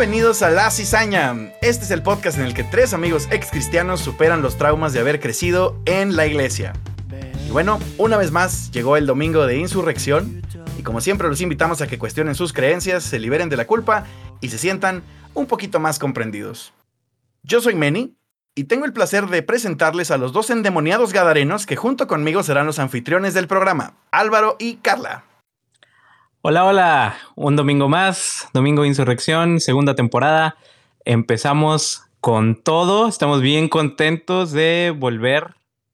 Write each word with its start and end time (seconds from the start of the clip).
Bienvenidos 0.00 0.40
a 0.40 0.48
La 0.48 0.70
Cizaña. 0.70 1.52
Este 1.60 1.84
es 1.84 1.90
el 1.90 2.02
podcast 2.02 2.38
en 2.38 2.46
el 2.46 2.54
que 2.54 2.64
tres 2.64 2.94
amigos 2.94 3.28
ex 3.30 3.50
cristianos 3.50 4.00
superan 4.00 4.40
los 4.40 4.56
traumas 4.56 4.94
de 4.94 5.00
haber 5.00 5.20
crecido 5.20 5.78
en 5.84 6.16
la 6.16 6.26
iglesia. 6.26 6.72
Y 7.46 7.50
bueno, 7.50 7.78
una 7.98 8.16
vez 8.16 8.30
más 8.30 8.70
llegó 8.70 8.96
el 8.96 9.04
domingo 9.04 9.46
de 9.46 9.58
insurrección 9.58 10.40
y 10.78 10.82
como 10.82 11.02
siempre 11.02 11.28
los 11.28 11.42
invitamos 11.42 11.82
a 11.82 11.86
que 11.86 11.98
cuestionen 11.98 12.34
sus 12.34 12.54
creencias, 12.54 13.04
se 13.04 13.18
liberen 13.18 13.50
de 13.50 13.58
la 13.58 13.66
culpa 13.66 14.06
y 14.40 14.48
se 14.48 14.56
sientan 14.56 15.02
un 15.34 15.44
poquito 15.44 15.80
más 15.80 15.98
comprendidos. 15.98 16.72
Yo 17.42 17.60
soy 17.60 17.74
Meni 17.74 18.16
y 18.54 18.64
tengo 18.64 18.86
el 18.86 18.94
placer 18.94 19.26
de 19.26 19.42
presentarles 19.42 20.10
a 20.10 20.16
los 20.16 20.32
dos 20.32 20.48
endemoniados 20.48 21.12
gadarenos 21.12 21.66
que 21.66 21.76
junto 21.76 22.06
conmigo 22.06 22.42
serán 22.42 22.64
los 22.64 22.78
anfitriones 22.78 23.34
del 23.34 23.48
programa, 23.48 23.98
Álvaro 24.12 24.56
y 24.58 24.76
Carla. 24.76 25.24
Hola, 26.42 26.64
hola, 26.64 27.18
un 27.34 27.54
domingo 27.54 27.90
más, 27.90 28.48
domingo 28.54 28.80
de 28.80 28.88
insurrección, 28.88 29.60
segunda 29.60 29.94
temporada. 29.94 30.56
Empezamos 31.04 32.04
con 32.22 32.56
todo, 32.62 33.08
estamos 33.08 33.42
bien 33.42 33.68
contentos 33.68 34.50
de 34.50 34.94
volver 34.96 35.48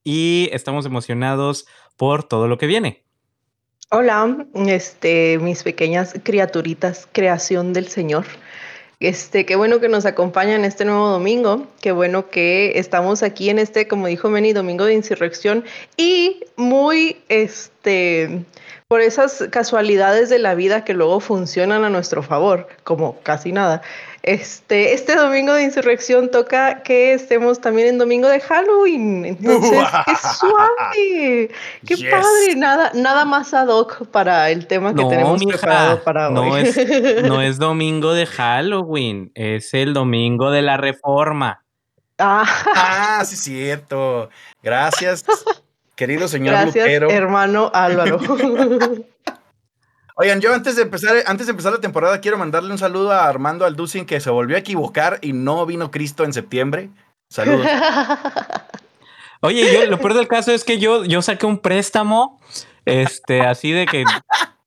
y 0.04 0.48
estamos 0.52 0.86
emocionados 0.86 1.66
por 1.96 2.22
todo 2.22 2.46
lo 2.46 2.58
que 2.58 2.68
viene. 2.68 3.02
Hola, 3.90 4.46
este, 4.68 5.38
mis 5.38 5.64
pequeñas 5.64 6.14
criaturitas, 6.22 7.08
creación 7.10 7.72
del 7.72 7.88
Señor. 7.88 8.26
Este, 9.00 9.46
qué 9.46 9.56
bueno 9.56 9.80
que 9.80 9.88
nos 9.88 10.06
acompañan 10.06 10.64
este 10.64 10.84
nuevo 10.84 11.08
domingo, 11.08 11.66
qué 11.80 11.90
bueno 11.90 12.30
que 12.30 12.78
estamos 12.78 13.24
aquí 13.24 13.50
en 13.50 13.58
este, 13.58 13.88
como 13.88 14.06
dijo 14.06 14.30
Meni, 14.30 14.52
domingo 14.52 14.84
de 14.84 14.94
insurrección 14.94 15.64
y 15.96 16.44
muy, 16.56 17.16
este, 17.28 18.44
por 18.88 19.00
esas 19.00 19.44
casualidades 19.50 20.30
de 20.30 20.38
la 20.38 20.54
vida 20.54 20.84
que 20.84 20.94
luego 20.94 21.18
funcionan 21.18 21.82
a 21.84 21.90
nuestro 21.90 22.22
favor, 22.22 22.68
como 22.84 23.18
casi 23.22 23.50
nada. 23.50 23.82
Este, 24.22 24.92
este 24.92 25.16
domingo 25.16 25.52
de 25.54 25.64
insurrección 25.64 26.30
toca 26.30 26.82
que 26.82 27.12
estemos 27.12 27.60
también 27.60 27.88
en 27.88 27.98
domingo 27.98 28.28
de 28.28 28.40
Halloween. 28.40 29.24
Entonces, 29.24 29.70
qué 30.06 30.12
suave, 30.38 31.50
qué 31.84 32.10
padre, 32.10 32.56
nada, 32.56 32.92
nada 32.94 33.24
más 33.24 33.54
ad 33.54 33.68
hoc 33.68 34.06
para 34.06 34.50
el 34.50 34.68
tema 34.68 34.94
que 34.94 35.04
tenemos 35.04 35.44
preparado 35.44 36.02
para 36.04 36.30
no 36.30 36.42
hoy. 36.42 36.62
Es, 36.62 37.22
no 37.24 37.42
es 37.42 37.58
domingo 37.58 38.14
de 38.14 38.26
Halloween, 38.26 39.32
es 39.34 39.74
el 39.74 39.94
domingo 39.94 40.52
de 40.52 40.62
la 40.62 40.76
reforma. 40.76 41.64
Ah, 42.18 42.46
Ah, 42.74 43.24
sí, 43.24 43.36
cierto. 43.36 44.30
Gracias, 44.62 45.24
querido 45.96 46.28
señor 46.28 46.52
gracias, 46.54 46.84
Lutero. 46.84 47.10
hermano 47.10 47.70
Álvaro. 47.74 48.18
Oigan, 50.18 50.40
yo 50.40 50.54
antes 50.54 50.76
de 50.76 50.82
empezar, 50.82 51.14
antes 51.26 51.46
de 51.46 51.50
empezar 51.50 51.72
la 51.72 51.80
temporada, 51.80 52.20
quiero 52.20 52.38
mandarle 52.38 52.70
un 52.72 52.78
saludo 52.78 53.12
a 53.12 53.26
Armando 53.28 53.66
Alducin 53.66 54.06
que 54.06 54.20
se 54.20 54.30
volvió 54.30 54.56
a 54.56 54.60
equivocar 54.60 55.18
y 55.20 55.32
no 55.34 55.66
vino 55.66 55.90
Cristo 55.90 56.24
en 56.24 56.32
septiembre. 56.32 56.88
Saludos. 57.28 57.66
Oye, 59.42 59.70
yo, 59.72 59.86
lo 59.90 59.98
peor 59.98 60.14
del 60.14 60.28
caso 60.28 60.52
es 60.52 60.64
que 60.64 60.78
yo, 60.78 61.04
yo 61.04 61.20
saqué 61.20 61.44
un 61.44 61.58
préstamo, 61.58 62.40
este, 62.86 63.42
así 63.42 63.72
de 63.72 63.84
que 63.84 64.04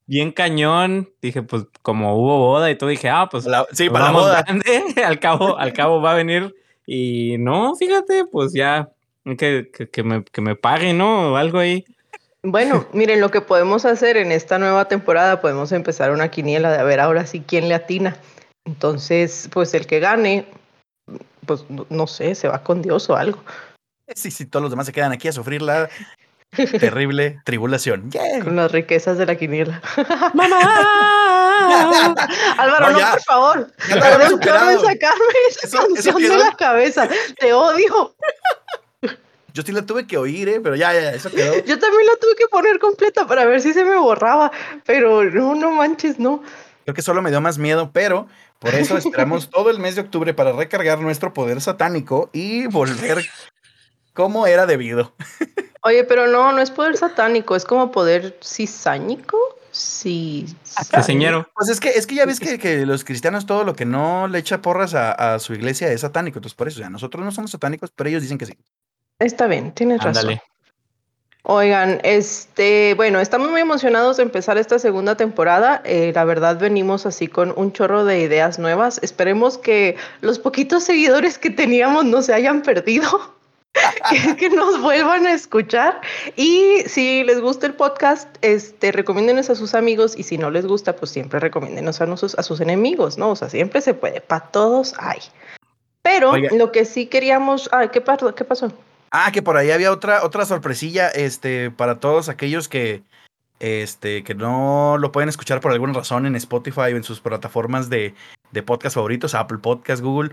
bien 0.05 0.31
cañón. 0.31 1.09
Dije, 1.21 1.41
pues 1.41 1.63
como 1.81 2.15
hubo 2.15 2.37
boda 2.37 2.69
y 2.69 2.77
todo, 2.77 2.89
dije, 2.91 3.09
ah, 3.09 3.27
pues 3.29 3.45
La- 3.45 3.65
sí, 3.71 3.85
nos 3.85 3.93
para 3.93 4.05
la 4.05 4.11
boda. 4.11 4.43
grande, 4.43 5.03
al 5.05 5.19
cabo, 5.19 5.57
al 5.57 5.73
cabo 5.73 5.99
va 5.99 6.11
a 6.11 6.15
venir. 6.15 6.55
Y 6.85 7.37
no, 7.39 7.75
fíjate, 7.75 8.25
pues 8.25 8.53
ya 8.53 8.89
que, 9.37 9.69
que, 9.73 9.89
que 9.89 10.03
me, 10.03 10.23
que 10.23 10.41
me 10.41 10.55
pague, 10.55 10.93
¿no? 10.93 11.33
O 11.33 11.35
algo 11.35 11.59
ahí. 11.59 11.85
Bueno, 12.43 12.85
miren, 12.93 13.19
lo 13.21 13.31
que 13.31 13.41
podemos 13.41 13.85
hacer 13.85 14.17
en 14.17 14.31
esta 14.31 14.57
nueva 14.59 14.85
temporada, 14.87 15.41
podemos 15.41 15.71
empezar 15.71 16.11
una 16.11 16.29
quiniela 16.31 16.71
de 16.71 16.79
a 16.79 16.83
ver 16.83 16.99
ahora 16.99 17.25
sí 17.25 17.43
quién 17.45 17.67
le 17.67 17.75
atina. 17.75 18.17
Entonces, 18.65 19.49
pues 19.51 19.73
el 19.73 19.87
que 19.87 19.99
gane, 19.99 20.45
pues 21.45 21.65
no, 21.69 21.85
no 21.89 22.07
sé, 22.07 22.35
se 22.35 22.47
va 22.47 22.63
con 22.63 22.81
Dios 22.81 23.09
o 23.09 23.15
algo. 23.15 23.43
Sí, 24.15 24.31
sí, 24.31 24.45
todos 24.45 24.61
los 24.63 24.71
demás 24.71 24.85
se 24.85 24.91
quedan 24.91 25.11
aquí 25.11 25.27
a 25.27 25.31
sufrir 25.31 25.61
la 25.61 25.89
terrible 26.79 27.39
tribulación. 27.45 28.09
Yeah. 28.11 28.43
Con 28.43 28.55
las 28.55 28.71
riquezas 28.71 29.17
de 29.17 29.25
la 29.25 29.35
quiniela. 29.35 29.81
¡Mamá! 30.33 32.15
Álvaro, 32.57 32.91
No, 32.91 32.99
no, 32.99 33.11
por 33.11 33.21
favor. 33.21 33.71
Ya 33.89 33.99
quiero 33.99 34.29
superado. 34.29 34.79
sacarme 34.81 35.25
esa 35.49 35.67
Eso- 35.67 35.77
eso 35.77 35.93
canción 35.93 36.15
de 36.15 36.21
quedó. 36.21 36.37
la 36.37 36.55
cabeza. 36.55 37.09
Te 37.39 37.53
odio. 37.53 38.15
Yo 39.53 39.63
sí 39.63 39.71
la 39.71 39.85
tuve 39.85 40.07
que 40.07 40.17
oír, 40.17 40.49
¿eh? 40.49 40.59
pero 40.61 40.75
ya, 40.75 40.93
ya, 40.93 41.11
eso 41.11 41.29
quedó. 41.31 41.53
Yo 41.65 41.79
también 41.79 42.05
la 42.05 42.15
tuve 42.19 42.35
que 42.37 42.47
poner 42.47 42.79
completa 42.79 43.27
para 43.27 43.45
ver 43.45 43.61
si 43.61 43.73
se 43.73 43.83
me 43.83 43.95
borraba. 43.97 44.51
Pero 44.85 45.23
no, 45.23 45.55
no 45.55 45.71
manches, 45.71 46.19
no. 46.19 46.41
Creo 46.83 46.95
que 46.95 47.01
solo 47.01 47.21
me 47.21 47.29
dio 47.29 47.41
más 47.41 47.57
miedo, 47.57 47.91
pero 47.93 48.27
por 48.59 48.73
eso 48.75 48.97
esperamos 48.97 49.49
todo 49.49 49.69
el 49.69 49.79
mes 49.79 49.95
de 49.95 50.01
octubre 50.01 50.33
para 50.33 50.51
recargar 50.51 50.99
nuestro 50.99 51.33
poder 51.33 51.61
satánico 51.61 52.29
y 52.33 52.67
volver 52.67 53.25
como 54.13 54.47
era 54.47 54.65
debido. 54.65 55.13
Oye, 55.81 56.03
pero 56.03 56.27
no, 56.27 56.51
no 56.51 56.59
es 56.59 56.71
poder 56.71 56.97
satánico, 56.97 57.55
es 57.55 57.63
como 57.63 57.91
poder 57.91 58.37
cisáñico. 58.43 59.37
Sí. 59.71 60.45
Que 60.91 61.03
señero. 61.03 61.47
Pues 61.55 61.69
es 61.69 61.79
que, 61.79 61.89
es 61.89 62.07
que 62.07 62.15
ya 62.15 62.25
ves 62.25 62.39
que, 62.39 62.57
que 62.57 62.85
los 62.85 63.03
cristianos 63.03 63.45
todo 63.45 63.63
lo 63.63 63.75
que 63.75 63.85
no 63.85 64.27
le 64.27 64.39
echa 64.39 64.61
porras 64.61 64.93
a, 64.93 65.11
a 65.11 65.39
su 65.39 65.53
iglesia 65.53 65.91
es 65.91 66.01
satánico. 66.01 66.39
Entonces, 66.39 66.55
por 66.55 66.67
eso, 66.67 66.79
o 66.79 66.81
sea, 66.81 66.89
nosotros 66.89 67.23
no 67.23 67.31
somos 67.31 67.51
satánicos, 67.51 67.91
pero 67.95 68.09
ellos 68.09 68.23
dicen 68.23 68.37
que 68.37 68.45
sí. 68.45 68.57
Está 69.19 69.47
bien, 69.47 69.73
tienes 69.73 69.99
razón. 69.99 70.17
Ándale. 70.17 70.41
Oigan, 71.43 71.99
este, 72.03 72.93
bueno, 72.95 73.19
estamos 73.19 73.49
muy 73.49 73.61
emocionados 73.61 74.17
de 74.17 74.23
empezar 74.23 74.57
esta 74.57 74.77
segunda 74.77 75.15
temporada. 75.15 75.81
Eh, 75.83 76.11
la 76.13 76.23
verdad, 76.25 76.59
venimos 76.59 77.05
así 77.05 77.27
con 77.27 77.53
un 77.55 77.71
chorro 77.71 78.05
de 78.05 78.19
ideas 78.19 78.59
nuevas. 78.59 78.99
Esperemos 79.01 79.57
que 79.57 79.95
los 80.21 80.37
poquitos 80.37 80.83
seguidores 80.83 81.37
que 81.37 81.49
teníamos 81.49 82.05
no 82.05 82.21
se 82.21 82.33
hayan 82.33 82.61
perdido. 82.61 83.35
que, 84.09 84.35
que 84.35 84.49
nos 84.49 84.81
vuelvan 84.81 85.27
a 85.27 85.33
escuchar 85.33 86.01
y 86.35 86.81
si 86.87 87.23
les 87.23 87.39
gusta 87.39 87.67
el 87.67 87.75
podcast, 87.75 88.27
este, 88.41 88.91
recomiéndenos 88.91 89.49
a 89.49 89.55
sus 89.55 89.75
amigos 89.75 90.17
y 90.17 90.23
si 90.23 90.37
no 90.37 90.49
les 90.49 90.65
gusta, 90.65 90.95
pues 90.95 91.11
siempre 91.11 91.39
recomiéndenos 91.39 92.01
a, 92.01 92.05
a 92.05 92.43
sus 92.43 92.61
enemigos, 92.61 93.17
¿no? 93.17 93.29
O 93.29 93.35
sea, 93.35 93.49
siempre 93.49 93.81
se 93.81 93.93
puede, 93.93 94.21
para 94.21 94.47
todos 94.47 94.95
hay. 94.97 95.19
Pero 96.01 96.31
Oiga. 96.31 96.49
lo 96.55 96.71
que 96.71 96.83
sí 96.85 97.05
queríamos, 97.05 97.69
ah, 97.71 97.89
¿qué, 97.89 98.01
pasó? 98.01 98.33
¿qué 98.33 98.43
pasó? 98.43 98.71
Ah, 99.11 99.31
que 99.31 99.41
por 99.41 99.57
ahí 99.57 99.71
había 99.71 99.91
otra, 99.91 100.23
otra 100.23 100.45
sorpresilla, 100.45 101.09
este, 101.09 101.71
para 101.71 101.99
todos 101.99 102.29
aquellos 102.29 102.67
que, 102.67 103.03
este, 103.59 104.23
que 104.23 104.35
no 104.35 104.97
lo 104.99 105.11
pueden 105.11 105.29
escuchar 105.29 105.61
por 105.61 105.71
alguna 105.71 105.93
razón 105.93 106.25
en 106.25 106.35
Spotify 106.35 106.93
o 106.93 106.97
en 106.97 107.03
sus 107.03 107.19
plataformas 107.19 107.89
de, 107.89 108.13
de 108.51 108.63
podcast 108.63 108.95
favoritos, 108.95 109.35
Apple 109.35 109.57
Podcast, 109.59 110.01
Google. 110.01 110.31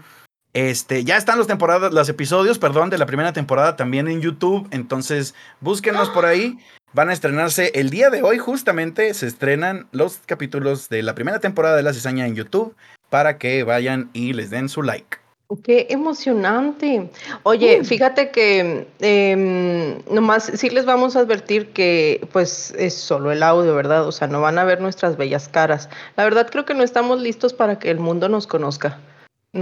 Este, 0.52 1.04
ya 1.04 1.16
están 1.16 1.38
los 1.38 1.46
temporadas, 1.46 1.92
los 1.92 2.08
episodios, 2.08 2.58
perdón, 2.58 2.88
de 2.88 2.98
la 2.98 3.06
primera 3.06 3.32
temporada 3.32 3.76
también 3.76 4.08
en 4.08 4.22
YouTube. 4.22 4.66
Entonces, 4.70 5.34
búsquenlos 5.60 6.08
por 6.10 6.24
ahí. 6.24 6.58
Van 6.92 7.10
a 7.10 7.12
estrenarse 7.12 7.72
el 7.74 7.90
día 7.90 8.08
de 8.08 8.22
hoy, 8.22 8.38
justamente 8.38 9.12
se 9.12 9.26
estrenan 9.26 9.86
los 9.92 10.20
capítulos 10.24 10.88
de 10.88 11.02
la 11.02 11.14
primera 11.14 11.40
temporada 11.40 11.76
de 11.76 11.82
La 11.82 11.92
Cizaña 11.92 12.26
en 12.26 12.34
YouTube 12.34 12.74
para 13.10 13.36
que 13.36 13.64
vayan 13.64 14.08
y 14.14 14.32
les 14.32 14.48
den 14.48 14.70
su 14.70 14.82
like. 14.82 15.18
Qué 15.62 15.86
emocionante. 15.90 17.08
Oye, 17.44 17.84
fíjate 17.84 18.32
que 18.32 18.88
em, 18.98 20.02
nomás 20.12 20.50
sí 20.54 20.70
les 20.70 20.84
vamos 20.84 21.14
a 21.14 21.20
advertir 21.20 21.72
que 21.72 22.26
pues 22.32 22.72
es 22.76 22.94
solo 22.94 23.30
el 23.30 23.44
audio, 23.44 23.72
¿verdad? 23.76 24.08
O 24.08 24.12
sea, 24.12 24.26
no 24.26 24.40
van 24.40 24.58
a 24.58 24.64
ver 24.64 24.80
nuestras 24.80 25.16
bellas 25.16 25.48
caras. 25.48 25.88
La 26.16 26.24
verdad 26.24 26.48
creo 26.50 26.64
que 26.64 26.74
no 26.74 26.82
estamos 26.82 27.20
listos 27.20 27.54
para 27.54 27.78
que 27.78 27.90
el 27.92 28.00
mundo 28.00 28.28
nos 28.28 28.48
conozca. 28.48 28.98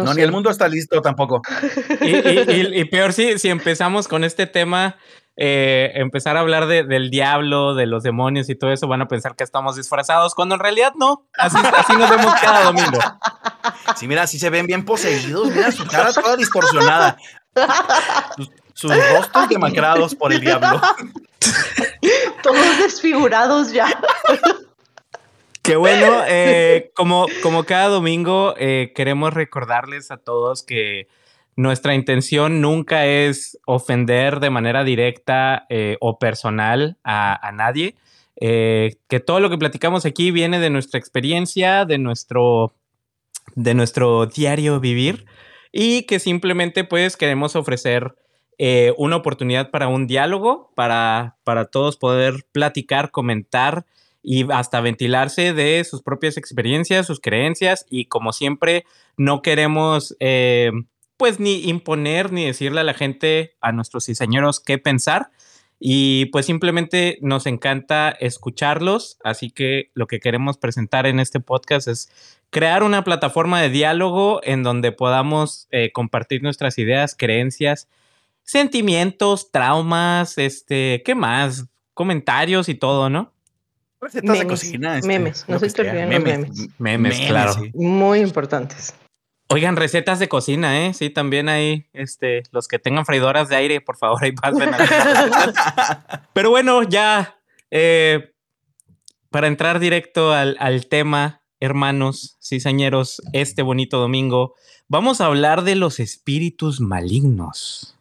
No, 0.03 0.09
sé. 0.09 0.15
ni 0.17 0.23
el 0.23 0.33
mundo 0.33 0.51
está 0.51 0.67
listo 0.69 1.01
tampoco. 1.03 1.43
Y, 2.01 2.07
y- 2.17 2.45
y- 2.49 2.81
y 2.81 2.85
peor 2.87 3.13
si, 3.13 3.39
si 3.39 3.49
empezamos 3.49 4.09
con 4.09 4.25
este 4.25 4.47
tema, 4.47 4.97
eh, 5.37 5.91
empezar 5.95 6.37
a 6.37 6.41
hablar 6.41 6.67
de- 6.67 6.85
del 6.85 7.11
diablo, 7.11 7.75
de 7.75 7.87
los 7.87 8.03
demonios 8.03 8.49
y 8.51 8.55
todo 8.55 8.73
eso, 8.73 8.87
van 8.89 9.03
a 9.03 9.07
pensar 9.09 9.35
que 9.37 9.45
estamos 9.45 9.77
disfrazados, 9.77 10.35
cuando 10.35 10.55
en 10.55 10.61
realidad 10.61 10.93
no. 10.97 11.27
Así, 11.39 11.57
así 11.77 11.93
nos 11.97 12.09
vemos 12.11 12.33
cada 12.41 12.65
domingo. 12.65 12.99
Sí, 13.97 14.07
mira, 14.09 14.27
sí 14.27 14.39
se 14.39 14.51
ven 14.51 14.67
bien 14.67 14.85
poseídos, 14.85 15.49
mira 15.51 15.71
su 15.73 15.87
cara 15.87 16.13
toda 16.13 16.37
distorsionada. 16.37 17.17
Sus, 18.37 18.51
sus 18.75 18.91
rostros 19.13 19.49
demacrados 19.49 20.15
por 20.15 20.33
el 20.33 20.41
diablo. 20.41 20.81
Todos 22.43 22.79
desfigurados 22.79 23.73
ya. 23.73 23.87
Qué 25.65 25.77
bueno, 25.77 26.23
eh, 26.29 26.93
como, 26.95 27.27
como 27.43 27.65
cada 27.65 27.89
domingo 27.89 28.55
eh, 28.59 28.93
queremos 28.95 29.33
recordarles 29.33 30.11
a 30.11 30.19
todos 30.19 30.63
que 30.63 31.09
nuestra 31.57 31.95
intención 31.95 32.61
nunca 32.61 33.07
es 33.07 33.59
ofender 33.65 34.41
de 34.41 34.51
manera 34.51 34.85
directa 34.85 35.65
eh, 35.71 35.97
o 36.01 36.19
personal 36.19 36.99
a, 37.03 37.49
a 37.49 37.51
nadie. 37.53 37.97
Que 38.37 39.23
todo 39.25 39.41
lo 39.41 39.49
que 39.49 39.57
platicamos 39.57 40.05
aquí 40.05 40.31
viene 40.31 40.59
de 40.59 40.69
nuestra 40.69 40.99
experiencia, 40.99 41.87
de 41.87 41.97
nuestro, 41.97 42.75
de 43.55 43.73
nuestro 43.73 44.27
diario 44.27 44.81
vivir 44.81 45.25
y 45.73 46.03
que 46.03 46.19
simplemente 46.19 46.85
pues 46.85 47.17
queremos 47.17 47.57
ofrecer 47.57 48.17
una 48.99 49.17
oportunidad 49.17 49.71
para 49.71 49.89
un 49.89 50.07
diálogo, 50.07 50.73
para, 50.75 51.37
para 51.45 51.65
todos 51.67 51.97
poder 51.97 52.45
platicar, 52.53 53.13
comentar 53.13 53.87
y 54.25 54.51
hasta 54.51 54.81
ventilarse 54.81 55.53
de 55.53 55.85
sus 55.85 56.03
propias 56.03 56.39
experiencias, 56.39 57.07
sus 57.07 57.21
creencias 57.21 57.85
y 57.91 58.07
como 58.07 58.33
siempre 58.33 58.87
no 59.19 59.43
queremos 59.43 60.17
eh, 60.19 60.73
pues 61.19 61.39
ni 61.39 61.69
imponer 61.69 62.33
ni 62.33 62.47
decirle 62.47 62.81
a 62.81 62.85
la 62.85 62.95
gente, 62.95 63.55
a 63.61 63.71
nuestros 63.71 64.07
diseñeros 64.07 64.61
qué 64.61 64.79
pensar 64.79 65.31
y 65.79 66.27
pues 66.27 66.47
simplemente 66.47 67.19
nos 67.21 67.47
encanta 67.47 68.09
escucharlos, 68.09 69.19
así 69.23 69.51
que 69.51 69.91
lo 69.93 70.07
que 70.07 70.21
queremos 70.21 70.57
presentar 70.57 71.07
en 71.07 71.21
este 71.21 71.41
podcast 71.41 71.89
es 71.89 72.11
crear 72.49 72.83
una 72.83 73.05
plataforma 73.05 73.61
de 73.61 73.69
diálogo 73.69 74.41
en 74.45 74.63
donde 74.63 74.93
podamos 74.93 75.69
eh, 75.71 75.93
compartir 75.93 76.43
nuestras 76.43 76.79
ideas, 76.79 77.15
creencias, 77.15 77.89
sentimientos, 78.43 79.51
traumas, 79.51 80.39
este, 80.39 81.03
¿qué 81.05 81.15
más? 81.15 81.67
Comentarios 81.93 82.71
y 82.71 82.75
todo, 82.75 83.11
¿no? 83.11 83.34
Recetas 84.05 84.39
de 84.39 84.47
cocina. 84.47 84.97
este, 84.99 85.09
memes, 85.09 85.45
no 85.49 85.55
lo 85.55 85.59
se 85.61 85.67
que 85.67 85.73
te 85.73 85.83
sea. 85.83 85.93
olviden 85.93 86.11
los 86.13 86.23
memes. 86.23 86.69
Memes, 86.79 87.21
claro. 87.27 87.53
sí. 87.55 87.71
Muy 87.75 88.21
importantes. 88.21 88.95
Oigan, 89.49 89.77
recetas 89.77 90.19
de 90.19 90.29
cocina, 90.29 90.87
¿eh? 90.87 90.95
Sí, 90.95 91.11
también 91.11 91.49
hay, 91.49 91.87
este, 91.93 92.43
los 92.51 92.67
que 92.67 92.79
tengan 92.79 93.05
freidoras 93.05 93.49
de 93.49 93.57
aire, 93.57 93.81
por 93.81 93.97
favor, 93.97 94.23
ahí 94.25 94.33
pasen. 94.33 94.71
a- 94.73 96.29
Pero 96.33 96.51
bueno, 96.51 96.83
ya, 96.83 97.37
eh, 97.71 98.33
para 99.31 99.47
entrar 99.47 99.81
directo 99.81 100.33
al, 100.33 100.57
al 100.61 100.87
tema, 100.87 101.43
hermanos, 101.61 102.39
cizañeros, 102.43 103.21
este 103.33 103.63
bonito 103.63 103.99
domingo, 103.99 104.55
vamos 104.89 105.21
a 105.21 105.27
hablar 105.27 105.63
de 105.63 105.75
los 105.77 106.01
espíritus 106.01 106.81
malignos. 106.81 107.97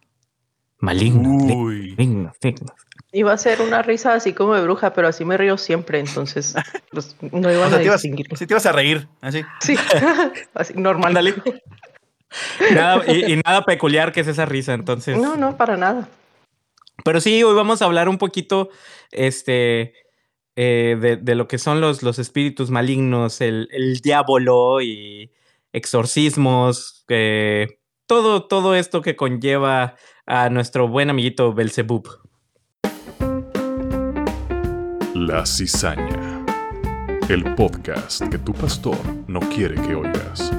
Malignos, 0.80 1.44
Uy. 1.44 1.92
malignos, 1.92 2.36
malignos. 2.42 2.72
Iba 3.16 3.32
a 3.34 3.38
ser 3.38 3.62
una 3.62 3.84
risa 3.84 4.16
así 4.16 4.34
como 4.34 4.56
de 4.56 4.62
bruja, 4.64 4.92
pero 4.94 5.08
así 5.08 5.24
me 5.24 5.38
río 5.38 5.58
siempre, 5.58 6.00
entonces 6.00 6.56
pues, 6.92 7.16
no 7.22 7.52
iban 7.52 7.68
O 7.68 7.70
sea, 7.70 7.76
a 7.78 7.80
te 7.80 7.86
ibas, 7.86 8.02
distinguir. 8.02 8.28
sí 8.36 8.48
te 8.48 8.54
ibas 8.54 8.66
a 8.66 8.72
reír, 8.72 9.08
así. 9.22 9.44
Sí, 9.62 9.76
así 10.56 10.74
normal. 10.76 11.14
Nada- 12.74 13.04
y, 13.08 13.34
y 13.34 13.42
nada 13.46 13.64
peculiar 13.66 14.12
que 14.12 14.22
es 14.22 14.28
esa 14.28 14.46
risa, 14.46 14.74
entonces. 14.74 15.18
No, 15.18 15.36
no, 15.38 15.56
para 15.58 15.78
nada. 15.78 16.08
Pero 17.06 17.22
sí, 17.22 17.44
hoy 17.44 17.54
vamos 17.56 17.82
a 17.82 17.86
hablar 17.86 18.10
un 18.10 18.18
poquito 18.18 18.70
este, 19.12 19.94
eh, 20.56 20.98
de, 21.00 21.18
de 21.18 21.36
lo 21.36 21.48
que 21.48 21.60
son 21.60 21.82
los, 21.82 22.02
los 22.02 22.18
espíritus 22.18 22.72
malignos, 22.72 23.42
el, 23.42 23.68
el 23.72 24.00
diablo 24.00 24.82
y 24.82 25.32
exorcismos, 25.72 27.06
eh, 27.10 27.80
todo, 28.08 28.48
todo 28.48 28.74
esto 28.76 29.02
que 29.02 29.16
conlleva 29.16 29.96
a 30.26 30.50
nuestro 30.50 30.88
buen 30.88 31.10
amiguito 31.12 31.54
Belzebub. 31.54 32.08
La 35.26 35.46
cizaña. 35.46 36.44
El 37.30 37.56
podcast 37.56 38.24
que 38.30 38.38
tu 38.38 38.52
pastor 38.52 38.98
no 39.26 39.40
quiere 39.40 39.76
que 39.76 39.96
oigas. 39.96 40.52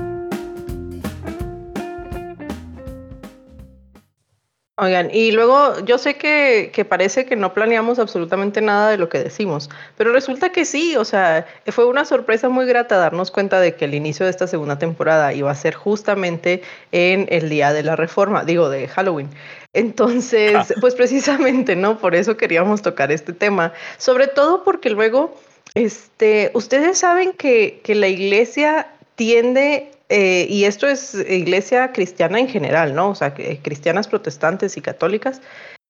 Oigan, 4.77 5.09
y 5.13 5.31
luego 5.31 5.79
yo 5.85 5.99
sé 5.99 6.17
que, 6.17 6.73
que 6.75 6.85
parece 6.85 7.27
que 7.27 7.37
no 7.37 7.55
planeamos 7.55 8.01
absolutamente 8.01 8.61
nada 8.61 8.91
de 8.91 8.99
lo 8.99 9.09
que 9.09 9.21
decimos, 9.21 9.71
pero 9.97 10.13
resulta 10.13 10.51
que 10.51 10.65
sí, 10.65 10.97
o 10.97 11.05
sea, 11.05 11.47
fue 11.69 11.87
una 11.87 12.05
sorpresa 12.05 12.49
muy 12.49 12.67
grata 12.67 12.97
darnos 12.97 13.31
cuenta 13.31 13.61
de 13.61 13.77
que 13.77 13.85
el 13.85 13.95
inicio 13.95 14.27
de 14.27 14.31
esta 14.31 14.49
segunda 14.49 14.77
temporada 14.77 15.33
iba 15.33 15.49
a 15.49 15.55
ser 15.55 15.75
justamente 15.75 16.63
en 16.91 17.29
el 17.31 17.51
día 17.51 17.73
de 17.73 17.85
la 17.85 17.95
reforma, 17.95 18.45
digo, 18.45 18.69
de 18.69 18.89
Halloween. 18.89 19.31
Entonces, 19.75 20.75
pues 20.81 20.97
precisamente, 20.97 21.77
¿no? 21.77 21.99
Por 21.99 22.17
eso 22.17 22.37
queríamos 22.37 22.83
tocar 22.83 23.13
este 23.13 23.33
tema, 23.33 23.73
sobre 23.97 24.27
todo 24.27 24.65
porque 24.65 24.91
luego, 24.91 25.39
este, 25.77 26.51
ustedes 26.53 26.99
saben 26.99 27.33
que, 27.35 27.81
que 27.85 27.95
la 27.95 28.09
iglesia 28.09 28.89
tiende 29.15 29.94
eh, 30.09 30.47
y 30.49 30.65
esto 30.65 30.87
es 30.87 31.15
iglesia 31.15 31.93
cristiana 31.93 32.39
en 32.39 32.49
general, 32.49 32.95
¿no? 32.95 33.11
O 33.11 33.15
sea, 33.15 33.35
que, 33.35 33.59
cristianas 33.61 34.09
protestantes 34.09 34.77
y 34.77 34.81
católicas 34.81 35.41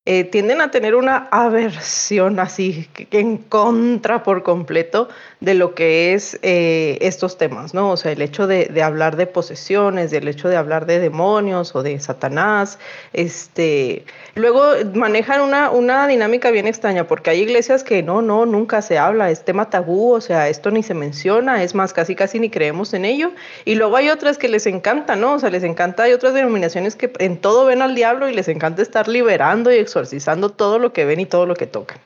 eh, 0.07 0.25
tienden 0.25 0.61
a 0.61 0.71
tener 0.71 0.95
una 0.95 1.29
aversión 1.31 2.39
así 2.39 2.89
que, 2.93 3.07
que 3.07 3.21
en 3.21 3.39
contra 3.39 4.23
por 4.23 4.43
completo 4.43 5.09
de 5.45 5.55
lo 5.55 5.75
que 5.75 6.15
es 6.15 6.39
eh, 6.43 6.97
estos 7.03 7.37
temas, 7.37 7.75
¿no? 7.75 7.91
O 7.91 7.97
sea, 7.99 8.13
el 8.13 8.23
hecho 8.23 8.47
de, 8.47 8.83
hablar 8.83 9.17
de 9.17 9.27
posesiones, 9.27 10.11
del 10.11 10.27
hecho 10.27 10.49
de 10.49 10.57
hablar 10.57 10.87
de 10.87 10.99
demonios 10.99 11.75
o 11.77 11.83
de 11.83 12.01
Satanás, 12.01 12.79
este, 13.13 14.05
luego 14.35 14.63
manejan 14.95 15.43
una, 15.43 15.71
una 15.71 16.07
dinámica 16.07 16.51
bien 16.51 16.67
extraña 16.67 17.07
porque 17.07 17.29
hay 17.29 17.41
iglesias 17.43 17.85
que 17.85 18.03
no, 18.03 18.23
no, 18.23 18.47
nunca 18.47 18.81
se 18.81 18.97
habla, 18.97 19.31
es 19.31 19.45
tema 19.45 19.69
tabú, 19.69 20.15
o 20.15 20.21
sea, 20.23 20.49
esto 20.49 20.71
ni 20.71 20.83
se 20.83 20.95
menciona, 20.95 21.63
es 21.63 21.75
más, 21.75 21.93
casi 21.93 22.15
casi 22.15 22.41
ni 22.41 22.49
creemos 22.49 22.95
en 22.95 23.05
ello, 23.05 23.33
y 23.67 23.75
luego 23.75 23.97
hay 23.97 24.09
otras 24.09 24.39
que 24.39 24.49
les 24.49 24.67
encanta, 24.67 25.15
¿no? 25.15 25.35
O 25.35 25.39
sea, 25.39 25.51
les 25.51 25.63
encanta, 25.63 26.05
hay 26.05 26.15
otras 26.15 26.33
denominaciones 26.33 26.97
que 26.97 27.13
en 27.19 27.37
todo 27.37 27.67
ven 27.67 27.83
al 27.83 27.95
diablo 27.95 28.31
y 28.31 28.35
les 28.35 28.49
encanta 28.49 28.81
estar 28.81 29.09
liberando 29.09 29.71
y 29.71 29.77
exorcizando 29.77 30.49
todo 30.49 30.79
lo 30.79 30.95
que 30.95 31.05
ven 31.05 31.21
y 31.21 31.27
todo 31.27 31.45
lo 31.45 31.55
que 31.55 31.67
tocan. 31.67 31.99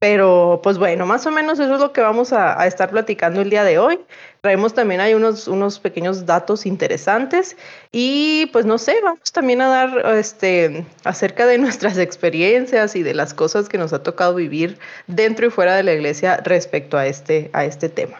Pero, 0.00 0.60
pues 0.62 0.78
bueno, 0.78 1.04
más 1.04 1.26
o 1.26 1.30
menos 1.30 1.58
eso 1.60 1.74
es 1.74 1.80
lo 1.80 1.92
que 1.92 2.00
vamos 2.00 2.32
a, 2.32 2.58
a 2.58 2.66
estar 2.66 2.88
platicando 2.88 3.42
el 3.42 3.50
día 3.50 3.64
de 3.64 3.78
hoy. 3.78 4.00
Traemos 4.40 4.72
también 4.72 4.98
hay 5.02 5.12
unos, 5.12 5.46
unos 5.46 5.78
pequeños 5.78 6.24
datos 6.24 6.64
interesantes 6.64 7.54
y 7.92 8.46
pues 8.46 8.64
no 8.64 8.78
sé, 8.78 8.96
vamos 9.04 9.30
también 9.30 9.60
a 9.60 9.68
dar 9.68 10.16
este, 10.16 10.86
acerca 11.04 11.44
de 11.44 11.58
nuestras 11.64 11.98
experiencias 11.98 12.96
y 12.96 13.02
de 13.02 13.12
las 13.12 13.34
cosas 13.34 13.68
que 13.68 13.76
nos 13.76 13.92
ha 13.92 14.02
tocado 14.02 14.34
vivir 14.34 14.78
dentro 15.06 15.46
y 15.46 15.50
fuera 15.50 15.76
de 15.76 15.82
la 15.82 15.92
iglesia 15.92 16.38
respecto 16.44 16.96
a 16.96 17.06
este, 17.06 17.50
a 17.52 17.66
este 17.66 17.90
tema. 17.90 18.16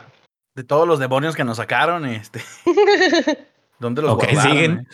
De 0.54 0.64
todos 0.64 0.86
los 0.86 0.98
demonios 0.98 1.34
que 1.34 1.44
nos 1.44 1.56
sacaron, 1.56 2.04
este. 2.04 2.42
¿Dónde 3.78 4.02
los 4.02 4.10
Ok, 4.12 4.24
guardaron, 4.24 4.52
siguen. 4.52 4.72
eh? 4.80 4.84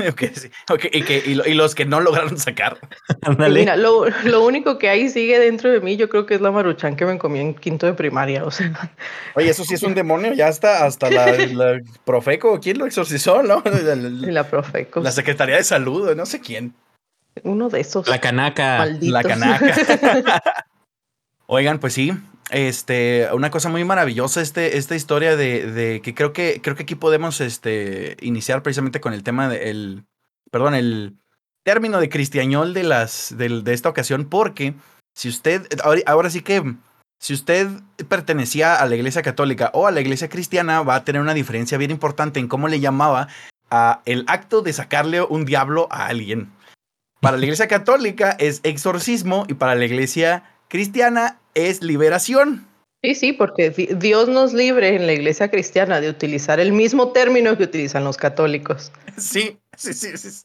Ok, 0.10 0.22
sí. 0.34 0.50
Ok, 0.70 0.86
y, 0.92 1.02
que, 1.02 1.22
y, 1.26 1.34
lo- 1.34 1.46
y 1.46 1.54
los 1.54 1.74
que 1.74 1.84
no 1.84 2.00
lograron 2.00 2.38
sacar. 2.38 2.78
Mira, 3.50 3.76
lo, 3.76 4.06
lo 4.24 4.44
único 4.44 4.78
que 4.78 4.88
ahí 4.88 5.08
sigue 5.08 5.38
dentro 5.38 5.70
de 5.70 5.80
mí, 5.80 5.96
yo 5.96 6.08
creo 6.08 6.26
que 6.26 6.34
es 6.34 6.40
la 6.40 6.50
maruchan 6.50 6.96
que 6.96 7.04
me 7.06 7.18
comí 7.18 7.40
en 7.40 7.54
quinto 7.54 7.86
de 7.86 7.92
primaria. 7.94 8.44
O 8.44 8.50
sea, 8.50 8.72
Oye, 9.34 9.50
eso 9.50 9.64
sí 9.64 9.74
es 9.74 9.82
un 9.82 9.94
demonio, 9.94 10.32
ya 10.32 10.48
hasta, 10.48 10.84
hasta 10.86 11.10
la, 11.10 11.32
la 11.32 11.80
Profeco, 12.04 12.58
¿quién 12.60 12.78
lo 12.78 12.86
exorcizó, 12.86 13.42
no? 13.42 13.62
La 14.30 14.44
Profeco. 14.48 15.00
la 15.00 15.10
Secretaría 15.12 15.56
de 15.56 15.64
Salud, 15.64 16.14
no 16.16 16.26
sé 16.26 16.40
quién. 16.40 16.74
Uno 17.44 17.68
de 17.68 17.80
esos 17.80 18.08
La 18.08 18.20
canaca. 18.20 18.78
malditos. 18.78 19.12
La 19.12 19.22
canaca. 19.22 20.52
Oigan, 21.46 21.78
pues 21.78 21.92
sí, 21.94 22.12
este, 22.50 23.28
una 23.32 23.50
cosa 23.50 23.68
muy 23.68 23.84
maravillosa 23.84 24.40
este, 24.40 24.76
esta 24.76 24.96
historia 24.96 25.36
de, 25.36 26.00
que 26.02 26.14
creo 26.14 26.32
que 26.32 26.60
creo 26.62 26.76
que 26.76 26.82
aquí 26.82 26.94
podemos 26.94 27.40
este, 27.40 28.16
iniciar 28.20 28.62
precisamente 28.62 29.00
con 29.00 29.12
el 29.12 29.22
tema 29.22 29.48
del, 29.48 30.04
perdón, 30.50 30.74
el 30.74 31.16
término 31.64 32.00
de 32.00 32.08
cristiañol 32.08 32.74
de 32.74 32.82
las 32.82 33.34
de 33.36 33.72
esta 33.72 33.88
ocasión, 33.88 34.26
porque 34.26 34.74
si 35.14 35.28
usted 35.28 35.66
ahora, 35.82 36.00
ahora 36.06 36.30
sí 36.30 36.42
que 36.42 36.62
si 37.20 37.34
usted 37.34 37.68
pertenecía 38.08 38.76
a 38.76 38.86
la 38.86 38.96
iglesia 38.96 39.22
católica 39.22 39.70
o 39.74 39.86
a 39.86 39.90
la 39.90 40.00
iglesia 40.00 40.28
cristiana, 40.28 40.82
va 40.82 40.94
a 40.96 41.04
tener 41.04 41.20
una 41.20 41.34
diferencia 41.34 41.76
bien 41.76 41.90
importante 41.90 42.40
en 42.40 42.48
cómo 42.48 42.66
le 42.66 42.80
llamaba 42.80 43.28
a 43.70 44.00
el 44.06 44.24
acto 44.26 44.62
de 44.62 44.72
sacarle 44.72 45.22
un 45.22 45.44
diablo 45.44 45.86
a 45.90 46.06
alguien. 46.06 46.50
Para 47.20 47.36
la 47.36 47.44
iglesia 47.44 47.68
católica 47.68 48.30
es 48.38 48.60
exorcismo 48.62 49.44
y 49.48 49.54
para 49.54 49.74
la 49.74 49.84
iglesia 49.84 50.44
cristiana 50.68 51.39
es 51.54 51.82
liberación. 51.82 52.66
Sí, 53.02 53.14
sí, 53.14 53.32
porque 53.32 53.70
di- 53.70 53.88
Dios 53.94 54.28
nos 54.28 54.52
libre 54.52 54.94
en 54.94 55.06
la 55.06 55.14
iglesia 55.14 55.50
cristiana 55.50 56.00
de 56.00 56.10
utilizar 56.10 56.60
el 56.60 56.72
mismo 56.72 57.12
término 57.12 57.56
que 57.56 57.64
utilizan 57.64 58.04
los 58.04 58.16
católicos. 58.18 58.92
Sí, 59.16 59.58
sí, 59.76 59.94
sí, 59.94 60.16
sí. 60.18 60.42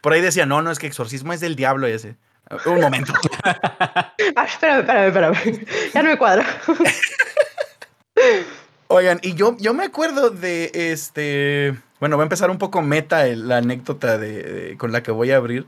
Por 0.00 0.12
ahí 0.12 0.20
decía, 0.20 0.46
no, 0.46 0.62
no, 0.62 0.70
es 0.70 0.78
que 0.78 0.86
exorcismo 0.86 1.32
es 1.32 1.40
del 1.40 1.54
diablo 1.54 1.86
ese. 1.86 2.16
Un 2.66 2.80
momento. 2.80 3.12
Ah, 4.36 4.44
espérame, 4.46 4.80
espérame, 4.80 5.06
espérame. 5.08 5.66
Ya 5.94 6.02
no 6.02 6.08
me 6.10 6.18
cuadra. 6.18 6.46
Oigan, 8.88 9.18
y 9.22 9.34
yo, 9.34 9.56
yo 9.58 9.74
me 9.74 9.84
acuerdo 9.84 10.30
de 10.30 10.70
este. 10.74 11.76
Bueno, 12.00 12.16
va 12.16 12.22
a 12.22 12.26
empezar 12.26 12.50
un 12.50 12.58
poco 12.58 12.80
meta 12.82 13.26
el- 13.26 13.48
la 13.48 13.58
anécdota 13.58 14.18
de, 14.18 14.42
de- 14.42 14.76
con 14.78 14.92
la 14.92 15.02
que 15.02 15.10
voy 15.10 15.30
a 15.30 15.36
abrir. 15.36 15.66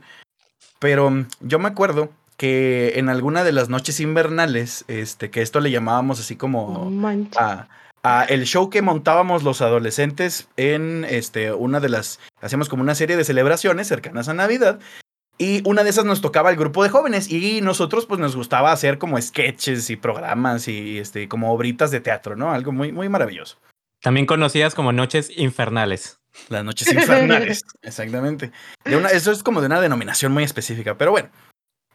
Pero 0.79 1.09
mm, 1.11 1.27
yo 1.41 1.59
me 1.59 1.67
acuerdo 1.67 2.09
que 2.41 2.93
en 2.95 3.07
alguna 3.07 3.43
de 3.43 3.51
las 3.51 3.69
noches 3.69 3.99
invernales, 3.99 4.83
este, 4.87 5.29
que 5.29 5.43
esto 5.43 5.59
le 5.59 5.69
llamábamos 5.69 6.19
así 6.19 6.37
como. 6.37 6.91
A, 7.37 7.67
a 8.01 8.23
el 8.23 8.45
show 8.45 8.71
que 8.71 8.81
montábamos 8.81 9.43
los 9.43 9.61
adolescentes 9.61 10.47
en 10.57 11.05
este, 11.07 11.53
una 11.53 11.79
de 11.79 11.89
las. 11.89 12.19
Hacíamos 12.41 12.67
como 12.67 12.81
una 12.81 12.95
serie 12.95 13.15
de 13.15 13.25
celebraciones 13.25 13.87
cercanas 13.87 14.27
a 14.27 14.33
Navidad. 14.33 14.79
Y 15.37 15.61
una 15.69 15.83
de 15.83 15.91
esas 15.91 16.05
nos 16.05 16.21
tocaba 16.21 16.49
el 16.49 16.55
grupo 16.55 16.81
de 16.81 16.89
jóvenes. 16.89 17.31
Y 17.31 17.61
nosotros, 17.61 18.07
pues, 18.07 18.19
nos 18.19 18.35
gustaba 18.35 18.71
hacer 18.71 18.97
como 18.97 19.21
sketches 19.21 19.91
y 19.91 19.95
programas 19.95 20.67
y 20.67 20.97
este, 20.97 21.27
como 21.27 21.53
obritas 21.53 21.91
de 21.91 21.99
teatro, 21.99 22.35
¿no? 22.35 22.53
Algo 22.53 22.71
muy, 22.71 22.91
muy 22.91 23.07
maravilloso. 23.07 23.59
También 24.01 24.25
conocidas 24.25 24.73
como 24.73 24.91
noches 24.91 25.31
infernales. 25.37 26.17
Las 26.49 26.65
noches 26.65 26.91
infernales. 26.91 27.61
exactamente. 27.83 28.51
De 28.83 28.97
una, 28.97 29.09
eso 29.09 29.31
es 29.31 29.43
como 29.43 29.61
de 29.61 29.67
una 29.67 29.79
denominación 29.79 30.31
muy 30.31 30.43
específica. 30.43 30.97
Pero 30.97 31.11
bueno. 31.11 31.29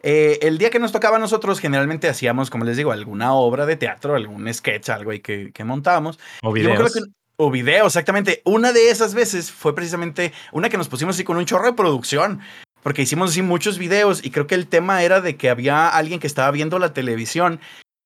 Eh, 0.09 0.39
el 0.43 0.57
día 0.59 0.71
que 0.71 0.79
nos 0.79 0.93
tocaba 0.93 1.17
a 1.17 1.19
nosotros, 1.19 1.59
generalmente 1.59 2.09
hacíamos, 2.09 2.49
como 2.49 2.65
les 2.65 2.77
digo, 2.77 2.93
alguna 2.93 3.33
obra 3.35 3.67
de 3.67 3.75
teatro, 3.75 4.15
algún 4.15 4.53
sketch, 4.55 4.89
algo 4.91 5.11
ahí 5.11 5.19
que, 5.19 5.51
que 5.53 5.65
montábamos. 5.65 6.21
O 6.45 6.53
videos. 6.53 6.95
que- 6.95 7.01
o 7.39 7.51
video, 7.51 7.87
exactamente. 7.87 8.41
Una 8.45 8.73
de 8.73 8.89
esas 8.91 9.15
veces 9.15 9.51
fue 9.51 9.75
precisamente 9.75 10.33
una 10.53 10.69
que 10.71 10.79
nos 10.79 10.89
pusimos 10.89 11.17
así 11.17 11.25
con 11.25 11.37
un 11.37 11.45
chorro 11.45 11.67
de 11.67 11.73
producción. 11.73 12.41
Porque 12.85 13.03
hicimos 13.03 13.31
así 13.33 13.43
muchos 13.43 13.79
videos 13.79 14.25
y 14.25 14.31
creo 14.31 14.47
que 14.47 14.55
el 14.55 14.69
tema 14.69 15.03
era 15.03 15.21
de 15.21 15.37
que 15.37 15.51
había 15.51 15.89
alguien 15.89 16.21
que 16.21 16.29
estaba 16.29 16.53
viendo 16.53 16.79
la 16.79 16.93
televisión 16.93 17.59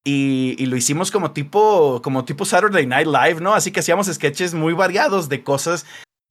y, 0.05 0.57
y 0.59 0.65
lo 0.67 0.77
hicimos 0.77 1.11
como 1.11 1.33
tipo, 1.33 2.01
como 2.03 2.25
tipo 2.25 2.47
Saturday 2.47 2.87
Night 2.87 3.07
Live, 3.07 3.43
¿no? 3.43 3.53
Así 3.53 3.73
que 3.73 3.81
hacíamos 3.81 4.07
sketches 4.07 4.55
muy 4.55 4.73
variados 4.73 5.29
de 5.29 5.43
cosas 5.45 5.85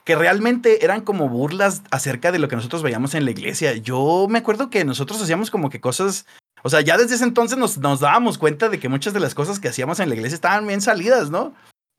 que 0.09 0.15
realmente 0.15 0.83
eran 0.83 1.01
como 1.01 1.29
burlas 1.29 1.83
acerca 1.91 2.31
de 2.31 2.39
lo 2.39 2.47
que 2.47 2.55
nosotros 2.55 2.81
veíamos 2.81 3.13
en 3.13 3.25
la 3.25 3.29
iglesia. 3.29 3.75
Yo 3.75 4.25
me 4.27 4.39
acuerdo 4.39 4.71
que 4.71 4.83
nosotros 4.83 5.21
hacíamos 5.21 5.51
como 5.51 5.69
que 5.69 5.79
cosas, 5.79 6.25
o 6.63 6.69
sea, 6.71 6.81
ya 6.81 6.97
desde 6.97 7.13
ese 7.13 7.25
entonces 7.25 7.59
nos, 7.59 7.77
nos 7.77 7.99
dábamos 7.99 8.39
cuenta 8.39 8.69
de 8.69 8.79
que 8.79 8.89
muchas 8.89 9.13
de 9.13 9.19
las 9.19 9.35
cosas 9.35 9.59
que 9.59 9.67
hacíamos 9.67 9.99
en 9.99 10.09
la 10.09 10.15
iglesia 10.15 10.33
estaban 10.33 10.65
bien 10.65 10.81
salidas, 10.81 11.29
¿no? 11.29 11.53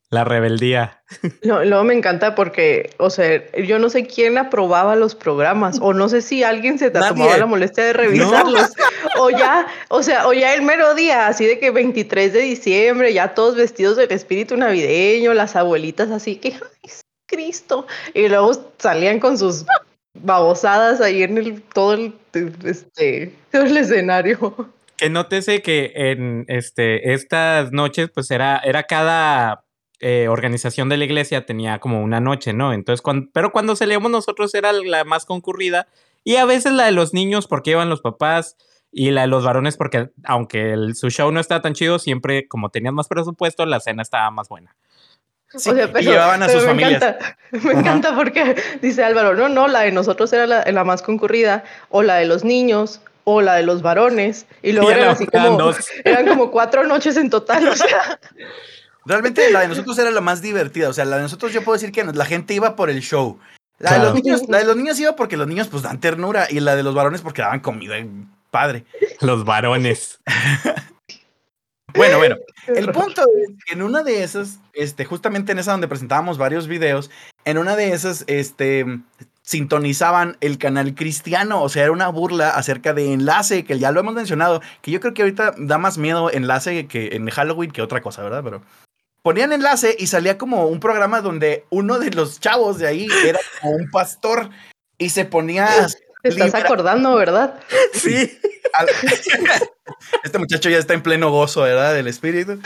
La 0.09 0.25
rebeldía. 0.25 1.01
No, 1.43 1.63
luego 1.63 1.85
me 1.85 1.93
encanta 1.93 2.35
porque, 2.35 2.93
o 2.97 3.09
sea, 3.09 3.49
yo 3.55 3.79
no 3.79 3.89
sé 3.89 4.05
quién 4.05 4.37
aprobaba 4.37 4.97
los 4.97 5.15
programas 5.15 5.79
o 5.81 5.93
no 5.93 6.09
sé 6.09 6.21
si 6.21 6.43
alguien 6.43 6.77
se 6.77 6.91
Nadie. 6.91 7.07
tomaba 7.07 7.37
la 7.37 7.45
molestia 7.45 7.85
de 7.85 7.93
revisarlos 7.93 8.73
o 9.19 9.29
ya, 9.29 9.67
o 9.87 10.03
sea, 10.03 10.27
o 10.27 10.33
ya 10.33 10.53
el 10.53 10.63
mero 10.63 10.95
día, 10.95 11.27
así 11.27 11.45
de 11.45 11.59
que 11.59 11.71
23 11.71 12.33
de 12.33 12.39
diciembre, 12.39 13.13
ya 13.13 13.33
todos 13.33 13.55
vestidos 13.55 13.95
del 13.95 14.11
espíritu 14.11 14.57
navideño, 14.57 15.33
las 15.33 15.55
abuelitas 15.55 16.11
así 16.11 16.35
que, 16.35 16.49
ay, 16.49 16.91
Cristo, 17.31 17.87
y 18.13 18.27
luego 18.27 18.51
salían 18.77 19.19
con 19.19 19.37
sus 19.37 19.65
babosadas 20.13 21.01
ahí 21.01 21.23
en 21.23 21.37
el, 21.37 21.61
todo 21.61 21.93
el, 21.93 22.13
este, 22.65 23.33
todo 23.51 23.63
el 23.63 23.77
escenario. 23.77 24.69
Que 24.97 25.09
nótese 25.09 25.61
que 25.63 25.91
en 25.95 26.45
este, 26.47 27.13
estas 27.13 27.71
noches, 27.71 28.09
pues 28.13 28.29
era, 28.29 28.57
era 28.63 28.83
cada 28.83 29.63
eh, 29.99 30.27
organización 30.27 30.89
de 30.89 30.97
la 30.97 31.05
iglesia 31.05 31.45
tenía 31.45 31.79
como 31.79 32.03
una 32.03 32.19
noche, 32.19 32.53
¿no? 32.53 32.73
Entonces, 32.73 33.01
cuando, 33.01 33.29
pero 33.33 33.51
cuando 33.51 33.75
salíamos 33.75 34.11
nosotros 34.11 34.53
era 34.53 34.73
la 34.73 35.03
más 35.03 35.25
concurrida 35.25 35.87
y 36.23 36.35
a 36.35 36.45
veces 36.45 36.73
la 36.73 36.85
de 36.85 36.91
los 36.91 37.13
niños 37.13 37.47
porque 37.47 37.71
iban 37.71 37.89
los 37.89 38.01
papás 38.01 38.57
y 38.91 39.09
la 39.11 39.21
de 39.21 39.27
los 39.27 39.43
varones 39.43 39.77
porque 39.77 40.09
aunque 40.23 40.73
el- 40.73 40.95
su 40.95 41.09
show 41.09 41.31
no 41.31 41.39
estaba 41.39 41.61
tan 41.61 41.73
chido, 41.73 41.97
siempre 41.97 42.47
como 42.47 42.69
tenían 42.69 42.93
más 42.93 43.07
presupuesto, 43.07 43.65
la 43.65 43.79
cena 43.79 44.01
estaba 44.03 44.29
más 44.29 44.49
buena. 44.49 44.75
Sí, 45.57 45.69
O 45.69 45.73
sea, 45.75 45.89
y 45.99 46.03
llevaban 46.03 46.43
a 46.43 46.49
sus 46.49 46.61
me 46.63 46.67
familias. 46.69 47.01
Encanta, 47.03 47.37
me 47.51 47.59
Ajá. 47.71 47.79
encanta 47.79 48.15
porque 48.15 48.55
dice 48.81 49.03
Álvaro, 49.03 49.33
no, 49.35 49.49
no, 49.49 49.67
la 49.67 49.81
de 49.81 49.91
nosotros 49.91 50.31
era 50.33 50.47
la, 50.47 50.63
la 50.65 50.83
más 50.83 51.01
concurrida, 51.01 51.63
o 51.89 52.03
la 52.03 52.15
de 52.15 52.25
los 52.25 52.43
niños, 52.43 53.01
o 53.25 53.41
la 53.41 53.55
de 53.55 53.63
los 53.63 53.81
varones, 53.81 54.45
y 54.63 54.71
luego 54.71 54.89
Y 54.89 54.93
eran 54.93 55.03
eran- 55.03 55.15
así 55.15 55.25
como, 55.27 55.57
dos. 55.57 55.77
eran 56.05 56.25
como 56.27 56.51
cuatro 56.51 56.85
noches 56.85 57.17
en 57.17 57.29
total, 57.29 57.67
o 57.67 57.75
sea, 57.75 58.19
Realmente 59.05 59.49
la 59.49 59.61
de 59.61 59.67
nosotros 59.67 59.97
era 59.97 60.11
la 60.11 60.21
más 60.21 60.43
divertida. 60.43 60.87
O 60.87 60.93
sea, 60.93 61.05
la 61.05 61.15
de 61.15 61.23
nosotros 61.23 61.51
yo 61.51 61.63
puedo 61.63 61.73
decir 61.75 61.91
que 61.91 62.03
la 62.03 62.23
gente 62.25 62.53
iba 62.53 62.75
por 62.75 62.89
el 62.91 63.01
show. 63.01 63.39
La, 63.79 63.93
de, 63.93 63.99
los 63.99 64.13
niños, 64.13 64.41
la 64.47 64.59
de 64.59 64.65
los 64.65 64.75
niños 64.75 64.99
iba 64.99 65.15
porque 65.15 65.37
los 65.37 65.47
niños 65.47 65.69
pues 65.69 65.81
dan 65.81 65.99
ternura 65.99 66.45
y 66.47 66.59
la 66.59 66.75
de 66.75 66.83
los 66.83 66.93
varones 66.93 67.21
porque 67.21 67.41
daban 67.41 67.61
comida 67.61 67.95
padre. 68.51 68.85
Los 69.21 69.43
varones. 69.43 70.19
Bueno, 71.95 72.17
bueno. 72.17 72.37
El 72.67 72.91
punto 72.91 73.21
es 73.21 73.49
que 73.65 73.73
en 73.73 73.81
una 73.81 74.03
de 74.03 74.23
esas, 74.23 74.59
este, 74.73 75.05
justamente 75.05 75.51
en 75.51 75.59
esa 75.59 75.71
donde 75.71 75.87
presentábamos 75.87 76.37
varios 76.37 76.67
videos, 76.67 77.09
en 77.45 77.57
una 77.57 77.75
de 77.75 77.93
esas, 77.93 78.23
este, 78.27 78.85
sintonizaban 79.41 80.37
el 80.41 80.57
canal 80.57 80.93
cristiano, 80.95 81.61
o 81.63 81.69
sea, 81.69 81.83
era 81.83 81.91
una 81.91 82.09
burla 82.09 82.51
acerca 82.51 82.93
de 82.93 83.13
Enlace, 83.13 83.65
que 83.65 83.79
ya 83.79 83.91
lo 83.91 83.99
hemos 83.99 84.13
mencionado, 84.13 84.61
que 84.81 84.91
yo 84.91 84.99
creo 84.99 85.13
que 85.13 85.23
ahorita 85.23 85.55
da 85.57 85.77
más 85.77 85.97
miedo 85.97 86.31
Enlace 86.31 86.87
que 86.87 87.15
en 87.15 87.29
Halloween 87.29 87.71
que 87.71 87.81
otra 87.81 88.01
cosa, 88.01 88.21
¿verdad? 88.23 88.43
Pero 88.43 88.61
ponían 89.23 89.51
Enlace 89.51 89.95
y 89.97 90.07
salía 90.07 90.37
como 90.37 90.67
un 90.67 90.79
programa 90.79 91.21
donde 91.21 91.65
uno 91.69 91.99
de 91.99 92.11
los 92.11 92.39
chavos 92.39 92.77
de 92.77 92.87
ahí 92.87 93.07
era 93.25 93.39
como 93.61 93.75
un 93.75 93.89
pastor 93.89 94.49
y 94.97 95.09
se 95.09 95.25
ponía... 95.25 95.67
te 96.21 96.29
estás 96.29 96.53
acordando, 96.53 97.15
¿verdad? 97.15 97.59
Sí. 97.93 98.31
Este 100.23 100.37
muchacho 100.39 100.69
ya 100.69 100.77
está 100.77 100.93
en 100.93 101.01
pleno 101.03 101.29
gozo, 101.31 101.61
¿verdad? 101.61 101.93
Del 101.93 102.07
espíritu. 102.07 102.59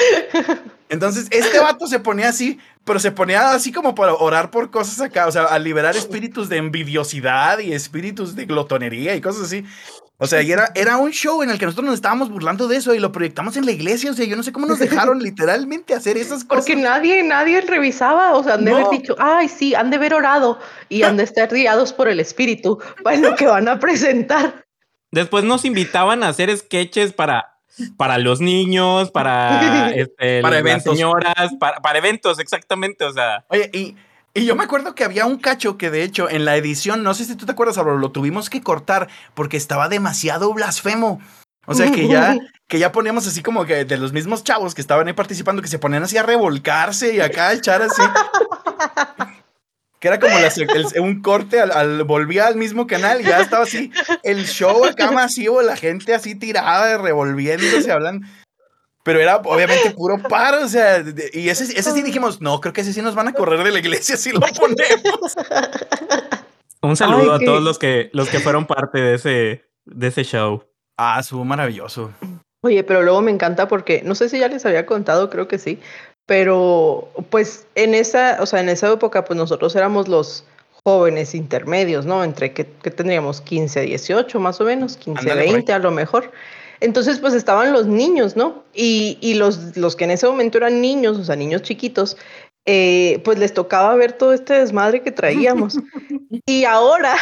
Entonces, 0.90 1.28
este 1.32 1.60
vato 1.60 1.88
se 1.88 2.00
ponía 2.00 2.30
así, 2.30 2.60
pero 2.84 3.00
se 3.00 3.12
ponía 3.12 3.52
así 3.52 3.72
como 3.72 3.96
para 3.96 4.14
orar 4.14 4.52
por 4.52 4.70
cosas 4.70 5.02
acá, 5.02 5.28
o 5.28 5.32
sea, 5.32 5.46
a 5.46 5.58
liberar 5.60 5.96
espíritus 5.96 6.48
de 6.48 6.58
envidiosidad 6.58 7.60
y 7.60 7.74
espíritus 7.74 8.36
de 8.36 8.46
glotonería 8.46 9.16
y 9.16 9.22
cosas 9.22 9.44
así. 9.44 9.66
O 10.18 10.28
sea, 10.28 10.42
y 10.42 10.50
era, 10.50 10.72
era 10.76 10.96
un 10.96 11.12
show 11.12 11.44
en 11.44 11.50
el 11.50 11.60
que 11.60 11.66
nosotros 11.66 11.88
nos 11.88 11.96
estábamos 11.96 12.30
burlando 12.32 12.70
de 12.70 12.78
eso 12.78 12.96
y 12.96 13.00
lo 13.00 13.12
proyectamos 13.12 13.58
en 13.58 13.66
la 13.66 13.74
iglesia. 13.74 14.12
O 14.12 14.14
sea, 14.14 14.26
yo 14.26 14.38
no 14.38 14.44
sé 14.44 14.54
cómo 14.54 14.66
nos 14.66 14.80
dejaron 14.80 15.20
literalmente 15.24 15.94
hacer 15.94 16.16
esas 16.16 16.46
cosas. 16.46 16.64
Porque 16.66 16.78
nadie, 16.78 17.22
nadie 17.22 17.60
revisaba, 17.60 18.34
o 18.34 18.42
sea, 18.44 18.54
han 18.54 18.64
de 18.64 18.72
No. 18.72 18.78
haber 18.78 18.90
dicho, 19.02 19.16
ay, 19.20 19.50
sí, 19.50 19.76
han 19.76 19.90
de 19.90 19.98
haber 19.98 20.14
orado 20.14 20.58
y 20.88 21.04
han 21.04 21.18
de 21.18 21.24
estar 21.24 21.50
guiados 21.50 21.92
por 21.92 22.08
el 22.08 22.22
espíritu 22.22 22.80
para 23.04 23.18
lo 23.18 23.36
que 23.36 23.46
van 23.48 23.68
a 23.68 23.78
presentar. 23.78 24.65
Después 25.16 25.46
nos 25.46 25.64
invitaban 25.64 26.24
a 26.24 26.28
hacer 26.28 26.56
sketches 26.58 27.14
para, 27.14 27.58
para 27.96 28.18
los 28.18 28.42
niños, 28.42 29.12
para, 29.12 29.92
este, 29.96 30.42
Para 30.42 30.56
las 30.56 30.60
eventos. 30.60 30.94
señoras, 30.94 31.54
para, 31.58 31.80
para 31.80 32.00
eventos, 32.00 32.38
exactamente. 32.38 33.06
O 33.06 33.14
sea, 33.14 33.46
Oye, 33.48 33.70
y, 33.72 33.96
y 34.34 34.46
yo 34.46 34.58
me 34.58 34.66
acuerdo 34.66 34.94
que 34.94 35.06
había 35.06 35.26
un 35.26 35.38
cacho 35.38 35.78
que 35.78 35.90
de 35.90 36.04
hecho 36.04 36.30
en 36.30 36.44
la 36.44 36.58
edición, 36.58 37.02
no 37.02 37.14
sé 37.14 37.24
si 37.24 37.38
tú 37.38 37.46
te 37.46 37.54
acuerdas, 37.54 37.78
Álvaro, 37.78 37.98
lo 37.98 38.12
tuvimos 38.12 38.50
que 38.50 38.62
cortar 38.62 39.08
porque 39.34 39.56
estaba 39.56 39.88
demasiado 39.88 40.54
blasfemo. 40.54 41.22
O 41.66 41.74
sea, 41.74 41.90
que 41.94 42.10
ya, 42.10 42.36
que 42.68 42.78
ya 42.78 42.92
poníamos 42.92 43.26
así 43.26 43.42
como 43.42 43.66
que 43.66 43.86
de 43.86 43.98
los 43.98 44.12
mismos 44.12 44.44
chavos 44.44 44.76
que 44.76 44.82
estaban 44.82 45.08
ahí 45.08 45.14
participando, 45.14 45.62
que 45.62 45.70
se 45.70 45.80
ponían 45.80 46.04
así 46.04 46.18
a 46.18 46.24
revolcarse 46.24 47.16
y 47.16 47.22
acá 47.22 47.48
a 47.48 47.54
echar 47.54 47.82
así. 47.82 48.02
Que 50.06 50.10
era 50.10 50.20
como 50.20 50.38
la 50.38 50.52
sec- 50.52 50.70
el- 50.94 51.02
un 51.02 51.24
corte, 51.24 51.60
al, 51.60 51.72
al- 51.72 52.04
volvía 52.04 52.46
al 52.46 52.58
mismo 52.58 52.86
canal 52.86 53.22
y 53.22 53.24
ya 53.24 53.40
estaba 53.42 53.64
así 53.64 53.90
el 54.22 54.46
show 54.46 54.86
acá 54.86 55.10
masivo, 55.10 55.64
la 55.64 55.76
gente 55.76 56.14
así 56.14 56.36
tirada, 56.36 57.00
revolviéndose, 57.00 57.92
hablando. 57.92 58.28
Pero 59.04 59.20
era 59.20 59.38
obviamente 59.38 59.90
puro 59.90 60.20
paro, 60.22 60.64
o 60.64 60.68
sea, 60.68 61.02
de- 61.02 61.32
y 61.34 61.50
ese, 61.50 61.64
ese 61.76 61.92
sí 61.92 62.04
dijimos, 62.04 62.40
no, 62.40 62.62
creo 62.62 62.72
que 62.72 62.82
ese 62.82 62.94
sí 62.94 63.02
nos 63.02 63.16
van 63.16 63.30
a 63.30 63.34
correr 63.34 63.64
de 63.64 63.72
la 63.72 63.80
iglesia 63.80 64.16
si 64.16 64.32
lo 64.32 64.42
ponemos. 64.42 65.36
un 66.84 66.96
saludo 66.96 67.34
Ay, 67.34 67.40
a 67.42 67.46
todos 67.46 67.64
los 67.64 67.80
que, 67.80 68.12
los 68.14 68.30
que 68.30 68.40
fueron 68.42 68.68
parte 68.68 69.00
de 69.00 69.16
ese, 69.16 69.66
de 69.86 70.08
ese 70.08 70.24
show. 70.24 70.64
Ah, 71.00 71.18
estuvo 71.20 71.44
maravilloso. 71.46 72.12
Oye, 72.62 72.84
pero 72.84 73.02
luego 73.02 73.24
me 73.24 73.32
encanta 73.32 73.68
porque 73.68 74.04
no 74.06 74.14
sé 74.14 74.30
si 74.30 74.38
ya 74.38 74.50
les 74.50 74.66
había 74.68 74.86
contado, 74.86 75.32
creo 75.32 75.48
que 75.48 75.58
sí, 75.58 75.80
pero 76.26 77.10
pues 77.30 77.68
en 77.76 77.94
esa, 77.94 78.38
o 78.42 78.46
sea, 78.46 78.60
en 78.62 78.70
esa 78.70 78.92
época 78.92 79.26
pues 79.26 79.38
nosotros 79.38 79.76
éramos 79.76 80.08
los 80.08 80.46
jóvenes 80.84 81.36
intermedios, 81.36 82.06
¿no? 82.06 82.24
Entre 82.24 82.54
que, 82.54 82.66
que 82.66 82.92
tendríamos 82.92 83.42
15, 83.42 83.82
18 83.82 84.40
más 84.40 84.62
o 84.62 84.66
menos, 84.66 84.98
15, 84.98 85.20
Ándale, 85.20 85.42
por 85.42 85.48
ahí. 85.48 85.54
20 85.54 85.74
a 85.74 85.80
lo 85.80 85.92
mejor. 85.92 86.32
Entonces 86.80 87.20
pues 87.20 87.34
estaban 87.34 87.74
los 87.74 87.88
niños, 87.88 88.36
¿no? 88.36 88.64
Y, 88.74 89.18
y 89.22 89.36
los, 89.36 89.78
los 89.78 89.96
que 89.96 90.04
en 90.04 90.12
ese 90.12 90.28
momento 90.28 90.58
eran 90.58 90.82
niños, 90.82 91.18
o 91.18 91.24
sea, 91.24 91.36
niños 91.36 91.62
chiquitos, 91.62 92.18
eh, 92.66 93.22
pues 93.24 93.38
les 93.38 93.54
tocaba 93.54 93.94
ver 93.96 94.14
todo 94.14 94.34
este 94.34 94.56
desmadre 94.56 95.02
que 95.02 95.12
traíamos. 95.12 95.78
y 96.46 96.66
ahora 96.66 97.16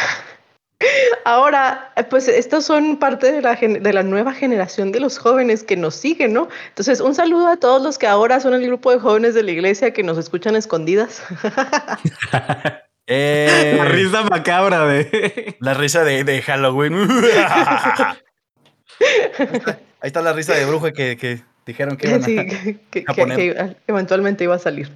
Ahora, 1.24 1.92
pues 2.10 2.28
estos 2.28 2.64
son 2.64 2.96
parte 2.98 3.32
de 3.32 3.40
la, 3.42 3.56
gen- 3.56 3.82
de 3.82 3.92
la 3.92 4.02
nueva 4.02 4.32
generación 4.34 4.92
de 4.92 5.00
los 5.00 5.18
jóvenes 5.18 5.62
que 5.64 5.76
nos 5.76 5.94
siguen, 5.94 6.32
¿no? 6.32 6.48
Entonces, 6.68 7.00
un 7.00 7.14
saludo 7.14 7.48
a 7.48 7.56
todos 7.56 7.82
los 7.82 7.98
que 7.98 8.06
ahora 8.06 8.40
son 8.40 8.54
el 8.54 8.66
grupo 8.66 8.90
de 8.90 8.98
jóvenes 8.98 9.34
de 9.34 9.42
la 9.42 9.50
iglesia 9.52 9.92
que 9.92 10.02
nos 10.02 10.18
escuchan 10.18 10.56
escondidas. 10.56 11.22
Eh, 13.06 13.74
La 13.76 13.84
risa 13.84 14.22
macabra 14.22 14.86
de... 14.86 15.56
la 15.60 15.74
risa 15.74 16.04
de, 16.04 16.24
de 16.24 16.40
Halloween. 16.40 16.94
Ahí 20.00 20.08
está 20.08 20.22
la 20.22 20.32
risa 20.32 20.54
de 20.54 20.64
brujo 20.64 20.90
que, 20.92 21.16
que 21.18 21.42
dijeron 21.66 21.96
que 21.98 22.08
iban 22.08 22.22
a- 22.22 22.24
Sí, 22.24 22.36
que, 22.36 22.78
que- 22.90 23.04
a 23.06 23.12
poner. 23.12 23.36
que 23.36 23.76
eventualmente 23.86 24.44
iba 24.44 24.54
a 24.54 24.58
salir. 24.58 24.90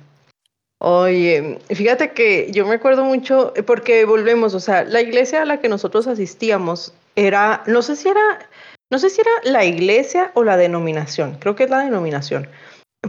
Oye, 0.80 1.58
fíjate 1.68 2.12
que 2.12 2.52
yo 2.52 2.64
me 2.64 2.74
acuerdo 2.74 3.04
mucho, 3.04 3.52
eh, 3.56 3.64
porque 3.64 4.04
volvemos, 4.04 4.54
o 4.54 4.60
sea, 4.60 4.84
la 4.84 5.00
iglesia 5.00 5.42
a 5.42 5.44
la 5.44 5.60
que 5.60 5.68
nosotros 5.68 6.06
asistíamos 6.06 6.94
era, 7.16 7.64
no 7.66 7.82
sé 7.82 7.96
si 7.96 8.08
era, 8.08 8.48
no 8.88 9.00
sé 9.00 9.10
si 9.10 9.20
era 9.20 9.30
la 9.42 9.64
iglesia 9.64 10.30
o 10.34 10.44
la 10.44 10.56
denominación, 10.56 11.36
creo 11.40 11.56
que 11.56 11.64
es 11.64 11.70
la 11.70 11.80
denominación, 11.80 12.48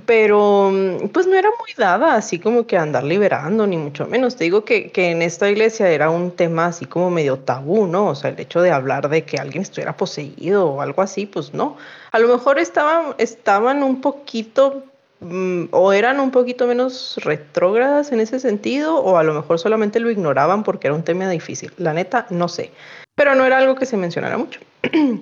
pero 0.08 0.72
mm, 0.72 1.10
pues 1.10 1.28
no 1.28 1.36
era 1.36 1.50
muy 1.50 1.74
dada 1.78 2.16
así 2.16 2.40
como 2.40 2.66
que 2.66 2.78
andar 2.78 3.04
liberando, 3.04 3.68
ni 3.68 3.78
mucho 3.78 4.08
menos. 4.08 4.36
Te 4.36 4.44
digo 4.46 4.64
que, 4.66 4.92
que 4.92 5.12
en 5.12 5.22
esta 5.22 5.50
iglesia 5.50 5.90
era 5.90 6.10
un 6.10 6.32
tema 6.32 6.68
así 6.68 6.86
como 6.86 7.10
medio 7.10 7.40
tabú, 7.40 7.88
¿no? 7.88 8.08
O 8.08 8.16
sea, 8.16 8.32
el 8.32 8.40
hecho 8.40 8.62
de 8.62 8.72
hablar 8.72 9.10
de 9.10 9.26
que 9.26 9.38
alguien 9.38 9.64
estuviera 9.64 9.98
poseído 9.98 10.68
o 10.68 10.82
algo 10.82 11.02
así, 11.02 11.26
pues 11.26 11.54
no. 11.54 11.78
A 12.12 12.20
lo 12.20 12.28
mejor 12.28 12.60
estaban, 12.60 13.16
estaban 13.18 13.84
un 13.84 14.02
poquito 14.02 14.84
mm, 15.20 15.66
o 15.72 15.94
eran 15.94 16.20
un 16.20 16.32
poquito 16.32 16.68
menos 16.68 17.20
retrógradas 17.24 18.12
en 18.12 18.20
ese 18.20 18.40
sentido, 18.40 18.98
o 18.98 19.18
a 19.18 19.24
lo 19.24 19.34
mejor 19.34 19.60
solamente 19.60 20.00
lo 20.00 20.10
ignoraban 20.10 20.64
porque 20.64 20.88
era 20.88 20.96
un 20.96 21.04
tema 21.04 21.30
difícil. 21.30 21.72
La 21.78 21.94
neta, 21.94 22.26
no 22.30 22.48
sé. 22.48 22.72
Pero 23.16 23.36
no 23.36 23.46
era 23.46 23.58
algo 23.58 23.76
que 23.76 23.86
se 23.86 23.98
mencionara 23.98 24.38
mucho. 24.38 24.60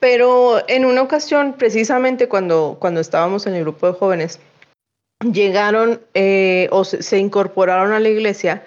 Pero 0.00 0.62
en 0.68 0.84
una 0.84 1.02
ocasión, 1.02 1.54
precisamente 1.58 2.28
cuando, 2.28 2.76
cuando 2.80 3.00
estábamos 3.00 3.46
en 3.46 3.54
el 3.54 3.62
grupo 3.62 3.86
de 3.86 3.92
jóvenes, 3.94 4.38
llegaron 5.20 6.00
eh, 6.14 6.68
o 6.70 6.84
se, 6.84 7.18
incorporaron 7.18 7.92
a 7.92 8.00
la 8.00 8.08
iglesia 8.08 8.64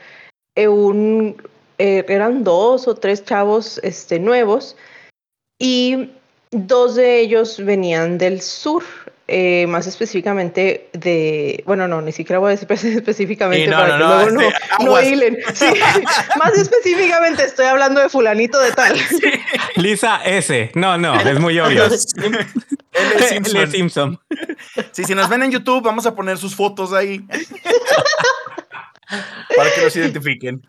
eh, 0.56 0.68
un, 0.68 1.42
eh, 1.78 2.06
eran 2.08 2.44
dos 2.44 2.88
o 2.88 2.96
tres 2.96 3.24
chavos 3.24 3.80
este, 3.84 4.20
nuevos 4.20 4.76
y 5.58 6.12
dos 6.52 6.96
de 6.96 7.20
ellos 7.20 7.64
venían 7.64 8.18
del 8.18 8.42
sur, 8.42 8.84
eh, 9.28 9.66
más 9.68 9.88
específicamente 9.88 10.90
de, 10.94 11.64
bueno, 11.66 11.88
no, 11.88 12.02
ni 12.02 12.12
siquiera 12.12 12.40
voy 12.40 12.54
a 12.54 12.58
decir 12.58 12.68
específicamente 12.98 13.66
Sí, 13.66 13.70
no, 13.70 13.78
para 13.78 13.98
no, 13.98 14.26
que 14.26 14.32
no, 14.32 14.32
luego 14.32 14.50
este, 14.50 14.84
no, 14.84 15.02
hilen. 15.02 15.38
Sí, 15.54 15.66
más 16.40 16.58
específicamente 16.58 17.46
estoy 17.46 17.68
hablando 17.68 18.02
de 18.02 18.10
fulanito 18.10 18.60
de 18.60 18.72
tal. 18.72 18.98
Lisa 19.76 20.22
S. 20.26 20.72
No, 20.76 20.98
no, 20.98 21.20
es 21.20 21.40
muy 21.40 21.60
obvio. 21.60 21.86
Él 21.86 21.92
Simpson. 23.20 23.64
es 23.64 23.72
Simpson. 23.72 24.20
Sí, 24.92 25.06
si 25.06 25.16
nos 25.16 25.30
ven 25.30 25.44
en 25.44 25.52
YouTube, 25.52 25.82
vamos 25.84 26.06
a 26.06 26.14
poner 26.14 26.38
sus 26.38 26.56
fotos 26.56 26.92
ahí. 26.92 27.26
Para 29.56 29.74
que 29.74 29.82
los 29.82 29.96
identifiquen. 29.96 30.68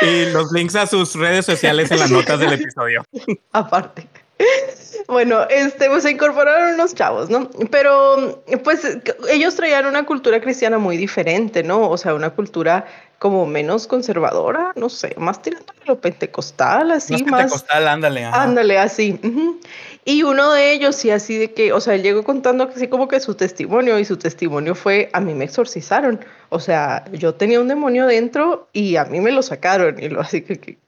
Y 0.00 0.26
los 0.26 0.52
links 0.52 0.74
a 0.76 0.86
sus 0.86 1.14
redes 1.16 1.44
sociales 1.44 1.90
en 1.90 1.98
las 1.98 2.10
notas 2.10 2.40
del 2.40 2.54
episodio. 2.54 3.04
aparte. 3.52 4.08
Bueno, 5.08 5.46
este, 5.48 5.88
pues 5.88 6.02
se 6.04 6.10
incorporaron 6.10 6.74
unos 6.74 6.94
chavos, 6.94 7.30
¿no? 7.30 7.50
Pero, 7.70 8.42
pues, 8.62 8.98
ellos 9.30 9.54
traían 9.56 9.86
una 9.86 10.04
cultura 10.06 10.40
cristiana 10.40 10.78
muy 10.78 10.96
diferente, 10.96 11.62
¿no? 11.62 11.88
O 11.88 11.96
sea, 11.96 12.14
una 12.14 12.30
cultura 12.30 12.86
como 13.18 13.44
menos 13.46 13.86
conservadora, 13.86 14.72
no 14.76 14.88
sé, 14.88 15.14
más 15.18 15.42
tirando 15.42 15.72
a 15.82 15.86
lo 15.86 16.00
pentecostal, 16.00 16.90
así, 16.92 17.12
Más 17.14 17.22
más. 17.22 17.40
pentecostal, 17.40 17.88
ándale. 17.88 18.24
ajá. 18.24 18.42
Ándale, 18.42 18.78
así. 18.78 19.18
Y 20.04 20.22
uno 20.22 20.52
de 20.52 20.72
ellos, 20.72 20.96
sí, 20.96 21.10
así 21.10 21.36
de 21.36 21.52
que, 21.52 21.72
o 21.72 21.80
sea, 21.80 21.94
él 21.94 22.02
llegó 22.02 22.22
contando 22.24 22.64
así 22.74 22.88
como 22.88 23.08
que 23.08 23.20
su 23.20 23.34
testimonio, 23.34 23.98
y 23.98 24.04
su 24.06 24.16
testimonio 24.16 24.74
fue: 24.74 25.10
a 25.12 25.20
mí 25.20 25.34
me 25.34 25.44
exorcizaron. 25.44 26.24
O 26.48 26.60
sea, 26.60 27.04
yo 27.12 27.34
tenía 27.34 27.60
un 27.60 27.68
demonio 27.68 28.06
dentro 28.06 28.68
y 28.72 28.96
a 28.96 29.04
mí 29.04 29.20
me 29.20 29.32
lo 29.32 29.42
sacaron. 29.42 30.02
Y 30.02 30.08
lo 30.08 30.20
así 30.22 30.40
que, 30.42 30.58
que 30.58 30.78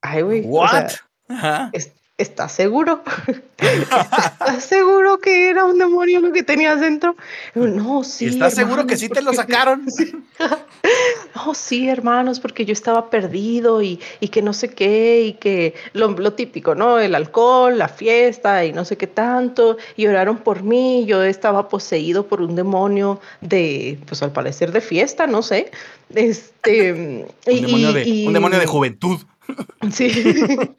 ay, 0.00 0.22
güey. 0.22 0.42
o 0.44 0.48
What? 0.48 0.70
sea, 0.70 0.88
Ajá. 1.28 1.70
es- 1.74 1.92
¿Estás 2.18 2.52
seguro? 2.52 3.02
¿Estás 3.58 4.64
seguro 4.64 5.18
que 5.18 5.50
era 5.50 5.64
un 5.66 5.76
demonio 5.78 6.20
lo 6.20 6.32
que 6.32 6.42
tenías 6.42 6.80
dentro? 6.80 7.14
No, 7.54 8.04
sí. 8.04 8.24
¿Y 8.24 8.28
estás 8.28 8.54
seguro 8.54 8.86
que 8.86 8.96
sí 8.96 9.08
te 9.10 9.20
lo 9.22 9.32
sacaron? 9.34 9.82
No, 11.34 11.52
sí, 11.54 11.88
hermanos, 11.88 12.38
porque 12.40 12.64
yo 12.64 12.72
estaba 12.72 13.10
perdido 13.10 13.82
y, 13.82 14.00
y 14.20 14.28
que 14.28 14.40
no 14.40 14.52
sé 14.52 14.68
qué, 14.70 15.22
y 15.26 15.32
que 15.34 15.74
lo, 15.92 16.08
lo 16.08 16.32
típico, 16.32 16.74
¿no? 16.74 16.98
El 16.98 17.14
alcohol, 17.14 17.76
la 17.76 17.88
fiesta 17.88 18.64
y 18.64 18.72
no 18.72 18.84
sé 18.84 18.96
qué 18.96 19.06
tanto, 19.06 19.76
y 19.96 20.06
oraron 20.06 20.38
por 20.38 20.62
mí, 20.62 21.04
yo 21.06 21.22
estaba 21.22 21.68
poseído 21.68 22.26
por 22.26 22.40
un 22.40 22.54
demonio 22.56 23.20
de, 23.42 23.98
pues 24.06 24.22
al 24.22 24.32
parecer 24.32 24.72
de 24.72 24.80
fiesta, 24.80 25.26
no 25.26 25.42
sé. 25.42 25.70
Este, 26.14 26.92
Un 26.92 27.26
y- 27.52 27.60
demonio 27.60 27.92
de, 27.92 28.04
y- 28.08 28.26
un 28.26 28.32
demonio 28.32 28.58
de 28.58 28.66
juventud. 28.66 29.18
Sí. 29.92 30.10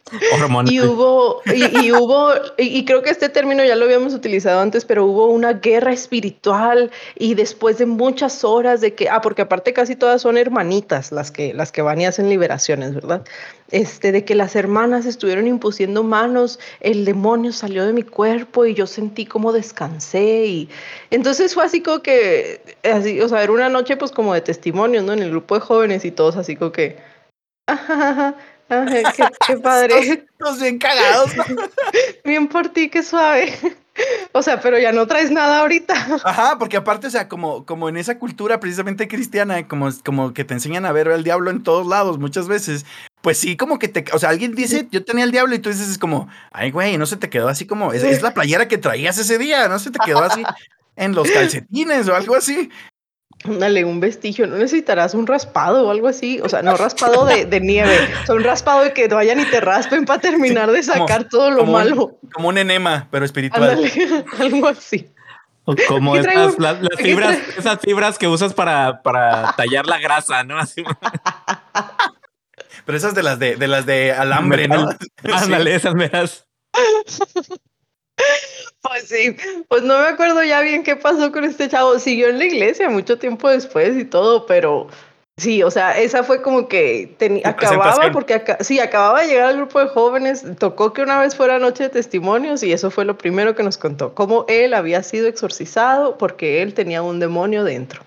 Y 0.67 0.79
hubo, 0.79 1.41
y, 1.53 1.85
y 1.85 1.91
hubo, 1.91 2.31
y, 2.57 2.77
y 2.77 2.85
creo 2.85 3.01
que 3.01 3.09
este 3.09 3.27
término 3.27 3.65
ya 3.65 3.75
lo 3.75 3.83
habíamos 3.83 4.13
utilizado 4.13 4.61
antes, 4.61 4.85
pero 4.85 5.05
hubo 5.05 5.27
una 5.27 5.53
guerra 5.53 5.91
espiritual 5.91 6.91
y 7.15 7.33
después 7.33 7.77
de 7.77 7.85
muchas 7.85 8.45
horas 8.45 8.79
de 8.79 8.93
que, 8.95 9.09
ah, 9.09 9.19
porque 9.19 9.41
aparte 9.41 9.73
casi 9.73 9.97
todas 9.97 10.21
son 10.21 10.37
hermanitas 10.37 11.11
las 11.11 11.31
que, 11.31 11.53
las 11.53 11.73
que 11.73 11.81
van 11.81 11.99
y 11.99 12.05
hacen 12.05 12.29
liberaciones, 12.29 12.93
¿verdad? 12.93 13.25
Este, 13.69 14.13
de 14.13 14.23
que 14.23 14.33
las 14.33 14.55
hermanas 14.55 15.05
estuvieron 15.05 15.45
impusiendo 15.45 16.03
manos, 16.03 16.57
el 16.79 17.03
demonio 17.03 17.51
salió 17.51 17.85
de 17.85 17.91
mi 17.91 18.03
cuerpo 18.03 18.65
y 18.65 18.73
yo 18.73 18.87
sentí 18.87 19.25
como 19.25 19.51
descansé 19.51 20.45
y 20.45 20.69
entonces 21.11 21.53
fue 21.53 21.65
así 21.65 21.81
como 21.81 22.01
que, 22.01 22.61
así, 22.83 23.19
o 23.19 23.27
sea, 23.27 23.43
era 23.43 23.51
una 23.51 23.67
noche 23.67 23.97
pues 23.97 24.11
como 24.11 24.33
de 24.33 24.41
testimonios, 24.41 25.03
¿no? 25.03 25.11
En 25.11 25.21
el 25.21 25.31
grupo 25.31 25.55
de 25.55 25.61
jóvenes 25.61 26.05
y 26.05 26.11
todos 26.11 26.37
así 26.37 26.55
como 26.55 26.71
que, 26.71 26.97
ajá, 27.67 28.09
ajá, 28.09 28.35
qué, 28.67 29.03
qué 29.47 29.57
padre. 29.57 30.25
Todos 30.37 30.59
bien 30.59 30.79
cagados. 30.79 31.35
¿no? 31.35 31.43
Bien 32.23 32.47
por 32.47 32.69
ti, 32.69 32.89
qué 32.89 33.03
suave. 33.03 33.53
O 34.31 34.43
sea, 34.43 34.61
pero 34.61 34.77
ya 34.77 34.91
no 34.91 35.07
traes 35.07 35.31
nada 35.31 35.59
ahorita. 35.59 35.93
Ajá, 36.23 36.57
porque 36.59 36.77
aparte, 36.77 37.07
o 37.07 37.09
sea, 37.09 37.27
como, 37.27 37.65
como 37.65 37.89
en 37.89 37.97
esa 37.97 38.19
cultura 38.19 38.59
precisamente 38.59 39.07
cristiana, 39.07 39.67
como, 39.67 39.89
como 40.05 40.33
que 40.33 40.43
te 40.43 40.53
enseñan 40.53 40.85
a 40.85 40.91
ver 40.91 41.07
al 41.09 41.23
diablo 41.23 41.49
en 41.49 41.63
todos 41.63 41.87
lados 41.87 42.19
muchas 42.19 42.47
veces, 42.47 42.85
pues 43.21 43.39
sí, 43.39 43.57
como 43.57 43.79
que 43.79 43.87
te, 43.87 44.05
o 44.13 44.19
sea, 44.19 44.29
alguien 44.29 44.53
dice, 44.53 44.87
yo 44.91 45.03
tenía 45.03 45.23
el 45.23 45.31
diablo 45.31 45.55
y 45.55 45.59
tú 45.59 45.69
dices, 45.69 45.89
es 45.89 45.97
como, 45.97 46.29
ay, 46.51 46.69
güey, 46.69 46.97
no 46.97 47.07
se 47.07 47.17
te 47.17 47.29
quedó 47.29 47.47
así 47.47 47.65
como, 47.65 47.91
es, 47.91 48.03
es 48.03 48.21
la 48.21 48.33
playera 48.33 48.67
que 48.67 48.77
traías 48.77 49.17
ese 49.17 49.39
día, 49.39 49.67
no 49.67 49.79
se 49.79 49.89
te 49.89 49.99
quedó 50.05 50.23
así 50.23 50.43
en 50.95 51.15
los 51.15 51.29
calcetines 51.31 52.07
o 52.07 52.15
algo 52.15 52.35
así. 52.35 52.69
Dale, 53.45 53.85
un 53.85 53.99
vestigio. 53.99 54.47
No 54.47 54.55
necesitarás 54.57 55.13
un 55.13 55.27
raspado 55.27 55.87
o 55.87 55.91
algo 55.91 56.07
así. 56.07 56.39
O 56.41 56.49
sea, 56.49 56.61
no 56.63 56.75
raspado 56.75 57.25
de, 57.25 57.45
de 57.45 57.61
nieve. 57.61 57.97
O 58.23 58.25
sea, 58.25 58.35
un 58.35 58.43
raspado 58.43 58.83
de 58.83 58.93
que 58.93 59.07
vayan 59.07 59.39
y 59.39 59.45
te 59.45 59.61
raspen 59.61 60.05
para 60.05 60.19
terminar 60.19 60.71
de 60.71 60.81
como- 60.81 60.93
sacar 61.07 61.29
todo 61.29 61.51
lo 61.51 61.59
como 61.59 61.73
un- 61.73 61.77
malo. 61.77 62.19
Como 62.33 62.47
un 62.49 62.57
enema, 62.57 63.07
pero 63.11 63.23
espiritual. 63.25 63.69
Ándale, 63.69 64.25
algo 64.39 64.67
así. 64.67 65.09
O 65.69 65.75
Como 65.89 66.15
las, 66.15 66.57
las 66.57 66.77
fibras, 66.97 67.37
esas 67.57 67.79
fibras 67.81 68.17
que 68.17 68.27
usas 68.29 68.53
para, 68.53 69.01
para 69.03 69.53
tallar 69.57 69.85
la 69.85 69.99
grasa, 69.99 70.43
¿no? 70.45 70.57
Así. 70.57 70.81
Pero 72.85 72.97
esas 72.97 73.13
de 73.13 73.21
las 73.21 73.37
de, 73.37 73.57
de 73.57 73.67
las 73.67 73.85
de 73.85 74.13
alambre, 74.13 74.69
¿no? 74.69 74.87
Ándale, 75.33 75.75
esas 75.75 75.93
meras. 75.93 76.47
Pues 78.89 79.03
sí, 79.07 79.35
pues 79.67 79.83
no 79.83 79.99
me 79.99 80.07
acuerdo 80.07 80.43
ya 80.43 80.61
bien 80.61 80.83
qué 80.83 80.95
pasó 80.95 81.31
con 81.31 81.43
este 81.43 81.69
chavo. 81.69 81.99
Siguió 81.99 82.27
en 82.29 82.37
la 82.39 82.45
iglesia 82.45 82.89
mucho 82.89 83.17
tiempo 83.17 83.49
después 83.49 83.95
y 83.97 84.05
todo, 84.05 84.45
pero 84.45 84.87
sí, 85.37 85.61
o 85.63 85.71
sea, 85.71 85.97
esa 85.99 86.23
fue 86.23 86.41
como 86.41 86.67
que 86.67 87.15
acababa, 87.43 88.11
porque 88.11 88.33
aca- 88.35 88.57
sí, 88.61 88.79
acababa 88.79 89.21
de 89.21 89.27
llegar 89.27 89.47
al 89.47 89.57
grupo 89.57 89.79
de 89.79 89.87
jóvenes, 89.87 90.43
tocó 90.59 90.93
que 90.93 91.01
una 91.03 91.19
vez 91.19 91.35
fuera 91.35 91.59
noche 91.59 91.83
de 91.83 91.89
testimonios 91.89 92.63
y 92.63 92.73
eso 92.73 92.89
fue 92.91 93.05
lo 93.05 93.17
primero 93.17 93.55
que 93.55 93.63
nos 93.63 93.77
contó, 93.77 94.13
cómo 94.15 94.45
él 94.47 94.73
había 94.73 95.03
sido 95.03 95.27
exorcizado 95.27 96.17
porque 96.17 96.61
él 96.61 96.73
tenía 96.73 97.01
un 97.01 97.19
demonio 97.19 97.63
dentro. 97.63 98.01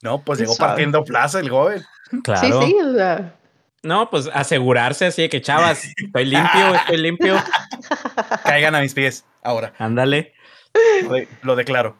No, 0.00 0.22
pues 0.24 0.38
llegó 0.40 0.54
Suave. 0.54 0.70
partiendo 0.70 1.04
plaza 1.04 1.38
el 1.38 1.48
joven. 1.48 1.82
Claro. 2.24 2.62
Sí, 2.62 2.66
sí, 2.66 2.76
o 2.82 2.94
sea, 2.94 3.34
No, 3.82 4.10
pues 4.10 4.28
asegurarse 4.32 5.06
así 5.06 5.22
de 5.22 5.28
que, 5.28 5.40
chavas, 5.40 5.84
estoy 5.96 6.24
limpio, 6.24 6.74
estoy 6.74 6.96
limpio. 6.98 7.36
Caigan 8.44 8.74
a 8.76 8.80
mis 8.80 8.94
pies. 8.94 9.24
Ahora, 9.42 9.74
Ándale. 9.78 10.34
lo, 11.02 11.12
de- 11.14 11.28
lo 11.42 11.56
declaro. 11.56 11.96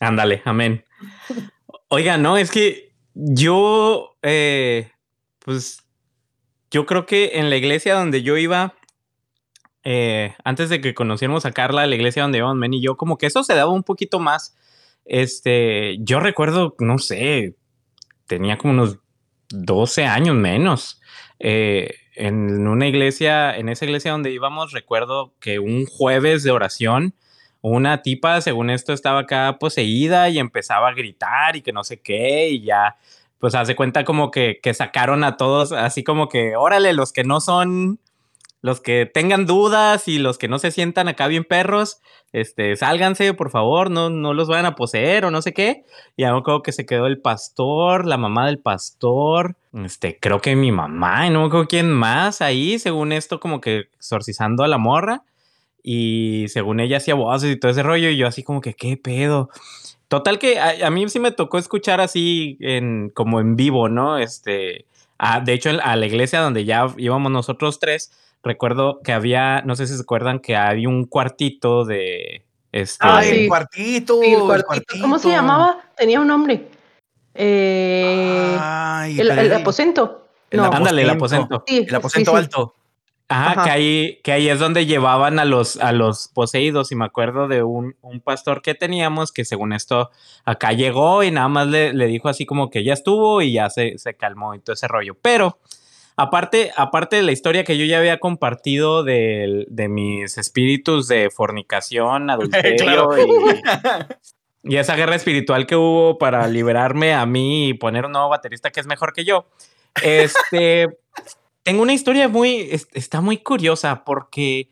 Ándale, 0.00 0.42
amén. 0.44 0.84
Oiga, 1.88 2.16
no, 2.16 2.36
es 2.36 2.50
que 2.50 2.92
yo, 3.14 4.16
eh, 4.22 4.90
pues, 5.40 5.82
yo 6.70 6.86
creo 6.86 7.06
que 7.06 7.38
en 7.38 7.50
la 7.50 7.56
iglesia 7.56 7.94
donde 7.94 8.22
yo 8.22 8.36
iba, 8.36 8.74
eh, 9.84 10.34
antes 10.44 10.68
de 10.68 10.80
que 10.80 10.94
conociéramos 10.94 11.44
a 11.46 11.52
Carla, 11.52 11.86
la 11.86 11.94
iglesia 11.94 12.22
donde 12.22 12.38
íbamos 12.38 12.56
Men 12.56 12.74
y 12.74 12.82
yo, 12.82 12.96
como 12.96 13.18
que 13.18 13.26
eso 13.26 13.42
se 13.42 13.54
daba 13.54 13.72
un 13.72 13.82
poquito 13.84 14.18
más. 14.20 14.56
Este, 15.04 15.96
yo 16.00 16.20
recuerdo, 16.20 16.74
no 16.80 16.98
sé, 16.98 17.56
tenía 18.26 18.58
como 18.58 18.72
unos 18.74 18.98
12 19.50 20.04
años 20.04 20.34
menos. 20.36 21.00
Eh, 21.38 21.94
en 22.14 22.66
una 22.66 22.86
iglesia, 22.86 23.56
en 23.56 23.68
esa 23.68 23.84
iglesia 23.84 24.12
donde 24.12 24.32
íbamos, 24.32 24.72
recuerdo 24.72 25.34
que 25.38 25.58
un 25.58 25.86
jueves 25.86 26.42
de 26.42 26.50
oración, 26.50 27.14
una 27.60 28.02
tipa, 28.02 28.40
según 28.40 28.70
esto, 28.70 28.92
estaba 28.92 29.20
acá 29.20 29.58
poseída 29.58 30.28
y 30.28 30.38
empezaba 30.38 30.88
a 30.88 30.94
gritar 30.94 31.56
y 31.56 31.62
que 31.62 31.72
no 31.72 31.84
sé 31.84 32.00
qué, 32.00 32.48
y 32.48 32.62
ya, 32.62 32.96
pues 33.38 33.54
hace 33.54 33.76
cuenta 33.76 34.04
como 34.04 34.30
que, 34.30 34.60
que 34.62 34.72
sacaron 34.72 35.24
a 35.24 35.36
todos, 35.36 35.72
así 35.72 36.04
como 36.04 36.28
que, 36.28 36.56
órale, 36.56 36.92
los 36.92 37.12
que 37.12 37.24
no 37.24 37.40
son, 37.40 38.00
los 38.62 38.80
que 38.80 39.06
tengan 39.06 39.46
dudas 39.46 40.08
y 40.08 40.18
los 40.18 40.38
que 40.38 40.48
no 40.48 40.58
se 40.58 40.70
sientan 40.70 41.08
acá 41.08 41.26
bien 41.28 41.44
perros, 41.44 42.00
este, 42.32 42.74
sálganse, 42.76 43.32
por 43.34 43.50
favor, 43.50 43.90
no, 43.90 44.10
no 44.10 44.34
los 44.34 44.48
vayan 44.48 44.66
a 44.66 44.74
poseer 44.74 45.24
o 45.24 45.30
no 45.30 45.40
sé 45.42 45.52
qué. 45.54 45.84
Y 46.16 46.24
algo 46.24 46.42
creo 46.42 46.62
que 46.62 46.72
se 46.72 46.84
quedó 46.86 47.06
el 47.06 47.18
pastor, 47.20 48.06
la 48.06 48.16
mamá 48.16 48.46
del 48.46 48.58
pastor, 48.58 49.56
este, 49.84 50.18
creo 50.20 50.40
que 50.40 50.56
mi 50.56 50.72
mamá, 50.72 51.26
y 51.26 51.30
no 51.30 51.40
me 51.40 51.46
acuerdo 51.46 51.68
quién 51.68 51.90
más 51.92 52.42
ahí, 52.42 52.78
según 52.78 53.12
esto, 53.12 53.38
como 53.40 53.60
que 53.60 53.88
exorcizando 53.94 54.64
a 54.64 54.68
la 54.68 54.78
morra. 54.78 55.22
Y 55.82 56.46
según 56.48 56.80
ella 56.80 56.96
hacía 56.96 57.14
voces 57.14 57.52
y 57.52 57.56
todo 57.60 57.70
ese 57.70 57.82
rollo, 57.84 58.08
y 58.10 58.16
yo 58.16 58.26
así 58.26 58.42
como 58.42 58.60
que, 58.60 58.74
¿qué 58.74 58.96
pedo? 58.96 59.50
Total 60.08 60.38
que 60.38 60.58
a, 60.58 60.86
a 60.86 60.90
mí 60.90 61.08
sí 61.08 61.20
me 61.20 61.30
tocó 61.30 61.58
escuchar 61.58 62.00
así 62.00 62.56
en, 62.60 63.10
como 63.10 63.38
en 63.40 63.54
vivo, 63.54 63.88
¿no? 63.88 64.18
Este, 64.18 64.86
a- 65.18 65.40
de 65.40 65.52
hecho, 65.52 65.70
a 65.82 65.94
la 65.96 66.06
iglesia 66.06 66.40
donde 66.40 66.64
ya 66.64 66.86
íbamos 66.96 67.30
nosotros 67.30 67.78
tres, 67.78 68.12
recuerdo 68.46 69.00
que 69.02 69.12
había, 69.12 69.60
no 69.62 69.76
sé 69.76 69.86
si 69.86 69.94
se 69.96 70.02
acuerdan 70.02 70.38
que 70.40 70.56
había 70.56 70.88
un 70.88 71.04
cuartito 71.04 71.84
de, 71.84 72.44
este, 72.72 72.98
Ah, 73.00 73.24
el 73.24 73.48
cuartito. 73.48 74.20
sí, 74.22 74.28
el 74.32 74.40
el 74.40 74.64
cuartito. 74.64 74.94
¿Cómo 75.02 75.18
se 75.18 75.28
llamaba? 75.30 75.80
Tenía 75.96 76.20
un 76.20 76.28
nombre. 76.28 76.68
Eh, 77.34 78.56
Ay, 78.58 79.20
el, 79.20 79.28
pero 79.28 79.40
el 79.42 79.46
el- 79.48 79.52
aposento. 79.54 80.26
el 80.50 80.58
No. 80.60 80.70
ándale, 80.72 81.02
el 81.02 81.10
aposento. 81.10 81.64
Sí, 81.66 81.84
El 81.88 81.94
aposento 81.94 82.30
sí, 82.30 82.36
sí. 82.36 82.42
alto. 82.44 82.74
Ajá, 83.28 83.64
Que, 83.64 83.70
ahí, 83.70 84.20
que 84.22 84.30
ahí 84.32 84.48
es 84.48 84.60
donde 84.60 84.86
llevaban 84.86 85.40
a 85.40 85.44
los, 85.44 85.78
a 85.78 85.90
los 85.90 86.28
poseídos. 86.28 86.92
Y 86.92 86.94
me 86.94 87.04
acuerdo 87.04 87.48
de 87.48 87.64
un, 87.64 87.96
un 88.00 88.20
pastor 88.20 88.62
que 88.62 88.74
teníamos 88.74 89.32
que 89.32 89.44
según 89.44 89.72
esto 89.72 90.10
acá 90.44 90.72
llegó 90.72 91.24
y 91.24 91.32
nada 91.32 91.48
más 91.48 91.66
le, 91.66 91.92
le 91.92 92.06
dijo 92.06 92.28
así 92.28 92.46
como 92.46 92.70
que 92.70 92.84
ya 92.84 92.92
estuvo 92.92 93.42
y 93.42 93.52
ya 93.52 93.68
se, 93.68 93.98
se, 93.98 94.14
calmó 94.14 94.54
y 94.54 94.60
todo 94.60 94.74
ese 94.74 94.86
rollo. 94.86 95.16
Pero 95.20 95.58
aparte, 96.16 96.72
aparte 96.76 97.16
de 97.16 97.22
la 97.22 97.32
historia 97.32 97.64
que 97.64 97.78
yo 97.78 97.84
ya 97.84 97.98
había 97.98 98.18
compartido 98.18 99.04
de, 99.04 99.66
de 99.68 99.88
mis 99.88 100.38
espíritus 100.38 101.08
de 101.08 101.30
fornicación, 101.30 102.30
adulterio 102.30 103.10
y, 104.62 104.74
y 104.74 104.76
esa 104.76 104.96
guerra 104.96 105.14
espiritual 105.14 105.66
que 105.66 105.76
hubo 105.76 106.18
para 106.18 106.48
liberarme 106.48 107.14
a 107.14 107.24
mí 107.26 107.68
y 107.68 107.74
poner 107.74 108.06
un 108.06 108.12
nuevo 108.12 108.28
baterista 108.28 108.70
que 108.70 108.80
es 108.80 108.86
mejor 108.86 109.12
que 109.12 109.24
yo. 109.24 109.46
Este 110.02 110.88
tengo 111.62 111.82
una 111.82 111.94
historia 111.94 112.28
muy, 112.28 112.68
está 112.92 113.20
muy 113.20 113.38
curiosa 113.38 114.04
porque 114.04 114.68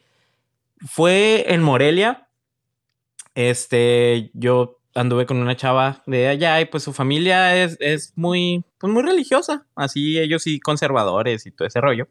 fue 0.87 1.52
en 1.52 1.62
Morelia. 1.62 2.28
Este, 3.35 4.30
yo 4.33 4.78
anduve 4.94 5.26
con 5.26 5.38
una 5.38 5.57
chava 5.57 6.02
de 6.07 6.28
allá 6.28 6.61
y 6.61 6.66
pues 6.66 6.83
su 6.83 6.92
familia 6.92 7.62
es, 7.62 7.76
es 7.80 8.12
muy, 8.16 8.64
pues 8.78 8.92
muy 8.92 9.02
religiosa, 9.02 9.66
así 9.74 10.18
ellos 10.18 10.46
y 10.46 10.61
conservadores 10.61 11.46
y 11.46 11.50
todo 11.50 11.66
ese 11.66 11.80
rollo. 11.80 12.09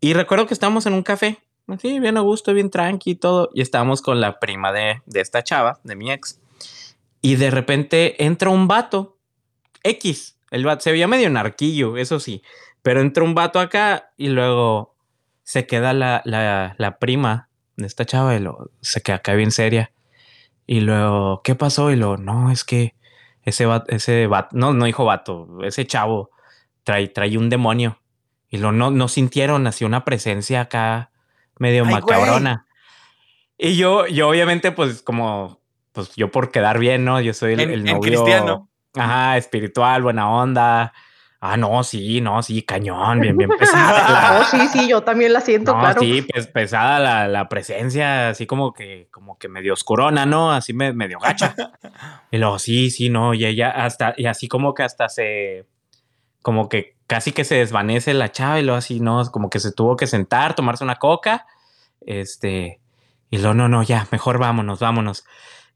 Y 0.00 0.12
recuerdo 0.12 0.46
que 0.46 0.54
estábamos 0.54 0.86
en 0.86 0.92
un 0.92 1.02
café, 1.02 1.38
así 1.66 1.98
bien 1.98 2.16
a 2.16 2.20
gusto, 2.20 2.52
bien 2.52 2.70
tranqui 2.70 3.12
y 3.12 3.14
todo, 3.14 3.50
y 3.54 3.62
estábamos 3.62 4.02
con 4.02 4.20
la 4.20 4.38
prima 4.38 4.72
de, 4.72 5.02
de 5.06 5.20
esta 5.20 5.42
chava, 5.42 5.80
de 5.84 5.96
mi 5.96 6.12
ex. 6.12 6.38
Y 7.22 7.36
de 7.36 7.50
repente 7.50 8.24
entra 8.24 8.50
un 8.50 8.68
vato, 8.68 9.16
X, 9.82 10.36
el 10.50 10.64
vato 10.64 10.82
se 10.82 10.92
veía 10.92 11.08
medio 11.08 11.30
narquillo, 11.30 11.96
eso 11.96 12.20
sí, 12.20 12.42
pero 12.82 13.00
entra 13.00 13.24
un 13.24 13.34
vato 13.34 13.58
acá 13.58 14.12
y 14.16 14.28
luego 14.28 14.94
se 15.42 15.66
queda 15.66 15.92
la, 15.92 16.22
la, 16.24 16.74
la 16.78 16.98
prima 16.98 17.48
de 17.76 17.86
esta 17.86 18.04
chava 18.04 18.34
y 18.36 18.40
lo, 18.40 18.70
se 18.80 19.00
queda 19.00 19.16
acá 19.16 19.34
bien 19.34 19.50
seria. 19.50 19.92
Y 20.66 20.80
luego, 20.80 21.42
¿qué 21.42 21.54
pasó? 21.54 21.90
Y 21.90 21.96
luego, 21.96 22.16
no, 22.16 22.50
es 22.50 22.64
que 22.64 22.94
ese 23.42 23.66
vato, 23.66 23.86
ese 23.94 24.26
vato, 24.26 24.56
no, 24.56 24.72
no 24.72 24.86
dijo 24.86 25.04
vato, 25.04 25.48
ese 25.62 25.86
chavo 25.86 26.30
trae, 26.82 27.08
trae 27.08 27.38
un 27.38 27.48
demonio. 27.48 28.00
Y 28.48 28.58
lo 28.58 28.72
no, 28.72 28.90
no 28.90 29.08
sintieron 29.08 29.66
así 29.66 29.84
una 29.84 30.04
presencia 30.04 30.62
acá 30.62 31.10
medio 31.58 31.84
Ay, 31.84 31.94
macabrona. 31.94 32.66
Güey. 33.58 33.72
Y 33.72 33.76
yo, 33.76 34.06
yo 34.06 34.28
obviamente, 34.28 34.72
pues 34.72 35.02
como, 35.02 35.60
pues 35.92 36.14
yo 36.16 36.30
por 36.30 36.50
quedar 36.50 36.78
bien, 36.78 37.04
¿no? 37.04 37.20
Yo 37.20 37.32
soy 37.32 37.54
el, 37.54 37.60
en, 37.60 37.70
el 37.70 37.80
novio. 37.80 37.94
En 37.94 38.00
cristiano. 38.02 38.68
Ajá, 38.94 39.36
espiritual, 39.36 40.02
buena 40.02 40.30
onda. 40.30 40.92
Ah, 41.40 41.56
no, 41.56 41.84
sí, 41.84 42.20
no, 42.20 42.42
sí, 42.42 42.62
cañón, 42.62 43.20
bien, 43.20 43.36
bien 43.36 43.50
pesada. 43.58 44.10
La... 44.10 44.40
Oh, 44.40 44.44
sí, 44.44 44.68
sí, 44.68 44.88
yo 44.88 45.02
también 45.02 45.32
la 45.32 45.40
siento, 45.40 45.74
no, 45.74 45.80
claro. 45.80 46.00
Sí, 46.00 46.22
pues 46.22 46.46
pesada 46.46 46.98
la, 46.98 47.28
la, 47.28 47.48
presencia, 47.48 48.30
así 48.30 48.46
como 48.46 48.72
que, 48.72 49.08
como 49.10 49.38
que 49.38 49.48
medio 49.48 49.74
oscurona, 49.74 50.24
¿no? 50.24 50.50
Así 50.50 50.72
me, 50.72 50.92
medio 50.92 51.18
gacha. 51.18 51.54
y 52.30 52.38
luego, 52.38 52.58
sí, 52.58 52.90
sí, 52.90 53.10
no, 53.10 53.34
y 53.34 53.44
ella 53.44 53.70
hasta, 53.70 54.14
y 54.16 54.26
así 54.26 54.48
como 54.48 54.72
que 54.74 54.82
hasta 54.82 55.08
se, 55.08 55.66
como 56.42 56.68
que 56.68 56.96
casi 57.06 57.32
que 57.32 57.44
se 57.44 57.56
desvanece 57.56 58.14
la 58.14 58.32
chava 58.32 58.58
y 58.58 58.62
luego 58.62 58.78
así, 58.78 59.00
¿no? 59.00 59.24
Como 59.30 59.50
que 59.50 59.60
se 59.60 59.72
tuvo 59.72 59.96
que 59.96 60.06
sentar, 60.06 60.54
tomarse 60.54 60.84
una 60.84 60.96
coca, 60.96 61.46
este, 62.00 62.80
y 63.30 63.38
luego, 63.38 63.54
no, 63.54 63.68
no, 63.68 63.82
ya, 63.82 64.06
mejor 64.10 64.38
vámonos, 64.38 64.80
vámonos. 64.80 65.24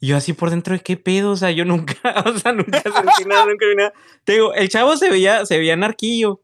Y 0.00 0.08
yo 0.08 0.16
así 0.16 0.32
por 0.32 0.48
dentro 0.48 0.74
de 0.74 0.80
qué 0.80 0.96
pedo, 0.96 1.32
o 1.32 1.36
sea, 1.36 1.50
yo 1.50 1.66
nunca, 1.66 1.94
o 2.26 2.38
sea, 2.38 2.52
nunca 2.52 2.80
sentí 2.80 3.24
nada, 3.26 3.44
nunca 3.44 3.66
vi 3.66 3.76
nada. 3.76 3.92
Te 4.24 4.32
digo, 4.32 4.54
el 4.54 4.68
chavo 4.70 4.96
se 4.96 5.10
veía, 5.10 5.44
se 5.44 5.58
veía 5.58 5.76
narquillo. 5.76 6.40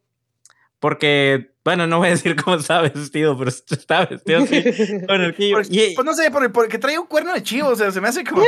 Porque, 0.78 1.52
bueno, 1.64 1.86
no 1.86 1.98
voy 1.98 2.08
a 2.08 2.10
decir 2.10 2.36
cómo 2.36 2.56
estaba 2.56 2.82
vestido, 2.82 3.36
pero 3.38 3.50
estaba 3.70 4.04
vestido 4.04 4.42
así, 4.42 4.62
con 5.08 5.22
narquillo. 5.22 5.56
Pues, 5.56 5.68
y, 5.70 5.94
pues 5.94 6.04
no 6.04 6.12
sé, 6.12 6.30
porque, 6.30 6.50
porque 6.50 6.78
traía 6.78 7.00
un 7.00 7.06
cuerno 7.06 7.32
de 7.32 7.42
chivo, 7.42 7.70
o 7.70 7.76
sea, 7.76 7.90
se 7.90 8.00
me 8.02 8.08
hace 8.08 8.24
como... 8.24 8.42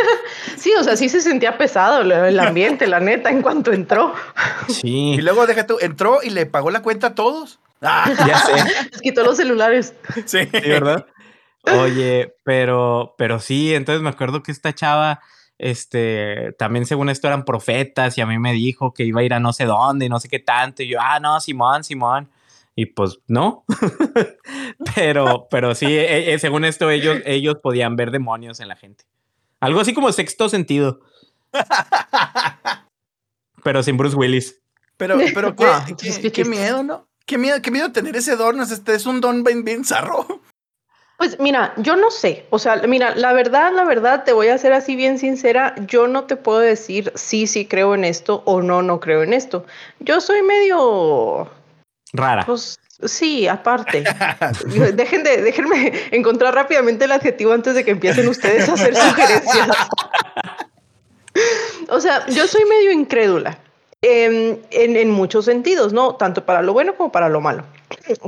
sí, 0.58 0.72
o 0.78 0.84
sea, 0.84 0.94
sí 0.94 1.08
se 1.08 1.22
sentía 1.22 1.56
pesado 1.56 2.02
el 2.02 2.38
ambiente, 2.38 2.86
la 2.86 3.00
neta, 3.00 3.30
en 3.30 3.40
cuanto 3.40 3.72
entró. 3.72 4.14
Sí. 4.68 5.14
Y 5.14 5.22
luego, 5.22 5.46
deja 5.46 5.66
tú, 5.66 5.78
entró 5.80 6.20
y 6.22 6.28
le 6.28 6.44
pagó 6.44 6.70
la 6.70 6.82
cuenta 6.82 7.08
a 7.08 7.14
todos. 7.14 7.60
Ah, 7.80 8.12
ya 8.26 8.38
sé. 8.40 8.52
Les 8.92 9.00
quitó 9.00 9.24
los 9.24 9.36
celulares. 9.38 9.94
Sí. 10.26 10.40
sí, 10.52 10.68
¿verdad? 10.68 11.06
Oye, 11.76 12.34
pero, 12.44 13.14
pero 13.18 13.40
sí, 13.40 13.74
entonces 13.74 14.02
me 14.02 14.10
acuerdo 14.10 14.42
que 14.42 14.52
esta 14.52 14.74
chava, 14.74 15.20
este, 15.58 16.52
también 16.58 16.86
según 16.86 17.08
esto 17.08 17.26
eran 17.26 17.44
profetas 17.44 18.16
y 18.16 18.20
a 18.20 18.26
mí 18.26 18.38
me 18.38 18.52
dijo 18.52 18.94
que 18.94 19.04
iba 19.04 19.20
a 19.20 19.24
ir 19.24 19.34
a 19.34 19.40
no 19.40 19.52
sé 19.52 19.64
dónde 19.64 20.06
y 20.06 20.08
no 20.08 20.20
sé 20.20 20.28
qué 20.28 20.38
tanto. 20.38 20.82
Y 20.82 20.88
yo, 20.88 20.98
ah, 21.00 21.20
no, 21.20 21.40
Simón, 21.40 21.84
Simón. 21.84 22.30
Y 22.74 22.86
pues 22.86 23.18
no. 23.26 23.64
pero, 24.94 25.48
pero 25.50 25.74
sí, 25.74 25.86
eh, 25.88 26.38
según 26.38 26.64
esto, 26.64 26.90
ellos, 26.90 27.18
ellos 27.24 27.56
podían 27.62 27.96
ver 27.96 28.12
demonios 28.12 28.60
en 28.60 28.68
la 28.68 28.76
gente. 28.76 29.04
Algo 29.60 29.80
así 29.80 29.92
como 29.92 30.12
sexto 30.12 30.48
sentido. 30.48 31.00
pero 33.64 33.82
sin 33.82 33.96
Bruce 33.96 34.16
Willis. 34.16 34.60
Pero, 34.96 35.18
pero 35.34 35.56
qué, 35.56 35.64
ah, 35.66 35.84
qué, 35.86 36.20
qué, 36.20 36.32
qué, 36.32 36.44
miedo, 36.44 36.82
¿no? 36.82 37.08
Qué 37.26 37.38
miedo, 37.38 37.60
qué 37.62 37.70
miedo 37.70 37.90
tener 37.92 38.16
ese 38.16 38.36
don. 38.36 38.60
Este 38.60 38.94
es 38.94 39.06
un 39.06 39.20
don 39.20 39.42
bien, 39.42 39.64
bien 39.64 39.84
zarro. 39.84 40.26
Pues 41.18 41.40
mira, 41.40 41.74
yo 41.78 41.96
no 41.96 42.12
sé, 42.12 42.46
o 42.50 42.60
sea, 42.60 42.76
mira, 42.86 43.12
la 43.16 43.32
verdad, 43.32 43.72
la 43.74 43.82
verdad, 43.82 44.22
te 44.22 44.32
voy 44.32 44.48
a 44.48 44.56
ser 44.56 44.72
así 44.72 44.94
bien 44.94 45.18
sincera, 45.18 45.74
yo 45.88 46.06
no 46.06 46.26
te 46.26 46.36
puedo 46.36 46.60
decir 46.60 47.10
sí, 47.16 47.48
sí 47.48 47.66
creo 47.66 47.96
en 47.96 48.04
esto 48.04 48.44
o 48.44 48.62
no, 48.62 48.82
no 48.82 49.00
creo 49.00 49.24
en 49.24 49.32
esto. 49.32 49.66
Yo 49.98 50.20
soy 50.20 50.42
medio... 50.42 51.50
Rara. 52.12 52.46
Pues 52.46 52.78
sí, 53.04 53.48
aparte. 53.48 54.04
Dejen 54.94 55.24
de, 55.24 55.42
déjenme 55.42 55.92
encontrar 56.12 56.54
rápidamente 56.54 57.06
el 57.06 57.10
adjetivo 57.10 57.52
antes 57.52 57.74
de 57.74 57.84
que 57.84 57.90
empiecen 57.90 58.28
ustedes 58.28 58.68
a 58.68 58.74
hacer 58.74 58.94
sugerencias. 58.94 59.68
o 61.88 62.00
sea, 62.00 62.26
yo 62.28 62.46
soy 62.46 62.64
medio 62.64 62.92
incrédula. 62.92 63.58
En, 64.02 64.62
en, 64.70 64.96
en, 64.96 65.10
muchos 65.10 65.46
sentidos, 65.46 65.92
¿no? 65.92 66.14
Tanto 66.14 66.46
para 66.46 66.62
lo 66.62 66.72
bueno 66.72 66.94
como 66.94 67.10
para 67.10 67.28
lo 67.28 67.40
malo. 67.40 67.64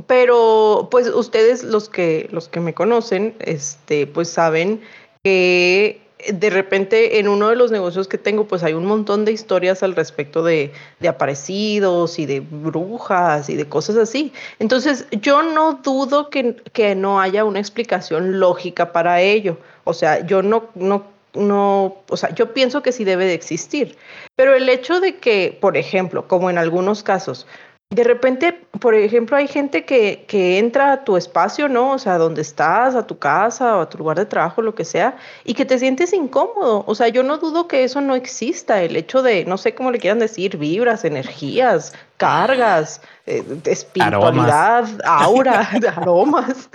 Pero, 0.06 0.88
pues, 0.90 1.08
ustedes, 1.08 1.64
los 1.64 1.88
que, 1.88 2.28
los 2.30 2.48
que 2.48 2.60
me 2.60 2.74
conocen, 2.74 3.34
este, 3.40 4.06
pues 4.06 4.30
saben 4.30 4.80
que 5.22 6.00
de 6.28 6.50
repente 6.50 7.18
en 7.18 7.28
uno 7.28 7.48
de 7.48 7.56
los 7.56 7.70
negocios 7.70 8.08
que 8.08 8.18
tengo, 8.18 8.46
pues 8.46 8.62
hay 8.62 8.74
un 8.74 8.84
montón 8.84 9.24
de 9.24 9.32
historias 9.32 9.82
al 9.82 9.96
respecto 9.96 10.42
de, 10.42 10.72
de 10.98 11.08
aparecidos 11.08 12.18
y 12.18 12.26
de 12.26 12.40
brujas 12.40 13.48
y 13.48 13.56
de 13.56 13.68
cosas 13.68 13.96
así. 13.96 14.32
Entonces, 14.58 15.06
yo 15.12 15.42
no 15.42 15.80
dudo 15.82 16.30
que, 16.30 16.56
que 16.72 16.94
no 16.94 17.20
haya 17.20 17.44
una 17.44 17.58
explicación 17.58 18.38
lógica 18.38 18.92
para 18.92 19.20
ello. 19.20 19.58
O 19.84 19.94
sea, 19.94 20.26
yo 20.26 20.42
no, 20.42 20.64
no 20.74 21.04
no, 21.34 21.98
o 22.08 22.16
sea, 22.16 22.34
yo 22.34 22.52
pienso 22.52 22.82
que 22.82 22.90
sí 22.90 23.04
debe 23.04 23.24
de 23.24 23.34
existir, 23.34 23.96
pero 24.34 24.54
el 24.54 24.68
hecho 24.68 25.00
de 25.00 25.18
que, 25.18 25.56
por 25.60 25.76
ejemplo, 25.76 26.26
como 26.26 26.50
en 26.50 26.58
algunos 26.58 27.04
casos, 27.04 27.46
de 27.92 28.04
repente, 28.04 28.52
por 28.78 28.94
ejemplo, 28.94 29.36
hay 29.36 29.48
gente 29.48 29.84
que, 29.84 30.24
que 30.28 30.58
entra 30.58 30.92
a 30.92 31.04
tu 31.04 31.16
espacio, 31.16 31.68
¿no? 31.68 31.90
O 31.90 31.98
sea, 31.98 32.18
donde 32.18 32.40
estás, 32.40 32.94
a 32.94 33.04
tu 33.04 33.18
casa 33.18 33.76
o 33.76 33.80
a 33.80 33.88
tu 33.88 33.98
lugar 33.98 34.16
de 34.16 34.26
trabajo, 34.26 34.62
lo 34.62 34.76
que 34.76 34.84
sea, 34.84 35.16
y 35.44 35.54
que 35.54 35.64
te 35.64 35.76
sientes 35.76 36.12
incómodo. 36.12 36.84
O 36.86 36.94
sea, 36.94 37.08
yo 37.08 37.24
no 37.24 37.38
dudo 37.38 37.66
que 37.66 37.82
eso 37.82 38.00
no 38.00 38.14
exista, 38.14 38.80
el 38.80 38.94
hecho 38.94 39.22
de, 39.22 39.44
no 39.44 39.58
sé 39.58 39.74
cómo 39.74 39.90
le 39.90 39.98
quieran 39.98 40.20
decir, 40.20 40.56
vibras, 40.56 41.04
energías, 41.04 41.92
cargas, 42.16 43.02
eh, 43.26 43.42
espiritualidad, 43.64 44.84
aromas. 44.84 45.04
aura, 45.04 45.68
aromas. 45.96 46.70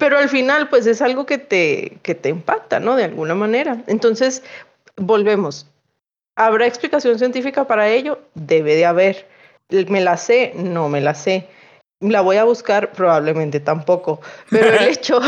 Pero 0.00 0.18
al 0.18 0.28
final, 0.28 0.68
pues 0.68 0.86
es 0.86 1.00
algo 1.00 1.24
que 1.24 1.38
te, 1.38 1.98
que 2.02 2.16
te 2.16 2.30
impacta, 2.30 2.80
¿no? 2.80 2.96
De 2.96 3.04
alguna 3.04 3.36
manera. 3.36 3.84
Entonces, 3.86 4.42
volvemos. 4.96 5.68
¿Habrá 6.34 6.66
explicación 6.66 7.16
científica 7.16 7.64
para 7.64 7.88
ello? 7.88 8.18
Debe 8.34 8.74
de 8.74 8.86
haber. 8.86 9.37
¿Me 9.70 10.00
la 10.00 10.16
sé? 10.16 10.52
No 10.54 10.88
me 10.88 11.00
la 11.00 11.14
sé. 11.14 11.46
La 12.00 12.20
voy 12.20 12.36
a 12.36 12.44
buscar, 12.44 12.92
probablemente 12.92 13.60
tampoco. 13.60 14.20
Pero 14.50 14.68
el 14.68 14.88
hecho, 14.88 15.20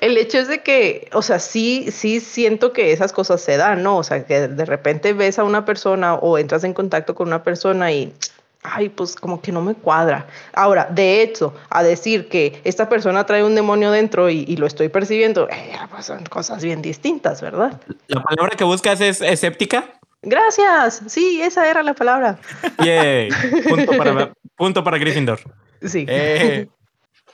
el 0.00 0.16
hecho 0.16 0.38
es 0.38 0.48
de 0.48 0.62
que, 0.62 1.08
o 1.12 1.22
sea, 1.22 1.38
sí, 1.38 1.90
sí 1.92 2.20
siento 2.20 2.72
que 2.72 2.92
esas 2.92 3.12
cosas 3.12 3.40
se 3.40 3.56
dan, 3.56 3.82
¿no? 3.82 3.98
O 3.98 4.02
sea, 4.02 4.24
que 4.24 4.48
de 4.48 4.64
repente 4.64 5.12
ves 5.12 5.38
a 5.38 5.44
una 5.44 5.64
persona 5.64 6.14
o 6.14 6.38
entras 6.38 6.64
en 6.64 6.72
contacto 6.72 7.14
con 7.14 7.28
una 7.28 7.42
persona 7.44 7.92
y, 7.92 8.14
ay, 8.62 8.88
pues 8.88 9.14
como 9.14 9.40
que 9.42 9.52
no 9.52 9.60
me 9.60 9.74
cuadra. 9.74 10.26
Ahora, 10.54 10.88
de 10.90 11.22
hecho, 11.22 11.54
a 11.68 11.82
decir 11.82 12.28
que 12.28 12.60
esta 12.64 12.88
persona 12.88 13.26
trae 13.26 13.44
un 13.44 13.54
demonio 13.54 13.90
dentro 13.90 14.30
y, 14.30 14.44
y 14.48 14.56
lo 14.56 14.66
estoy 14.66 14.88
percibiendo, 14.88 15.46
eh, 15.50 15.76
pues 15.90 16.06
son 16.06 16.24
cosas 16.24 16.64
bien 16.64 16.80
distintas, 16.80 17.42
¿verdad? 17.42 17.80
La 18.08 18.22
palabra 18.22 18.56
que 18.56 18.64
buscas 18.64 19.00
es 19.02 19.20
escéptica. 19.20 19.98
Gracias. 20.22 21.02
Sí, 21.06 21.40
esa 21.42 21.70
era 21.70 21.82
la 21.82 21.94
palabra. 21.94 22.38
Yay. 22.84 23.30
Punto 23.68 23.96
para, 23.96 24.32
punto 24.56 24.84
para 24.84 24.98
Gryffindor. 24.98 25.40
Sí. 25.82 26.04
Eh, 26.08 26.68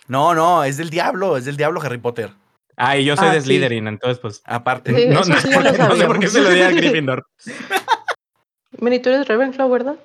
no, 0.09 0.35
no, 0.35 0.65
es 0.65 0.77
del 0.77 0.91
diablo, 0.91 1.37
es 1.37 1.47
del 1.47 1.57
diablo 1.57 1.81
Harry 1.83 1.99
Potter. 1.99 2.31
Ah, 2.77 2.97
y 2.97 3.05
yo 3.05 3.17
soy 3.17 3.29
ah, 3.29 3.33
de 3.33 3.41
Slytherin, 3.41 3.85
sí. 3.85 3.89
entonces 3.89 4.19
pues. 4.19 4.43
Aparte. 4.45 4.95
Sí, 4.95 5.09
no, 5.09 5.21
no, 5.21 5.25
sí 5.25 5.33
sé 5.33 5.55
por, 5.55 5.65
no, 5.65 5.97
sé 5.97 6.07
por, 6.07 6.19
qué 6.19 6.29
se 6.29 6.41
lo 6.41 6.51
di 6.51 6.61
a 6.61 6.71
Gryffindor. 6.71 7.27
Meni, 8.81 8.99
tú 8.99 9.11
eres 9.11 9.29
Ravenclaw, 9.29 9.71
¿verdad? 9.71 9.97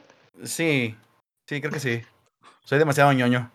Sí, 0.43 0.95
sí, 1.47 1.59
creo 1.59 1.73
que 1.73 1.79
sí. 1.79 2.01
Soy 2.63 2.77
demasiado 2.77 3.11
ñoño. 3.11 3.51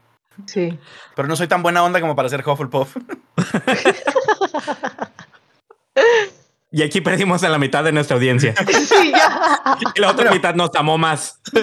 Sí. 0.46 0.76
Pero 1.14 1.28
no 1.28 1.36
soy 1.36 1.46
tan 1.46 1.62
buena 1.62 1.84
onda 1.84 2.00
como 2.00 2.16
para 2.16 2.28
ser 2.28 2.42
Hufflepuff. 2.46 2.96
Y 6.76 6.82
aquí 6.82 7.00
perdimos 7.00 7.44
a 7.44 7.48
la 7.48 7.56
mitad 7.58 7.84
de 7.84 7.92
nuestra 7.92 8.16
audiencia. 8.16 8.52
Sí, 8.66 9.12
ya. 9.12 9.78
Y 9.94 10.00
la 10.00 10.10
otra 10.10 10.32
mitad 10.32 10.56
nos 10.56 10.70
amó 10.74 10.98
más. 10.98 11.40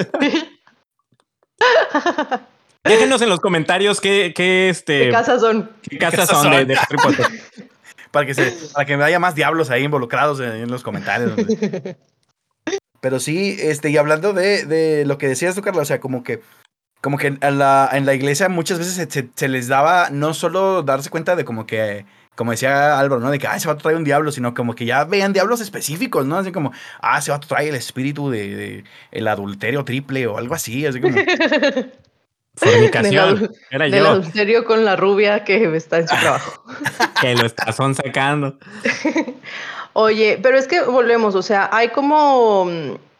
Déjenos 2.83 3.21
en 3.21 3.29
los 3.29 3.39
comentarios 3.41 4.01
qué, 4.01 4.33
qué, 4.35 4.69
este, 4.69 5.05
¿Qué 5.05 5.11
casas 5.11 5.41
son? 5.41 5.69
qué 5.87 5.97
casas 5.97 6.21
casas 6.29 6.41
son 6.41 6.51
de, 6.51 6.57
son? 6.59 6.67
de 6.67 6.77
Harry 6.77 6.97
Potter. 6.97 7.27
para 8.11 8.25
que 8.25 8.33
se, 8.33 8.51
para 8.73 8.85
que 8.85 8.93
haya 8.95 9.19
más 9.19 9.35
diablos 9.35 9.69
ahí 9.69 9.83
involucrados 9.83 10.39
en, 10.39 10.51
en 10.53 10.71
los 10.71 10.81
comentarios. 10.81 11.37
hombre. 11.37 11.97
Pero 13.01 13.19
sí, 13.19 13.57
este, 13.59 13.89
y 13.89 13.97
hablando 13.97 14.33
de, 14.33 14.65
de 14.65 15.05
lo 15.05 15.17
que 15.17 15.27
decías 15.27 15.55
tú, 15.55 15.61
Carla, 15.61 15.81
o 15.81 15.85
sea, 15.85 15.99
como 15.99 16.23
que, 16.23 16.41
como 17.01 17.17
que 17.17 17.27
en 17.39 17.59
la, 17.59 17.89
en 17.91 18.05
la 18.05 18.13
iglesia 18.13 18.49
muchas 18.49 18.79
veces 18.79 18.93
se, 18.93 19.09
se- 19.11 19.29
se 19.35 19.47
les 19.47 19.67
daba 19.67 20.09
no 20.09 20.33
solo 20.33 20.81
darse 20.83 21.09
cuenta 21.09 21.35
de 21.35 21.45
como 21.45 21.65
que, 21.67 22.05
como 22.35 22.51
decía 22.51 22.99
Álvaro, 22.99 23.21
¿no? 23.21 23.29
De 23.29 23.39
que, 23.39 23.47
ah, 23.47 23.55
ese 23.55 23.67
vato 23.67 23.83
trae 23.83 23.95
un 23.95 24.03
diablo, 24.03 24.31
sino 24.31 24.53
como 24.53 24.73
que 24.73 24.85
ya 24.85 25.03
veían 25.03 25.33
diablos 25.33 25.61
específicos, 25.61 26.25
¿no? 26.25 26.37
Así 26.37 26.51
como, 26.51 26.71
ah, 27.01 27.19
ese 27.19 27.31
vato 27.31 27.47
trae 27.47 27.69
el 27.69 27.75
espíritu 27.75 28.29
de, 28.29 28.55
de 28.55 28.83
el 29.11 29.27
adulterio 29.27 29.83
triple 29.85 30.27
o 30.27 30.37
algo 30.37 30.55
así, 30.55 30.85
así 30.85 31.01
como, 31.01 31.17
Fornicación. 32.55 33.39
Del 33.39 33.51
Era 33.71 33.85
Del 33.85 34.03
yo 34.03 34.09
adulterio 34.09 34.65
con 34.65 34.83
la 34.83 34.95
rubia 34.95 35.43
que 35.43 35.75
está 35.75 35.99
en 35.99 36.07
su 36.07 36.15
trabajo. 36.15 36.63
que 37.21 37.35
lo 37.35 37.45
estás 37.45 37.75
sacando. 37.75 38.57
Oye, 39.93 40.39
pero 40.41 40.57
es 40.57 40.67
que 40.67 40.81
volvemos, 40.81 41.35
o 41.35 41.41
sea, 41.41 41.69
hay 41.71 41.89
como 41.89 42.65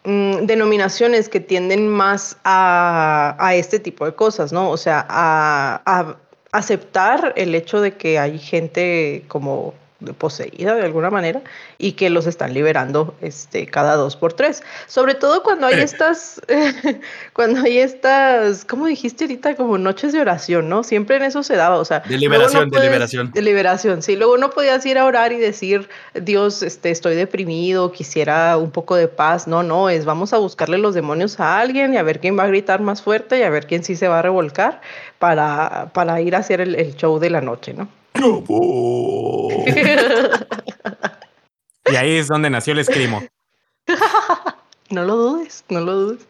mm, 0.04 0.45
denominaciones 0.45 1.28
que 1.28 1.39
tienden 1.39 1.88
más 1.88 2.38
a, 2.43 3.36
a 3.39 3.56
este 3.56 3.80
tipo 3.80 4.06
de 4.06 4.15
cosas, 4.15 4.54
¿no? 4.54 4.69
O 4.69 4.78
sea, 4.78 5.06
a, 5.10 5.82
a 5.86 6.15
aceptar 6.51 7.33
el 7.37 7.55
hecho 7.55 7.81
de 7.81 7.93
que 7.93 8.19
hay 8.19 8.37
gente 8.39 9.23
como 9.27 9.73
poseída 10.17 10.75
de 10.75 10.83
alguna 10.83 11.09
manera 11.09 11.41
y 11.77 11.93
que 11.93 12.09
los 12.09 12.27
están 12.27 12.53
liberando 12.53 13.15
este, 13.21 13.65
cada 13.67 13.95
dos 13.95 14.15
por 14.15 14.33
tres. 14.33 14.63
Sobre 14.87 15.15
todo 15.15 15.43
cuando 15.43 15.67
hay 15.67 15.79
estas, 15.79 16.41
cuando 17.33 17.61
hay 17.61 17.77
estas, 17.79 18.65
¿cómo 18.65 18.87
dijiste 18.87 19.23
ahorita? 19.25 19.55
Como 19.55 19.77
noches 19.77 20.13
de 20.13 20.21
oración, 20.21 20.69
¿no? 20.69 20.83
Siempre 20.83 21.17
en 21.17 21.23
eso 21.23 21.43
se 21.43 21.55
daba, 21.55 21.77
o 21.77 21.85
sea, 21.85 22.01
De 22.01 22.17
liberación, 22.17 22.69
puedes- 22.69 22.85
liberación. 22.85 23.31
De 23.31 23.41
liberación, 23.41 24.01
sí. 24.01 24.15
Luego 24.15 24.37
no 24.37 24.49
podías 24.49 24.85
ir 24.85 24.97
a 24.97 25.05
orar 25.05 25.31
y 25.31 25.37
decir, 25.37 25.89
Dios, 26.13 26.63
este, 26.63 26.91
estoy 26.91 27.15
deprimido, 27.15 27.91
quisiera 27.91 28.57
un 28.57 28.71
poco 28.71 28.95
de 28.95 29.07
paz. 29.07 29.47
No, 29.47 29.63
no, 29.63 29.89
es 29.89 30.05
vamos 30.05 30.33
a 30.33 30.37
buscarle 30.37 30.77
los 30.77 30.93
demonios 30.95 31.39
a 31.39 31.59
alguien 31.59 31.93
y 31.93 31.97
a 31.97 32.03
ver 32.03 32.19
quién 32.19 32.37
va 32.37 32.43
a 32.43 32.47
gritar 32.47 32.81
más 32.81 33.01
fuerte 33.01 33.39
y 33.39 33.43
a 33.43 33.49
ver 33.49 33.67
quién 33.67 33.83
sí 33.83 33.95
se 33.95 34.07
va 34.07 34.19
a 34.19 34.21
revolcar 34.21 34.81
para, 35.19 35.91
para 35.93 36.21
ir 36.21 36.35
a 36.35 36.39
hacer 36.39 36.61
el, 36.61 36.75
el 36.75 36.95
show 36.95 37.19
de 37.19 37.29
la 37.29 37.41
noche, 37.41 37.73
¿no? 37.73 37.87
Y 41.91 41.95
ahí 41.95 42.17
es 42.17 42.28
donde 42.28 42.50
nació 42.50 42.74
el 42.74 42.80
escrimo. 42.80 43.21
No 44.89 45.06
lo 45.06 45.15
dudes, 45.15 45.63
no 45.69 45.80
lo 45.80 45.93
dudes. 45.93 46.28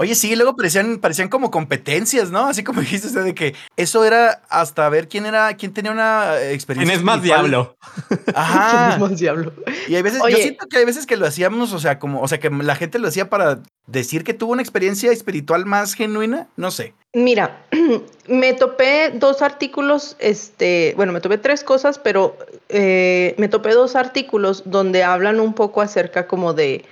Oye, 0.00 0.14
sí, 0.14 0.34
luego 0.34 0.56
parecían, 0.56 0.96
parecían 0.96 1.28
como 1.28 1.50
competencias, 1.50 2.30
¿no? 2.30 2.46
Así 2.46 2.64
como 2.64 2.80
dijiste 2.80 3.08
usted 3.08 3.22
de 3.22 3.34
que 3.34 3.54
eso 3.76 4.02
era 4.02 4.40
hasta 4.48 4.88
ver 4.88 5.08
quién 5.08 5.26
era, 5.26 5.54
quién 5.58 5.74
tenía 5.74 5.92
una 5.92 6.38
eh, 6.38 6.54
experiencia. 6.54 6.94
¿Quién 6.94 6.98
es 7.00 7.04
más 7.04 7.22
diablo? 7.22 7.76
Ajá. 8.34 8.70
¿Quién 8.70 8.92
es 8.92 9.10
más 9.10 9.20
diablo? 9.20 9.52
Y 9.88 9.96
hay 9.96 10.00
veces, 10.00 10.22
Oye. 10.22 10.36
yo 10.36 10.38
siento 10.38 10.66
que 10.68 10.78
hay 10.78 10.86
veces 10.86 11.04
que 11.04 11.18
lo 11.18 11.26
hacíamos, 11.26 11.74
o 11.74 11.78
sea, 11.78 11.98
como, 11.98 12.22
o 12.22 12.28
sea, 12.28 12.40
que 12.40 12.48
la 12.48 12.76
gente 12.76 12.98
lo 12.98 13.08
hacía 13.08 13.28
para 13.28 13.60
decir 13.86 14.24
que 14.24 14.32
tuvo 14.32 14.52
una 14.52 14.62
experiencia 14.62 15.12
espiritual 15.12 15.66
más 15.66 15.92
genuina, 15.92 16.48
no 16.56 16.70
sé. 16.70 16.94
Mira, 17.12 17.66
me 18.26 18.54
topé 18.54 19.10
dos 19.12 19.42
artículos, 19.42 20.16
este, 20.18 20.94
bueno, 20.96 21.12
me 21.12 21.20
topé 21.20 21.36
tres 21.36 21.62
cosas, 21.62 21.98
pero 21.98 22.38
eh, 22.70 23.34
me 23.36 23.48
topé 23.48 23.74
dos 23.74 23.96
artículos 23.96 24.62
donde 24.64 25.04
hablan 25.04 25.40
un 25.40 25.52
poco 25.52 25.82
acerca 25.82 26.26
como 26.26 26.54
de 26.54 26.86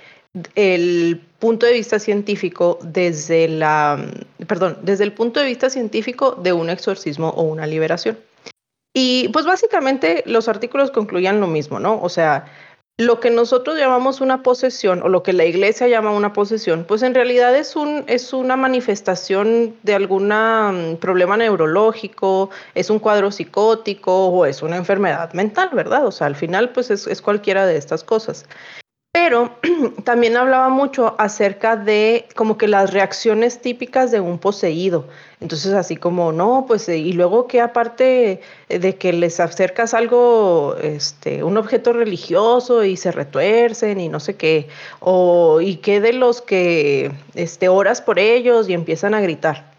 el 0.55 1.21
punto 1.39 1.65
de 1.65 1.73
vista 1.73 1.99
científico 1.99 2.79
desde 2.83 3.47
la, 3.47 4.05
perdón, 4.47 4.77
desde 4.83 5.03
el 5.03 5.13
punto 5.13 5.39
de 5.39 5.47
vista 5.47 5.69
científico 5.69 6.31
de 6.31 6.53
un 6.53 6.69
exorcismo 6.69 7.29
o 7.29 7.43
una 7.43 7.65
liberación. 7.65 8.17
Y 8.93 9.29
pues 9.29 9.45
básicamente 9.45 10.23
los 10.25 10.47
artículos 10.47 10.91
concluían 10.91 11.39
lo 11.39 11.47
mismo, 11.47 11.79
¿no? 11.79 12.01
O 12.01 12.09
sea, 12.09 12.45
lo 12.97 13.21
que 13.21 13.29
nosotros 13.29 13.77
llamamos 13.77 14.19
una 14.19 14.43
posesión 14.43 15.01
o 15.03 15.07
lo 15.07 15.23
que 15.23 15.31
la 15.31 15.45
iglesia 15.45 15.87
llama 15.87 16.11
una 16.11 16.33
posesión, 16.33 16.83
pues 16.83 17.01
en 17.01 17.15
realidad 17.15 17.55
es, 17.55 17.77
un, 17.77 18.03
es 18.07 18.33
una 18.33 18.57
manifestación 18.57 19.75
de 19.83 19.93
algún 19.93 20.27
problema 20.99 21.37
neurológico, 21.37 22.49
es 22.75 22.89
un 22.89 22.99
cuadro 22.99 23.31
psicótico 23.31 24.27
o 24.27 24.45
es 24.45 24.61
una 24.61 24.75
enfermedad 24.75 25.31
mental, 25.33 25.69
¿verdad? 25.71 26.05
O 26.05 26.11
sea, 26.11 26.27
al 26.27 26.35
final 26.35 26.71
pues 26.71 26.91
es, 26.91 27.07
es 27.07 27.21
cualquiera 27.21 27.65
de 27.65 27.77
estas 27.77 28.03
cosas. 28.03 28.45
Pero 29.11 29.51
también 30.03 30.37
hablaba 30.37 30.69
mucho 30.69 31.15
acerca 31.17 31.75
de 31.75 32.27
como 32.35 32.57
que 32.57 32.67
las 32.67 32.93
reacciones 32.93 33.61
típicas 33.61 34.11
de 34.11 34.19
un 34.19 34.37
poseído. 34.37 35.07
Entonces, 35.39 35.73
así 35.73 35.95
como, 35.95 36.31
no, 36.31 36.65
pues, 36.67 36.87
eh, 36.89 36.97
y 36.97 37.13
luego 37.13 37.47
que 37.47 37.61
aparte 37.61 38.41
de 38.67 38.95
que 38.97 39.13
les 39.13 39.39
acercas 39.39 39.93
algo, 39.93 40.75
este, 40.81 41.43
un 41.43 41.57
objeto 41.57 41.93
religioso 41.93 42.83
y 42.83 42.97
se 42.97 43.11
retuercen 43.11 43.99
y 43.99 44.09
no 44.09 44.19
sé 44.19 44.35
qué, 44.35 44.67
o 44.99 45.59
y 45.61 45.77
que 45.77 46.01
de 46.01 46.13
los 46.13 46.41
que 46.41 47.11
este, 47.35 47.69
oras 47.69 48.01
por 48.01 48.19
ellos 48.19 48.69
y 48.69 48.73
empiezan 48.73 49.13
a 49.13 49.21
gritar. 49.21 49.71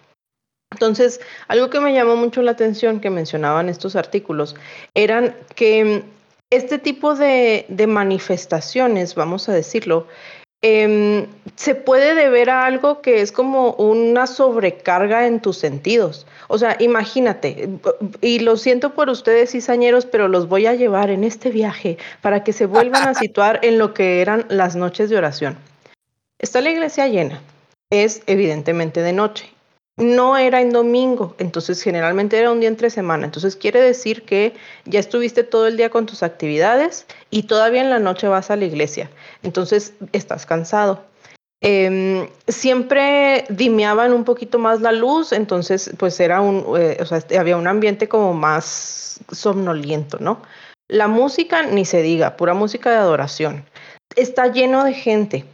Entonces, 0.72 1.20
algo 1.48 1.68
que 1.68 1.80
me 1.80 1.92
llamó 1.92 2.16
mucho 2.16 2.42
la 2.42 2.52
atención 2.52 3.00
que 3.00 3.10
mencionaban 3.10 3.68
estos 3.68 3.96
artículos 3.96 4.56
eran 4.94 5.34
que 5.54 6.04
este 6.50 6.78
tipo 6.78 7.14
de, 7.14 7.64
de 7.68 7.86
manifestaciones, 7.86 9.14
vamos 9.14 9.48
a 9.48 9.52
decirlo, 9.52 10.06
eh, 10.62 11.26
se 11.56 11.74
puede 11.74 12.14
deber 12.14 12.50
a 12.50 12.66
algo 12.66 13.00
que 13.00 13.22
es 13.22 13.32
como 13.32 13.72
una 13.72 14.26
sobrecarga 14.26 15.26
en 15.26 15.40
tus 15.40 15.56
sentidos. 15.56 16.26
O 16.48 16.58
sea, 16.58 16.76
imagínate, 16.80 17.70
y 18.20 18.40
lo 18.40 18.56
siento 18.58 18.94
por 18.94 19.08
ustedes 19.08 19.52
cizañeros, 19.52 20.04
pero 20.04 20.28
los 20.28 20.48
voy 20.48 20.66
a 20.66 20.74
llevar 20.74 21.10
en 21.10 21.24
este 21.24 21.50
viaje 21.50 21.96
para 22.20 22.44
que 22.44 22.52
se 22.52 22.66
vuelvan 22.66 23.08
a 23.08 23.14
situar 23.18 23.60
en 23.62 23.78
lo 23.78 23.94
que 23.94 24.20
eran 24.20 24.44
las 24.48 24.76
noches 24.76 25.08
de 25.08 25.16
oración. 25.16 25.56
Está 26.38 26.60
la 26.60 26.70
iglesia 26.70 27.08
llena, 27.08 27.40
es 27.90 28.22
evidentemente 28.26 29.00
de 29.02 29.12
noche. 29.12 29.50
No 30.00 30.38
era 30.38 30.62
en 30.62 30.70
domingo, 30.70 31.34
entonces 31.38 31.82
generalmente 31.82 32.38
era 32.38 32.50
un 32.50 32.60
día 32.60 32.70
entre 32.70 32.88
semana. 32.88 33.26
Entonces 33.26 33.54
quiere 33.54 33.82
decir 33.82 34.22
que 34.22 34.54
ya 34.86 34.98
estuviste 34.98 35.44
todo 35.44 35.66
el 35.66 35.76
día 35.76 35.90
con 35.90 36.06
tus 36.06 36.22
actividades 36.22 37.06
y 37.28 37.42
todavía 37.42 37.82
en 37.82 37.90
la 37.90 37.98
noche 37.98 38.26
vas 38.26 38.50
a 38.50 38.56
la 38.56 38.64
iglesia. 38.64 39.10
Entonces 39.42 39.92
estás 40.12 40.46
cansado. 40.46 41.04
Eh, 41.62 42.30
siempre 42.48 43.44
dimeaban 43.50 44.14
un 44.14 44.24
poquito 44.24 44.58
más 44.58 44.80
la 44.80 44.92
luz, 44.92 45.32
entonces 45.32 45.90
pues 45.98 46.18
era 46.18 46.40
un, 46.40 46.64
eh, 46.78 47.04
sea, 47.04 47.22
había 47.38 47.58
un 47.58 47.66
ambiente 47.66 48.08
como 48.08 48.32
más 48.32 49.20
somnoliento, 49.30 50.16
¿no? 50.18 50.40
La 50.88 51.08
música, 51.08 51.62
ni 51.64 51.84
se 51.84 52.00
diga, 52.00 52.38
pura 52.38 52.54
música 52.54 52.90
de 52.90 52.96
adoración. 52.96 53.66
Está 54.16 54.46
lleno 54.46 54.82
de 54.82 54.94
gente 54.94 55.44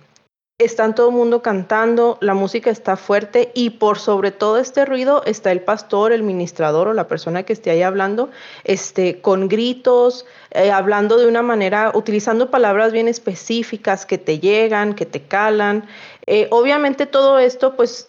están 0.58 0.94
todo 0.94 1.10
el 1.10 1.14
mundo 1.14 1.42
cantando, 1.42 2.16
la 2.22 2.32
música 2.32 2.70
está 2.70 2.96
fuerte 2.96 3.50
y 3.52 3.70
por 3.70 3.98
sobre 3.98 4.30
todo 4.30 4.56
este 4.56 4.86
ruido 4.86 5.22
está 5.26 5.52
el 5.52 5.60
pastor, 5.60 6.12
el 6.12 6.22
ministrador 6.22 6.88
o 6.88 6.94
la 6.94 7.08
persona 7.08 7.42
que 7.42 7.52
esté 7.52 7.70
ahí 7.70 7.82
hablando, 7.82 8.30
este, 8.64 9.20
con 9.20 9.48
gritos, 9.48 10.24
eh, 10.52 10.70
hablando 10.70 11.18
de 11.18 11.26
una 11.26 11.42
manera, 11.42 11.92
utilizando 11.94 12.50
palabras 12.50 12.92
bien 12.92 13.06
específicas 13.06 14.06
que 14.06 14.16
te 14.16 14.38
llegan, 14.38 14.94
que 14.94 15.04
te 15.04 15.20
calan. 15.20 15.86
Eh, 16.26 16.48
obviamente 16.50 17.04
todo 17.04 17.38
esto 17.38 17.76
pues 17.76 18.08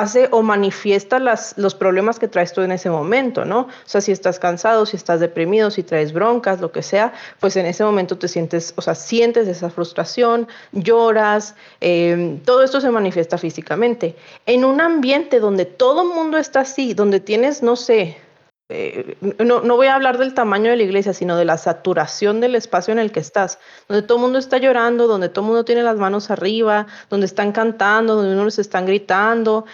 hace 0.00 0.28
o 0.30 0.42
manifiesta 0.42 1.18
los 1.18 1.74
problemas 1.74 2.18
que 2.18 2.28
traes 2.28 2.52
tú 2.52 2.62
en 2.62 2.72
ese 2.72 2.90
momento, 2.90 3.44
¿no? 3.44 3.60
O 3.60 3.68
sea, 3.84 4.00
si 4.00 4.12
estás 4.12 4.38
cansado, 4.38 4.86
si 4.86 4.96
estás 4.96 5.20
deprimido, 5.20 5.70
si 5.70 5.82
traes 5.82 6.12
broncas, 6.12 6.60
lo 6.60 6.72
que 6.72 6.82
sea, 6.82 7.12
pues 7.40 7.56
en 7.56 7.66
ese 7.66 7.84
momento 7.84 8.18
te 8.18 8.28
sientes, 8.28 8.72
o 8.76 8.82
sea, 8.82 8.94
sientes 8.94 9.48
esa 9.48 9.70
frustración, 9.70 10.48
lloras, 10.72 11.54
eh, 11.80 12.38
todo 12.44 12.62
esto 12.62 12.80
se 12.80 12.90
manifiesta 12.90 13.38
físicamente. 13.38 14.16
En 14.46 14.64
un 14.64 14.80
ambiente 14.80 15.40
donde 15.40 15.64
todo 15.64 16.02
el 16.02 16.08
mundo 16.08 16.38
está 16.38 16.60
así, 16.60 16.94
donde 16.94 17.20
tienes, 17.20 17.62
no 17.62 17.76
sé, 17.76 18.18
eh, 18.70 19.18
no, 19.40 19.60
no, 19.60 19.76
voy 19.76 19.88
a 19.88 19.94
hablar 19.94 20.16
del 20.16 20.32
tamaño 20.32 20.70
de 20.70 20.76
la 20.76 20.82
iglesia, 20.84 21.12
sino 21.12 21.36
de 21.36 21.44
la 21.44 21.58
saturación 21.58 22.40
del 22.40 22.54
espacio 22.54 22.92
en 22.92 22.98
el 22.98 23.12
que 23.12 23.20
estás, 23.20 23.58
donde 23.88 24.06
todo 24.06 24.16
el 24.16 24.22
mundo 24.22 24.38
está 24.38 24.56
llorando, 24.56 25.06
donde 25.06 25.28
todo 25.28 25.44
el 25.44 25.48
mundo 25.48 25.64
tiene 25.66 25.82
las 25.82 25.96
manos 25.96 26.30
arriba, 26.30 26.86
donde 27.10 27.26
están 27.26 27.52
cantando, 27.52 28.16
donde 28.16 28.40
unos 28.40 28.58
están 28.58 28.86
gritando, 28.86 29.66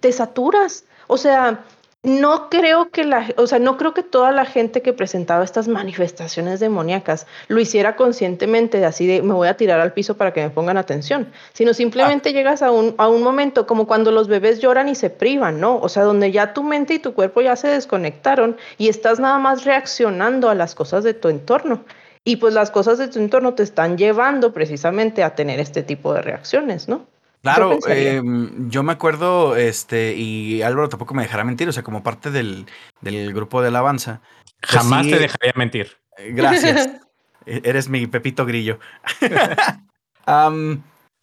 te 0.00 0.10
saturas. 0.12 0.84
O 1.08 1.18
sea, 1.18 1.62
no 2.04 2.50
creo 2.50 2.90
que 2.90 3.04
la, 3.04 3.28
o 3.36 3.46
sea, 3.46 3.60
no 3.60 3.76
creo 3.76 3.94
que 3.94 4.02
toda 4.02 4.32
la 4.32 4.44
gente 4.44 4.82
que 4.82 4.92
presentaba 4.92 5.44
estas 5.44 5.68
manifestaciones 5.68 6.58
demoníacas 6.58 7.28
lo 7.46 7.60
hiciera 7.60 7.94
conscientemente, 7.94 8.78
de 8.78 8.86
así 8.86 9.06
de 9.06 9.22
me 9.22 9.34
voy 9.34 9.46
a 9.46 9.56
tirar 9.56 9.78
al 9.78 9.92
piso 9.92 10.16
para 10.16 10.32
que 10.32 10.42
me 10.42 10.50
pongan 10.50 10.76
atención, 10.78 11.30
sino 11.52 11.74
simplemente 11.74 12.30
Ah. 12.30 12.32
llegas 12.32 12.60
a 12.62 12.72
un, 12.72 12.94
a 12.98 13.08
un 13.08 13.22
momento 13.22 13.66
como 13.68 13.86
cuando 13.86 14.10
los 14.10 14.26
bebés 14.26 14.60
lloran 14.60 14.88
y 14.88 14.96
se 14.96 15.10
privan, 15.10 15.60
¿no? 15.60 15.78
O 15.78 15.88
sea, 15.88 16.02
donde 16.02 16.32
ya 16.32 16.52
tu 16.54 16.64
mente 16.64 16.94
y 16.94 16.98
tu 16.98 17.14
cuerpo 17.14 17.40
ya 17.40 17.54
se 17.54 17.68
desconectaron 17.68 18.56
y 18.78 18.88
estás 18.88 19.20
nada 19.20 19.38
más 19.38 19.64
reaccionando 19.64 20.50
a 20.50 20.54
las 20.56 20.74
cosas 20.74 21.04
de 21.04 21.14
tu 21.14 21.28
entorno. 21.28 21.84
Y 22.24 22.36
pues 22.36 22.52
las 22.54 22.70
cosas 22.72 22.98
de 22.98 23.08
tu 23.08 23.18
entorno 23.20 23.54
te 23.54 23.62
están 23.62 23.96
llevando 23.96 24.52
precisamente 24.52 25.22
a 25.22 25.34
tener 25.36 25.60
este 25.60 25.82
tipo 25.82 26.12
de 26.14 26.22
reacciones, 26.22 26.88
¿no? 26.88 27.06
Claro, 27.42 27.78
em, 27.88 28.70
yo 28.70 28.82
me 28.84 28.92
acuerdo, 28.92 29.56
este, 29.56 30.14
y 30.14 30.62
Álvaro 30.62 30.88
tampoco 30.88 31.12
me 31.14 31.22
dejará 31.22 31.42
mentir, 31.44 31.68
o 31.68 31.72
sea, 31.72 31.82
como 31.82 32.02
parte 32.02 32.30
del, 32.30 32.66
del 33.00 33.34
grupo 33.34 33.60
de 33.62 33.68
alabanza. 33.68 34.20
pues 34.60 34.72
Jamás 34.74 35.04
sí, 35.04 35.10
te 35.10 35.18
dejaría 35.18 35.52
mentir. 35.56 35.96
eh, 36.18 36.32
Gracias. 36.32 36.88
E- 37.44 37.60
Eres 37.64 37.88
mi 37.88 38.06
Pepito 38.06 38.46
Grillo. 38.46 38.78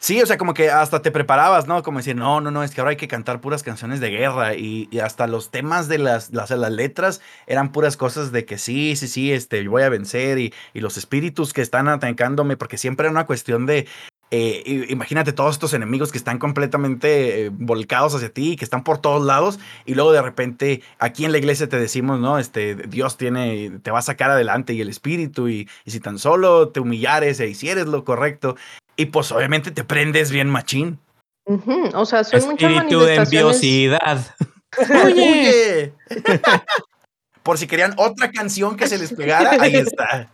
Sí, 0.01 0.21
o 0.21 0.25
sea, 0.25 0.37
como 0.37 0.53
que 0.53 0.69
hasta 0.71 1.01
te 1.01 1.11
preparabas, 1.11 1.67
¿no? 1.67 1.83
Como 1.83 1.97
decir, 1.99 2.15
no, 2.15 2.39
no, 2.39 2.51
no, 2.51 2.63
es 2.63 2.71
que 2.73 2.79
ahora 2.79 2.91
hay 2.91 2.97
que 2.97 3.09
cantar 3.09 3.41
puras 3.41 3.63
canciones 3.63 3.99
de 3.99 4.09
guerra 4.09 4.55
y, 4.55 4.87
y 4.91 4.99
hasta 4.99 5.27
los 5.27 5.51
temas 5.51 5.89
de 5.89 5.97
las, 5.97 6.31
las, 6.31 6.51
las 6.51 6.71
letras 6.71 7.19
eran 7.47 7.73
puras 7.73 7.97
cosas 7.97 8.31
de 8.31 8.45
que 8.45 8.57
sí, 8.57 8.95
sí, 8.95 9.09
sí, 9.09 9.33
este, 9.33 9.61
yo 9.61 9.71
voy 9.71 9.83
a 9.83 9.89
vencer 9.89 10.39
y, 10.39 10.53
y 10.73 10.79
los 10.79 10.95
espíritus 10.95 11.51
que 11.51 11.61
están 11.61 11.89
atacándome, 11.89 12.55
porque 12.55 12.77
siempre 12.77 13.07
era 13.07 13.11
una 13.11 13.25
cuestión 13.25 13.65
de, 13.65 13.87
eh, 14.31 14.85
imagínate 14.89 15.33
todos 15.33 15.55
estos 15.55 15.73
enemigos 15.73 16.11
que 16.11 16.17
están 16.17 16.37
completamente 16.39 17.45
eh, 17.45 17.49
volcados 17.51 18.13
hacia 18.15 18.29
ti, 18.29 18.55
que 18.55 18.63
están 18.65 18.83
por 18.83 18.99
todos 18.99 19.25
lados, 19.25 19.59
y 19.85 19.95
luego 19.95 20.11
de 20.11 20.21
repente 20.21 20.81
aquí 20.99 21.25
en 21.25 21.31
la 21.31 21.37
iglesia 21.39 21.67
te 21.69 21.79
decimos, 21.79 22.19
¿no? 22.19 22.39
Este, 22.39 22.75
Dios 22.75 23.17
tiene, 23.17 23.79
te 23.81 23.91
va 23.91 23.99
a 23.99 24.03
sacar 24.03 24.31
adelante 24.31 24.73
y 24.73 24.81
el 24.81 24.89
espíritu, 24.89 25.49
y, 25.49 25.67
y 25.85 25.91
si 25.91 25.99
tan 25.99 26.19
solo 26.19 26.69
te 26.69 26.79
humillares 26.79 27.39
e 27.39 27.47
hicieres 27.47 27.87
lo 27.87 28.03
correcto, 28.03 28.55
y 28.95 29.07
pues 29.07 29.31
obviamente 29.31 29.71
te 29.71 29.83
prendes 29.83 30.31
bien 30.31 30.49
machín. 30.49 30.99
Ujú, 31.45 31.89
O 31.95 32.05
sea, 32.05 32.23
son 32.23 32.41
muchas 32.41 32.69
Espíritu 32.71 32.99
de 32.99 33.17
manifestaciones. 33.17 33.63
enviosidad. 33.63 34.35
Oye. 35.05 35.93
Por 37.43 37.57
si 37.57 37.65
querían 37.65 37.93
otra 37.97 38.29
canción 38.31 38.75
que 38.77 38.87
se 38.87 38.99
les 38.99 39.11
pegara, 39.13 39.51
ahí 39.59 39.75
está. 39.77 40.29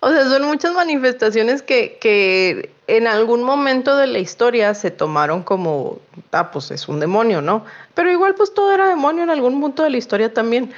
O 0.00 0.10
sea, 0.10 0.24
son 0.24 0.44
muchas 0.44 0.72
manifestaciones 0.72 1.62
que, 1.62 1.98
que 2.00 2.70
en 2.86 3.06
algún 3.06 3.42
momento 3.42 3.96
de 3.96 4.06
la 4.06 4.18
historia 4.18 4.74
se 4.74 4.90
tomaron 4.90 5.42
como, 5.42 5.98
ah, 6.32 6.50
pues 6.50 6.70
es 6.70 6.88
un 6.88 7.00
demonio, 7.00 7.42
¿no? 7.42 7.64
Pero 7.94 8.10
igual 8.10 8.34
pues 8.34 8.52
todo 8.54 8.72
era 8.72 8.88
demonio 8.88 9.22
en 9.22 9.30
algún 9.30 9.60
punto 9.60 9.82
de 9.82 9.90
la 9.90 9.98
historia 9.98 10.32
también. 10.32 10.72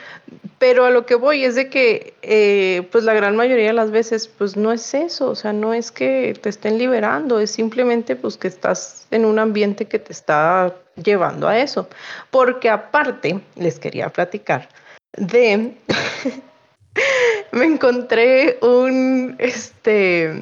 Pero 0.58 0.85
a 0.85 0.90
lo 0.90 1.06
que 1.06 1.14
voy 1.14 1.44
es 1.44 1.54
de 1.54 1.70
que 1.70 2.14
eh, 2.22 2.87
pues 2.92 3.04
la 3.04 3.14
gran 3.14 3.37
mayoría 3.37 3.68
de 3.68 3.72
las 3.72 3.90
veces 3.90 4.28
pues 4.28 4.56
no 4.56 4.72
es 4.72 4.92
eso, 4.92 5.30
o 5.30 5.35
sea, 5.35 5.52
no 5.52 5.72
es 5.72 5.90
que 5.90 6.37
te 6.40 6.48
estén 6.48 6.78
liberando, 6.78 7.38
es 7.38 7.50
simplemente 7.50 8.16
pues 8.16 8.37
que 8.37 8.48
estás 8.48 9.06
en 9.11 9.24
un 9.24 9.38
ambiente 9.38 9.87
que 9.87 9.98
te 9.98 10.12
está 10.12 10.74
llevando 11.02 11.48
a 11.48 11.58
eso. 11.58 11.88
Porque 12.30 12.68
aparte, 12.68 13.40
les 13.56 13.78
quería 13.78 14.08
platicar 14.11 14.68
de 15.16 15.76
me 17.52 17.64
encontré 17.64 18.59
un, 18.62 19.37
este, 19.38 20.33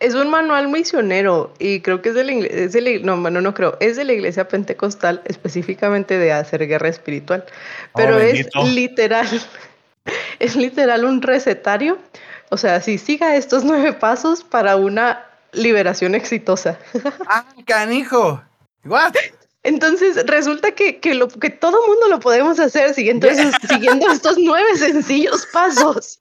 es 0.00 0.14
un 0.14 0.30
manual 0.30 0.68
misionero 0.68 1.52
y 1.58 1.80
creo 1.80 2.02
que 2.02 2.10
es 2.10 2.14
de 2.14 2.24
la 2.24 2.32
iglesia, 2.32 2.58
es 2.64 2.72
de 2.72 2.80
la- 2.80 2.98
no, 3.04 3.20
bueno, 3.20 3.40
no 3.40 3.54
creo, 3.54 3.76
es 3.80 3.96
de 3.96 4.04
la 4.04 4.12
iglesia 4.12 4.48
pentecostal 4.48 5.22
específicamente 5.24 6.18
de 6.18 6.32
hacer 6.32 6.66
guerra 6.66 6.88
espiritual, 6.88 7.44
Oh, 7.48 7.96
pero 7.96 8.18
es 8.18 8.48
literal, 8.72 9.28
es 10.38 10.56
literal 10.56 11.04
un 11.04 11.22
recetario, 11.22 11.98
o 12.50 12.56
sea, 12.56 12.80
si 12.80 12.98
siga 12.98 13.36
estos 13.36 13.64
nueve 13.64 13.92
pasos 13.92 14.44
para 14.44 14.76
una 14.76 15.24
liberación 15.52 16.14
exitosa. 16.14 16.78
¡Ah, 17.28 17.44
canijo! 17.66 18.42
¿What? 18.84 19.14
Entonces 19.64 20.24
resulta 20.26 20.72
que, 20.72 20.98
que, 20.98 21.14
lo, 21.14 21.28
que 21.28 21.50
todo 21.50 21.86
mundo 21.86 22.08
lo 22.08 22.18
podemos 22.20 22.58
hacer 22.58 22.94
siguiendo, 22.94 23.28
esos- 23.28 23.54
siguiendo 23.68 24.10
estos 24.10 24.36
nueve 24.38 24.76
sencillos 24.76 25.46
pasos. 25.52 26.18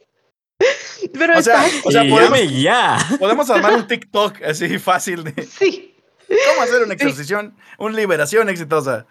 Pero 1.14 1.40
O 1.40 1.42
sea, 1.42 1.66
o 1.84 1.92
sea, 1.92 2.04
podemos, 2.08 2.40
ya. 2.52 2.98
podemos 3.20 3.50
armar 3.50 3.74
un 3.74 3.88
TikTok 3.88 4.44
así 4.44 4.78
fácil 4.78 5.24
de 5.24 5.44
sí. 5.44 5.96
cómo 6.28 6.62
hacer 6.62 6.84
una 6.84 6.94
exorcición, 6.94 7.56
una 7.80 7.96
liberación 7.96 8.48
exitosa. 8.50 9.08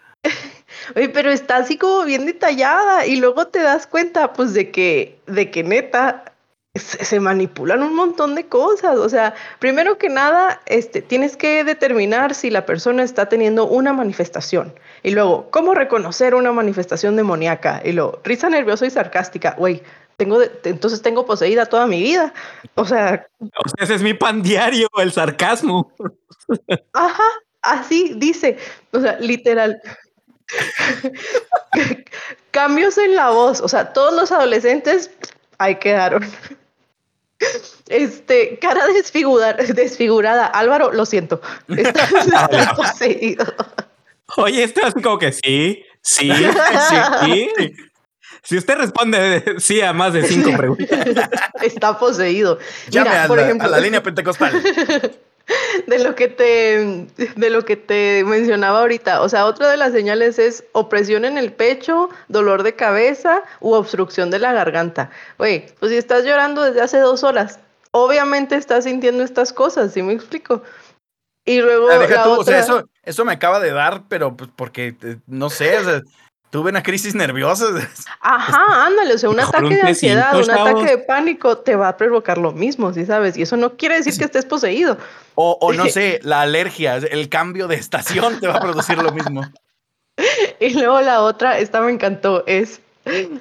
Oye, 0.95 1.09
pero 1.09 1.31
está 1.33 1.57
así 1.57 1.77
como 1.77 2.05
bien 2.05 2.25
detallada 2.27 3.05
y 3.07 3.17
luego 3.17 3.49
te 3.49 3.61
das 3.61 3.89
cuenta 3.89 4.33
pues 4.33 4.55
de 4.55 4.71
que, 4.71 5.19
de 5.27 5.51
que 5.51 5.65
neta 5.65 6.25
se, 6.75 7.05
se 7.05 7.21
manipulan 7.21 7.83
un 7.83 7.95
montón 7.95 8.35
de 8.35 8.47
cosas. 8.47 8.97
O 8.97 9.09
sea, 9.09 9.35
primero 9.59 9.99
que 9.99 10.09
nada, 10.09 10.61
este, 10.67 11.03
tienes 11.03 11.37
que 11.37 11.65
determinar 11.65 12.35
si 12.35 12.51
la 12.51 12.67
persona 12.67 13.03
está 13.03 13.29
teniendo 13.29 13.67
una 13.67 13.93
manifestación. 13.93 14.75
Y 15.03 15.11
luego, 15.13 15.51
¿cómo 15.51 15.75
reconocer 15.75 16.35
una 16.35 16.53
manifestación 16.53 17.17
demoníaca? 17.17 17.81
Y 17.85 17.93
luego, 17.93 18.21
risa 18.25 18.49
nerviosa 18.51 18.87
y 18.87 18.91
sarcástica. 18.91 19.55
Güey, 19.59 19.83
tengo 20.17 20.39
de- 20.39 20.51
entonces 20.65 21.03
tengo 21.03 21.25
poseída 21.27 21.67
toda 21.67 21.87
mi 21.87 22.03
vida. 22.03 22.33
O 22.75 22.85
sea, 22.85 23.27
O 23.41 23.69
sea, 23.69 23.85
ese 23.85 23.95
es 23.95 24.03
mi 24.03 24.15
pan 24.15 24.43
diario, 24.43 24.89
el 24.99 25.13
sarcasmo. 25.13 25.93
Ajá, 26.93 27.23
así 27.63 28.15
dice. 28.17 28.59
O 28.93 29.01
sea, 29.01 29.19
literal. 29.19 29.81
Cambios 32.51 32.99
en 32.99 33.15
la 33.17 33.31
voz. 33.31 33.61
O 33.61 33.69
sea, 33.69 33.93
todos 33.93 34.15
los 34.15 34.33
adolescentes 34.33 35.11
ahí 35.59 35.77
quedaron. 35.77 36.25
Este, 37.89 38.59
cara 38.61 38.87
desfigurada, 38.89 39.55
desfigurada. 39.55 40.47
Álvaro, 40.47 40.93
lo 40.93 41.07
siento. 41.07 41.41
Está, 41.69 42.05
está 42.51 42.75
poseído. 42.75 43.45
Oye, 44.37 44.63
esto 44.63 44.87
es 44.87 44.95
como 44.95 45.19
que 45.19 45.33
sí, 45.33 45.85
sí, 46.03 46.31
sí. 47.25 47.51
Si 48.43 48.57
usted 48.57 48.77
responde 48.77 49.57
sí 49.59 49.81
a 49.81 49.93
más 49.93 50.13
de 50.13 50.27
cinco 50.27 50.57
preguntas. 50.57 51.07
Está 51.63 51.99
poseído. 51.99 52.59
Llame 52.89 53.11
Mira, 53.11 53.25
a, 53.25 53.27
por 53.27 53.39
la, 53.39 53.45
ejemplo, 53.45 53.67
a 53.67 53.71
la 53.71 53.81
línea 53.81 54.03
pentecostal. 54.03 54.63
de 55.87 55.99
lo 55.99 56.15
que 56.15 56.29
te 56.29 57.07
de 57.37 57.51
lo 57.51 57.65
que 57.65 57.77
te 57.77 58.25
mencionaba 58.25 58.81
ahorita, 58.81 59.23
o 59.23 59.29
sea, 59.29 59.47
otra 59.47 59.71
de 59.71 59.77
las 59.77 59.93
señales 59.93 60.39
es 60.39 60.65
opresión 60.73 61.25
en 61.25 61.39
el 61.39 61.53
pecho, 61.53 62.09
dolor 62.29 62.63
de 62.63 62.75
cabeza 62.75 63.43
u 63.61 63.73
obstrucción 63.73 64.31
de 64.31 64.39
la 64.39 64.53
garganta. 64.53 65.11
Oye, 65.39 65.75
pues 65.79 65.93
si 65.93 65.99
estás 65.99 66.25
llorando 66.25 66.63
desde 66.63 66.81
hace 66.81 66.99
dos 66.99 67.25
horas, 67.25 67.59
obviamente 67.91 68.57
estás 68.57 68.85
sintiendo 68.85 69.23
estas 69.23 69.53
cosas, 69.53 69.93
¿sí 69.93 70.03
me 70.03 70.13
explico? 70.13 70.63
Y 71.45 71.61
luego 71.61 71.89
Ah, 71.91 71.99
deja 71.99 72.17
la 72.17 72.23
tú, 72.25 72.41
o 72.41 72.45
sea, 72.45 72.61
eso, 72.61 72.89
eso 73.03 73.25
me 73.25 73.33
acaba 73.33 73.61
de 73.61 73.73
dar, 73.73 74.05
pero 74.09 74.37
pues 74.37 74.51
porque, 74.55 74.95
eh, 75.03 75.17
no 75.27 75.51
sé, 75.51 75.79
o 75.79 75.85
sea, 75.85 76.03
tuve 76.51 76.71
una 76.71 76.83
crisis 76.83 77.15
nerviosa. 77.15 77.67
Ajá, 78.21 78.87
ándale, 78.87 79.15
o 79.15 79.19
sea, 79.19 79.31
un 79.31 79.37
Mejor 79.37 79.57
ataque 79.57 79.75
un 79.75 79.81
de 79.81 79.83
ansiedad, 79.83 80.37
un 80.37 80.45
chavos. 80.45 80.69
ataque 80.71 80.91
de 80.91 80.99
pánico 80.99 81.59
te 81.59 81.77
va 81.77 81.89
a 81.89 81.97
provocar 81.97 82.39
lo 82.39 82.53
mismo, 82.53 82.93
¿sí 82.93 83.07
sabes? 83.07 83.37
Y 83.37 83.43
eso 83.43 83.57
no 83.57 83.77
quiere 83.77 83.97
decir 83.97 84.17
que 84.19 84.25
estés 84.25 84.45
poseído. 84.45 84.99
O, 85.35 85.57
o 85.61 85.73
no 85.73 85.87
sé, 85.89 86.21
la 86.23 86.43
alergia, 86.43 86.97
el 86.97 87.29
cambio 87.29 87.69
de 87.69 87.77
estación 87.77 88.41
te 88.41 88.49
va 88.49 88.57
a 88.57 88.61
producir 88.61 88.99
lo 88.99 89.13
mismo. 89.13 89.43
Y 90.61 90.75
luego 90.75 91.01
la 91.01 91.23
otra, 91.23 91.59
esta 91.59 91.81
me 91.81 91.91
encantó, 91.91 92.45
es 92.47 92.83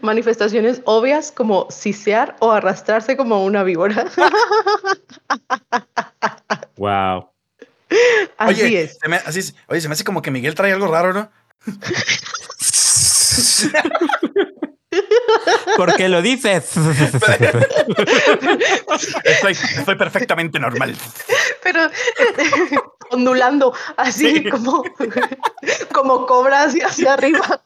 manifestaciones 0.02 0.82
obvias 0.86 1.30
como 1.30 1.68
sisear 1.70 2.38
o 2.40 2.52
arrastrarse 2.52 3.18
como 3.18 3.44
una 3.44 3.64
víbora. 3.64 4.06
Wow. 6.78 7.30
Así 8.38 8.64
oye, 8.64 8.84
es. 8.84 8.98
Se 9.02 9.10
me, 9.10 9.18
así 9.18 9.40
es. 9.40 9.56
Oye, 9.68 9.82
se 9.82 9.90
me 9.90 9.94
hace 9.94 10.06
como 10.06 10.22
que 10.22 10.32
Miguel 10.32 10.56
trae 10.56 10.72
algo 10.72 10.88
raro, 10.88 11.12
¿no? 11.12 11.30
¿Por 15.78 15.96
qué 15.96 16.10
lo 16.10 16.22
dices? 16.22 16.72
Estoy, 19.24 19.52
estoy 19.52 19.96
perfectamente 19.96 20.60
normal. 20.60 20.96
Pero 21.64 21.90
ondulando, 23.12 23.74
así 23.98 24.38
Sí. 24.44 24.50
como, 24.50 24.84
como 25.94 26.26
cobra 26.26 26.64
hacia, 26.64 26.88
hacia 26.88 27.14
arriba. 27.14 27.62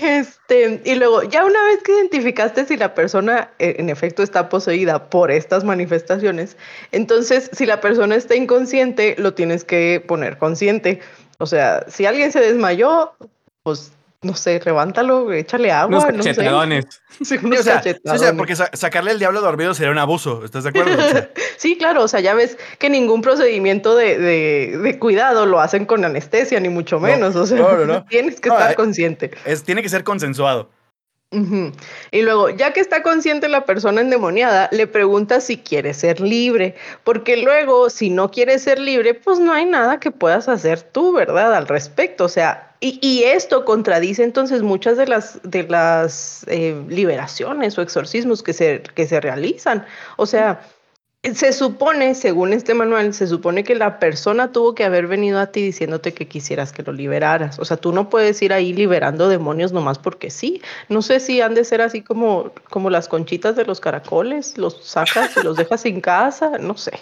Este, 0.00 0.80
y 0.84 0.94
luego, 0.94 1.22
ya 1.24 1.44
una 1.44 1.62
vez 1.64 1.82
que 1.82 1.92
identificaste 1.92 2.64
si 2.64 2.76
la 2.76 2.94
persona 2.94 3.50
eh, 3.58 3.76
en 3.78 3.90
efecto 3.90 4.22
está 4.22 4.48
poseída 4.48 5.10
por 5.10 5.30
estas 5.30 5.64
manifestaciones, 5.64 6.56
entonces 6.92 7.50
si 7.52 7.66
la 7.66 7.80
persona 7.80 8.16
está 8.16 8.34
inconsciente, 8.34 9.14
lo 9.18 9.34
tienes 9.34 9.64
que 9.64 10.02
poner 10.06 10.38
consciente. 10.38 11.00
O 11.42 11.46
sea, 11.46 11.84
si 11.88 12.06
alguien 12.06 12.30
se 12.30 12.38
desmayó, 12.40 13.12
pues 13.64 13.90
no 14.22 14.36
sé, 14.36 14.60
levántalo, 14.64 15.32
échale 15.32 15.72
agua, 15.72 15.98
Unos 15.98 16.14
no 16.14 16.22
sé. 16.22 16.28
cachetadones. 16.30 16.84
Sí, 17.18 17.24
Sí, 17.24 17.38
unos 17.44 17.58
o 17.60 17.62
sea, 17.64 17.82
sí, 17.82 17.88
o 17.90 17.92
sea, 17.92 18.00
cachetadones. 18.04 18.38
porque 18.38 18.54
sa- 18.56 18.70
sacarle 18.72 19.10
el 19.10 19.18
diablo 19.18 19.40
dormido 19.40 19.74
sería 19.74 19.90
un 19.90 19.98
abuso, 19.98 20.44
¿estás 20.44 20.62
de 20.62 20.70
acuerdo? 20.70 20.92
O 20.96 21.08
sea, 21.08 21.28
Sí, 21.56 21.76
claro, 21.76 22.04
o 22.04 22.08
sea, 22.08 22.20
ya 22.20 22.32
ves 22.34 22.56
que 22.78 22.88
ningún 22.88 23.20
procedimiento 23.22 23.96
de, 23.96 24.18
de- 24.18 24.78
de 24.78 24.98
cuidado 25.00 25.44
lo 25.46 25.58
hacen 25.60 25.84
con 25.86 26.04
anestesia, 26.04 26.60
ni 26.60 26.68
mucho 26.68 26.96
No, 26.96 27.02
menos. 27.02 27.34
O 27.34 27.44
sea, 27.46 27.58
no, 27.58 27.72
no, 27.78 27.84
no. 27.86 28.04
tienes 28.04 28.40
que 28.40 28.48
No, 28.48 28.54
estar 28.56 28.72
eh. 28.72 28.74
consciente. 28.76 29.30
es, 29.44 29.64
tiene 29.64 29.82
que 29.82 29.88
ser 29.88 30.04
consensuado. 30.04 30.70
Y 32.10 32.22
luego, 32.22 32.50
ya 32.50 32.72
que 32.72 32.80
está 32.80 33.02
consciente 33.02 33.48
la 33.48 33.64
persona 33.64 34.02
endemoniada, 34.02 34.68
le 34.70 34.86
pregunta 34.86 35.40
si 35.40 35.56
quiere 35.56 35.94
ser 35.94 36.20
libre, 36.20 36.74
porque 37.04 37.38
luego, 37.38 37.88
si 37.88 38.10
no 38.10 38.30
quiere 38.30 38.58
ser 38.58 38.78
libre, 38.78 39.14
pues 39.14 39.38
no 39.38 39.52
hay 39.52 39.64
nada 39.64 39.98
que 39.98 40.10
puedas 40.10 40.48
hacer 40.48 40.82
tú, 40.82 41.12
¿verdad? 41.12 41.54
Al 41.54 41.68
respecto. 41.68 42.24
O 42.24 42.28
sea, 42.28 42.74
y, 42.80 42.98
y 43.00 43.22
esto 43.24 43.64
contradice 43.64 44.24
entonces 44.24 44.62
muchas 44.62 44.96
de 44.96 45.06
las, 45.06 45.40
de 45.44 45.62
las 45.62 46.44
eh, 46.48 46.82
liberaciones 46.88 47.78
o 47.78 47.82
exorcismos 47.82 48.42
que 48.42 48.52
se, 48.52 48.82
que 48.94 49.06
se 49.06 49.20
realizan. 49.20 49.86
O 50.16 50.26
sea, 50.26 50.60
se 51.34 51.52
supone, 51.52 52.16
según 52.16 52.52
este 52.52 52.74
manual, 52.74 53.14
se 53.14 53.28
supone 53.28 53.62
que 53.62 53.76
la 53.76 54.00
persona 54.00 54.50
tuvo 54.50 54.74
que 54.74 54.84
haber 54.84 55.06
venido 55.06 55.38
a 55.38 55.46
ti 55.46 55.62
diciéndote 55.62 56.14
que 56.14 56.26
quisieras 56.26 56.72
que 56.72 56.82
lo 56.82 56.92
liberaras. 56.92 57.60
O 57.60 57.64
sea, 57.64 57.76
tú 57.76 57.92
no 57.92 58.10
puedes 58.10 58.42
ir 58.42 58.52
ahí 58.52 58.72
liberando 58.72 59.28
demonios 59.28 59.72
nomás 59.72 60.00
porque 60.00 60.30
sí. 60.30 60.60
No 60.88 61.00
sé 61.00 61.20
si 61.20 61.40
han 61.40 61.54
de 61.54 61.64
ser 61.64 61.80
así 61.80 62.02
como, 62.02 62.52
como 62.70 62.90
las 62.90 63.06
conchitas 63.06 63.54
de 63.54 63.64
los 63.64 63.78
caracoles, 63.78 64.58
los 64.58 64.84
sacas 64.84 65.36
y 65.36 65.44
los 65.44 65.56
dejas 65.56 65.82
sin 65.82 66.00
casa, 66.00 66.58
no 66.58 66.76
sé. 66.76 66.92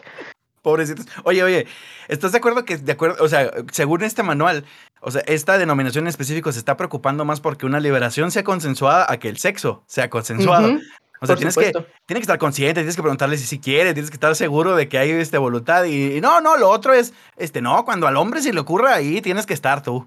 Pobrecitos. 0.61 1.07
Oye, 1.25 1.43
oye, 1.43 1.67
¿estás 2.09 2.33
de 2.33 2.39
acuerdo 2.39 2.67
que, 2.67 2.77
de 2.77 2.93
acuerdo, 2.93 3.25
o 3.25 3.29
sea, 3.29 3.51
según 3.73 4.03
este 4.03 4.23
manual, 4.23 4.67
o 5.01 5.11
sea, 5.11 5.23
esta 5.23 5.57
denominación 5.57 6.05
en 6.05 6.09
específico 6.09 6.53
se 6.53 6.59
está 6.59 6.77
preocupando 6.77 7.25
más 7.25 7.41
porque 7.41 7.65
una 7.65 7.81
liberación 7.81 8.31
sea 8.31 8.45
consensuada 8.45 9.07
a 9.09 9.19
que 9.19 9.31
el 9.31 9.39
sexo 9.39 9.83
sea 9.87 10.11
consensuado? 10.11 10.79
O 11.21 11.27
sea, 11.27 11.37
tienes 11.37 11.55
que, 11.57 11.71
tienes 11.73 11.87
que 12.07 12.21
estar 12.21 12.39
consciente, 12.39 12.81
tienes 12.81 12.97
que 12.97 13.03
preguntarle 13.03 13.37
si 13.39 13.47
sí 13.47 13.59
quiere, 13.59 13.93
tienes 13.93 14.11
que 14.11 14.17
estar 14.17 14.35
seguro 14.37 14.75
de 14.77 14.89
que 14.89 14.99
hay 14.99 15.11
este, 15.11 15.39
voluntad. 15.39 15.85
Y, 15.85 16.17
y 16.17 16.21
no, 16.21 16.41
no, 16.41 16.57
lo 16.57 16.69
otro 16.71 16.95
es, 16.95 17.13
este, 17.37 17.61
no, 17.61 17.85
cuando 17.85 18.07
al 18.07 18.17
hombre 18.17 18.41
se 18.43 18.53
le 18.53 18.61
ocurra 18.61 18.95
ahí, 18.95 19.21
tienes 19.21 19.47
que 19.47 19.55
estar 19.55 19.83
tú. 19.83 20.07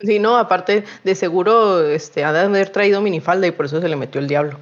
Sí, 0.00 0.18
no, 0.20 0.36
aparte 0.38 0.84
de 1.02 1.14
seguro 1.16 1.84
este, 1.88 2.22
ha 2.24 2.32
de 2.32 2.40
haber 2.40 2.70
traído 2.70 3.00
minifalda 3.00 3.46
y 3.48 3.50
por 3.50 3.66
eso 3.66 3.80
se 3.80 3.88
le 3.88 3.96
metió 3.96 4.20
el 4.20 4.28
diablo. 4.28 4.58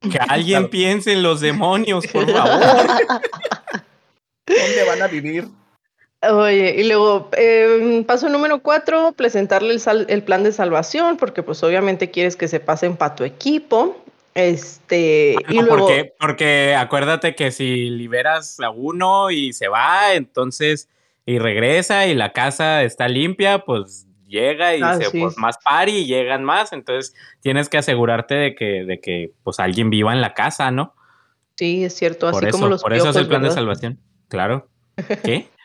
Que 0.00 0.18
alguien 0.28 0.58
Claro. 0.60 0.70
piense 0.70 1.12
en 1.12 1.22
los 1.24 1.40
demonios, 1.40 2.06
por 2.06 2.24
favor. 2.32 2.86
¿Dónde 4.46 4.84
van 4.86 5.02
a 5.02 5.06
vivir? 5.08 5.48
Oye, 6.22 6.74
y 6.80 6.84
luego, 6.88 7.28
eh, 7.36 8.02
paso 8.06 8.28
número 8.28 8.60
cuatro, 8.60 9.12
presentarle 9.12 9.72
el, 9.72 9.80
sal- 9.80 10.06
el 10.08 10.22
plan 10.24 10.42
de 10.42 10.52
salvación, 10.52 11.16
porque 11.16 11.42
pues 11.42 11.62
obviamente 11.62 12.10
quieres 12.10 12.34
que 12.34 12.48
se 12.48 12.58
pasen 12.60 12.96
para 12.96 13.14
tu 13.14 13.24
equipo. 13.24 13.96
Este, 14.38 15.34
y 15.48 15.56
No, 15.56 15.62
luego, 15.62 15.78
porque, 15.86 16.12
porque 16.20 16.74
acuérdate 16.76 17.34
que 17.34 17.50
si 17.50 17.90
liberas 17.90 18.60
a 18.60 18.70
uno 18.70 19.32
y 19.32 19.52
se 19.52 19.66
va, 19.66 20.14
entonces, 20.14 20.88
y 21.26 21.38
regresa 21.40 22.06
y 22.06 22.14
la 22.14 22.32
casa 22.32 22.84
está 22.84 23.08
limpia, 23.08 23.64
pues 23.64 24.06
llega 24.28 24.74
y 24.74 24.76
dice, 24.76 25.06
Así 25.06 25.18
pues 25.20 25.32
es. 25.32 25.38
más 25.38 25.58
party 25.58 25.90
y 25.90 26.06
llegan 26.06 26.44
más, 26.44 26.72
entonces 26.72 27.14
tienes 27.40 27.68
que 27.68 27.78
asegurarte 27.78 28.34
de 28.36 28.54
que, 28.54 28.84
de 28.84 29.00
que 29.00 29.32
pues 29.42 29.58
alguien 29.58 29.90
viva 29.90 30.12
en 30.12 30.20
la 30.20 30.34
casa, 30.34 30.70
¿no? 30.70 30.94
sí, 31.56 31.82
es 31.84 31.94
cierto, 31.94 32.30
Por 32.30 32.36
así 32.44 32.50
eso, 32.50 32.58
como 32.58 32.68
los 32.68 32.80
por 32.82 32.92
eso 32.92 33.10
es 33.10 33.16
el 33.16 33.26
plan 33.26 33.42
de 33.42 33.50
salvación. 33.50 33.98
Claro. 34.28 34.68
¿Qué? 35.24 35.48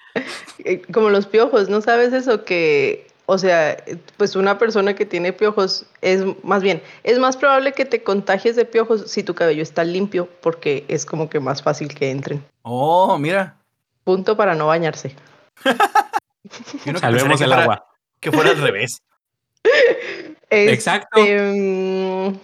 Eh, 0.65 0.81
Como 0.93 1.09
los 1.09 1.25
piojos, 1.25 1.69
¿no 1.69 1.81
sabes 1.81 2.13
eso? 2.13 2.45
Que, 2.45 3.07
o 3.25 3.37
sea, 3.37 3.77
pues 4.17 4.35
una 4.35 4.57
persona 4.57 4.95
que 4.95 5.05
tiene 5.05 5.31
piojos 5.33 5.85
es 6.01 6.23
más 6.43 6.61
bien, 6.61 6.81
es 7.03 7.19
más 7.19 7.37
probable 7.37 7.71
que 7.71 7.85
te 7.85 8.03
contagies 8.03 8.55
de 8.55 8.65
piojos 8.65 9.09
si 9.09 9.23
tu 9.23 9.33
cabello 9.33 9.63
está 9.63 9.83
limpio, 9.83 10.29
porque 10.41 10.85
es 10.87 11.05
como 11.05 11.29
que 11.29 11.39
más 11.39 11.61
fácil 11.61 11.93
que 11.93 12.11
entren. 12.11 12.43
Oh, 12.63 13.17
mira. 13.17 13.55
Punto 14.03 14.35
para 14.35 14.55
no 14.55 14.67
bañarse. 14.67 15.15
No 16.85 16.99
Salvemos 16.99 17.39
el 17.39 17.53
agua. 17.53 17.85
Que 18.19 18.31
fuera 18.31 18.51
al 18.51 18.57
revés. 18.57 19.01
Exacto. 20.49 21.19
Este, 21.19 21.39
mm, 21.39 22.37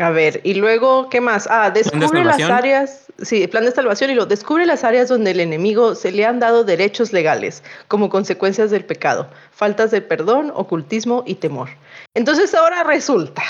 a 0.00 0.10
ver, 0.10 0.40
y 0.44 0.54
luego, 0.54 1.10
¿qué 1.10 1.20
más? 1.20 1.46
Ah, 1.50 1.70
descubre 1.70 2.24
las 2.24 2.40
áreas, 2.40 3.06
sí, 3.20 3.46
plan 3.46 3.66
de 3.66 3.70
salvación 3.70 4.10
y 4.10 4.14
lo 4.14 4.24
descubre 4.24 4.64
las 4.64 4.82
áreas 4.82 5.08
donde 5.08 5.32
el 5.32 5.40
enemigo 5.40 5.94
se 5.94 6.10
le 6.10 6.24
han 6.24 6.40
dado 6.40 6.64
derechos 6.64 7.12
legales 7.12 7.62
como 7.86 8.08
consecuencias 8.08 8.70
del 8.70 8.84
pecado, 8.84 9.28
faltas 9.52 9.90
de 9.90 10.00
perdón, 10.00 10.52
ocultismo 10.54 11.22
y 11.26 11.34
temor. 11.34 11.68
Entonces 12.14 12.54
ahora 12.54 12.82
resulta 12.82 13.42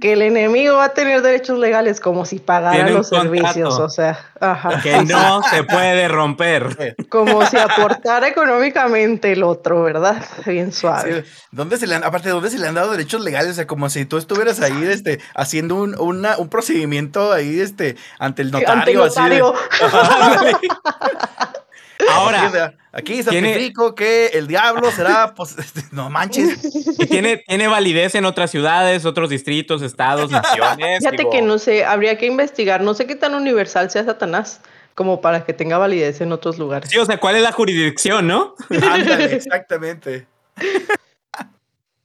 que 0.00 0.14
el 0.14 0.22
enemigo 0.22 0.76
va 0.78 0.86
a 0.86 0.88
tener 0.94 1.22
derechos 1.22 1.58
legales 1.58 2.00
como 2.00 2.24
si 2.24 2.38
pagara 2.40 2.88
los 2.90 3.08
servicios, 3.10 3.78
o 3.78 3.88
sea, 3.88 4.18
ajá, 4.40 4.80
Que 4.82 5.04
no 5.04 5.40
se 5.44 5.62
puede 5.62 6.08
romper. 6.08 6.96
como 7.08 7.46
si 7.46 7.56
aportara 7.58 8.26
económicamente 8.26 9.30
el 9.32 9.42
otro, 9.44 9.82
¿verdad? 9.84 10.16
Bien 10.46 10.72
suave. 10.72 11.22
Sí, 11.22 11.30
¿Dónde 11.52 11.76
se 11.76 11.86
le 11.86 11.94
han, 11.94 12.02
aparte, 12.02 12.30
¿dónde 12.30 12.50
se 12.50 12.58
le 12.58 12.66
han 12.66 12.74
dado 12.74 12.90
derechos 12.90 13.20
legales? 13.22 13.52
O 13.52 13.54
sea, 13.54 13.66
como 13.66 13.88
si 13.88 14.04
tú 14.04 14.16
estuvieras 14.16 14.60
ahí, 14.60 14.82
este, 14.84 15.20
haciendo 15.36 15.76
un, 15.76 15.96
una- 16.00 16.38
un 16.38 16.48
procedimiento 16.48 17.32
ahí, 17.32 17.60
este, 17.60 17.96
ante 18.18 18.42
el 18.42 18.50
notario. 18.50 18.72
Ante 18.72 18.92
el 18.92 19.00
así 19.02 19.28
de-. 19.30 20.68
Ahora, 22.10 22.74
Aquí, 22.92 23.22
tiene- 23.24 23.48
certifico 23.54 23.94
que 23.94 24.26
el 24.28 24.46
diablo 24.46 24.90
será, 24.92 25.34
pues, 25.34 25.56
este, 25.58 25.82
no 25.90 26.10
manches. 26.10 26.58
y 26.98 27.06
tiene, 27.06 27.38
tiene 27.38 27.66
validez 27.66 28.14
en 28.14 28.24
otras 28.24 28.50
ciudades, 28.50 29.04
otros 29.04 29.30
distritos, 29.30 29.82
estados, 29.82 30.30
naciones. 30.30 30.98
Fíjate 30.98 31.16
digo, 31.18 31.30
que 31.30 31.42
no 31.42 31.58
sé, 31.58 31.84
habría 31.84 32.16
que 32.18 32.26
investigar. 32.26 32.82
No 32.82 32.94
sé 32.94 33.06
qué 33.06 33.16
tan 33.16 33.34
universal 33.34 33.90
sea 33.90 34.04
Satanás 34.04 34.60
como 34.94 35.20
para 35.20 35.44
que 35.44 35.52
tenga 35.52 35.76
validez 35.78 36.20
en 36.20 36.30
otros 36.32 36.56
lugares. 36.58 36.88
Sí, 36.90 36.98
o 36.98 37.04
sea, 37.04 37.18
¿cuál 37.18 37.34
es 37.36 37.42
la 37.42 37.50
jurisdicción, 37.52 38.28
no? 38.28 38.54
Ándale, 38.70 39.34
exactamente. 39.34 40.26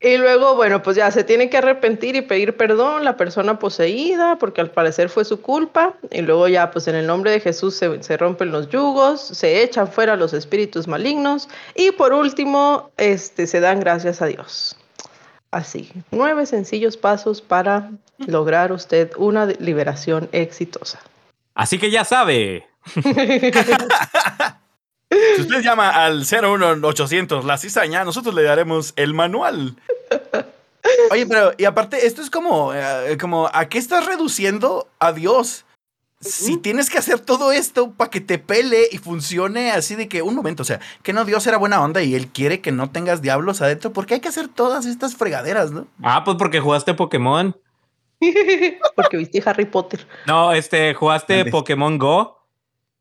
Y 0.02 0.16
luego, 0.16 0.56
bueno, 0.56 0.82
pues 0.82 0.96
ya 0.96 1.12
se 1.12 1.26
tiene 1.26 1.50
que 1.50 1.58
arrepentir 1.58 2.16
y 2.16 2.22
pedir 2.22 2.56
perdón 2.56 3.04
la 3.04 3.18
persona 3.18 3.60
poseída, 3.60 4.38
porque 4.38 4.62
al 4.62 4.72
parecer 4.72 5.10
fue 5.10 5.26
su 5.26 5.42
culpa. 5.42 5.96
Y 6.10 6.22
luego 6.22 6.48
ya, 6.48 6.72
pues 6.72 6.88
en 6.88 6.96
el 6.96 7.06
nombre 7.06 7.32
de 7.32 7.42
Jesús 7.42 7.76
se, 7.76 8.02
se 8.02 8.16
rompen 8.16 8.52
los 8.52 8.70
yugos, 8.70 9.20
se 9.20 9.62
echan 9.62 9.90
fuera 9.90 10.16
los 10.16 10.32
espíritus 10.32 10.88
malignos. 10.88 11.50
Y 11.76 11.92
por 11.92 12.14
último, 12.14 12.92
este, 12.96 13.46
se 13.46 13.60
dan 13.60 13.82
gracias 13.82 14.22
a 14.22 14.28
Dios. 14.28 14.78
Así, 15.52 15.92
nueve 16.12 16.46
sencillos 16.46 16.96
pasos 16.96 17.42
para 17.42 17.90
lograr 18.20 18.72
usted 18.72 19.12
una 19.18 19.48
liberación 19.48 20.30
exitosa. 20.32 21.00
Así 21.56 21.78
que 21.78 21.92
ya 21.92 22.06
sabe. 22.06 22.68
Si 25.10 25.42
usted 25.42 25.62
llama 25.62 25.90
al 25.90 26.26
01800 26.26 27.46
La 27.46 27.58
Cizaña, 27.58 28.04
nosotros 28.04 28.36
le 28.36 28.44
daremos 28.44 28.94
el 28.96 29.14
manual. 29.14 29.76
Oye, 31.12 31.26
pero, 31.26 31.52
y 31.58 31.66
aparte, 31.66 32.06
esto 32.06 32.22
es 32.22 32.30
como, 32.30 32.74
eh, 32.74 33.18
como, 33.20 33.50
¿a 33.52 33.66
qué 33.70 33.78
estás 33.78 34.06
reduciendo 34.06 34.88
a 35.00 35.12
Dios? 35.12 35.66
Si 36.22 36.58
tienes 36.58 36.90
que 36.90 36.98
hacer 36.98 37.22
todo 37.22 37.54
esto 37.54 37.92
para 37.94 38.10
que 38.10 38.20
te 38.20 38.40
pele 38.40 38.90
y 38.92 38.98
funcione 38.98 39.72
así 39.72 39.96
de 39.96 40.10
que, 40.10 40.22
un 40.22 40.36
momento, 40.36 40.64
o 40.64 40.66
sea, 40.66 40.82
que 41.02 41.14
no 41.14 41.24
Dios 41.24 41.48
era 41.48 41.58
buena 41.58 41.82
onda 41.82 42.02
y 42.04 42.14
Él 42.14 42.28
quiere 42.28 42.60
que 42.60 42.74
no 42.74 42.92
tengas 42.92 43.22
diablos 43.22 43.62
adentro, 43.62 43.94
¿por 43.94 44.06
qué 44.06 44.16
hay 44.16 44.20
que 44.20 44.28
hacer 44.28 44.50
todas 44.50 44.86
estas 44.86 45.16
fregaderas, 45.16 45.72
no? 45.72 45.88
Ah, 46.04 46.24
pues 46.26 46.36
porque 46.38 46.60
jugaste 46.60 46.94
Pokémon. 46.94 47.56
Porque 48.96 49.16
viste 49.16 49.42
Harry 49.46 49.64
Potter. 49.64 50.06
No, 50.28 50.52
este, 50.52 50.94
jugaste. 50.94 51.46
Pokémon 51.46 51.98
Go. 51.98 52.39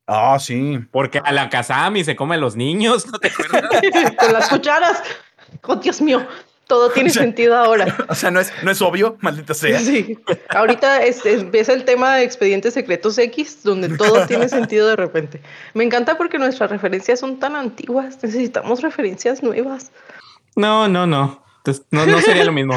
Ah, 0.08 0.38
sí. 0.40 0.78
Porque 0.90 1.20
a 1.22 1.30
la 1.32 1.50
Kazami 1.50 2.02
se 2.02 2.16
come 2.16 2.36
a 2.36 2.38
los 2.38 2.56
niños, 2.56 3.06
¿no 3.12 3.18
te 3.18 3.28
acuerdas? 3.28 3.70
Con 4.18 4.32
las 4.32 4.48
cucharas. 4.48 5.02
Oh, 5.62 5.76
Dios 5.76 6.00
mío. 6.00 6.26
Todo 6.66 6.90
tiene 6.90 7.08
O 7.10 7.12
sea- 7.12 7.22
sentido 7.22 7.56
ahora. 7.56 7.94
O 8.08 8.14
sea, 8.14 8.30
no 8.30 8.40
es, 8.40 8.52
no 8.62 8.70
es 8.70 8.80
obvio, 8.82 9.16
maldita 9.20 9.52
sea. 9.54 9.78
Sí. 9.80 10.18
Ahorita 10.50 11.02
este, 11.02 11.34
empieza 11.34 11.72
el 11.72 11.84
tema 11.84 12.16
de 12.16 12.24
expedientes 12.24 12.74
secretos 12.74 13.16
X, 13.18 13.62
donde 13.62 13.96
todo 13.96 14.26
tiene 14.26 14.48
sentido 14.48 14.88
de 14.88 14.96
repente. 14.96 15.40
Me 15.74 15.84
encanta 15.84 16.16
porque 16.18 16.38
nuestras 16.38 16.70
referencias 16.70 17.20
son 17.20 17.38
tan 17.38 17.54
antiguas. 17.56 18.18
Necesitamos 18.22 18.80
referencias 18.82 19.42
nuevas. 19.42 19.92
No, 20.56 20.88
no, 20.88 21.06
no. 21.06 21.42
Entonces, 21.58 21.84
no, 21.90 22.06
no 22.06 22.20
sería 22.20 22.44
lo 22.44 22.52
mismo. 22.52 22.74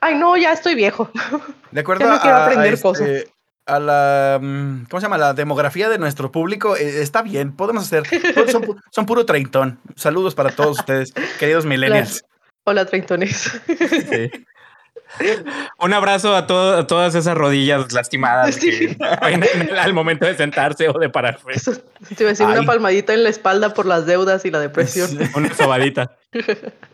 Ay, 0.00 0.14
no, 0.16 0.36
ya 0.36 0.52
estoy 0.52 0.74
viejo. 0.74 1.10
De 1.70 1.80
acuerdo 1.80 2.04
Ya 2.04 2.12
no 2.14 2.20
quiero 2.20 2.36
a, 2.36 2.40
a 2.40 2.44
aprender 2.46 2.74
este, 2.74 2.82
cosas. 2.82 3.08
A 3.66 3.78
la 3.78 4.38
mm, 4.42 4.86
¿cómo 4.90 5.00
se 5.00 5.04
llama? 5.04 5.18
La 5.18 5.34
demografía 5.34 5.88
de 5.88 5.98
nuestro 5.98 6.32
público 6.32 6.76
eh, 6.76 7.02
está 7.02 7.22
bien, 7.22 7.54
podemos 7.54 7.84
hacer 7.84 8.04
son, 8.34 8.48
son 8.48 8.62
pu- 8.62 8.80
son 8.90 9.06
puro 9.06 9.24
treintón. 9.24 9.78
Saludos 9.96 10.34
para 10.34 10.50
todos 10.50 10.78
ustedes, 10.80 11.12
queridos 11.38 11.64
millennials. 11.64 12.24
Hola, 12.64 12.84
treintones. 12.86 13.50
Sí. 13.68 14.30
Un 15.78 15.92
abrazo 15.92 16.34
a, 16.34 16.46
to- 16.46 16.72
a 16.74 16.86
todas 16.86 17.14
esas 17.14 17.36
rodillas 17.36 17.92
lastimadas 17.92 18.56
que 18.56 18.96
caen 19.20 19.42
en 19.54 19.68
el- 19.68 19.78
al 19.78 19.92
momento 19.92 20.24
de 20.26 20.34
sentarse 20.36 20.88
o 20.88 20.94
de 20.98 21.10
pararse. 21.10 21.44
Eso, 21.50 21.72
te 22.16 22.22
iba 22.22 22.28
a 22.28 22.32
decir 22.32 22.46
una 22.46 22.62
palmadita 22.62 23.12
en 23.12 23.22
la 23.22 23.28
espalda 23.28 23.74
por 23.74 23.84
las 23.86 24.06
deudas 24.06 24.44
y 24.46 24.50
la 24.50 24.58
depresión. 24.60 25.10
Una 25.34 25.52
sobadita. 25.54 26.16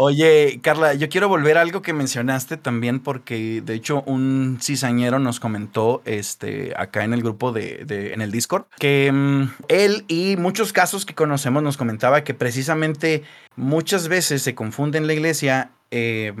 Oye, 0.00 0.60
Carla, 0.62 0.94
yo 0.94 1.08
quiero 1.08 1.28
volver 1.28 1.58
a 1.58 1.62
algo 1.62 1.82
que 1.82 1.92
mencionaste 1.92 2.56
también, 2.56 3.00
porque 3.00 3.60
de 3.62 3.74
hecho 3.74 4.04
un 4.06 4.58
cizañero 4.62 5.18
nos 5.18 5.40
comentó 5.40 6.02
este, 6.04 6.72
acá 6.76 7.02
en 7.02 7.12
el 7.12 7.22
grupo 7.22 7.50
de, 7.50 8.12
en 8.14 8.20
el 8.20 8.30
Discord, 8.30 8.66
que 8.78 9.10
mm, 9.12 9.50
él 9.68 10.04
y 10.06 10.36
muchos 10.36 10.72
casos 10.72 11.04
que 11.04 11.16
conocemos 11.16 11.64
nos 11.64 11.76
comentaba 11.76 12.22
que 12.22 12.32
precisamente 12.32 13.24
muchas 13.56 14.06
veces 14.06 14.42
se 14.42 14.54
confunde 14.54 14.98
en 14.98 15.08
la 15.08 15.14
iglesia 15.14 15.72
eh, 15.90 16.32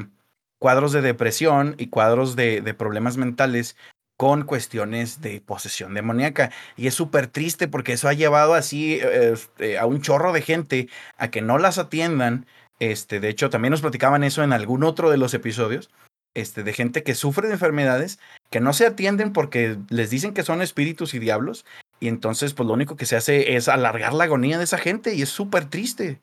cuadros 0.60 0.92
de 0.92 1.02
depresión 1.02 1.74
y 1.78 1.88
cuadros 1.88 2.36
de, 2.36 2.60
de 2.60 2.74
problemas 2.74 3.16
mentales 3.16 3.76
con 4.18 4.42
cuestiones 4.42 5.20
de 5.20 5.40
posesión 5.40 5.94
demoníaca. 5.94 6.50
Y 6.76 6.88
es 6.88 6.94
súper 6.94 7.28
triste 7.28 7.68
porque 7.68 7.92
eso 7.92 8.08
ha 8.08 8.14
llevado 8.14 8.54
así 8.54 8.94
eh, 8.94 9.32
este, 9.32 9.78
a 9.78 9.86
un 9.86 10.02
chorro 10.02 10.32
de 10.32 10.42
gente 10.42 10.88
a 11.16 11.30
que 11.30 11.40
no 11.40 11.56
las 11.56 11.78
atiendan 11.78 12.44
este, 12.78 13.20
de 13.20 13.28
hecho, 13.28 13.50
también 13.50 13.70
nos 13.72 13.80
platicaban 13.80 14.24
eso 14.24 14.42
en 14.42 14.52
algún 14.52 14.84
otro 14.84 15.10
de 15.10 15.16
los 15.16 15.34
episodios, 15.34 15.90
este, 16.34 16.62
de 16.62 16.72
gente 16.72 17.02
que 17.02 17.14
sufre 17.14 17.48
de 17.48 17.54
enfermedades, 17.54 18.18
que 18.50 18.60
no 18.60 18.72
se 18.72 18.86
atienden 18.86 19.32
porque 19.32 19.78
les 19.88 20.10
dicen 20.10 20.34
que 20.34 20.44
son 20.44 20.62
espíritus 20.62 21.14
y 21.14 21.18
diablos, 21.18 21.64
y 22.00 22.08
entonces, 22.08 22.54
pues 22.54 22.66
lo 22.66 22.74
único 22.74 22.96
que 22.96 23.06
se 23.06 23.16
hace 23.16 23.56
es 23.56 23.68
alargar 23.68 24.12
la 24.14 24.24
agonía 24.24 24.58
de 24.58 24.64
esa 24.64 24.78
gente, 24.78 25.14
y 25.14 25.22
es 25.22 25.28
súper 25.28 25.64
triste. 25.64 26.20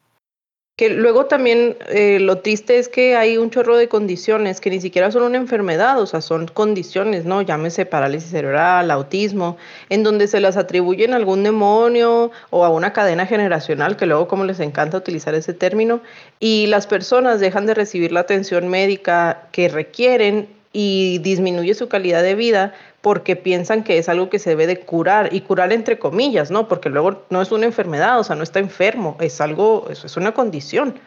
Que 0.76 0.90
luego 0.90 1.28
también 1.28 1.78
eh, 1.88 2.20
lo 2.20 2.40
triste 2.40 2.78
es 2.78 2.90
que 2.90 3.16
hay 3.16 3.38
un 3.38 3.50
chorro 3.50 3.78
de 3.78 3.88
condiciones 3.88 4.60
que 4.60 4.70
ni 4.70 4.82
siquiera 4.82 5.10
son 5.10 5.24
una 5.24 5.38
enfermedad, 5.38 6.02
o 6.02 6.06
sea, 6.06 6.20
son 6.20 6.48
condiciones, 6.48 7.24
¿no? 7.24 7.42
Llámese 7.42 7.86
parálisis 7.86 8.32
cerebral, 8.32 8.92
autismo, 8.92 9.56
en 9.88 10.04
donde 10.04 10.28
se 10.28 10.42
las 10.42 10.58
atribuyen 10.58 11.14
a 11.14 11.16
algún 11.16 11.44
demonio 11.44 12.30
o 12.50 12.66
a 12.66 12.70
una 12.70 12.92
cadena 12.92 13.26
generacional, 13.26 13.96
que 13.96 14.06
luego 14.06 14.28
como 14.28 14.44
les 14.44 14.60
encanta 14.60 14.98
utilizar 14.98 15.34
ese 15.34 15.54
término, 15.54 16.02
y 16.42 16.68
las 16.68 16.88
personas 16.88 17.40
dejan 17.40 17.66
de 17.68 17.74
recibir 17.74 18.12
la 18.12 18.20
atención 18.20 18.68
médica 18.68 19.48
que 19.54 19.70
requieren 19.70 20.50
y 20.74 21.20
disminuye 21.20 21.74
su 21.74 21.88
calidad 21.88 22.22
de 22.22 22.36
vida 22.36 22.74
porque 23.06 23.36
piensan 23.36 23.84
que 23.84 24.00
es 24.00 24.10
algo 24.10 24.32
que 24.32 24.40
se 24.40 24.50
debe 24.50 24.66
de 24.66 24.80
curar 24.80 25.32
y 25.32 25.42
curar 25.42 25.72
entre 25.72 26.00
comillas, 26.00 26.50
¿no? 26.50 26.68
Porque 26.68 26.90
luego 26.90 27.24
no 27.30 27.40
es 27.40 27.52
una 27.52 27.68
enfermedad, 27.68 28.20
o 28.20 28.24
sea, 28.24 28.36
no 28.36 28.42
está 28.42 28.58
enfermo, 28.58 29.16
es 29.20 29.40
algo, 29.42 29.86
eso 29.92 30.08
es 30.08 30.18
una 30.18 30.34
condición. 30.34 31.00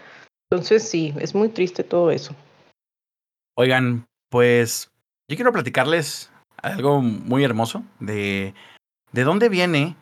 Entonces 0.49 0.88
sí, 0.88 1.12
es 1.18 1.34
muy 1.34 1.49
triste 1.49 1.82
todo 1.82 2.12
eso. 2.12 2.36
Oigan, 3.57 4.07
pues 4.30 4.92
yo 5.28 5.34
quiero 5.34 5.51
platicarles 5.51 6.30
algo 6.62 7.03
muy 7.03 7.42
hermoso 7.42 7.82
de 7.99 8.55
de 9.11 9.24
dónde 9.24 9.49
viene 9.49 9.96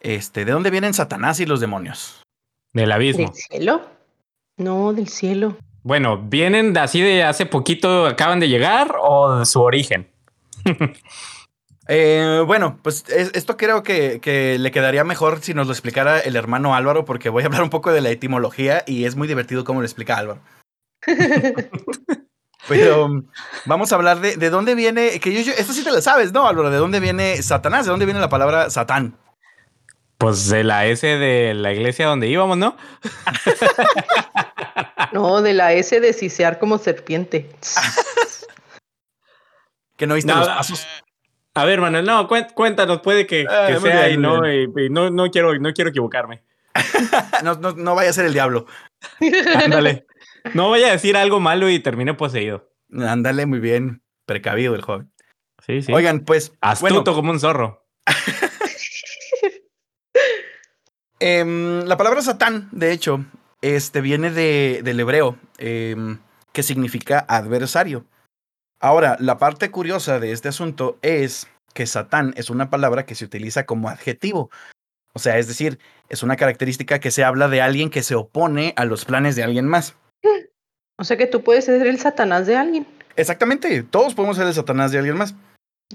este, 0.00 0.44
de 0.44 0.52
dónde 0.52 0.68
vienen 0.68 0.92
Satanás 0.92 1.40
y 1.40 1.46
los 1.46 1.60
demonios. 1.60 2.20
Del 2.74 2.92
abismo. 2.92 3.28
¿Del 3.28 3.34
cielo? 3.34 3.86
No, 4.58 4.92
del 4.92 5.08
cielo. 5.08 5.56
Bueno, 5.82 6.18
¿vienen 6.18 6.74
de 6.74 6.80
así 6.80 7.00
de 7.00 7.24
hace 7.24 7.46
poquito 7.46 8.04
acaban 8.04 8.38
de 8.38 8.50
llegar 8.50 8.96
o 9.00 9.38
de 9.38 9.46
su 9.46 9.62
origen? 9.62 10.11
Eh, 11.88 12.44
bueno, 12.46 12.78
pues 12.80 13.04
es- 13.08 13.32
esto 13.34 13.56
creo 13.56 13.82
que, 13.82 14.20
que 14.20 14.56
le 14.56 14.70
quedaría 14.70 15.02
mejor 15.02 15.40
si 15.42 15.52
nos 15.52 15.66
lo 15.66 15.72
explicara 15.72 16.20
el 16.20 16.36
hermano 16.36 16.76
Álvaro, 16.76 17.04
porque 17.04 17.28
voy 17.28 17.42
a 17.42 17.46
hablar 17.46 17.64
un 17.64 17.70
poco 17.70 17.90
de 17.92 18.00
la 18.00 18.10
etimología 18.10 18.84
y 18.86 19.04
es 19.04 19.16
muy 19.16 19.26
divertido 19.26 19.64
cómo 19.64 19.80
lo 19.80 19.86
explica 19.86 20.16
Álvaro. 20.16 20.40
Pero 22.68 23.06
um, 23.06 23.26
vamos 23.66 23.90
a 23.92 23.96
hablar 23.96 24.20
de, 24.20 24.36
de 24.36 24.48
dónde 24.48 24.76
viene, 24.76 25.18
que 25.18 25.34
yo, 25.34 25.40
yo- 25.40 25.52
esto 25.58 25.72
sí 25.72 25.82
te 25.82 25.90
lo 25.90 26.00
sabes, 26.00 26.32
¿no, 26.32 26.46
Álvaro? 26.46 26.70
¿De 26.70 26.76
dónde 26.76 27.00
viene 27.00 27.42
Satanás? 27.42 27.84
¿De 27.84 27.90
dónde 27.90 28.06
viene 28.06 28.20
la 28.20 28.28
palabra 28.28 28.70
Satán? 28.70 29.18
Pues 30.18 30.48
de 30.50 30.62
la 30.62 30.86
S 30.86 31.04
de 31.04 31.52
la 31.52 31.72
iglesia 31.72 32.06
donde 32.06 32.28
íbamos, 32.28 32.58
¿no? 32.58 32.76
No, 35.12 35.42
de 35.42 35.52
la 35.52 35.72
S 35.74 36.00
de 36.00 36.12
sisear 36.12 36.58
como 36.58 36.78
serpiente. 36.78 37.50
Que 40.02 40.06
no 40.08 40.16
viste 40.16 40.32
No, 40.32 40.40
los 40.40 40.48
a- 40.48 40.56
pasos. 40.56 40.84
A 41.54 41.64
ver, 41.64 41.80
Manuel, 41.80 42.04
no, 42.04 42.26
cuéntanos, 42.26 43.02
puede 43.02 43.24
que, 43.24 43.46
Ah, 43.48 43.68
que 43.68 43.78
sea 43.78 44.06
bien, 44.08 44.18
y, 44.18 44.20
no, 44.20 44.52
y- 44.52 44.64
y 44.86 44.90
no, 44.90 45.10
no 45.10 45.30
quiero, 45.30 45.56
no 45.60 45.72
quiero 45.72 45.90
equivocarme. 45.90 46.42
No, 47.44 47.54
no, 47.54 47.70
no 47.70 47.94
vaya 47.94 48.10
a 48.10 48.12
ser 48.12 48.26
el 48.26 48.32
diablo. 48.32 48.66
Ándale. 49.64 50.04
No 50.54 50.70
vaya 50.70 50.88
a 50.88 50.90
decir 50.90 51.16
algo 51.16 51.38
malo 51.38 51.70
y 51.70 51.78
termine 51.78 52.14
poseído. 52.14 52.68
Ándale, 52.98 53.46
muy 53.46 53.60
bien. 53.60 54.02
Precavido 54.26 54.74
el 54.74 54.82
joven. 54.82 55.12
Sí, 55.64 55.82
sí. 55.82 55.92
Oigan, 55.92 56.24
pues. 56.24 56.52
Astuto 56.60 56.94
bueno, 56.94 57.14
como 57.14 57.30
un 57.30 57.38
zorro. 57.38 57.86
Em, 61.20 61.84
la 61.84 61.96
palabra 61.96 62.22
Satán, 62.22 62.68
de 62.72 62.90
hecho, 62.90 63.24
este, 63.60 64.00
viene 64.00 64.32
de, 64.32 64.80
del 64.82 64.98
hebreo, 64.98 65.38
em, 65.58 66.18
que 66.52 66.64
significa 66.64 67.24
adversario. 67.28 68.04
Ahora, 68.82 69.16
la 69.20 69.38
parte 69.38 69.70
curiosa 69.70 70.18
de 70.18 70.32
este 70.32 70.48
asunto 70.48 70.98
es 71.02 71.46
que 71.72 71.86
Satán 71.86 72.34
es 72.36 72.50
una 72.50 72.68
palabra 72.68 73.06
que 73.06 73.14
se 73.14 73.24
utiliza 73.24 73.64
como 73.64 73.88
adjetivo. 73.88 74.50
O 75.12 75.20
sea, 75.20 75.38
es 75.38 75.46
decir, 75.46 75.78
es 76.08 76.24
una 76.24 76.34
característica 76.34 76.98
que 76.98 77.12
se 77.12 77.22
habla 77.22 77.46
de 77.46 77.62
alguien 77.62 77.90
que 77.90 78.02
se 78.02 78.16
opone 78.16 78.72
a 78.74 78.84
los 78.84 79.04
planes 79.04 79.36
de 79.36 79.44
alguien 79.44 79.66
más. 79.66 79.94
O 80.98 81.04
sea 81.04 81.16
que 81.16 81.26
tú 81.26 81.42
puedes 81.42 81.64
ser 81.64 81.84
el 81.84 81.98
satanás 81.98 82.46
de 82.46 82.54
alguien. 82.54 82.86
Exactamente, 83.16 83.82
todos 83.82 84.14
podemos 84.14 84.36
ser 84.36 84.46
el 84.46 84.54
Satanás 84.54 84.92
de 84.92 84.98
alguien 84.98 85.16
más. 85.16 85.34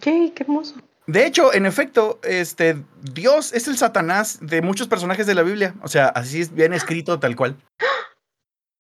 Yay, 0.02 0.32
qué 0.32 0.44
hermoso. 0.44 0.76
De 1.06 1.26
hecho, 1.26 1.54
en 1.54 1.66
efecto, 1.66 2.20
este 2.24 2.84
Dios 3.14 3.54
es 3.54 3.70
el 3.70 3.78
Satanás 3.78 4.40
de 4.42 4.62
muchos 4.62 4.88
personajes 4.88 5.26
de 5.26 5.36
la 5.36 5.44
Biblia. 5.44 5.76
O 5.82 5.88
sea, 5.88 6.08
así 6.08 6.42
es 6.42 6.54
bien 6.54 6.74
escrito 6.74 7.20
tal 7.20 7.38
cual. 7.38 7.56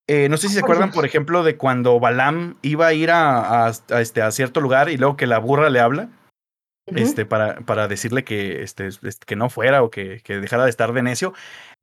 Eh, 0.09 0.29
no 0.29 0.37
sé 0.37 0.47
si 0.47 0.53
se 0.53 0.59
acuerdan, 0.61 0.91
por 0.91 1.05
ejemplo, 1.05 1.43
de 1.43 1.57
cuando 1.57 1.99
Balaam 1.99 2.55
iba 2.61 2.87
a 2.87 2.93
ir 2.93 3.11
a, 3.11 3.65
a- 3.67 3.73
a 3.91 4.01
este, 4.01 4.21
a 4.21 4.31
cierto 4.31 4.61
lugar 4.61 4.89
y 4.89 4.97
luego 4.97 5.17
que 5.17 5.27
la 5.27 5.37
burra 5.39 5.69
le 5.69 5.81
habla, 5.81 6.09
este, 6.87 7.25
para, 7.25 7.55
para 7.61 7.89
decirle 7.89 8.23
que, 8.23 8.63
este, 8.63 8.87
es- 8.87 8.99
que 9.25 9.35
no 9.35 9.49
fuera 9.49 9.83
o 9.83 9.89
que, 9.91 10.21
que 10.23 10.39
dejara 10.39 10.63
de 10.63 10.69
estar 10.69 10.93
de 10.93 11.01
necio. 11.03 11.33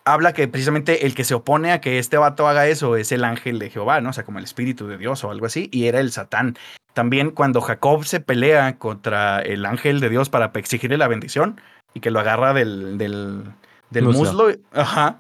Habla 0.07 0.33
que 0.33 0.49
precisamente 0.49 1.07
el 1.07 1.15
que 1.15 1.25
se 1.25 1.35
opone 1.35 1.73
a 1.73 1.81
que 1.81 1.99
este 1.99 2.17
vato 2.17 2.49
haga 2.49 2.67
eso 2.67 2.97
es 2.97 3.13
el 3.13 3.25
ángel 3.25 3.59
de 3.59 3.71
Jehová, 3.71 4.01
¿no? 4.01 4.11
O 4.11 4.13
sea, 4.13 4.25
como 4.25 4.39
el 4.39 4.45
espíritu 4.45 4.87
de 4.87 4.97
Dios 4.99 5.25
o 5.25 5.31
algo 5.31 5.47
así, 5.47 5.69
y 5.73 5.87
era 5.87 6.01
el 6.01 6.11
Satán. 6.13 6.57
También 6.95 7.31
cuando 7.31 7.61
Jacob 7.61 8.05
se 8.05 8.21
pelea 8.21 8.77
contra 8.79 9.41
el 9.41 9.67
ángel 9.67 10.01
de 10.01 10.09
Dios 10.11 10.31
para 10.31 10.51
exigirle 10.55 10.97
la 10.99 11.09
bendición 11.09 11.61
y 11.93 12.01
que 12.01 12.11
lo 12.11 12.21
agarra 12.21 12.53
del, 12.55 12.97
del, 12.99 13.45
del 13.91 14.05
Muslo. 14.05 14.21
muslo. 14.49 14.55
Ajá. 14.73 15.17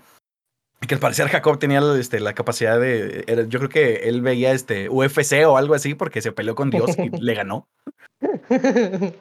Que 0.87 0.95
al 0.95 1.01
parecer 1.01 1.29
Jacob 1.29 1.59
tenía 1.59 1.81
este, 1.99 2.21
la 2.21 2.35
capacidad 2.35 2.79
de. 2.81 3.25
era- 3.27 3.45
yo 3.45 3.59
creo 3.59 3.69
que 3.71 4.09
él 4.09 4.23
veía 4.23 4.53
este 4.53 4.89
UFC 4.89 5.45
o 5.47 5.57
algo 5.57 5.75
así 5.75 5.95
porque 5.95 6.21
se 6.23 6.33
peleó 6.33 6.55
con 6.55 6.71
Dios 6.71 6.97
y 6.99 7.11
le 7.21 7.35
ganó. 7.35 7.69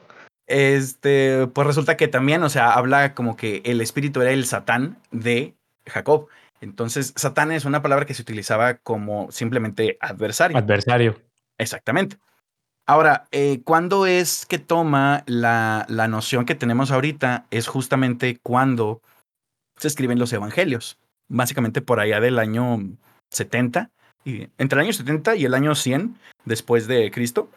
Este, 0.46 1.48
pues 1.48 1.66
resulta 1.68 1.96
que 1.96 2.10
también, 2.10 2.44
o 2.44 2.50
sea, 2.50 2.74
habla 2.74 3.14
como 3.14 3.38
que 3.38 3.62
el 3.66 3.80
espíritu 3.80 4.22
era 4.22 4.32
el 4.32 4.46
Satán 4.46 4.98
de 5.12 5.56
Jacob. 5.88 6.28
Entonces, 6.60 7.14
Satán 7.16 7.52
es 7.54 7.66
una 7.66 7.82
palabra 7.82 8.06
que 8.06 8.14
se 8.14 8.22
utilizaba 8.22 8.76
como 8.76 9.32
simplemente 9.32 9.98
adversario. 10.02 10.58
Adversario. 10.58 11.18
Exactamente. 11.58 12.18
Ahora, 12.86 13.26
eh, 13.32 13.62
¿cuándo 13.64 14.06
es 14.06 14.46
que 14.46 14.60
toma 14.60 15.24
la, 15.28 15.86
la 15.88 16.10
noción 16.10 16.46
que 16.46 16.56
tenemos 16.56 16.92
ahorita? 16.92 17.46
Es 17.50 17.68
justamente 17.68 18.38
cuando 18.44 19.02
se 19.78 19.88
escriben 19.88 20.20
los 20.20 20.34
evangelios. 20.34 20.98
Básicamente 21.34 21.82
por 21.82 22.00
allá 22.00 22.20
del 22.20 22.38
año 22.38 22.80
70, 23.32 23.90
y, 24.24 24.50
entre 24.58 24.80
el 24.80 24.86
año 24.86 24.94
70 24.94 25.36
y 25.36 25.46
el 25.46 25.54
año 25.56 25.74
100 25.74 26.16
después 26.46 26.86
de 26.88 27.10
Cristo, 27.12 27.50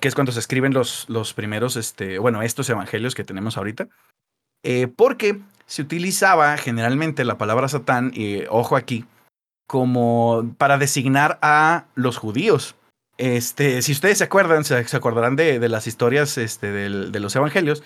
que 0.00 0.08
es 0.08 0.14
cuando 0.14 0.32
se 0.32 0.40
escriben 0.40 0.72
los, 0.72 1.04
los 1.08 1.34
primeros, 1.34 1.76
este, 1.76 2.18
bueno, 2.18 2.40
estos 2.42 2.68
evangelios 2.70 3.14
que 3.14 3.22
tenemos 3.24 3.56
ahorita. 3.58 3.88
Eh, 4.64 4.88
porque 4.88 5.40
se 5.66 5.82
utilizaba 5.82 6.56
generalmente 6.56 7.24
la 7.24 7.36
palabra 7.36 7.68
Satán, 7.68 8.10
y 8.14 8.44
ojo 8.48 8.74
aquí, 8.76 9.04
como 9.68 10.54
para 10.56 10.78
designar 10.78 11.38
a 11.42 11.84
los 11.94 12.16
judíos. 12.16 12.74
Este, 13.18 13.82
si 13.82 13.92
ustedes 13.92 14.18
se 14.18 14.24
acuerdan, 14.24 14.64
se, 14.64 14.82
se 14.88 14.96
acordarán 14.96 15.36
de, 15.36 15.58
de 15.58 15.68
las 15.68 15.86
historias 15.86 16.38
este, 16.38 16.72
del- 16.72 17.12
de 17.12 17.20
los 17.20 17.36
evangelios, 17.36 17.82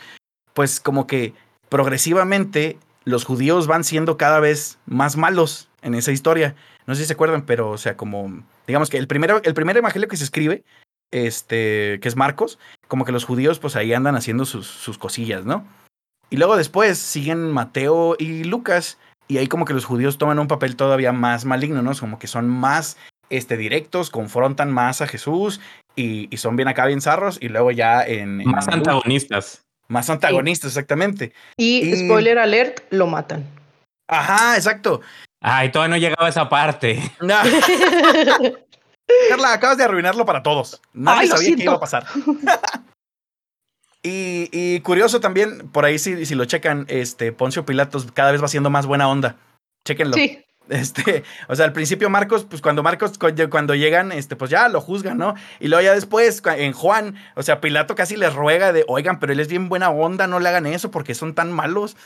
pues 0.54 0.80
como 0.80 1.06
que 1.06 1.34
progresivamente 1.68 2.78
los 3.08 3.24
judíos 3.24 3.66
van 3.66 3.84
siendo 3.84 4.16
cada 4.16 4.40
vez 4.40 4.78
más 4.86 5.16
malos 5.16 5.68
en 5.82 5.94
esa 5.94 6.12
historia. 6.12 6.54
No 6.86 6.94
sé 6.94 7.02
si 7.02 7.06
se 7.08 7.12
acuerdan, 7.14 7.42
pero 7.42 7.70
o 7.70 7.78
sea, 7.78 7.96
como 7.96 8.42
digamos 8.66 8.90
que 8.90 8.98
el 8.98 9.06
primero, 9.06 9.40
el 9.44 9.54
primer 9.54 9.76
evangelio 9.76 10.08
que 10.08 10.16
se 10.16 10.24
escribe, 10.24 10.64
este, 11.12 11.98
que 12.00 12.08
es 12.08 12.16
Marcos, 12.16 12.58
como 12.86 13.04
que 13.04 13.12
los 13.12 13.24
judíos 13.24 13.58
pues 13.58 13.76
ahí 13.76 13.92
andan 13.94 14.16
haciendo 14.16 14.44
sus, 14.44 14.66
sus 14.66 14.98
cosillas, 14.98 15.44
¿no? 15.44 15.66
Y 16.30 16.36
luego 16.36 16.56
después 16.56 16.98
siguen 16.98 17.50
Mateo 17.50 18.14
y 18.18 18.44
Lucas, 18.44 18.98
y 19.28 19.38
ahí 19.38 19.46
como 19.46 19.64
que 19.64 19.72
los 19.74 19.84
judíos 19.86 20.18
toman 20.18 20.38
un 20.38 20.48
papel 20.48 20.76
todavía 20.76 21.12
más 21.12 21.44
maligno, 21.44 21.82
¿no? 21.82 21.92
Como 21.98 22.18
que 22.18 22.26
son 22.26 22.48
más 22.48 22.98
este, 23.30 23.56
directos, 23.56 24.10
confrontan 24.10 24.70
más 24.70 25.00
a 25.00 25.06
Jesús 25.06 25.60
y, 25.96 26.28
y 26.32 26.36
son 26.38 26.56
bien 26.56 26.68
acá, 26.68 26.84
bien 26.86 27.00
zarros, 27.00 27.38
y 27.40 27.48
luego 27.48 27.70
ya 27.70 28.02
en... 28.06 28.40
en- 28.42 28.50
Más 28.50 28.68
antagonistas. 28.68 29.62
Más 29.88 30.10
antagonistas, 30.10 30.70
exactamente. 30.72 31.32
Y 31.56 31.78
Y- 31.88 32.04
spoiler 32.06 32.38
alert, 32.38 32.80
lo 32.90 33.06
matan. 33.06 33.44
Ajá, 34.08 34.56
exacto. 34.56 35.00
Ay, 35.40 35.70
todavía 35.70 35.94
no 35.96 36.00
llegaba 36.00 36.26
a 36.26 36.30
esa 36.30 36.48
parte. 36.48 37.00
Carla, 39.30 39.52
acabas 39.54 39.78
de 39.78 39.84
arruinarlo 39.84 40.26
para 40.26 40.42
todos. 40.42 40.80
Nadie 40.92 41.28
sabía 41.28 41.40
qué 41.40 41.44
siento. 41.46 41.62
iba 41.64 41.72
a 41.74 41.80
pasar. 41.80 42.06
y, 44.02 44.48
y 44.52 44.80
curioso 44.80 45.20
también, 45.20 45.70
por 45.70 45.84
ahí 45.84 45.98
si, 45.98 46.26
si 46.26 46.34
lo 46.34 46.44
checan, 46.44 46.84
este 46.88 47.32
Poncio 47.32 47.64
Pilatos 47.64 48.06
cada 48.12 48.32
vez 48.32 48.42
va 48.42 48.48
siendo 48.48 48.70
más 48.70 48.86
buena 48.86 49.08
onda. 49.08 49.36
Chéquenlo. 49.84 50.14
Sí. 50.14 50.44
Este, 50.68 51.24
o 51.48 51.56
sea, 51.56 51.64
al 51.64 51.72
principio 51.72 52.10
Marcos, 52.10 52.44
pues 52.44 52.60
cuando 52.60 52.82
Marcos, 52.82 53.16
cu- 53.18 53.28
cuando 53.50 53.74
llegan, 53.74 54.12
este, 54.12 54.36
pues 54.36 54.50
ya 54.50 54.68
lo 54.68 54.80
juzgan, 54.80 55.16
¿no? 55.16 55.34
Y 55.60 55.68
luego 55.68 55.82
ya 55.82 55.94
después, 55.94 56.42
en 56.44 56.72
Juan, 56.72 57.16
o 57.36 57.42
sea, 57.42 57.60
Pilato 57.60 57.94
casi 57.94 58.16
les 58.16 58.34
ruega 58.34 58.72
de, 58.72 58.84
oigan, 58.86 59.18
pero 59.18 59.32
él 59.32 59.40
es 59.40 59.48
bien 59.48 59.68
buena 59.68 59.90
onda, 59.90 60.26
no 60.26 60.40
le 60.40 60.48
hagan 60.48 60.66
eso 60.66 60.90
porque 60.90 61.14
son 61.14 61.34
tan 61.34 61.52
malos. 61.52 61.96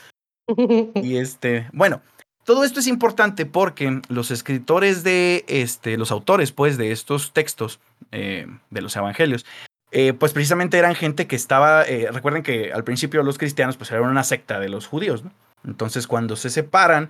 Y 0.95 1.17
este, 1.17 1.67
bueno, 1.73 2.01
todo 2.45 2.63
esto 2.63 2.79
es 2.79 2.87
importante 2.87 3.45
porque 3.45 4.01
los 4.09 4.31
escritores 4.31 5.03
de, 5.03 5.45
este, 5.47 5.97
los 5.97 6.11
autores, 6.11 6.51
pues, 6.51 6.77
de 6.77 6.91
estos 6.91 7.31
textos 7.33 7.79
eh, 8.11 8.47
de 8.69 8.81
los 8.81 8.95
evangelios, 8.95 9.45
eh, 9.91 10.13
pues 10.13 10.33
precisamente 10.33 10.77
eran 10.77 10.95
gente 10.95 11.27
que 11.27 11.35
estaba, 11.35 11.83
eh, 11.83 12.09
recuerden 12.11 12.43
que 12.43 12.73
al 12.73 12.83
principio 12.83 13.23
los 13.23 13.37
cristianos, 13.37 13.77
pues 13.77 13.91
eran 13.91 14.05
una 14.09 14.23
secta 14.23 14.59
de 14.59 14.69
los 14.69 14.87
judíos, 14.87 15.23
¿no? 15.23 15.31
Entonces, 15.65 16.07
cuando 16.07 16.35
se 16.35 16.49
separan, 16.49 17.09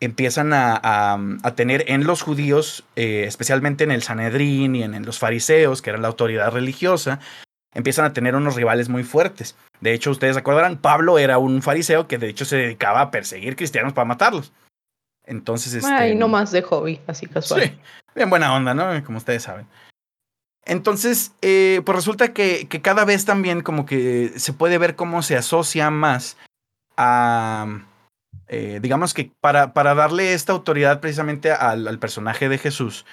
empiezan 0.00 0.52
a, 0.52 0.74
a- 0.82 1.18
a 1.42 1.54
tener 1.54 1.84
en 1.88 2.04
los 2.06 2.22
judíos, 2.22 2.84
eh, 2.96 3.24
especialmente 3.26 3.84
en 3.84 3.90
el 3.90 4.02
Sanedrín 4.02 4.74
y 4.76 4.82
en, 4.82 4.94
en 4.94 5.06
los 5.06 5.18
fariseos, 5.18 5.80
que 5.82 5.90
eran 5.90 6.02
la 6.02 6.08
autoridad 6.08 6.50
religiosa, 6.52 7.18
empiezan 7.74 8.04
a 8.04 8.12
tener 8.12 8.34
unos 8.34 8.54
rivales 8.56 8.88
muy 8.88 9.04
fuertes. 9.04 9.56
De 9.80 9.92
hecho, 9.92 10.10
ustedes 10.10 10.36
acordarán, 10.36 10.78
Pablo 10.78 11.18
era 11.18 11.38
un 11.38 11.60
fariseo 11.62 12.06
que 12.08 12.18
de 12.18 12.28
hecho 12.28 12.44
se 12.44 12.56
dedicaba 12.56 13.00
a 13.02 13.10
perseguir 13.10 13.56
cristianos 13.56 13.92
para 13.92 14.06
matarlos. 14.06 14.52
Entonces, 15.24 15.74
este, 15.74 15.90
Ay, 15.92 16.14
no 16.14 16.28
más 16.28 16.52
de 16.52 16.62
hobby, 16.62 17.00
así 17.06 17.26
casual. 17.26 17.62
Sí, 17.62 17.72
bien 18.14 18.30
buena 18.30 18.54
onda, 18.54 18.74
¿no? 18.74 19.02
Como 19.04 19.18
ustedes 19.18 19.42
saben. 19.42 19.66
Entonces, 20.64 21.32
eh, 21.42 21.80
pues 21.84 21.96
resulta 21.96 22.32
que, 22.32 22.66
que 22.68 22.80
cada 22.82 23.04
vez 23.04 23.24
también 23.24 23.60
como 23.62 23.86
que 23.86 24.32
se 24.36 24.52
puede 24.52 24.78
ver 24.78 24.96
cómo 24.96 25.22
se 25.22 25.36
asocia 25.36 25.90
más 25.90 26.36
a, 26.96 27.66
eh, 28.48 28.78
digamos 28.80 29.14
que 29.14 29.32
para, 29.40 29.72
para 29.72 29.94
darle 29.94 30.32
esta 30.34 30.52
autoridad 30.52 31.00
precisamente 31.00 31.50
al, 31.50 31.98
personaje 31.98 32.48
de 32.48 32.58
Jesús, 32.58 33.04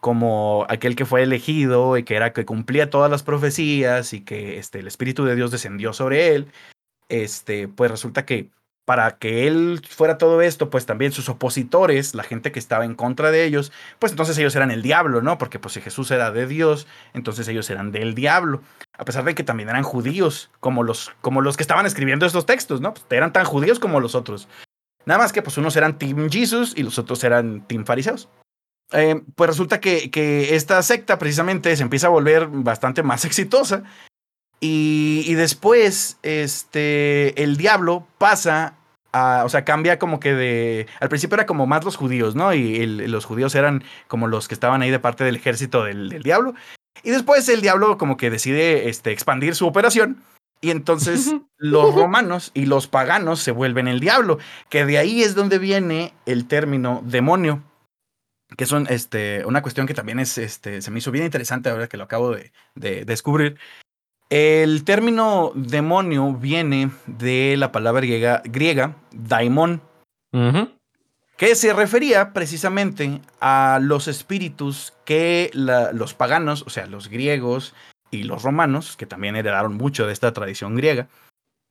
como 0.00 0.66
aquel 0.68 0.96
que 0.96 1.06
fue 1.06 1.22
elegido 1.22 1.96
y 1.96 2.04
que 2.04 2.16
era 2.16 2.32
que 2.32 2.44
cumplía 2.44 2.90
todas 2.90 3.10
las 3.10 3.22
profecías 3.22 4.12
y 4.12 4.22
que 4.22 4.58
este, 4.58 4.80
el 4.80 4.86
Espíritu 4.86 5.24
de 5.24 5.36
Dios 5.36 5.50
descendió 5.50 5.92
sobre 5.92 6.34
él, 6.34 6.46
este, 7.08 7.68
pues 7.68 7.90
resulta 7.90 8.24
que 8.24 8.50
para 8.90 9.18
que 9.18 9.46
él 9.46 9.80
fuera 9.88 10.18
todo 10.18 10.42
esto, 10.42 10.68
pues 10.68 10.84
también 10.84 11.12
sus 11.12 11.28
opositores, 11.28 12.16
la 12.16 12.24
gente 12.24 12.50
que 12.50 12.58
estaba 12.58 12.84
en 12.84 12.96
contra 12.96 13.30
de 13.30 13.44
ellos, 13.44 13.70
pues 14.00 14.10
entonces 14.10 14.36
ellos 14.38 14.56
eran 14.56 14.72
el 14.72 14.82
diablo, 14.82 15.22
¿no? 15.22 15.38
Porque 15.38 15.60
pues 15.60 15.74
si 15.74 15.80
Jesús 15.80 16.10
era 16.10 16.32
de 16.32 16.48
Dios, 16.48 16.88
entonces 17.14 17.46
ellos 17.46 17.70
eran 17.70 17.92
del 17.92 18.16
diablo, 18.16 18.62
a 18.98 19.04
pesar 19.04 19.22
de 19.22 19.36
que 19.36 19.44
también 19.44 19.68
eran 19.68 19.84
judíos, 19.84 20.50
como 20.58 20.82
los, 20.82 21.12
como 21.20 21.40
los 21.40 21.56
que 21.56 21.62
estaban 21.62 21.86
escribiendo 21.86 22.26
estos 22.26 22.46
textos, 22.46 22.80
¿no? 22.80 22.92
Pues 22.92 23.06
eran 23.10 23.32
tan 23.32 23.44
judíos 23.44 23.78
como 23.78 24.00
los 24.00 24.16
otros. 24.16 24.48
Nada 25.06 25.18
más 25.18 25.32
que 25.32 25.42
pues 25.42 25.58
unos 25.58 25.76
eran 25.76 25.98
Team 25.98 26.30
Jesus 26.30 26.74
y 26.76 26.82
los 26.82 26.98
otros 26.98 27.22
eran 27.24 27.66
Team 27.66 27.84
Fariseos. 27.84 28.28
Eh, 28.92 29.22
pues 29.36 29.48
resulta 29.48 29.80
que, 29.80 30.10
que 30.10 30.56
esta 30.56 30.82
secta 30.82 31.18
precisamente 31.18 31.74
se 31.76 31.82
empieza 31.82 32.08
a 32.08 32.10
volver 32.10 32.48
bastante 32.48 33.02
más 33.02 33.24
exitosa 33.24 33.84
y, 34.60 35.34
después 35.34 36.18
este, 36.22 37.42
el 37.42 37.56
diablo 37.56 38.06
pasa 38.18 38.74
a, 39.12 39.42
o 39.44 39.48
sea, 39.48 39.64
cambia 39.64 39.98
como 39.98 40.20
que 40.20 40.34
de, 40.34 40.86
al 41.00 41.08
principio 41.08 41.34
era 41.34 41.46
como 41.46 41.66
más 41.66 41.84
los 41.84 41.96
judíos, 41.96 42.34
¿no? 42.34 42.52
Y 42.52 42.86
los 42.86 43.24
judíos 43.24 43.54
eran 43.54 43.82
como 44.06 44.28
los 44.28 44.48
que 44.48 44.54
estaban 44.54 44.82
ahí 44.82 44.90
de 44.90 44.98
parte 44.98 45.24
del 45.24 45.36
ejército 45.36 45.84
del, 45.84 46.10
del 46.10 46.22
diablo. 46.22 46.54
Y 47.02 47.10
después 47.10 47.48
el 47.48 47.62
diablo 47.62 47.96
como 47.96 48.18
que 48.18 48.30
decide 48.30 48.90
este, 48.90 49.12
expandir 49.12 49.54
su 49.54 49.66
operación. 49.66 50.22
Y 50.60 50.70
entonces 50.70 51.34
los 51.56 51.94
romanos 51.94 52.50
y 52.54 52.66
los 52.66 52.86
paganos 52.86 53.40
se 53.40 53.50
vuelven 53.52 53.88
el 53.88 54.00
diablo, 54.00 54.38
que 54.68 54.84
de 54.84 54.98
ahí 54.98 55.22
es 55.22 55.34
donde 55.34 55.58
viene 55.58 56.12
el 56.26 56.46
término 56.46 57.00
demonio, 57.04 57.62
que 58.56 58.64
es 58.64 58.72
un, 58.72 58.86
este, 58.90 59.44
una 59.46 59.62
cuestión 59.62 59.86
que 59.86 59.94
también 59.94 60.18
es, 60.18 60.36
este, 60.38 60.82
se 60.82 60.90
me 60.90 60.98
hizo 60.98 61.10
bien 61.12 61.24
interesante 61.24 61.70
ahora 61.70 61.88
que 61.88 61.96
lo 61.96 62.04
acabo 62.04 62.32
de, 62.32 62.52
de 62.74 63.04
descubrir. 63.04 63.56
El 64.28 64.84
término 64.84 65.52
demonio 65.54 66.32
viene 66.34 66.90
de 67.06 67.56
la 67.56 67.72
palabra 67.72 68.00
griega, 68.02 68.42
griega 68.44 68.96
daimon, 69.12 69.80
que 71.36 71.54
se 71.56 71.72
refería 71.72 72.32
precisamente 72.32 73.20
a 73.40 73.78
los 73.82 74.06
espíritus 74.08 74.92
que 75.04 75.50
la- 75.54 75.92
los 75.92 76.14
paganos, 76.14 76.62
o 76.66 76.70
sea, 76.70 76.86
los 76.86 77.08
griegos 77.08 77.74
y 78.10 78.24
los 78.24 78.42
romanos, 78.42 78.96
que 78.96 79.06
también 79.06 79.36
heredaron 79.36 79.74
mucho 79.74 80.06
de 80.06 80.12
esta 80.12 80.32
tradición 80.32 80.74
griega, 80.76 81.08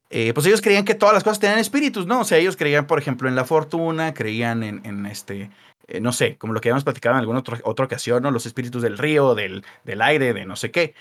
eh, 0.09 0.33
pues 0.33 0.47
ellos 0.47 0.61
creían 0.61 0.85
que 0.85 0.95
todas 0.95 1.13
las 1.13 1.23
cosas 1.23 1.39
tenían 1.39 1.59
espíritus, 1.59 2.07
¿no? 2.07 2.21
O 2.21 2.23
sea, 2.23 2.37
ellos 2.39 2.57
creían, 2.57 2.87
por 2.87 2.97
ejemplo, 2.97 3.29
en 3.29 3.35
la 3.35 3.45
fortuna, 3.45 4.13
creían 4.13 4.63
en, 4.63 4.81
en 4.83 5.05
este, 5.05 5.51
eh, 5.87 5.99
no 5.99 6.11
sé, 6.11 6.37
como 6.37 6.53
lo 6.53 6.61
que 6.61 6.69
habíamos 6.69 6.83
platicado 6.83 7.15
en 7.15 7.19
alguna 7.19 7.39
otra, 7.39 7.59
otra 7.63 7.85
ocasión, 7.85 8.23
¿no? 8.23 8.31
Los 8.31 8.45
espíritus 8.45 8.81
del 8.81 8.97
río, 8.97 9.35
del, 9.35 9.63
del 9.83 10.01
aire, 10.01 10.33
de 10.33 10.45
no 10.45 10.55
sé 10.55 10.71
qué. 10.71 10.95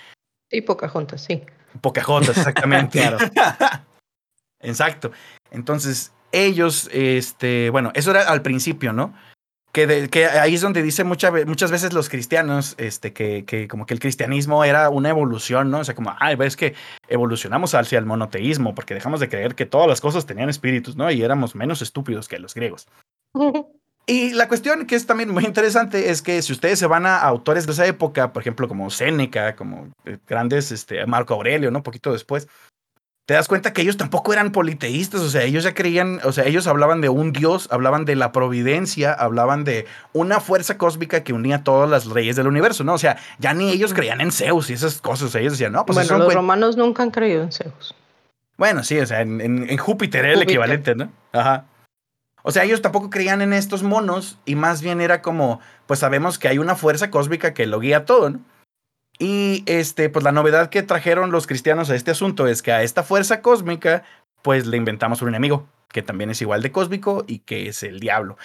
Y 0.50 0.62
Pocahontas, 0.62 1.24
sí. 1.24 1.42
Pocahontas, 1.80 2.36
exactamente. 2.36 3.02
Exacto. 4.60 5.12
Entonces, 5.50 6.12
ellos, 6.32 6.90
este, 6.92 7.70
bueno, 7.70 7.92
eso 7.94 8.10
era 8.10 8.22
al 8.22 8.42
principio, 8.42 8.92
¿no? 8.92 9.14
Que, 9.78 9.86
de- 9.86 10.08
que 10.08 10.26
ahí 10.26 10.56
es 10.56 10.60
donde 10.60 10.82
dice 10.82 11.04
mucha 11.04 11.30
ve- 11.30 11.46
muchas 11.46 11.70
veces 11.70 11.92
los 11.92 12.08
cristianos, 12.08 12.74
este, 12.78 13.12
que, 13.12 13.44
que 13.44 13.68
como 13.68 13.86
que 13.86 13.94
el 13.94 14.00
cristianismo 14.00 14.64
era 14.64 14.90
una 14.90 15.10
evolución, 15.10 15.70
¿no? 15.70 15.78
O 15.78 15.84
sea, 15.84 15.94
como, 15.94 16.16
ay, 16.18 16.34
ves 16.34 16.56
que 16.56 16.74
evolucionamos 17.06 17.76
hacia 17.76 18.00
el 18.00 18.04
monoteísmo, 18.04 18.74
porque 18.74 18.94
dejamos 18.94 19.20
de 19.20 19.28
creer 19.28 19.54
que 19.54 19.66
todas 19.66 19.86
las 19.86 20.00
cosas 20.00 20.26
tenían 20.26 20.48
espíritus, 20.48 20.96
¿no? 20.96 21.08
Y 21.12 21.22
éramos 21.22 21.54
menos 21.54 21.80
estúpidos 21.80 22.26
que 22.26 22.40
los 22.40 22.54
griegos. 22.54 22.88
Y 24.10 24.32
la 24.32 24.48
cuestión 24.48 24.86
que 24.86 24.96
es 24.96 25.04
también 25.06 25.30
muy 25.30 25.44
interesante 25.44 26.08
es 26.08 26.22
que 26.22 26.40
si 26.40 26.52
ustedes 26.54 26.78
se 26.78 26.86
van 26.86 27.04
a 27.04 27.18
autores 27.20 27.66
de 27.66 27.72
esa 27.72 27.84
época, 27.86 28.32
por 28.32 28.40
ejemplo, 28.42 28.66
como 28.66 28.88
Séneca, 28.88 29.54
como 29.54 29.92
eh, 30.06 30.16
grandes, 30.26 30.72
este, 30.72 31.04
Marco 31.04 31.34
Aurelio, 31.34 31.70
¿no? 31.70 31.80
Un 31.80 31.82
poquito 31.82 32.10
después, 32.10 32.48
te 33.28 33.34
das 33.34 33.46
cuenta 33.46 33.74
que 33.74 33.82
ellos 33.82 33.98
tampoco 33.98 34.32
eran 34.32 34.52
politeístas, 34.52 35.20
o 35.20 35.28
sea, 35.28 35.42
ellos 35.42 35.62
ya 35.62 35.74
creían, 35.74 36.18
o 36.24 36.32
sea, 36.32 36.44
ellos 36.46 36.66
hablaban 36.66 37.02
de 37.02 37.10
un 37.10 37.34
dios, 37.34 37.68
hablaban 37.70 38.06
de 38.06 38.16
la 38.16 38.32
providencia, 38.32 39.12
hablaban 39.12 39.64
de 39.64 39.84
una 40.14 40.40
fuerza 40.40 40.78
cósmica 40.78 41.22
que 41.24 41.34
unía 41.34 41.62
todas 41.62 41.90
las 41.90 42.06
leyes 42.06 42.36
del 42.36 42.46
universo, 42.46 42.84
¿no? 42.84 42.94
O 42.94 42.98
sea, 42.98 43.18
ya 43.38 43.52
ni 43.52 43.68
ellos 43.70 43.92
creían 43.92 44.22
en 44.22 44.32
Zeus 44.32 44.70
y 44.70 44.72
esas 44.72 45.02
cosas, 45.02 45.34
ellos 45.34 45.52
decían, 45.52 45.72
no, 45.72 45.84
pues 45.84 45.96
bueno, 45.96 46.06
eso 46.14 46.18
los 46.24 46.32
romanos 46.32 46.78
nunca 46.78 47.02
han 47.02 47.10
creído 47.10 47.42
en 47.42 47.52
Zeus. 47.52 47.94
bueno, 48.56 48.82
sí, 48.82 48.98
o 48.98 49.04
sea, 49.04 49.20
en, 49.20 49.42
en- 49.42 49.68
en 49.68 49.76
Júpiter 49.76 50.20
era 50.24 50.28
el 50.32 50.36
Júpiter. 50.38 50.50
equivalente, 50.54 50.94
¿no? 50.94 51.12
Ajá. 51.32 51.66
O 52.42 52.50
sea, 52.50 52.64
ellos 52.64 52.80
tampoco 52.80 53.10
creían 53.10 53.42
en 53.42 53.52
estos 53.52 53.82
monos 53.82 54.38
y 54.46 54.54
más 54.54 54.80
bien 54.80 55.02
era 55.02 55.20
como, 55.20 55.60
pues 55.86 56.00
sabemos 56.00 56.38
que 56.38 56.48
hay 56.48 56.56
una 56.58 56.76
fuerza 56.76 57.10
cósmica 57.10 57.52
que 57.52 57.66
lo 57.66 57.78
guía 57.78 58.06
todo, 58.06 58.30
¿no? 58.30 58.40
Y 59.18 59.64
este, 59.66 60.08
pues 60.10 60.22
la 60.24 60.32
novedad 60.32 60.70
que 60.70 60.82
trajeron 60.82 61.30
los 61.32 61.46
cristianos 61.46 61.90
a 61.90 61.96
este 61.96 62.10
asunto 62.12 62.46
es 62.46 62.62
que 62.62 62.72
a 62.72 62.82
esta 62.82 63.02
fuerza 63.02 63.42
cósmica, 63.42 64.04
pues 64.42 64.66
le 64.66 64.76
inventamos 64.76 65.22
un 65.22 65.28
enemigo, 65.28 65.66
que 65.90 66.02
también 66.02 66.30
es 66.30 66.40
igual 66.40 66.62
de 66.62 66.70
cósmico 66.70 67.24
y 67.26 67.40
que 67.40 67.68
es 67.68 67.82
el 67.82 67.98
diablo. 67.98 68.36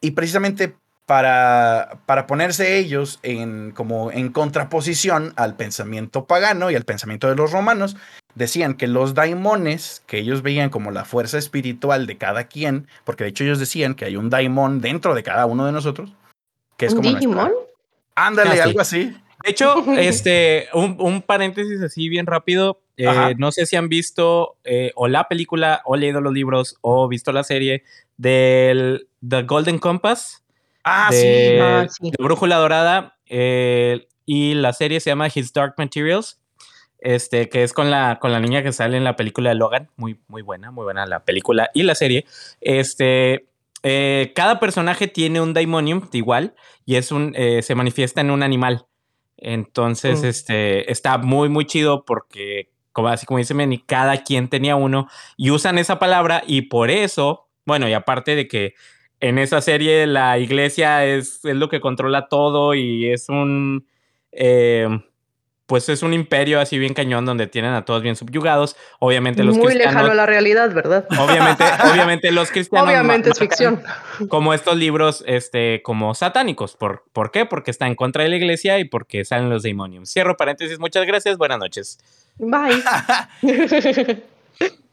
Y 0.00 0.12
precisamente 0.12 0.76
para, 1.06 1.98
para 2.06 2.28
ponerse 2.28 2.78
ellos 2.78 3.18
en, 3.24 3.72
como 3.72 4.12
en 4.12 4.30
contraposición 4.30 5.32
al 5.34 5.56
pensamiento 5.56 6.26
pagano 6.26 6.70
y 6.70 6.76
al 6.76 6.84
pensamiento 6.84 7.28
de 7.28 7.34
los 7.34 7.50
romanos, 7.50 7.96
decían 8.36 8.74
que 8.74 8.86
los 8.86 9.14
daimones, 9.14 10.04
que 10.06 10.18
ellos 10.18 10.42
veían 10.42 10.70
como 10.70 10.92
la 10.92 11.04
fuerza 11.04 11.36
espiritual 11.38 12.06
de 12.06 12.16
cada 12.16 12.44
quien, 12.44 12.86
porque 13.04 13.24
de 13.24 13.30
hecho 13.30 13.42
ellos 13.42 13.58
decían 13.58 13.94
que 13.96 14.04
hay 14.04 14.14
un 14.16 14.30
daimon 14.30 14.80
dentro 14.80 15.16
de 15.16 15.24
cada 15.24 15.46
uno 15.46 15.66
de 15.66 15.72
nosotros, 15.72 16.12
que 16.76 16.86
es 16.86 16.92
¿Un 16.92 16.98
como 16.98 17.10
nuestra- 17.10 17.28
Digimon? 17.28 17.52
Ándale, 18.14 18.60
Ah, 18.60 18.64
algo 18.64 18.80
así. 18.80 19.16
De 19.44 19.50
hecho, 19.50 19.74
este, 19.98 20.68
un, 20.74 20.96
un 20.98 21.22
paréntesis 21.22 21.80
así 21.82 22.08
bien 22.08 22.26
rápido. 22.26 22.80
eh, 22.96 23.34
no 23.38 23.50
sé 23.52 23.64
si 23.66 23.76
han 23.76 23.88
visto 23.88 24.56
eh, 24.64 24.92
o 24.94 25.08
la 25.08 25.28
película, 25.28 25.82
o 25.84 25.96
leído 25.96 26.20
los 26.20 26.32
libros, 26.32 26.76
o 26.82 27.08
visto 27.08 27.32
la 27.32 27.44
serie 27.44 27.82
del 28.18 29.08
The 29.26 29.42
Golden 29.44 29.78
Compass. 29.78 30.44
Ah, 30.84 31.08
de, 31.10 31.16
sí. 31.16 31.58
Ah, 31.60 31.86
sí. 31.88 32.10
de 32.10 32.22
Brújula 32.22 32.56
Dorada. 32.56 33.16
eh, 33.26 34.06
y 34.26 34.54
la 34.54 34.72
serie 34.72 35.00
se 35.00 35.10
llama 35.10 35.28
His 35.34 35.52
Dark 35.52 35.74
Materials. 35.76 36.38
Este, 37.02 37.48
que 37.48 37.62
es 37.62 37.72
con 37.72 37.90
la, 37.90 38.18
con 38.20 38.30
la 38.30 38.40
niña 38.40 38.62
que 38.62 38.72
sale 38.72 38.96
en 38.98 39.04
la 39.04 39.16
película 39.16 39.48
de 39.48 39.54
Logan. 39.56 39.88
Muy, 39.96 40.20
muy 40.28 40.42
buena, 40.42 40.70
muy 40.70 40.84
buena 40.84 41.06
la 41.06 41.24
película 41.24 41.70
y 41.72 41.82
la 41.82 41.94
serie. 41.94 42.26
Este, 42.60 43.46
eh, 43.82 44.32
cada 44.34 44.60
personaje 44.60 45.08
tiene 45.08 45.40
un 45.40 45.54
daimonium 45.54 46.08
igual 46.12 46.54
y 46.84 46.96
es 46.96 47.10
un, 47.10 47.32
eh, 47.36 47.62
se 47.62 47.74
manifiesta 47.74 48.20
en 48.20 48.30
un 48.30 48.42
animal. 48.42 48.84
Entonces, 49.40 50.22
Mm. 50.22 50.26
este, 50.26 50.92
está 50.92 51.18
muy, 51.18 51.48
muy 51.48 51.64
chido 51.64 52.04
porque, 52.04 52.70
como, 52.92 53.08
así 53.08 53.26
como 53.26 53.38
dice 53.38 53.54
Manny, 53.54 53.78
cada 53.78 54.18
quien 54.18 54.48
tenía 54.48 54.76
uno 54.76 55.08
y 55.36 55.50
usan 55.50 55.78
esa 55.78 55.98
palabra 55.98 56.42
y 56.46 56.62
por 56.62 56.90
eso, 56.90 57.48
bueno, 57.64 57.88
y 57.88 57.92
aparte 57.92 58.36
de 58.36 58.46
que 58.48 58.74
en 59.20 59.38
esa 59.38 59.60
serie 59.60 60.06
la 60.06 60.38
iglesia 60.38 61.04
es, 61.06 61.44
es, 61.44 61.56
lo 61.56 61.68
que 61.68 61.80
controla 61.80 62.28
todo 62.28 62.74
y 62.74 63.08
es 63.10 63.28
un... 63.28 63.86
Eh, 64.32 64.88
pues 65.70 65.88
es 65.88 66.02
un 66.02 66.12
imperio 66.12 66.58
así 66.58 66.80
bien 66.80 66.94
cañón 66.94 67.24
donde 67.24 67.46
tienen 67.46 67.74
a 67.74 67.84
todos 67.84 68.02
bien 68.02 68.16
subyugados. 68.16 68.76
Obviamente 68.98 69.44
los 69.44 69.56
Muy 69.56 69.66
cristianos... 69.66 69.94
lejano 69.94 70.10
a 70.10 70.14
la 70.16 70.26
realidad, 70.26 70.74
¿verdad? 70.74 71.06
Obviamente, 71.16 71.62
obviamente 71.92 72.32
los 72.32 72.50
cristianos... 72.50 72.88
Obviamente 72.88 73.30
es 73.30 73.38
ficción. 73.38 73.80
Como 74.28 74.52
estos 74.52 74.76
libros, 74.76 75.22
este, 75.28 75.80
como 75.82 76.16
satánicos. 76.16 76.74
¿Por, 76.74 77.04
¿Por 77.12 77.30
qué? 77.30 77.46
Porque 77.46 77.70
está 77.70 77.86
en 77.86 77.94
contra 77.94 78.24
de 78.24 78.30
la 78.30 78.34
iglesia 78.34 78.80
y 78.80 78.84
porque 78.84 79.24
salen 79.24 79.48
los 79.48 79.62
demonios. 79.62 80.10
Cierro 80.10 80.36
paréntesis. 80.36 80.80
Muchas 80.80 81.06
gracias. 81.06 81.38
Buenas 81.38 81.60
noches. 81.60 82.00
Bye. 82.36 82.82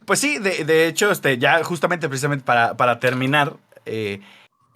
pues 0.06 0.20
sí, 0.20 0.38
de, 0.38 0.64
de, 0.64 0.86
hecho, 0.86 1.10
este, 1.10 1.40
ya 1.40 1.64
justamente, 1.64 2.08
precisamente 2.08 2.46
para, 2.46 2.78
para 2.78 3.00
terminar, 3.00 3.54
eh, 3.88 4.20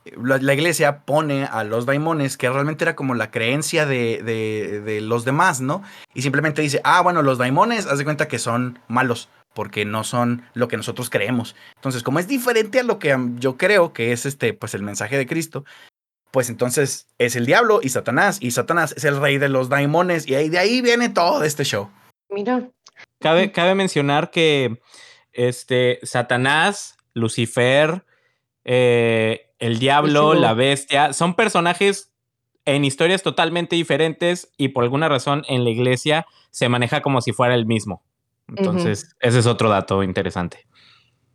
la, 0.05 0.37
la, 0.37 0.53
iglesia 0.53 1.01
pone 1.05 1.45
a 1.45 1.63
los 1.63 1.85
daimones, 1.85 2.37
que 2.37 2.49
realmente 2.49 2.83
era 2.83 2.95
como 2.95 3.13
la 3.13 3.31
creencia 3.31 3.85
de, 3.85 4.21
de, 4.23 4.81
de, 4.81 5.01
los 5.01 5.25
demás, 5.25 5.61
¿no? 5.61 5.83
Y 6.13 6.21
simplemente 6.21 6.61
dice, 6.61 6.81
ah, 6.83 7.01
bueno, 7.01 7.21
los 7.21 7.37
daimones, 7.37 7.85
haz 7.85 7.97
de 7.97 8.03
cuenta 8.03 8.27
que 8.27 8.39
son 8.39 8.79
malos, 8.87 9.29
porque 9.53 9.85
no 9.85 10.03
son 10.03 10.43
lo 10.53 10.67
que 10.67 10.77
nosotros 10.77 11.09
creemos. 11.09 11.55
Entonces, 11.75 12.03
como 12.03 12.19
es 12.19 12.27
diferente 12.27 12.79
a 12.79 12.83
lo 12.83 12.99
que 12.99 13.15
yo 13.35 13.57
creo 13.57 13.93
que 13.93 14.11
es 14.11 14.25
este, 14.25 14.53
pues 14.53 14.73
el 14.73 14.83
mensaje 14.83 15.17
de 15.17 15.27
Cristo, 15.27 15.65
pues 16.31 16.49
entonces 16.49 17.07
es 17.17 17.35
el 17.35 17.45
diablo 17.45 17.79
y 17.83 17.89
Satanás, 17.89 18.37
y 18.41 18.51
Satanás 18.51 18.93
es 18.97 19.03
el 19.03 19.19
rey 19.19 19.37
de 19.37 19.49
los 19.49 19.69
daimones, 19.69 20.27
y 20.27 20.35
ahí, 20.35 20.49
de 20.49 20.59
ahí 20.59 20.81
viene 20.81 21.09
todo 21.09 21.43
este 21.43 21.63
show. 21.63 21.89
Mira. 22.29 22.69
Cabe, 23.19 23.51
cabe 23.51 23.75
mencionar 23.75 24.31
que 24.31 24.79
este, 25.33 25.99
Satanás, 26.03 26.97
Lucifer, 27.13 28.03
eh, 28.63 29.50
el 29.61 29.77
diablo, 29.77 30.33
la 30.33 30.53
bestia, 30.55 31.13
son 31.13 31.35
personajes 31.35 32.11
en 32.65 32.83
historias 32.83 33.21
totalmente 33.21 33.75
diferentes 33.75 34.51
y 34.57 34.69
por 34.69 34.83
alguna 34.83 35.07
razón 35.07 35.43
en 35.47 35.63
la 35.63 35.69
iglesia 35.69 36.25
se 36.49 36.67
maneja 36.67 37.01
como 37.01 37.21
si 37.21 37.31
fuera 37.31 37.53
el 37.53 37.67
mismo. 37.67 38.03
Entonces, 38.47 39.03
uh 39.03 39.07
-huh. 39.07 39.29
ese 39.29 39.39
es 39.39 39.45
otro 39.45 39.69
dato 39.69 40.01
interesante. 40.01 40.67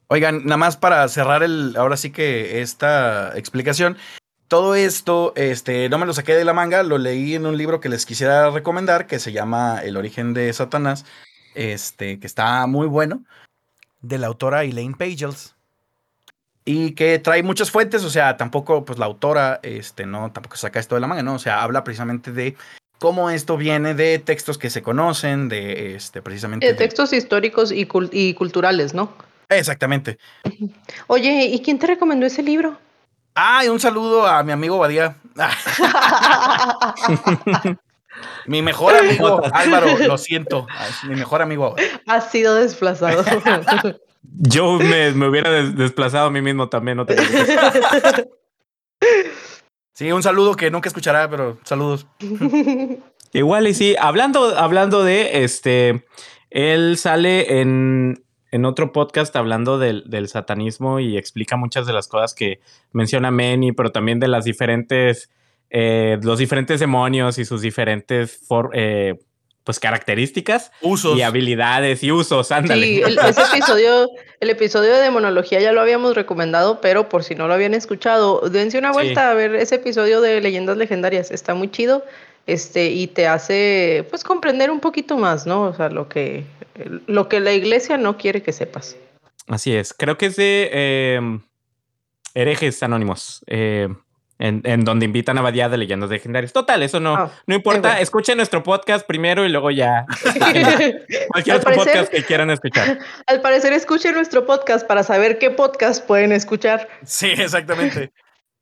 Oigan, 0.09 0.45
nada 0.45 0.57
más 0.57 0.77
para 0.77 1.07
cerrar 1.09 1.45
el, 1.45 1.77
ahora 1.77 1.97
sí 1.97 2.11
que 2.11 2.61
esta 2.61 3.37
explicación, 3.39 3.97
todo 4.49 4.75
esto, 4.75 5.33
este, 5.37 5.89
no 5.89 5.99
me 5.99 6.07
lo 6.07 6.13
saqué 6.13 6.35
de 6.35 6.45
la 6.45 6.53
manga, 6.53 6.83
lo 6.83 6.99
leí 6.99 7.35
en 7.35 7.47
un 7.47 7.57
libro 7.57 7.81
que 7.81 7.89
les 7.89 8.07
quisiera 8.07 8.51
recomendar, 8.51 9.07
que 9.07 9.21
se 9.21 9.33
llama 9.33 9.81
El 9.83 9.97
origen 9.97 10.35
de 10.35 10.53
Satanás, 10.53 11.07
este, 11.55 12.19
que 12.19 12.27
está 12.27 12.67
muy 12.67 12.89
bueno, 12.89 13.25
de 14.01 14.19
la 14.19 14.27
autora 14.27 14.65
Elaine 14.65 14.97
Pagels 14.97 15.56
y 16.69 16.93
que 16.93 17.21
trae 17.21 17.45
muchas 17.45 17.71
fuentes, 17.71 18.05
o 18.05 18.11
sea, 18.11 18.37
tampoco, 18.37 18.85
pues 18.85 18.99
la 18.99 19.07
autora, 19.07 19.61
este, 19.63 20.05
no, 20.05 20.33
tampoco 20.33 20.57
saca 20.57 20.81
esto 20.81 20.97
de 20.97 21.01
la 21.01 21.07
manga, 21.07 21.23
¿no? 21.23 21.35
O 21.35 21.39
sea, 21.39 21.63
habla 21.63 21.85
precisamente 21.85 22.33
de 22.33 22.57
cómo 22.99 23.31
esto 23.31 23.57
viene 23.57 23.95
de 23.95 24.19
textos 24.19 24.59
que 24.59 24.69
se 24.69 24.83
conocen, 24.83 25.49
de, 25.49 25.95
este, 25.95 26.23
precisamente... 26.23 26.67
De 26.67 26.75
textos 26.75 27.11
de... 27.11 27.19
históricos 27.19 27.71
y, 27.71 27.87
cult 27.87 28.13
y, 28.13 28.35
culturales, 28.35 28.95
¿no? 28.95 29.13
Exactamente. 29.49 30.19
Oye, 31.07 31.45
¿y 31.45 31.61
quién 31.61 31.79
te 31.79 31.87
recomendó 31.87 32.27
ese 32.27 32.43
libro? 32.43 32.77
Ah, 33.37 33.65
y 33.65 33.69
un 33.69 33.79
saludo 33.79 34.27
a 34.27 34.43
mi 34.43 34.51
amigo 34.51 34.79
Badía. 34.79 35.19
mi 38.47 38.61
mejor 38.61 38.97
amigo 38.97 39.41
Álvaro, 39.53 39.99
lo 39.99 40.19
siento, 40.19 40.67
mi 41.05 41.15
mejor 41.15 41.43
amigo. 41.43 41.77
Ha 42.09 42.21
sido 42.23 42.57
desplazado. 42.57 43.25
Yo 44.35 44.79
me, 44.79 45.13
me, 45.13 45.29
hubiera 45.29 45.51
des 45.51 45.77
desplazado 45.77 46.27
a 46.27 46.31
mí 46.31 46.41
mismo 46.41 46.69
también, 46.69 46.97
no 46.97 47.07
te 47.07 47.17
Sí, 49.93 50.13
un 50.13 50.23
saludo 50.23 50.55
que 50.55 50.71
nunca 50.71 50.89
escuchará, 50.89 51.31
pero 51.31 51.59
saludos. 51.65 52.07
Igual 53.33 53.67
y 53.67 53.75
sí, 53.75 53.97
hablando, 53.99 54.57
hablando 54.59 55.03
de 55.05 55.45
este, 55.45 56.07
él 56.51 56.97
sale 56.99 57.61
en, 57.61 58.23
en 58.51 58.65
otro 58.65 58.93
podcast 58.93 59.35
hablando 59.37 59.79
del, 59.79 60.05
del, 60.07 60.29
satanismo 60.29 61.01
y 61.01 61.17
explica 61.17 61.57
muchas 61.57 61.87
de 61.87 61.93
las 61.93 62.09
cosas 62.09 62.35
que 62.35 62.61
menciona 62.93 63.31
Manny, 63.31 63.73
pero 63.73 63.91
también 63.91 64.21
de 64.21 64.29
las 64.29 64.45
diferentes, 64.45 65.31
eh, 65.71 66.19
los 66.23 66.39
diferentes 66.39 66.81
demonios 66.81 67.39
y 67.39 67.45
sus 67.45 67.63
diferentes 67.63 68.43
for, 68.47 68.71
eh, 68.75 69.19
pues 69.67 69.81
características 69.81 70.71
usos 70.81 71.19
y 71.19 71.23
habilidades 71.23 72.05
y 72.05 72.13
usos, 72.13 72.53
ándale. 72.53 72.87
Sí, 72.87 73.03
el, 73.03 73.19
ese 73.29 73.43
episodio, 73.43 74.09
el 74.39 74.49
episodio 74.49 74.95
de 74.95 75.01
demonología 75.01 75.61
ya 75.61 75.73
lo 75.73 75.81
habíamos 75.81 76.15
recomendado, 76.15 76.81
pero 76.81 77.09
por 77.09 77.25
si 77.25 77.35
no 77.35 77.49
lo 77.49 77.55
habían 77.55 77.75
escuchado, 77.75 78.49
dense 78.49 78.79
una 78.79 78.93
vuelta 78.93 79.23
sí. 79.23 79.27
a 79.27 79.35
ver 79.35 79.57
ese 79.57 79.75
episodio 79.75 80.21
de 80.21 80.41
leyendas 80.41 80.77
legendarias, 80.77 81.33
está 81.33 81.55
muy 81.55 81.69
chido, 81.69 82.05
este, 82.47 82.91
y 82.91 83.09
te 83.09 83.27
hace 83.27 84.07
pues 84.09 84.23
comprender 84.23 84.71
un 84.71 84.79
poquito 84.79 85.19
más, 85.19 85.47
¿no? 85.47 85.63
O 85.63 85.75
sea, 85.75 85.91
lo 85.91 86.09
que, 86.09 86.45
lo 87.09 87.29
que 87.29 87.41
la 87.41 87.53
iglesia 87.53 87.99
no 87.99 88.19
quiere 88.19 88.45
que 88.45 88.53
sepas. 88.53 88.97
Así 89.49 89.75
es, 89.75 89.93
creo 89.93 90.17
que 90.17 90.27
es 90.27 90.37
de 90.37 90.71
eh, 90.73 91.41
herejes 92.35 92.85
anónimos. 92.85 93.45
Eh, 93.49 93.89
en, 94.39 94.61
en, 94.65 94.85
donde 94.85 95.07
invitan 95.07 95.39
a 95.39 95.43
Badía 95.43 95.69
de 95.69 95.79
leyendas 95.79 96.11
legendarias. 96.11 96.53
Total, 96.53 96.83
eso 96.83 97.01
no, 97.01 97.15
oh, 97.15 97.31
no 97.47 97.55
importa. 97.55 97.89
Bueno. 97.89 98.03
Escuchen 98.03 98.37
nuestro 98.37 98.63
podcast 98.63 99.07
primero 99.07 99.45
y 99.45 99.49
luego 99.49 99.71
ya. 99.71 100.07
cualquier 101.29 101.57
otro 101.57 101.71
parecer, 101.71 101.93
podcast 101.93 102.13
que 102.13 102.25
quieran 102.25 102.51
escuchar. 102.51 102.99
Al 103.27 103.41
parecer, 103.41 103.73
escuchen 103.73 104.15
nuestro 104.15 104.47
podcast 104.47 104.87
para 104.87 105.03
saber 105.03 105.39
qué 105.39 105.51
podcast 105.51 106.07
pueden 106.07 106.33
escuchar. 106.33 106.89
Sí, 107.05 107.29
exactamente. 107.29 108.13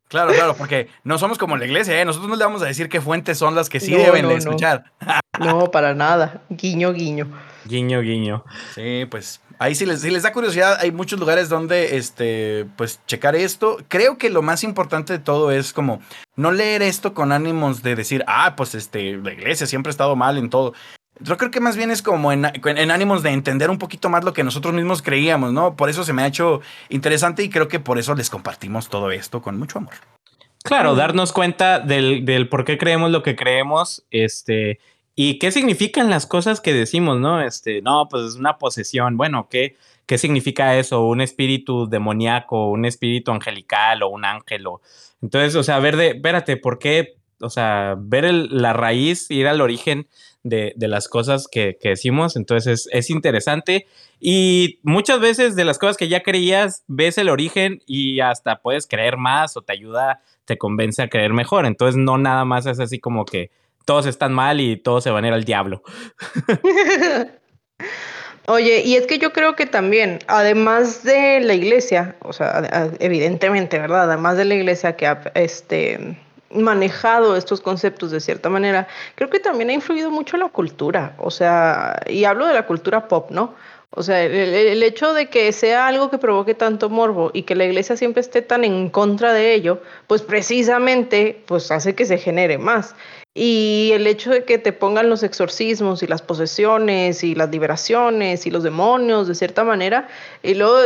Claro, 0.09 0.33
claro, 0.33 0.55
porque 0.55 0.89
no 1.03 1.19
somos 1.19 1.39
como 1.39 1.57
la 1.57 1.65
iglesia, 1.65 2.01
¿eh? 2.01 2.05
Nosotros 2.05 2.31
no 2.31 2.37
le 2.37 2.45
vamos 2.45 2.63
a 2.63 2.67
decir 2.67 2.89
qué 2.89 3.01
fuentes 3.01 3.39
son 3.39 3.55
las 3.55 3.69
que 3.69 3.81
sí 3.81 3.93
no, 3.93 3.99
deben 3.99 4.23
no, 4.23 4.29
de 4.29 4.37
escuchar. 4.37 4.93
No. 5.41 5.47
no, 5.59 5.71
para 5.71 5.95
nada. 5.95 6.43
Guiño, 6.51 6.93
guiño. 6.93 7.27
Guiño, 7.65 8.01
guiño. 8.01 8.45
Sí, 8.75 9.07
pues 9.11 9.41
ahí 9.59 9.75
si 9.75 9.87
les, 9.87 10.01
si 10.01 10.11
les 10.11 10.23
da 10.23 10.33
curiosidad, 10.33 10.79
hay 10.81 10.93
muchos 10.93 11.19
lugares 11.19 11.49
donde, 11.49 11.97
este, 11.97 12.67
pues, 12.77 13.01
checar 13.07 13.37
esto. 13.37 13.79
Creo 13.89 14.19
que 14.19 14.31
lo 14.31 14.43
más 14.43 14.65
importante 14.65 15.13
de 15.13 15.19
todo 15.19 15.51
es 15.51 15.73
como 15.73 16.01
no 16.37 16.53
leer 16.53 16.83
esto 16.83 17.15
con 17.15 17.33
ánimos 17.33 17.83
de 17.83 17.97
decir, 17.97 18.25
ah, 18.27 18.55
pues, 18.57 18.75
este, 18.75 19.17
la 19.17 19.33
iglesia 19.33 19.67
siempre 19.67 19.91
ha 19.91 19.93
estado 19.93 20.17
mal 20.17 20.39
en 20.39 20.51
todo. 20.51 20.75
Yo 21.21 21.37
creo 21.37 21.51
que 21.51 21.61
más 21.61 21.77
bien 21.77 21.91
es 21.91 22.03
como 22.03 22.33
en, 22.33 22.45
en, 22.45 22.91
ánimos 22.91 23.23
de 23.23 23.31
entender 23.31 23.71
un 23.71 23.79
poquito 23.79 24.09
más 24.09 24.25
lo 24.25 24.33
que 24.33 24.43
nosotros 24.43 24.75
mismos 24.75 25.01
creíamos, 25.01 25.53
¿no? 25.53 25.77
Por 25.77 25.89
eso 25.89 26.03
se 26.03 26.13
me 26.13 26.23
ha 26.23 26.27
hecho 26.27 26.61
interesante 26.89 27.45
y 27.45 27.51
creo 27.51 27.69
que 27.69 27.79
por 27.79 27.99
eso 27.99 28.15
les 28.15 28.31
compartimos 28.31 28.89
todo 28.89 29.13
esto 29.13 29.41
con 29.41 29.59
mucho 29.59 29.79
amor. 29.79 29.95
Claro, 30.65 30.97
darnos 30.97 31.33
cuenta 31.33 31.79
del, 31.79 32.25
del 32.25 32.49
por 32.49 32.65
qué 32.65 32.79
creemos 32.79 33.11
lo 33.11 33.23
que 33.23 33.37
creemos, 33.37 34.05
este, 34.11 34.81
y 35.17 35.39
qué 35.39 35.53
significan 35.53 36.11
las 36.11 36.27
cosas 36.27 36.61
que 36.61 36.73
decimos, 36.73 37.21
¿no? 37.21 37.41
Este, 37.41 37.83
no, 37.83 38.09
pues 38.09 38.25
es 38.25 38.35
una 38.35 38.59
posesión. 38.59 39.17
Bueno, 39.17 39.49
¿qué, 39.49 39.77
qué 40.07 40.19
significa 40.19 40.77
eso? 40.77 41.07
Un 41.07 41.21
espíritu 41.21 41.89
demoníaco, 41.89 42.71
un 42.71 42.85
espíritu 42.85 43.31
angelical 43.31 44.03
o 44.03 44.09
un 44.09 44.25
ángel. 44.25 44.67
O... 44.67 44.81
Entonces, 45.23 45.55
o 45.55 45.63
sea, 45.63 45.79
ver 45.79 45.97
de, 45.97 46.09
espérate, 46.09 46.57
¿por 46.57 46.81
qué? 46.81 47.17
O 47.41 47.49
sea, 47.49 47.95
ver 47.97 48.33
la 48.33 48.73
raíz, 48.73 49.31
ir 49.31 49.47
al 49.47 49.61
origen 49.61 50.09
de, 50.43 50.73
de 50.77 50.89
las 50.89 51.09
cosas 51.09 51.47
que, 51.47 51.79
que, 51.81 51.91
decimos. 51.91 52.35
Entonces, 52.35 52.87
es, 52.87 52.89
es 52.93 53.11
interesante. 53.11 53.87
Y 54.19 54.81
muchas 54.83 55.21
veces 55.21 55.55
de 55.55 55.65
las 55.65 55.79
cosas 55.79 55.97
que 55.97 56.09
ya 56.09 56.25
creías, 56.25 56.83
ves 56.89 57.19
el 57.19 57.29
origen 57.29 57.83
y 57.87 58.19
hasta 58.19 58.61
puedes 58.61 58.89
creer 58.89 59.17
más 59.17 59.57
o 59.57 59.63
te 59.63 59.75
ayuda, 59.75 60.23
te 60.45 60.59
convence 60.59 61.03
a 61.03 61.09
creer 61.09 61.33
mejor. 61.33 61.67
Entonces, 61.67 61.97
no 61.97 62.19
nada 62.19 62.45
más 62.45 62.67
es 62.67 62.81
así 62.81 62.99
como 62.99 63.25
que 63.25 63.53
todos 63.85 64.07
están 64.07 64.33
mal 64.33 64.61
y 64.61 64.77
todos 64.77 65.05
se 65.05 65.11
van 65.11 65.25
a 65.25 65.29
ir 65.29 65.35
al 65.35 65.45
diablo. 65.45 65.83
Oye, 68.47 68.83
y 68.85 68.97
es 68.97 69.07
que 69.07 69.19
yo 69.19 69.33
creo 69.33 69.57
que 69.57 69.65
también, 69.65 70.19
además 70.27 71.03
de 71.03 71.41
la 71.41 71.55
iglesia, 71.55 72.17
o 72.21 72.35
sea, 72.35 72.91
evidentemente, 72.99 73.79
¿verdad? 73.79 74.03
Además 74.03 74.37
de 74.37 74.45
la 74.45 74.55
iglesia 74.55 74.97
que 74.97 75.07
ha 75.07 75.33
este, 75.35 76.19
manejado 76.51 77.37
estos 77.37 77.63
conceptos 77.63 78.11
de 78.11 78.21
cierta 78.21 78.51
manera, 78.51 78.87
creo 79.15 79.31
que 79.31 79.41
también 79.41 79.71
ha 79.71 79.73
influido 79.73 80.11
mucho 80.11 80.37
la 80.37 80.49
cultura, 80.49 81.15
o 81.19 81.31
sea, 81.31 81.99
y 82.07 82.25
hablo 82.25 82.47
de 82.47 82.53
la 82.53 82.67
cultura 82.67 83.09
pop, 83.09 83.31
¿no? 83.31 83.55
O 83.97 84.03
sea, 84.03 84.23
el, 84.23 84.35
el, 84.35 84.83
hecho 84.83 85.15
de 85.15 85.31
que 85.31 85.53
sea 85.53 85.87
algo 85.87 86.11
que 86.11 86.19
provoque 86.19 86.55
tanto 86.55 86.91
morbo 86.91 87.31
y 87.33 87.45
que 87.45 87.55
la 87.55 87.65
iglesia 87.65 87.97
siempre 87.97 88.21
esté 88.21 88.43
tan 88.43 88.65
en 88.65 88.91
contra 88.91 89.33
de 89.33 89.55
ello, 89.55 89.81
pues 90.09 90.21
precisamente 90.21 91.45
pues 91.47 91.71
hace 91.71 91.95
que 91.95 92.05
se 92.05 92.19
genere 92.19 92.59
más. 92.59 92.97
Y 93.37 93.91
el 93.93 94.07
hecho 94.07 94.31
de 94.31 94.45
que 94.45 94.59
te 94.59 94.73
pongan 94.73 95.11
los 95.11 95.25
exorcismos 95.25 96.05
y 96.05 96.07
las 96.07 96.23
posesiones 96.23 97.25
y 97.25 97.35
las 97.35 97.51
liberaciones 97.51 98.47
y 98.47 98.51
los 98.51 98.63
demonios 98.63 99.27
de 99.27 99.35
cierta 99.35 99.65
manera, 99.65 100.07
y 100.45 100.55
luego, 100.55 100.79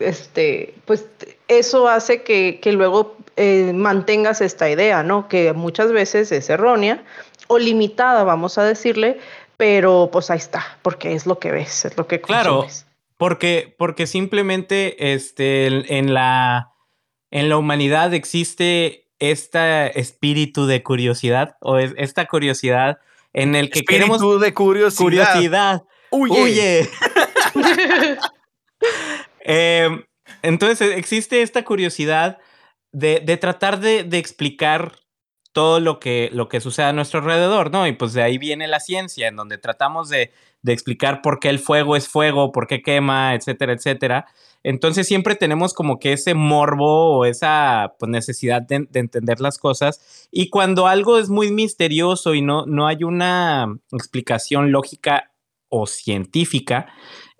este, 0.00 0.74
pues 0.84 1.06
eso 1.46 1.86
hace 1.88 2.22
que, 2.22 2.58
que 2.60 2.72
luego 2.72 3.16
eh, 3.36 3.72
mantengas 3.72 4.40
esta 4.40 4.68
idea, 4.68 5.04
¿no? 5.04 5.28
Que 5.28 5.52
muchas 5.52 5.92
veces 5.92 6.32
es 6.32 6.50
errónea 6.50 7.04
o 7.46 7.58
limitada, 7.58 8.24
vamos 8.24 8.58
a 8.58 8.64
decirle, 8.64 9.20
pero 9.56 10.08
pues 10.12 10.30
ahí 10.30 10.38
está, 10.38 10.78
porque 10.82 11.14
es 11.14 11.24
lo 11.24 11.38
que 11.38 11.52
ves, 11.52 11.84
es 11.84 11.96
lo 11.96 12.08
que 12.08 12.20
consumes. 12.20 12.42
Claro, 12.42 12.66
porque, 13.16 13.74
porque 13.78 14.08
simplemente 14.08 15.12
este, 15.12 15.66
en 15.96 16.14
la 16.14 16.70
en 17.30 17.48
la 17.48 17.56
humanidad 17.56 18.12
existe 18.14 19.09
este 19.20 19.98
espíritu 20.00 20.66
de 20.66 20.82
curiosidad 20.82 21.56
o 21.60 21.78
es 21.78 21.92
esta 21.96 22.26
curiosidad 22.26 22.98
en 23.32 23.54
el 23.54 23.70
que 23.70 23.80
Espíritu 23.80 24.18
queremos 24.18 24.40
de 24.40 24.54
curiosidad. 24.54 25.04
curiosidad. 25.04 25.82
Huye. 26.10 26.42
Huye. 26.42 26.88
Eh, 29.42 29.88
entonces 30.42 30.96
existe 30.96 31.42
esta 31.42 31.64
curiosidad 31.64 32.38
de, 32.92 33.20
de 33.20 33.36
tratar 33.38 33.80
de, 33.80 34.04
de 34.04 34.18
explicar 34.18 34.92
todo 35.52 35.80
lo 35.80 35.98
que, 35.98 36.30
lo 36.32 36.48
que 36.48 36.60
sucede 36.60 36.86
a 36.86 36.92
nuestro 36.92 37.20
alrededor, 37.20 37.70
¿no? 37.70 37.86
Y 37.86 37.92
pues 37.92 38.12
de 38.12 38.22
ahí 38.22 38.38
viene 38.38 38.68
la 38.68 38.80
ciencia, 38.80 39.28
en 39.28 39.36
donde 39.36 39.58
tratamos 39.58 40.08
de, 40.08 40.32
de 40.62 40.72
explicar 40.72 41.22
por 41.22 41.40
qué 41.40 41.48
el 41.48 41.58
fuego 41.58 41.96
es 41.96 42.08
fuego, 42.08 42.52
por 42.52 42.66
qué 42.66 42.82
quema, 42.82 43.34
etcétera, 43.34 43.72
etcétera. 43.72 44.26
Entonces 44.62 45.06
siempre 45.06 45.36
tenemos 45.36 45.72
como 45.72 45.98
que 45.98 46.12
ese 46.12 46.34
morbo 46.34 47.18
o 47.18 47.24
esa 47.24 47.94
pues, 47.98 48.10
necesidad 48.10 48.62
de, 48.62 48.86
de 48.90 49.00
entender 49.00 49.40
las 49.40 49.58
cosas. 49.58 50.28
Y 50.30 50.50
cuando 50.50 50.86
algo 50.86 51.18
es 51.18 51.30
muy 51.30 51.50
misterioso 51.50 52.34
y 52.34 52.42
no, 52.42 52.66
no 52.66 52.86
hay 52.86 53.02
una 53.04 53.66
explicación 53.92 54.70
lógica 54.70 55.32
o 55.68 55.86
científica, 55.86 56.92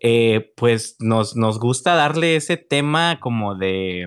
eh, 0.02 0.52
pues 0.56 0.96
nos, 0.98 1.36
nos 1.36 1.58
gusta 1.58 1.94
darle 1.94 2.36
ese 2.36 2.56
tema 2.56 3.20
como 3.20 3.54
de... 3.54 4.06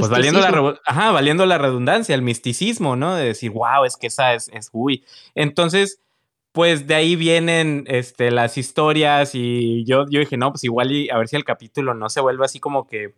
Pues 0.00 0.10
valiendo 0.10 0.40
la, 0.40 0.80
ajá, 0.86 1.12
valiendo 1.12 1.46
la 1.46 1.58
redundancia, 1.58 2.14
el 2.14 2.22
misticismo, 2.22 2.96
¿no? 2.96 3.14
De 3.14 3.24
decir, 3.24 3.50
wow, 3.52 3.84
es 3.86 3.96
que 3.96 4.08
esa 4.08 4.34
es, 4.34 4.48
es 4.52 4.68
uy. 4.72 5.04
Entonces, 5.34 6.00
pues 6.52 6.86
de 6.86 6.94
ahí 6.94 7.16
vienen 7.16 7.84
este, 7.86 8.30
las 8.30 8.58
historias 8.58 9.30
y 9.34 9.84
yo, 9.84 10.04
yo 10.10 10.20
dije, 10.20 10.36
no, 10.36 10.50
pues 10.52 10.64
igual 10.64 10.92
y 10.92 11.08
a 11.10 11.16
ver 11.18 11.28
si 11.28 11.36
el 11.36 11.44
capítulo 11.44 11.94
no 11.94 12.08
se 12.08 12.20
vuelve 12.20 12.44
así 12.44 12.58
como 12.60 12.86
que 12.86 13.14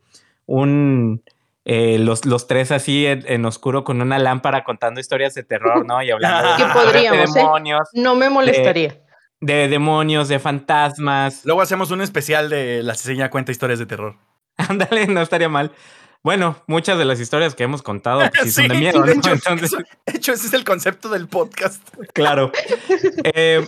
un... 0.46 1.22
eh, 1.64 1.98
los, 1.98 2.24
los 2.26 2.46
tres 2.46 2.70
así 2.72 3.06
en, 3.06 3.24
en 3.26 3.44
oscuro 3.46 3.84
con 3.84 4.00
una 4.02 4.18
lámpara 4.18 4.64
contando 4.64 5.00
historias 5.00 5.34
de 5.34 5.42
terror, 5.44 5.86
¿no? 5.86 6.02
Y 6.02 6.10
hablando 6.10 6.48
de, 6.92 6.98
de 7.10 7.22
¿eh? 7.22 7.26
demonios, 7.34 7.88
No 7.94 8.14
me 8.16 8.28
molestaría. 8.30 8.96
de 9.40 9.68
demonios, 9.68 10.28
de 10.28 10.38
fantasmas. 10.38 11.44
Luego 11.44 11.62
hacemos 11.62 11.90
un 11.90 12.00
especial 12.02 12.48
de 12.50 12.82
la 12.82 12.94
ciseña 12.94 13.30
cuenta 13.30 13.52
historias 13.52 13.78
de 13.78 13.86
terror. 13.86 14.16
Ándale, 14.56 15.06
no 15.06 15.22
estaría 15.22 15.48
mal. 15.48 15.72
Bueno, 16.22 16.56
muchas 16.66 16.98
de 16.98 17.04
las 17.06 17.18
historias 17.20 17.54
que 17.54 17.62
hemos 17.64 17.82
contado 17.82 18.20
pues, 18.30 18.42
sí, 18.42 18.50
son 18.50 18.68
de 18.68 18.74
miedo, 18.74 19.02
de 19.02 19.12
hecho, 19.12 19.30
Entonces, 19.32 19.72
eso- 19.72 19.82
de 20.06 20.16
hecho, 20.16 20.32
ese 20.32 20.46
es 20.48 20.52
el 20.52 20.64
concepto 20.64 21.08
del 21.08 21.28
podcast. 21.28 21.82
claro. 22.14 22.52
Eh, 23.34 23.66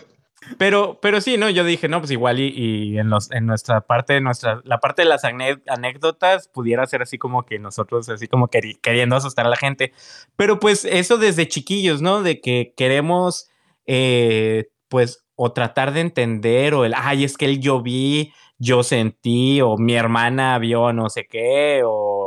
pero, 0.59 0.99
pero 1.01 1.21
sí, 1.21 1.37
¿no? 1.39 1.49
Yo 1.51 1.65
dije, 1.65 1.89
no, 1.89 2.01
pues 2.01 2.11
igual 2.11 2.41
y, 2.41 2.49
y 2.49 2.99
en, 2.99 3.09
los, 3.09 3.31
en 3.31 3.47
nuestra 3.47 3.81
parte, 3.83 4.21
nuestra, 4.21 4.61
la 4.65 4.81
parte 4.81 5.03
de 5.03 5.09
las 5.09 5.23
anécdotas 5.25 6.49
pudiera 6.49 6.85
ser 6.87 7.01
así 7.03 7.17
como 7.17 7.45
que 7.47 7.59
nosotros, 7.59 8.09
así 8.09 8.27
como 8.27 8.49
queri- 8.49 8.79
queriendo 8.83 9.17
asustar 9.17 9.47
a 9.47 9.51
la 9.51 9.57
gente. 9.57 9.93
Pero 10.37 10.59
pues 10.59 10.85
eso 10.85 11.17
desde 11.17 11.47
chiquillos, 11.49 12.03
¿no? 12.03 12.23
De 12.23 12.41
que 12.41 12.75
queremos, 12.77 13.49
eh, 13.87 14.67
pues, 14.89 15.25
o 15.37 15.53
tratar 15.53 15.93
de 15.93 16.01
entender, 16.01 16.75
o 16.75 16.85
el, 16.85 16.93
ay, 16.97 17.25
es 17.25 17.37
que 17.39 17.47
el 17.47 17.61
yo 17.61 17.81
vi, 17.81 18.33
yo 18.59 18.83
sentí, 18.83 19.61
o 19.61 19.77
mi 19.79 19.95
hermana 19.95 20.59
vio 20.59 20.93
no 20.93 21.09
sé 21.09 21.27
qué, 21.29 21.83
o 21.85 22.22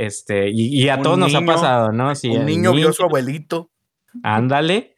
este, 0.00 0.48
y, 0.50 0.80
y 0.80 0.88
a 0.90 0.96
Un 0.96 1.02
todos 1.02 1.18
nos 1.18 1.34
ha 1.34 1.40
pasado, 1.44 1.90
¿no? 1.90 2.14
Sí, 2.14 2.28
Un 2.28 2.36
el 2.42 2.46
niño 2.46 2.72
vio 2.72 2.90
a 2.90 2.92
su 2.92 3.02
abuelito. 3.02 3.70
Ándale. 4.22 4.94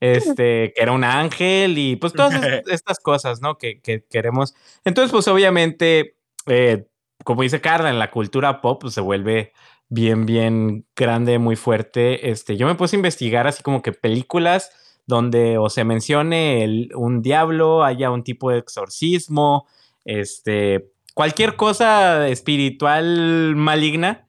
Este, 0.00 0.72
que 0.76 0.80
era 0.82 0.92
un 0.92 1.02
ángel 1.02 1.76
y 1.76 1.96
pues 1.96 2.12
todas 2.12 2.34
est- 2.44 2.68
estas 2.68 3.00
cosas, 3.00 3.40
¿no? 3.42 3.58
Que, 3.58 3.80
que 3.80 4.04
queremos. 4.08 4.54
Entonces, 4.84 5.10
pues 5.10 5.26
obviamente, 5.26 6.14
eh, 6.46 6.86
como 7.24 7.42
dice 7.42 7.60
Carla, 7.60 7.90
en 7.90 7.98
la 7.98 8.12
cultura 8.12 8.60
pop 8.60 8.80
pues, 8.82 8.94
se 8.94 9.00
vuelve 9.00 9.52
bien, 9.88 10.24
bien 10.24 10.86
grande, 10.94 11.40
muy 11.40 11.56
fuerte. 11.56 12.30
Este, 12.30 12.56
yo 12.56 12.68
me 12.68 12.76
puse 12.76 12.94
a 12.94 12.98
investigar 12.98 13.48
así 13.48 13.64
como 13.64 13.82
que 13.82 13.90
películas 13.92 14.70
donde 15.06 15.58
o 15.58 15.68
se 15.68 15.82
mencione 15.82 16.62
el- 16.62 16.90
un 16.94 17.22
diablo, 17.22 17.82
haya 17.82 18.12
un 18.12 18.22
tipo 18.22 18.50
de 18.52 18.58
exorcismo, 18.58 19.66
este, 20.04 20.92
cualquier 21.14 21.56
cosa 21.56 22.28
espiritual 22.28 23.56
maligna. 23.56 24.27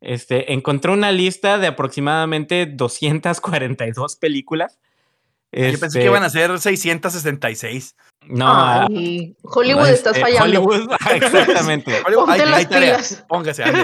Este, 0.00 0.52
encontré 0.52 0.92
una 0.92 1.10
lista 1.12 1.58
de 1.58 1.68
aproximadamente 1.68 2.66
242 2.66 4.16
películas. 4.16 4.78
Yo 5.52 5.62
pensé 5.62 5.86
Este, 5.86 5.98
que 6.00 6.04
iban 6.06 6.22
a 6.22 6.28
ser 6.28 6.58
666. 6.58 7.96
No, 8.28 8.46
Ay, 8.48 9.36
Hollywood, 9.42 9.88
estás 9.88 10.16
este, 10.16 10.20
fallando. 10.20 10.62
Hollywood, 10.62 10.92
exactamente. 11.14 11.92
Hollywood, 12.06 12.26
Ponte 12.26 12.42
ay, 12.42 12.48
las 12.48 12.58
hay 12.58 12.66
tarea. 12.66 12.98
Póngase. 13.28 13.64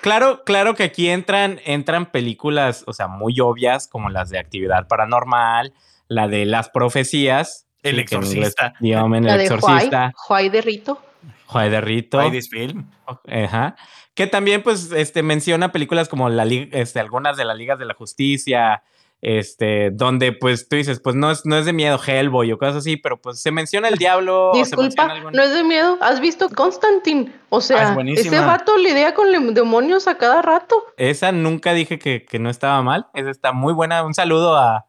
Claro, 0.00 0.44
claro 0.44 0.74
que 0.74 0.82
aquí 0.82 1.10
entran, 1.10 1.60
entran 1.66 2.10
películas, 2.10 2.84
o 2.86 2.94
sea, 2.94 3.06
muy 3.06 3.38
obvias, 3.38 3.86
como 3.86 4.08
las 4.08 4.30
de 4.30 4.38
actividad 4.38 4.88
paranormal, 4.88 5.74
la 6.08 6.26
de 6.26 6.46
las 6.46 6.70
profecías. 6.70 7.66
El 7.82 7.96
sí, 7.96 8.00
exorcista. 8.00 8.72
La 8.80 9.04
el 9.04 9.24
de 9.24 9.42
exorcista. 9.42 10.12
Juay, 10.16 10.48
Juay 10.48 10.48
de 10.48 10.62
Rito. 10.62 11.02
Juay 11.46 11.70
de 11.70 11.80
Rito. 11.82 12.18
Ay, 12.18 12.30
this 12.30 12.48
film. 12.48 12.90
Ajá. 13.28 13.76
Que 14.20 14.26
también, 14.26 14.62
pues, 14.62 14.92
este, 14.92 15.22
menciona 15.22 15.72
películas 15.72 16.10
como 16.10 16.28
la 16.28 16.44
este, 16.44 17.00
algunas 17.00 17.38
de 17.38 17.46
las 17.46 17.56
ligas 17.56 17.78
de 17.78 17.86
la 17.86 17.94
justicia, 17.94 18.82
este, 19.22 19.90
donde, 19.92 20.32
pues, 20.32 20.68
tú 20.68 20.76
dices, 20.76 21.00
pues, 21.00 21.16
no 21.16 21.30
es, 21.30 21.46
no 21.46 21.56
es 21.56 21.64
de 21.64 21.72
miedo 21.72 21.98
Hellboy 21.98 22.52
o 22.52 22.58
cosas 22.58 22.76
así, 22.76 22.98
pero, 22.98 23.18
pues, 23.18 23.40
se 23.40 23.50
menciona 23.50 23.88
el 23.88 23.96
diablo. 23.96 24.50
o 24.50 24.54
se 24.56 24.76
Disculpa, 24.76 25.08
no 25.32 25.42
es 25.42 25.54
de 25.54 25.64
miedo. 25.64 25.96
¿Has 26.02 26.20
visto 26.20 26.50
Constantine? 26.50 27.32
O 27.48 27.56
Ah, 27.56 27.60
es 27.60 27.66
sea, 27.66 27.96
ese 28.14 28.40
vato 28.40 28.76
lidia 28.76 29.14
con 29.14 29.54
demonios 29.54 30.06
a 30.06 30.18
cada 30.18 30.42
rato. 30.42 30.76
Esa 30.98 31.32
nunca 31.32 31.72
dije 31.72 31.98
que, 31.98 32.26
que 32.26 32.38
no 32.38 32.50
estaba 32.50 32.82
mal. 32.82 33.06
Esa 33.14 33.30
está 33.30 33.52
muy 33.52 33.72
buena. 33.72 34.04
Un 34.04 34.12
saludo 34.12 34.54
a, 34.54 34.84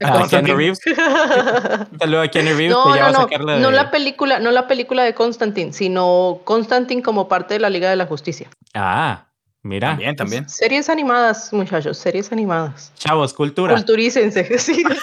a 0.00 0.12
Constantine. 0.12 0.44
Keanu 0.44 0.58
Reeves. 0.58 0.80
Saludo 1.98 2.22
a 2.22 2.28
Keanu 2.28 2.56
Reeves. 2.56 2.70
No, 2.70 2.92
que 2.92 2.98
ya 2.98 3.04
va 3.06 3.12
no, 3.12 3.20
a 3.20 3.58
no, 3.58 3.70
la 3.70 3.90
película, 3.90 4.38
no 4.38 4.50
la 4.50 4.68
película 4.68 5.04
de 5.04 5.14
Constantine, 5.14 5.72
sino 5.72 6.40
Constantine 6.44 7.02
como 7.02 7.28
parte 7.28 7.54
de 7.54 7.60
la 7.60 7.70
Liga 7.70 7.88
de 7.88 7.96
la 7.96 8.06
Justicia. 8.06 8.50
Ah, 8.74 9.26
mira. 9.62 9.90
También, 9.90 10.16
también. 10.16 10.48
Series 10.48 10.88
animadas, 10.90 11.52
muchachos, 11.52 11.96
series 11.98 12.30
animadas. 12.32 12.92
Chavos, 12.96 13.32
cultura. 13.32 13.74
Culturícense, 13.74 14.58
sí. 14.58 14.82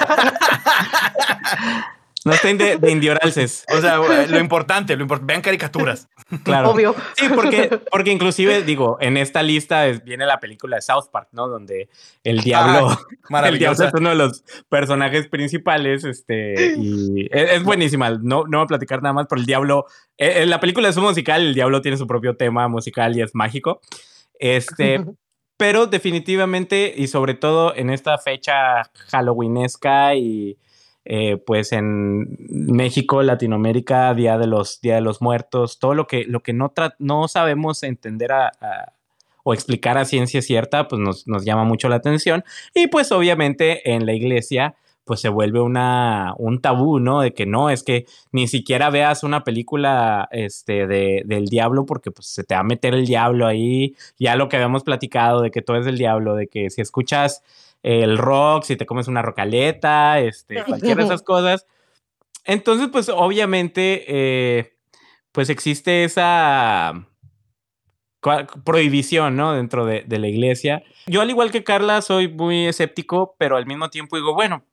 No 2.25 2.33
estén 2.33 2.57
de, 2.57 2.77
de 2.77 2.91
indioralces. 2.91 3.65
O 3.75 3.81
sea, 3.81 3.97
lo 3.97 4.39
importante, 4.39 4.95
lo 4.95 5.05
import- 5.05 5.25
vean 5.25 5.41
caricaturas. 5.41 6.07
Claro. 6.43 6.69
Obvio. 6.71 6.95
Sí, 7.15 7.25
porque, 7.33 7.79
porque 7.91 8.11
inclusive, 8.11 8.63
digo, 8.63 8.97
en 9.01 9.17
esta 9.17 9.43
lista 9.43 9.87
es- 9.87 10.03
viene 10.03 10.25
la 10.25 10.39
película 10.39 10.77
de 10.77 10.81
South 10.81 11.09
Park, 11.11 11.29
¿no? 11.33 11.47
Donde 11.47 11.89
el 12.23 12.39
diablo, 12.39 12.97
el 13.45 13.59
diablo 13.59 13.85
es 13.85 13.93
uno 13.93 14.09
de 14.09 14.15
los 14.15 14.43
personajes 14.69 15.27
principales, 15.27 16.03
este, 16.05 16.75
y 16.77 17.27
es, 17.31 17.51
es 17.51 17.63
buenísima. 17.63 18.09
No, 18.11 18.45
no 18.47 18.59
voy 18.59 18.63
a 18.63 18.67
platicar 18.67 19.01
nada 19.01 19.13
más, 19.13 19.27
pero 19.29 19.39
el 19.41 19.45
diablo, 19.45 19.85
eh, 20.17 20.43
eh, 20.43 20.45
la 20.45 20.59
película 20.59 20.89
es 20.89 20.97
un 20.97 21.03
musical, 21.03 21.41
el 21.41 21.53
diablo 21.53 21.81
tiene 21.81 21.97
su 21.97 22.07
propio 22.07 22.35
tema 22.37 22.67
musical 22.67 23.17
y 23.17 23.21
es 23.21 23.35
mágico. 23.35 23.81
Este, 24.39 25.03
pero 25.57 25.87
definitivamente, 25.87 26.93
y 26.95 27.07
sobre 27.07 27.33
todo 27.33 27.75
en 27.75 27.89
esta 27.89 28.17
fecha 28.17 28.83
halloweenesca 29.11 30.15
y 30.15 30.57
eh, 31.05 31.37
pues 31.37 31.71
en 31.73 32.37
México, 32.49 33.21
Latinoamérica, 33.23 34.13
Día 34.13 34.37
de 34.37 34.47
los, 34.47 34.79
Día 34.81 34.95
de 34.95 35.01
los 35.01 35.21
Muertos, 35.21 35.79
todo 35.79 35.93
lo 35.95 36.07
que, 36.07 36.25
lo 36.25 36.41
que 36.41 36.53
no, 36.53 36.73
no 36.99 37.27
sabemos 37.27 37.83
entender 37.83 38.31
a- 38.31 38.51
o 39.43 39.53
explicar 39.53 39.97
a 39.97 40.05
ciencia 40.05 40.41
cierta, 40.41 40.87
pues 40.87 41.01
nos, 41.01 41.27
nos 41.27 41.43
llama 41.43 41.65
mucho 41.65 41.89
la 41.89 41.97
atención. 41.97 42.43
Y 42.73 42.87
pues 42.87 43.11
obviamente 43.11 43.91
en 43.93 44.05
la 44.05 44.13
iglesia, 44.13 44.75
pues 45.03 45.19
se 45.19 45.27
vuelve 45.27 45.59
una, 45.59 46.33
un 46.37 46.61
tabú, 46.61 46.99
¿no? 46.99 47.19
De 47.19 47.33
que 47.33 47.45
no, 47.45 47.69
es 47.69 47.83
que 47.83 48.05
ni 48.31 48.47
siquiera 48.47 48.89
veas 48.89 49.21
una 49.23 49.43
película 49.43 50.29
este, 50.31 50.87
de, 50.87 51.23
del 51.25 51.47
diablo 51.47 51.85
porque 51.85 52.09
pues 52.09 52.27
se 52.27 52.45
te 52.45 52.55
va 52.55 52.61
a 52.61 52.63
meter 52.63 52.93
el 52.93 53.05
diablo 53.05 53.45
ahí. 53.45 53.95
Ya 54.17 54.37
lo 54.37 54.47
que 54.47 54.55
habíamos 54.55 54.83
platicado 54.83 55.41
de 55.41 55.51
que 55.51 55.61
todo 55.61 55.75
es 55.77 55.83
del 55.85 55.97
diablo, 55.97 56.35
de 56.35 56.47
que 56.47 56.69
si 56.69 56.79
escuchas 56.79 57.43
el 57.83 58.17
rock, 58.17 58.63
si 58.63 58.75
te 58.77 58.85
comes 58.85 59.07
una 59.07 59.21
rocaleta, 59.21 60.19
este, 60.19 60.55
cualquiera 60.65 60.95
de 60.95 61.03
esas 61.03 61.21
cosas. 61.23 61.67
Entonces, 62.45 62.89
pues 62.91 63.09
obviamente, 63.09 64.05
eh, 64.07 64.73
pues 65.31 65.49
existe 65.49 66.03
esa 66.03 67.05
cua- 68.21 68.47
prohibición, 68.63 69.35
¿no? 69.35 69.53
Dentro 69.53 69.85
de, 69.85 70.03
de 70.05 70.19
la 70.19 70.27
iglesia. 70.27 70.83
Yo, 71.07 71.21
al 71.21 71.29
igual 71.29 71.51
que 71.51 71.63
Carla, 71.63 72.01
soy 72.01 72.27
muy 72.27 72.65
escéptico, 72.67 73.35
pero 73.37 73.57
al 73.57 73.65
mismo 73.65 73.89
tiempo 73.89 74.15
digo, 74.15 74.33
bueno, 74.33 74.65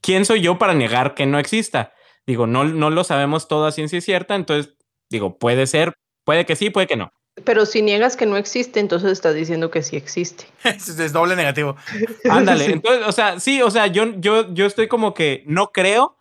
¿quién 0.00 0.24
soy 0.24 0.40
yo 0.42 0.58
para 0.58 0.74
negar 0.74 1.14
que 1.14 1.26
no 1.26 1.38
exista? 1.38 1.92
Digo, 2.26 2.46
no, 2.46 2.64
no 2.64 2.90
lo 2.90 3.04
sabemos 3.04 3.48
todo 3.48 3.66
a 3.66 3.72
ciencia 3.72 4.00
cierta, 4.00 4.34
entonces, 4.36 4.74
digo, 5.10 5.38
puede 5.38 5.66
ser, 5.66 5.94
puede 6.24 6.46
que 6.46 6.56
sí, 6.56 6.70
puede 6.70 6.86
que 6.86 6.96
no. 6.96 7.12
Pero 7.44 7.64
si 7.64 7.80
niegas 7.80 8.16
que 8.16 8.26
no 8.26 8.36
existe, 8.36 8.78
entonces 8.78 9.10
estás 9.10 9.34
diciendo 9.34 9.70
que 9.70 9.82
sí 9.82 9.96
existe. 9.96 10.44
es, 10.64 10.88
es 10.88 11.12
doble 11.12 11.36
negativo. 11.36 11.76
Ándale, 12.30 12.66
Sí. 12.66 12.72
entonces, 12.72 13.06
o 13.06 13.12
sea, 13.12 13.40
sí, 13.40 13.62
o 13.62 13.70
sea, 13.70 13.86
yo, 13.86 14.14
yo, 14.18 14.52
yo 14.52 14.66
estoy 14.66 14.88
como 14.88 15.14
que 15.14 15.42
no 15.46 15.72
creo, 15.72 16.18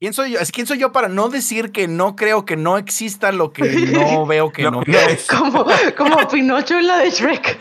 ¿Quién 0.00 0.14
soy 0.14 0.32
yo? 0.32 0.38
¿Quién 0.50 0.66
soy 0.66 0.78
yo 0.78 0.92
para 0.92 1.08
no 1.08 1.28
decir 1.28 1.72
que 1.72 1.86
no 1.86 2.16
creo 2.16 2.46
que 2.46 2.56
no 2.56 2.78
exista 2.78 3.32
lo 3.32 3.52
que 3.52 3.64
no 3.64 4.24
veo 4.26 4.50
que 4.50 4.62
no, 4.62 4.70
no, 4.70 4.82
es? 4.82 5.26
Como, 5.26 5.66
como 5.94 6.26
Pinocho 6.26 6.78
en 6.78 6.86
la 6.86 6.96
de 7.00 7.10
Shrek. 7.10 7.58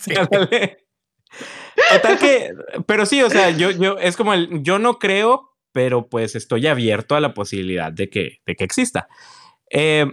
sí. 0.00 0.14
Total 1.92 2.18
que, 2.18 2.52
pero 2.86 3.06
sí, 3.06 3.22
o 3.22 3.30
sea, 3.30 3.50
yo, 3.50 3.70
yo, 3.70 3.98
es 3.98 4.16
como 4.16 4.34
el, 4.34 4.64
yo 4.64 4.80
no 4.80 4.98
creo, 4.98 5.54
pero 5.72 6.08
pues 6.08 6.34
estoy 6.34 6.66
abierto 6.66 7.14
a 7.14 7.20
la 7.20 7.34
posibilidad 7.34 7.92
de 7.92 8.10
que, 8.10 8.40
de 8.46 8.56
que 8.56 8.64
exista. 8.64 9.06
Eh, 9.70 10.06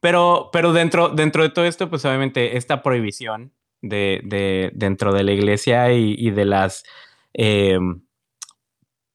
pero, 0.00 0.50
pero 0.52 0.72
dentro, 0.72 1.08
dentro 1.08 1.42
de 1.42 1.50
todo 1.50 1.64
esto, 1.64 1.88
pues 1.88 2.04
obviamente 2.04 2.56
esta 2.56 2.82
prohibición 2.82 3.52
de, 3.82 4.20
de 4.24 4.70
dentro 4.74 5.12
de 5.12 5.24
la 5.24 5.32
iglesia 5.32 5.92
y, 5.92 6.14
y 6.18 6.30
de 6.30 6.44
las, 6.44 6.84
eh, 7.34 7.78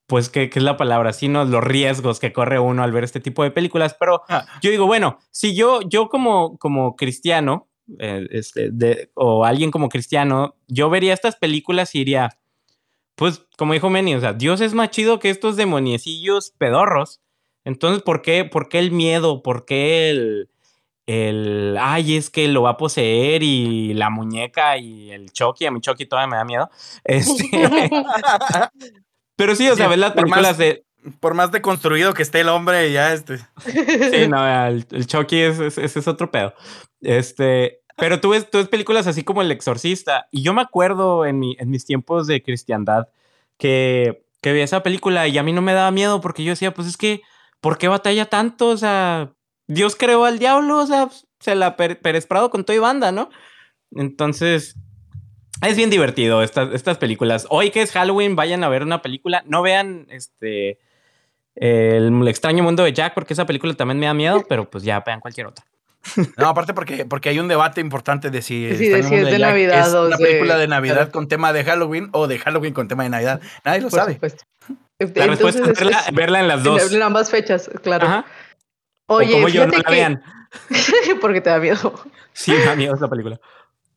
pues, 0.08 0.30
¿qué, 0.30 0.50
es 0.54 0.64
la 0.64 0.78
palabra? 0.78 1.14
Sino 1.14 1.46
los 1.46 1.64
riesgos 1.64 2.20
que 2.20 2.34
corre 2.34 2.60
uno 2.60 2.84
al 2.84 2.92
ver 2.92 3.04
este 3.04 3.20
tipo 3.20 3.44
de 3.44 3.52
películas. 3.52 3.96
Pero 4.00 4.22
ah. 4.30 4.46
yo 4.62 4.70
digo, 4.72 4.86
bueno, 4.86 5.20
si 5.32 5.56
yo, 5.56 5.82
yo 5.82 6.10
como, 6.10 6.58
como 6.58 6.96
cristiano, 6.96 7.68
eh, 8.00 8.28
este, 8.32 8.70
de, 8.72 9.12
o 9.16 9.46
alguien 9.46 9.72
como 9.72 9.90
cristiano, 9.90 10.56
yo 10.68 10.90
vería 10.90 11.14
estas 11.14 11.36
películas 11.36 11.94
y 11.96 12.00
diría, 12.00 12.38
pues, 13.16 13.46
como 13.58 13.74
dijo 13.74 13.90
Manny, 13.90 14.16
o 14.16 14.20
sea, 14.20 14.34
Dios 14.34 14.62
es 14.62 14.74
más 14.74 14.90
chido 14.90 15.20
que 15.20 15.30
estos 15.30 15.56
demoniecillos 15.56 16.52
pedorros. 16.58 17.22
Entonces, 17.64 18.04
¿por 18.04 18.22
qué, 18.22 18.46
por 18.46 18.70
qué 18.70 18.80
el 18.80 18.92
miedo? 18.92 19.42
¿Por 19.42 19.66
qué 19.66 20.12
el, 20.12 20.50
el, 21.08 21.78
ay, 21.80 22.16
es 22.16 22.30
que 22.30 22.48
lo 22.48 22.64
va 22.64 22.72
a 22.72 22.78
poseer 22.78 23.44
y 23.44 23.94
la 23.94 24.10
muñeca 24.10 24.78
y 24.78 25.12
el 25.12 25.32
Chucky, 25.32 25.66
a 25.66 25.72
mi 25.72 25.82
Chucky 25.82 26.06
todavía 26.06 26.28
me 26.28 26.38
da 26.38 26.46
miedo. 26.46 26.70
Este, 27.04 27.44
pero 29.36 29.56
sí, 29.56 29.70
o 29.70 29.76
sea, 29.76 29.88
ves 29.88 30.00
las 30.00 30.14
películas 30.14 30.58
de... 30.58 30.84
Por 31.20 31.36
más 31.36 31.52
deconstruido 31.52 32.16
que 32.16 32.24
esté 32.24 32.42
el 32.42 32.50
hombre, 32.50 32.92
ya 32.92 33.14
este... 33.14 33.38
Sí, 33.38 34.28
no, 34.28 34.44
el, 34.68 35.06
Chucky 35.06 35.40
es, 35.40 35.78
es, 35.78 36.08
otro 36.08 36.32
pedo. 36.32 36.56
Este, 37.00 37.82
pero 37.96 38.20
tú 38.20 38.30
ves, 38.30 38.50
tú 38.50 38.58
ves 38.58 38.68
películas 38.68 39.06
así 39.06 39.24
como 39.24 39.44
El 39.44 39.52
Exorcista 39.52 40.28
y 40.32 40.42
yo 40.42 40.56
me 40.56 40.64
acuerdo 40.64 41.28
en, 41.28 41.38
mi, 41.38 41.56
en 41.60 41.70
mis 41.70 41.86
tiempos 41.86 42.26
de 42.26 42.42
cristiandad 42.42 43.08
que, 43.60 44.26
que 44.42 44.52
vi 44.52 44.62
esa 44.62 44.82
película 44.82 45.28
y 45.28 45.38
a 45.38 45.44
mí 45.44 45.54
no 45.54 45.62
me 45.62 45.74
daba 45.74 45.92
miedo 45.92 46.22
porque 46.22 46.44
yo 46.44 46.50
decía, 46.50 46.74
pues 46.74 46.88
es 46.88 46.98
que, 46.98 47.22
¿por 47.62 47.78
qué 47.78 47.88
batalla 47.88 48.26
tanto? 48.26 48.70
O 48.70 48.78
sea, 48.78 49.35
Dios 49.68 49.96
creó 49.96 50.26
al 50.26 50.40
diablo, 50.40 50.80
o 50.80 50.88
sea, 50.88 51.10
se 51.40 51.56
la 51.56 51.76
per 51.76 52.00
Pérez 52.00 52.26
Prado 52.28 52.50
con 52.50 52.64
toda 52.64 52.76
y 52.76 52.80
banda, 52.80 53.12
¿no? 53.12 53.30
Entonces, 53.92 54.76
es 55.62 55.78
bien 55.78 55.90
divertido 55.90 56.44
estas, 56.44 56.74
estas 56.74 56.98
películas. 56.98 57.48
Hoy 57.50 57.72
que 57.72 57.82
es 57.82 57.92
Halloween, 57.92 58.36
vayan 58.36 58.64
a 58.64 58.70
ver 58.70 58.84
una 58.84 59.02
película. 59.02 59.44
No 59.48 59.62
vean 59.62 60.08
este 60.10 60.80
el, 61.56 62.28
extraño 62.28 62.64
mundo 62.64 62.84
de 62.84 62.94
Jack, 62.94 63.14
porque 63.14 63.34
esa 63.34 63.46
película 63.46 63.74
también 63.74 64.00
me 64.00 64.06
da 64.06 64.14
miedo, 64.14 64.46
pero 64.48 64.70
pues 64.70 64.84
ya 64.84 65.00
vean 65.00 65.20
cualquier 65.20 65.48
otra. 65.48 65.66
No, 66.38 66.50
aparte 66.50 66.76
porque, 66.76 67.06
porque 67.06 67.30
hay 67.30 67.40
un 67.40 67.48
debate 67.48 67.82
importante 67.82 68.30
de 68.30 68.44
si, 68.44 68.70
sí, 68.76 68.90
de 68.90 69.02
si 69.02 69.16
es 69.16 69.26
de, 69.26 69.40
Navidad 69.40 69.88
es 69.88 69.94
una 69.94 70.18
película 70.18 70.56
de 70.56 70.68
Navidad 70.68 71.10
con 71.10 71.28
tema 71.28 71.52
de 71.52 71.64
Halloween 71.64 72.10
o 72.12 72.28
de 72.28 72.38
Halloween 72.38 72.74
con 72.74 72.88
tema 72.88 73.04
de 73.04 73.10
Navidad. 73.10 73.42
Nadie 73.64 73.82
lo 73.82 73.90
sabe. 73.90 74.20
La 75.00 75.28
respuesta 75.28 75.64
es 75.72 76.14
verla, 76.14 76.42
en 76.42 76.48
las 76.48 76.64
dos. 76.64 76.94
En 76.94 77.02
ambas 77.02 77.32
fechas, 77.32 77.72
claro. 77.82 78.24
Oye, 79.08 79.34
como 79.34 79.50
yo 79.50 79.68
no 79.68 79.78
la 79.78 79.92
vean. 79.92 80.24
porque 81.22 81.42
te 81.42 81.50
da 81.50 81.60
miedo. 81.60 81.94
Sí, 82.34 82.52
me 82.52 82.66
da 82.66 82.76
miedo 82.76 82.96
esa 82.96 83.10
película. 83.10 83.40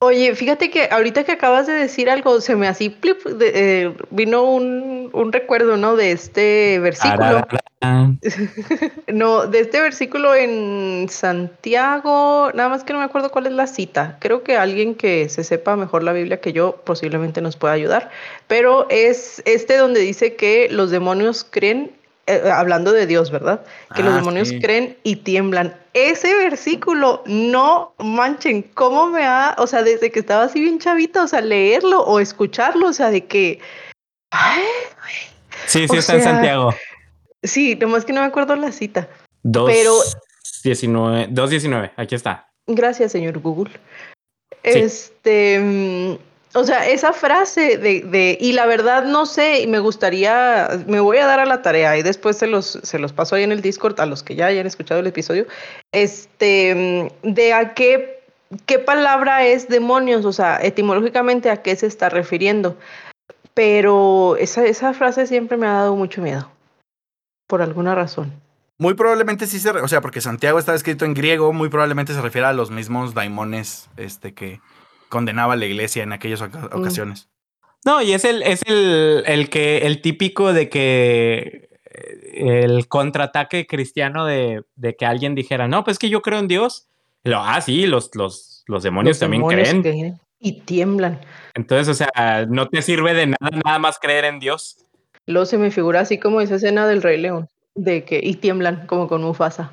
Oye, 0.00 0.36
fíjate 0.36 0.70
que 0.70 0.88
ahorita 0.92 1.24
que 1.24 1.32
acabas 1.32 1.66
de 1.66 1.72
decir 1.72 2.08
algo, 2.08 2.40
se 2.40 2.54
me 2.54 2.68
así 2.68 2.96
eh, 3.40 3.92
vino 4.10 4.44
un, 4.44 5.10
un, 5.12 5.32
recuerdo, 5.32 5.76
¿no? 5.76 5.96
De 5.96 6.12
este 6.12 6.78
versículo. 6.78 7.44
no, 9.08 9.46
de 9.48 9.60
este 9.60 9.80
versículo 9.80 10.36
en 10.36 11.08
Santiago, 11.08 12.52
nada 12.54 12.68
más 12.68 12.84
que 12.84 12.92
no 12.92 13.00
me 13.00 13.06
acuerdo 13.06 13.32
cuál 13.32 13.46
es 13.46 13.52
la 13.52 13.66
cita. 13.66 14.18
Creo 14.20 14.44
que 14.44 14.56
alguien 14.56 14.94
que 14.94 15.28
se 15.28 15.42
sepa 15.42 15.74
mejor 15.74 16.04
la 16.04 16.12
Biblia 16.12 16.40
que 16.40 16.52
yo 16.52 16.76
posiblemente 16.84 17.40
nos 17.40 17.56
pueda 17.56 17.74
ayudar. 17.74 18.10
Pero 18.46 18.86
es 18.90 19.42
este 19.46 19.76
donde 19.76 19.98
dice 19.98 20.36
que 20.36 20.68
los 20.70 20.92
demonios 20.92 21.44
creen 21.48 21.97
eh, 22.28 22.50
hablando 22.50 22.92
de 22.92 23.06
Dios, 23.06 23.30
¿verdad? 23.30 23.64
Que 23.94 24.02
los 24.02 24.12
ah, 24.12 24.16
demonios 24.16 24.52
creen 24.60 24.96
y 25.02 25.16
tiemblan. 25.16 25.74
Ese 25.94 26.34
versículo, 26.36 27.22
no 27.26 27.94
manchen, 27.98 28.62
¿cómo 28.74 29.08
me 29.08 29.24
ha, 29.24 29.56
o 29.58 29.66
sea, 29.66 29.82
desde 29.82 30.12
que 30.12 30.20
estaba 30.20 30.44
así 30.44 30.60
bien 30.60 30.78
chavita, 30.78 31.24
o 31.24 31.26
sea, 31.26 31.40
leerlo 31.40 32.02
o 32.02 32.20
escucharlo, 32.20 32.88
o 32.88 32.92
sea, 32.92 33.10
de 33.10 33.24
que... 33.24 33.60
sí, 35.66 35.88
sí, 35.88 35.96
está 35.96 36.16
en 36.16 36.22
Santiago. 36.22 36.74
Sí, 37.42 37.76
nomás 37.76 38.04
que 38.04 38.12
no 38.12 38.20
me 38.20 38.26
acuerdo 38.26 38.54
la 38.56 38.72
cita. 38.72 39.08
2.19, 39.44 41.30
2.19, 41.30 41.92
aquí 41.96 42.14
está. 42.14 42.50
Gracias, 42.66 43.12
señor 43.12 43.38
Google. 43.38 43.72
Este, 44.62 45.58
mm, 45.58 46.27
o 46.54 46.64
sea, 46.64 46.88
esa 46.88 47.12
frase 47.12 47.76
de, 47.76 48.00
de, 48.00 48.38
y 48.40 48.52
la 48.52 48.66
verdad 48.66 49.04
no 49.04 49.26
sé, 49.26 49.60
y 49.60 49.66
me 49.66 49.80
gustaría, 49.80 50.82
me 50.86 51.00
voy 51.00 51.18
a 51.18 51.26
dar 51.26 51.40
a 51.40 51.46
la 51.46 51.60
tarea 51.60 51.96
y 51.98 52.02
después 52.02 52.38
se 52.38 52.46
los, 52.46 52.78
se 52.82 52.98
los 52.98 53.12
paso 53.12 53.36
ahí 53.36 53.42
en 53.42 53.52
el 53.52 53.60
Discord 53.60 54.00
a 54.00 54.06
los 54.06 54.22
que 54.22 54.34
ya 54.34 54.46
hayan 54.46 54.66
escuchado 54.66 55.00
el 55.00 55.06
episodio, 55.06 55.46
este, 55.92 57.12
de 57.22 57.52
a 57.52 57.74
qué, 57.74 58.22
qué 58.64 58.78
palabra 58.78 59.44
es 59.44 59.68
demonios, 59.68 60.24
o 60.24 60.32
sea, 60.32 60.58
etimológicamente 60.62 61.50
a 61.50 61.62
qué 61.62 61.76
se 61.76 61.86
está 61.86 62.08
refiriendo. 62.08 62.76
Pero 63.52 64.36
esa, 64.36 64.64
esa 64.64 64.94
frase 64.94 65.26
siempre 65.26 65.58
me 65.58 65.66
ha 65.66 65.72
dado 65.72 65.96
mucho 65.96 66.22
miedo, 66.22 66.48
por 67.46 67.60
alguna 67.60 67.94
razón. 67.94 68.32
Muy 68.78 68.94
probablemente 68.94 69.48
sí 69.48 69.58
se, 69.58 69.70
o 69.70 69.88
sea, 69.88 70.00
porque 70.00 70.20
Santiago 70.20 70.58
está 70.60 70.74
escrito 70.74 71.04
en 71.04 71.12
griego, 71.12 71.52
muy 71.52 71.68
probablemente 71.68 72.14
se 72.14 72.22
refiere 72.22 72.46
a 72.46 72.52
los 72.52 72.70
mismos 72.70 73.12
daimones, 73.12 73.90
este, 73.96 74.32
que, 74.32 74.60
condenaba 75.08 75.54
a 75.54 75.56
la 75.56 75.66
iglesia 75.66 76.02
en 76.02 76.12
aquellas 76.12 76.40
mm. 76.40 76.76
ocasiones. 76.76 77.28
No, 77.84 78.02
y 78.02 78.12
es 78.12 78.24
el, 78.24 78.42
es 78.42 78.62
el, 78.66 79.22
el 79.26 79.50
que, 79.50 79.78
el 79.78 80.00
típico 80.00 80.52
de 80.52 80.68
que 80.68 81.68
eh, 81.84 82.62
el 82.64 82.88
contraataque 82.88 83.66
cristiano 83.66 84.24
de, 84.24 84.62
de, 84.76 84.96
que 84.96 85.06
alguien 85.06 85.34
dijera, 85.34 85.68
no, 85.68 85.84
pues 85.84 85.98
que 85.98 86.08
yo 86.08 86.22
creo 86.22 86.38
en 86.38 86.48
Dios. 86.48 86.88
Lo, 87.24 87.38
ah, 87.38 87.60
sí, 87.60 87.86
los, 87.86 88.14
los, 88.14 88.64
los 88.66 88.82
demonios 88.82 89.18
también 89.18 89.46
creen. 89.46 90.18
Y 90.40 90.60
tiemblan. 90.60 91.20
Entonces, 91.54 91.88
o 91.88 91.94
sea, 91.94 92.46
no 92.48 92.68
te 92.68 92.80
sirve 92.82 93.12
de 93.12 93.26
nada 93.26 93.50
nada 93.64 93.78
más 93.78 93.98
creer 93.98 94.24
en 94.24 94.38
Dios. 94.38 94.84
Luego 95.26 95.46
se 95.46 95.58
me 95.58 95.70
figura 95.70 96.00
así 96.00 96.18
como 96.18 96.40
esa 96.40 96.54
escena 96.54 96.86
del 96.86 97.02
Rey 97.02 97.20
León, 97.20 97.48
de 97.74 98.04
que 98.04 98.20
y 98.22 98.34
tiemblan 98.34 98.86
como 98.86 99.08
con 99.08 99.22
Mufasa. 99.22 99.72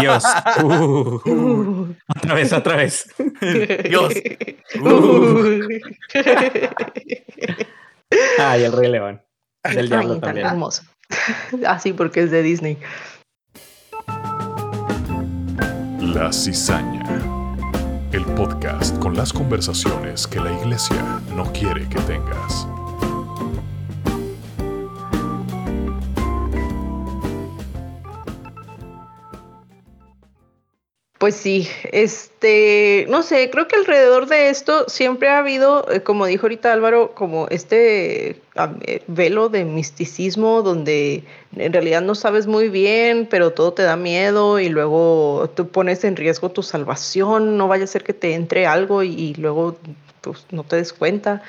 Dios. 0.00 0.24
Uh. 0.62 1.94
Otra 2.16 2.34
vez, 2.34 2.52
otra 2.52 2.76
vez. 2.76 3.06
Dios. 3.88 4.12
Ay, 8.38 8.64
el 8.64 8.72
Rey 8.72 8.90
León. 8.90 9.22
Del 9.62 9.88
diablo 9.88 10.18
también. 10.20 10.46
hermoso. 10.46 10.82
Así 11.66 11.92
porque 11.92 12.22
es 12.22 12.30
de 12.30 12.42
Disney. 12.42 12.78
La 16.00 16.32
cizaña. 16.32 17.04
El 18.12 18.24
podcast 18.24 18.98
con 18.98 19.16
las 19.16 19.32
conversaciones 19.32 20.26
que 20.26 20.40
la 20.40 20.52
iglesia 20.52 21.20
no 21.34 21.50
quiere 21.52 21.88
que 21.88 22.00
tengas. 22.00 22.66
Pues 31.20 31.36
sí, 31.36 31.68
este, 31.92 33.04
no 33.10 33.22
sé, 33.22 33.50
creo 33.50 33.68
que 33.68 33.76
alrededor 33.76 34.26
de 34.26 34.48
esto 34.48 34.88
siempre 34.88 35.28
ha 35.28 35.36
habido, 35.36 35.86
eh, 35.92 36.02
como 36.02 36.24
dijo 36.24 36.46
ahorita 36.46 36.72
Álvaro, 36.72 37.12
como 37.14 37.46
este 37.48 38.40
eh, 38.86 39.02
velo 39.06 39.50
de 39.50 39.66
misticismo 39.66 40.62
donde 40.62 41.22
en 41.54 41.74
realidad 41.74 42.00
no 42.00 42.14
sabes 42.14 42.46
muy 42.46 42.70
bien, 42.70 43.26
pero 43.30 43.52
todo 43.52 43.74
te 43.74 43.82
da 43.82 43.96
miedo 43.96 44.60
y 44.60 44.70
luego 44.70 45.50
tú 45.54 45.68
pones 45.68 46.04
en 46.04 46.16
riesgo 46.16 46.52
tu 46.52 46.62
salvación, 46.62 47.58
no 47.58 47.68
vaya 47.68 47.84
a 47.84 47.86
ser 47.86 48.02
que 48.02 48.14
te 48.14 48.32
entre 48.32 48.66
algo 48.66 49.02
y, 49.02 49.34
luego 49.34 49.76
pues, 50.22 50.46
no 50.50 50.64
te 50.64 50.76
des 50.76 50.94
cuenta. 50.94 51.42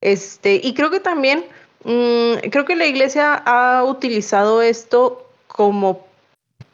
Este, 0.00 0.60
y 0.62 0.72
creo 0.74 0.92
que 0.92 1.00
también, 1.00 1.44
mm, 1.82 2.48
creo 2.52 2.64
que 2.64 2.76
la 2.76 2.86
iglesia 2.86 3.34
ha 3.34 3.82
utilizado 3.82 4.62
esto 4.62 5.26
como 5.48 6.05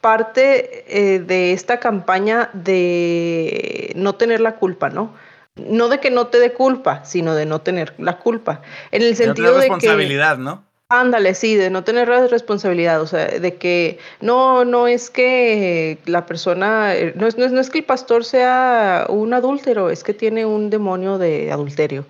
parte 0.03 0.85
eh, 0.89 1.21
de 1.21 1.53
esta 1.53 1.81
campaña 1.81 2.51
de 2.53 3.93
no 3.95 4.17
tener 4.17 4.41
la 4.41 4.57
culpa, 4.57 4.91
¿no? 4.91 5.15
No 5.55 5.89
de 5.89 6.01
que 6.01 6.11
no 6.11 6.27
te 6.27 6.39
dé 6.39 6.53
culpa, 6.53 7.05
sino 7.05 7.35
de 7.35 7.47
no 7.47 7.61
tener 7.61 7.95
la 7.99 8.19
culpa. 8.19 8.63
En 8.91 9.03
el 9.03 9.17
sentido 9.17 9.53
de, 9.55 9.61
responsabilidad, 9.61 10.39
¿no? 10.39 10.65
Ándale, 10.89 11.35
sí, 11.35 11.55
de 11.55 11.71
no 11.71 11.85
tener 11.85 12.09
responsabilidad, 12.09 13.01
o 13.01 13.07
sea, 13.07 13.27
de 13.27 13.55
que 13.57 13.99
no, 14.21 14.65
no 14.65 14.89
es 14.89 15.09
que 15.09 15.99
la 16.05 16.27
persona, 16.27 16.95
eh, 16.95 17.15
no 17.17 17.29
es, 17.29 17.39
no 17.39 17.45
es, 17.47 17.53
no 17.53 17.61
es 17.61 17.71
que 17.71 17.79
el 17.79 17.85
pastor 17.85 18.25
sea 18.25 19.07
un 19.09 19.33
adúltero, 19.33 19.89
es 19.89 20.03
que 20.03 20.15
tiene 20.15 20.45
un 20.45 20.69
demonio 20.69 21.17
de 21.17 21.53
adulterio. 21.53 22.05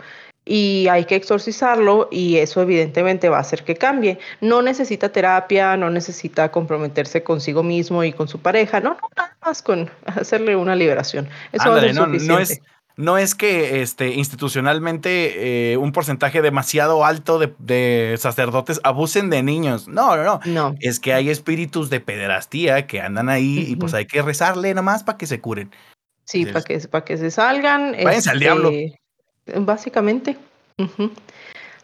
Y 0.45 0.88
hay 0.88 1.05
que 1.05 1.14
exorcizarlo 1.14 2.09
y 2.11 2.38
eso 2.38 2.61
evidentemente 2.62 3.28
va 3.28 3.38
a 3.38 3.40
hacer 3.40 3.64
que 3.64 3.76
cambie. 3.76 4.18
No 4.40 4.61
necesita 4.62 5.11
terapia, 5.11 5.76
no 5.76 5.90
necesita 5.90 6.51
comprometerse 6.51 7.22
consigo 7.22 7.62
mismo 7.62 8.03
y 8.03 8.12
con 8.12 8.28
su 8.28 8.40
pareja, 8.40 8.80
no, 8.80 8.90
no 8.90 9.09
nada 9.16 9.36
más 9.45 9.62
con 9.62 9.90
hacerle 10.07 10.57
una 10.57 10.74
liberación. 10.74 11.28
Eso 11.53 11.70
va 11.70 11.76
a 11.76 11.80
ser 11.80 11.95
no, 11.95 12.05
suficiente. 12.07 12.32
no 12.32 12.38
es, 12.40 12.61
no 12.97 13.18
es 13.18 13.34
que 13.36 13.82
este, 13.82 14.09
institucionalmente 14.09 15.72
eh, 15.72 15.76
un 15.76 15.93
porcentaje 15.93 16.43
demasiado 16.43 17.05
alto 17.05 17.38
de, 17.38 17.55
de 17.59 18.16
sacerdotes 18.18 18.80
abusen 18.82 19.30
de 19.30 19.45
niños. 19.45 19.86
No, 19.86 20.16
no, 20.16 20.24
no. 20.24 20.40
No. 20.45 20.74
Es 20.80 20.99
que 20.99 21.14
hay 21.14 21.30
espíritus 21.30 21.88
de 21.88 22.01
pederastía 22.01 22.86
que 22.88 23.01
andan 23.01 23.28
ahí 23.28 23.64
y 23.68 23.76
pues 23.76 23.95
hay 23.95 24.07
que 24.07 24.20
rezarle 24.22 24.74
nomás 24.74 25.05
para 25.05 25.18
que 25.18 25.26
se 25.26 25.40
curen. 25.40 25.70
Sí, 26.24 26.47
para 26.47 26.62
que, 26.62 26.78
para 26.80 27.05
que 27.05 27.16
se 27.16 27.30
salgan. 27.30 27.93
Váyanse 28.03 28.30
al 28.30 28.40
diablo. 28.40 28.70
Básicamente. 29.47 30.36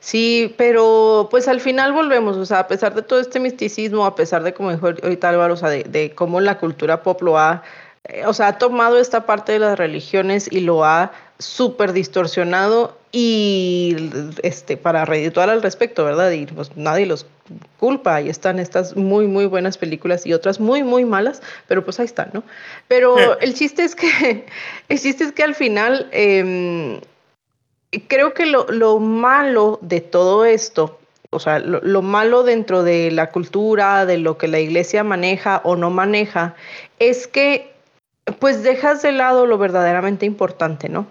Sí, 0.00 0.54
pero 0.56 1.28
pues 1.30 1.48
al 1.48 1.60
final 1.60 1.92
volvemos, 1.92 2.36
o 2.36 2.46
sea, 2.46 2.60
a 2.60 2.68
pesar 2.68 2.94
de 2.94 3.02
todo 3.02 3.20
este 3.20 3.40
misticismo, 3.40 4.06
a 4.06 4.14
pesar 4.14 4.42
de 4.42 4.54
como 4.54 4.70
dijo 4.70 4.86
ahorita 4.86 5.28
Álvaro, 5.28 5.54
o 5.54 5.56
sea, 5.56 5.68
de, 5.68 5.84
de 5.84 6.14
cómo 6.14 6.40
la 6.40 6.58
cultura 6.58 7.02
pop 7.02 7.20
lo 7.22 7.36
ha, 7.36 7.62
eh, 8.04 8.24
o 8.26 8.32
sea, 8.32 8.48
ha 8.48 8.58
tomado 8.58 8.98
esta 8.98 9.26
parte 9.26 9.52
de 9.52 9.58
las 9.58 9.78
religiones 9.78 10.48
y 10.50 10.60
lo 10.60 10.84
ha 10.84 11.12
súper 11.38 11.92
distorsionado 11.92 12.96
y 13.12 13.96
este, 14.42 14.76
para 14.76 15.04
redituar 15.04 15.50
al 15.50 15.62
respecto, 15.62 16.04
¿verdad? 16.04 16.30
Y 16.30 16.46
pues 16.46 16.76
nadie 16.76 17.06
los 17.06 17.26
culpa, 17.78 18.16
ahí 18.16 18.28
están 18.28 18.58
estas 18.58 18.96
muy, 18.96 19.26
muy 19.26 19.46
buenas 19.46 19.78
películas 19.78 20.26
y 20.26 20.34
otras 20.34 20.60
muy, 20.60 20.82
muy 20.82 21.04
malas, 21.04 21.42
pero 21.66 21.84
pues 21.84 21.98
ahí 22.00 22.06
están, 22.06 22.30
¿no? 22.32 22.42
Pero 22.88 23.38
el 23.40 23.54
chiste 23.54 23.84
es 23.84 23.94
que, 23.94 24.46
el 24.88 25.00
chiste 25.00 25.24
es 25.24 25.32
que 25.32 25.42
al 25.42 25.54
final, 25.54 26.08
em, 26.12 27.00
creo 28.08 28.34
que 28.34 28.46
lo, 28.46 28.66
lo 28.68 28.98
malo 28.98 29.78
de 29.82 30.00
todo 30.00 30.44
esto, 30.44 30.98
o 31.30 31.38
sea, 31.38 31.58
lo, 31.58 31.80
lo 31.80 32.02
malo 32.02 32.42
dentro 32.42 32.82
de 32.82 33.10
la 33.10 33.30
cultura, 33.30 34.06
de 34.06 34.18
lo 34.18 34.38
que 34.38 34.48
la 34.48 34.60
iglesia 34.60 35.04
maneja 35.04 35.60
o 35.64 35.76
no 35.76 35.90
maneja, 35.90 36.54
es 36.98 37.26
que 37.26 37.72
pues 38.38 38.62
dejas 38.62 39.02
de 39.02 39.12
lado 39.12 39.46
lo 39.46 39.58
verdaderamente 39.58 40.26
importante, 40.26 40.88
¿no? 40.88 41.06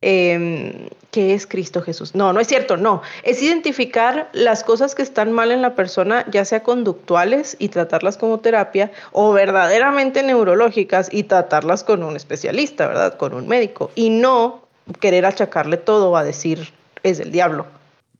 Em, 0.00 0.88
¿Qué 1.10 1.32
es 1.32 1.46
Cristo 1.46 1.80
Jesús? 1.80 2.14
No, 2.14 2.32
no 2.32 2.40
es 2.40 2.48
cierto, 2.48 2.76
no. 2.76 3.00
Es 3.22 3.42
identificar 3.42 4.28
las 4.32 4.64
cosas 4.64 4.94
que 4.94 5.02
están 5.02 5.32
mal 5.32 5.50
en 5.50 5.62
la 5.62 5.74
persona, 5.74 6.26
ya 6.30 6.44
sea 6.44 6.62
conductuales 6.62 7.56
y 7.58 7.68
tratarlas 7.68 8.18
como 8.18 8.40
terapia, 8.40 8.90
o 9.12 9.32
verdaderamente 9.32 10.22
neurológicas 10.22 11.08
y 11.10 11.22
tratarlas 11.22 11.84
con 11.84 12.02
un 12.02 12.16
especialista, 12.16 12.86
¿verdad? 12.86 13.16
Con 13.16 13.32
un 13.32 13.48
médico. 13.48 13.92
Y 13.94 14.10
no 14.10 14.63
querer 15.00 15.26
achacarle 15.26 15.76
todo 15.76 16.16
a 16.16 16.24
decir 16.24 16.72
es 17.02 17.18
del 17.18 17.32
diablo. 17.32 17.66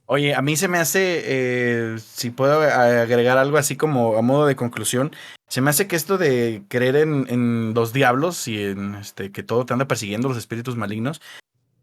Oye, 0.06 0.34
a 0.34 0.42
mí 0.42 0.56
se 0.56 0.68
me 0.68 0.78
hace, 0.78 1.22
eh, 1.24 1.96
si 1.98 2.30
puedo 2.30 2.60
agregar 2.60 3.38
algo 3.38 3.56
así 3.56 3.76
como 3.76 4.18
a 4.18 4.22
modo 4.22 4.46
de 4.46 4.54
conclusión, 4.54 5.12
se 5.48 5.62
me 5.62 5.70
hace 5.70 5.86
que 5.86 5.96
esto 5.96 6.18
de 6.18 6.62
creer 6.68 6.96
en, 6.96 7.26
en 7.30 7.72
los 7.74 7.94
diablos 7.94 8.46
y 8.46 8.62
en 8.62 8.96
este 8.96 9.32
que 9.32 9.42
todo 9.42 9.64
te 9.64 9.72
anda 9.72 9.88
persiguiendo 9.88 10.28
los 10.28 10.36
espíritus 10.36 10.76
malignos, 10.76 11.22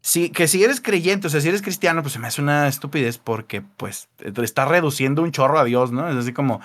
sí, 0.02 0.30
que 0.30 0.46
si 0.46 0.62
eres 0.62 0.80
creyente, 0.80 1.26
o 1.26 1.30
sea, 1.30 1.40
si 1.40 1.48
eres 1.48 1.62
cristiano, 1.62 2.02
pues 2.02 2.12
se 2.12 2.20
me 2.20 2.28
hace 2.28 2.42
una 2.42 2.68
estupidez 2.68 3.18
porque 3.18 3.62
pues 3.76 4.08
está 4.20 4.66
reduciendo 4.66 5.22
un 5.22 5.32
chorro 5.32 5.58
a 5.58 5.64
Dios, 5.64 5.90
¿no? 5.90 6.08
Es 6.08 6.14
así 6.16 6.32
como, 6.32 6.60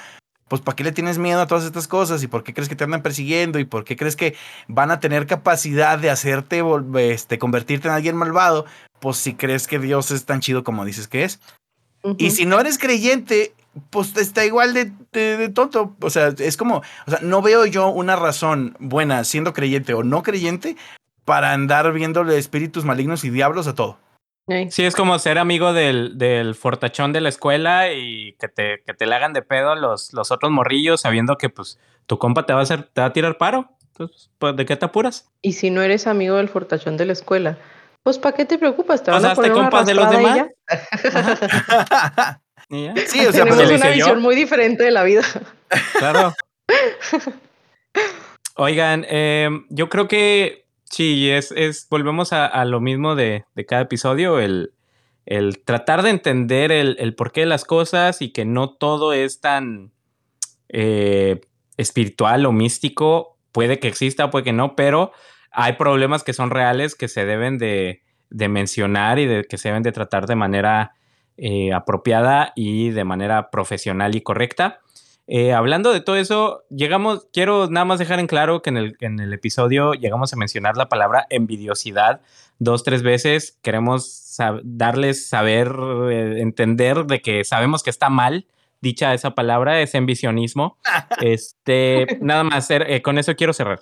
pues 0.48 0.62
¿para 0.62 0.76
qué 0.76 0.84
le 0.84 0.92
tienes 0.92 1.18
miedo 1.18 1.42
a 1.42 1.48
todas 1.48 1.66
estas 1.66 1.88
cosas? 1.88 2.24
¿Y 2.24 2.28
por 2.28 2.44
qué 2.44 2.54
crees 2.54 2.70
que 2.70 2.76
te 2.76 2.84
andan 2.84 3.02
persiguiendo? 3.02 3.60
¿Y 3.60 3.66
por 3.66 3.84
qué 3.84 3.96
crees 3.96 4.16
que 4.16 4.36
van 4.68 4.92
a 4.92 5.00
tener 5.00 5.28
capacidad 5.28 5.98
de 6.00 6.10
hacerte, 6.10 6.64
este, 7.00 7.38
convertirte 7.40 7.88
en 7.88 7.94
alguien 7.94 8.16
malvado? 8.16 8.66
Pues 9.00 9.18
si 9.18 9.34
crees 9.36 9.68
que 9.68 9.80
Dios 9.80 10.12
es 10.12 10.26
tan 10.26 10.40
chido 10.40 10.64
como 10.64 10.86
dices 10.86 11.08
que 11.08 11.24
es. 11.24 11.40
Y 12.18 12.32
si 12.32 12.46
no 12.46 12.60
eres 12.60 12.78
creyente, 12.78 13.54
pues 13.90 14.16
está 14.18 14.46
igual 14.46 14.74
de, 14.74 14.92
de- 15.12 15.38
de 15.38 15.50
tonto. 15.50 15.96
O 16.02 16.10
sea, 16.10 16.34
es 16.38 16.56
como, 16.58 16.78
o 17.06 17.12
sea, 17.12 17.20
no 17.22 17.42
veo 17.42 17.66
yo 17.66 17.90
una 17.90 18.16
razón 18.16 18.76
buena 18.80 19.24
siendo 19.24 19.54
creyente 19.54 19.94
o 19.94 20.04
no 20.04 20.24
creyente 20.24 20.78
para 21.26 21.52
andar 21.52 21.92
viéndole 21.92 22.38
espíritus 22.38 22.86
malignos 22.86 23.24
y 23.26 23.30
diablos 23.30 23.68
a 23.68 23.76
todo. 23.76 24.00
Sí, 24.70 24.86
es 24.86 24.96
como 24.96 25.20
ser 25.20 25.38
amigo 25.40 25.74
del, 25.74 26.18
del 26.18 26.56
fortachón 26.56 27.12
de 27.12 27.20
la 27.20 27.28
escuela 27.30 27.92
y 27.92 28.34
que 28.40 28.48
te, 28.48 28.82
que 28.86 28.94
te 28.94 29.06
le 29.06 29.14
hagan 29.14 29.34
de 29.34 29.42
pedo 29.42 29.76
los, 29.76 30.14
los 30.14 30.32
otros 30.32 30.52
morrillos 30.52 31.02
sabiendo 31.02 31.38
que 31.38 31.50
pues 31.50 31.78
tu 32.06 32.18
compa 32.18 32.46
te 32.46 32.54
va 32.54 32.60
a 32.60 32.64
hacer, 32.64 32.84
te 32.84 33.02
va 33.02 33.08
a 33.08 33.14
tirar 33.14 33.38
paro. 33.38 33.70
Entonces, 33.92 34.30
pues, 34.38 34.56
¿de 34.56 34.66
qué 34.66 34.78
te 34.78 34.86
apuras? 34.86 35.30
Y 35.42 35.54
si 35.54 35.70
no 35.70 35.82
eres 35.82 36.08
amigo 36.08 36.38
del 36.38 36.48
fortachón 36.48 36.96
de 36.96 37.06
la 37.06 37.14
escuela, 37.14 37.58
pues 38.04 38.20
¿para 38.20 38.38
qué 38.38 38.46
te 38.46 38.58
preocupas? 38.58 39.04
Te 39.04 39.12
van 39.12 39.26
a 39.26 39.36
poner 39.36 39.52
una 39.52 39.62
compas 39.64 39.86
de 39.86 39.94
los 39.96 40.10
demás. 40.10 40.38
ya. 40.38 42.42
Y 42.70 42.84
ya. 42.84 42.94
sí, 43.06 43.26
o 43.26 43.32
sea, 43.32 43.46
Tenemos 43.46 43.64
pues, 43.66 43.80
una 43.80 43.90
yo. 43.92 43.96
visión 43.96 44.22
muy 44.22 44.36
diferente 44.36 44.84
de 44.84 44.92
la 44.92 45.04
vida. 45.04 45.22
Claro. 45.98 46.34
Oigan, 48.56 49.06
eh, 49.08 49.50
yo 49.70 49.88
creo 49.88 50.10
que 50.10 50.67
sí, 50.90 51.30
es, 51.30 51.52
es 51.52 51.88
volvemos 51.90 52.34
a, 52.34 52.66
lo 52.66 52.80
mismo 52.80 53.16
de, 53.16 53.46
de 53.56 53.66
cada 53.66 53.84
episodio, 53.84 54.40
el, 54.40 54.74
el 55.26 55.64
tratar 55.64 56.04
de 56.04 56.10
entender 56.10 56.72
el, 56.72 56.96
el 57.00 57.16
porqué 57.16 57.42
de 57.42 57.48
las 57.48 57.66
cosas 57.66 58.22
y 58.22 58.32
que 58.32 58.46
no 58.46 58.70
todo 58.76 59.14
es 59.14 59.42
tan 59.42 59.92
eh, 60.70 61.42
espiritual 61.78 62.46
o 62.46 62.52
místico. 62.52 63.38
Puede 63.52 63.80
que 63.80 63.88
exista, 63.88 64.30
puede 64.30 64.46
que 64.46 64.54
no, 64.54 64.76
pero 64.76 65.12
hay 65.52 65.74
problemas 65.74 66.24
que 66.24 66.34
son 66.34 66.50
reales 66.50 66.96
que 66.96 67.08
se 67.08 67.26
deben 67.26 67.58
de, 67.58 68.04
de 68.30 68.50
mencionar 68.50 69.20
y 69.20 69.26
de, 69.26 69.44
que 69.44 69.58
se 69.58 69.70
deben 69.70 69.84
de 69.84 69.92
tratar 69.92 70.28
de 70.28 70.36
manera 70.36 70.94
eh, 71.38 71.74
apropiada 71.74 72.54
y 72.56 72.90
de 72.90 73.04
manera 73.04 73.50
profesional 73.50 74.16
y 74.16 74.22
correcta. 74.22 74.80
Eh, 75.28 75.52
hablando 75.54 75.92
de 75.92 76.00
todo 76.02 76.16
eso, 76.16 76.64
llegamos, 76.70 77.28
quiero 77.34 77.68
nada 77.70 77.86
más 77.86 78.00
dejar 78.00 78.20
en 78.20 78.28
claro 78.28 78.62
que 78.62 78.70
en 78.70 78.78
el, 78.78 78.98
en 79.02 79.20
el 79.20 79.34
episodio 79.34 79.94
llegamos 79.94 80.32
a 80.34 80.38
mencionar 80.38 80.78
la 80.78 80.88
palabra 80.90 81.28
envidiosidad 81.30 82.22
dos, 82.60 82.84
tres 82.84 83.04
veces. 83.04 83.58
Queremos 83.62 84.06
sab- 84.40 84.62
darles 84.64 85.28
saber, 85.28 85.74
eh, 86.12 86.42
entender 86.42 87.06
de 87.06 87.22
que 87.22 87.44
sabemos 87.44 87.84
que 87.84 87.90
está 87.90 88.10
mal 88.10 88.46
dicha 88.80 89.14
esa 89.14 89.32
palabra, 89.36 89.82
es 89.82 89.96
envisionismo. 89.96 90.78
este, 91.22 92.20
nada 92.22 92.44
más, 92.44 92.70
eh, 92.70 93.02
con 93.02 93.18
eso 93.18 93.36
quiero 93.36 93.54
cerrar. 93.54 93.82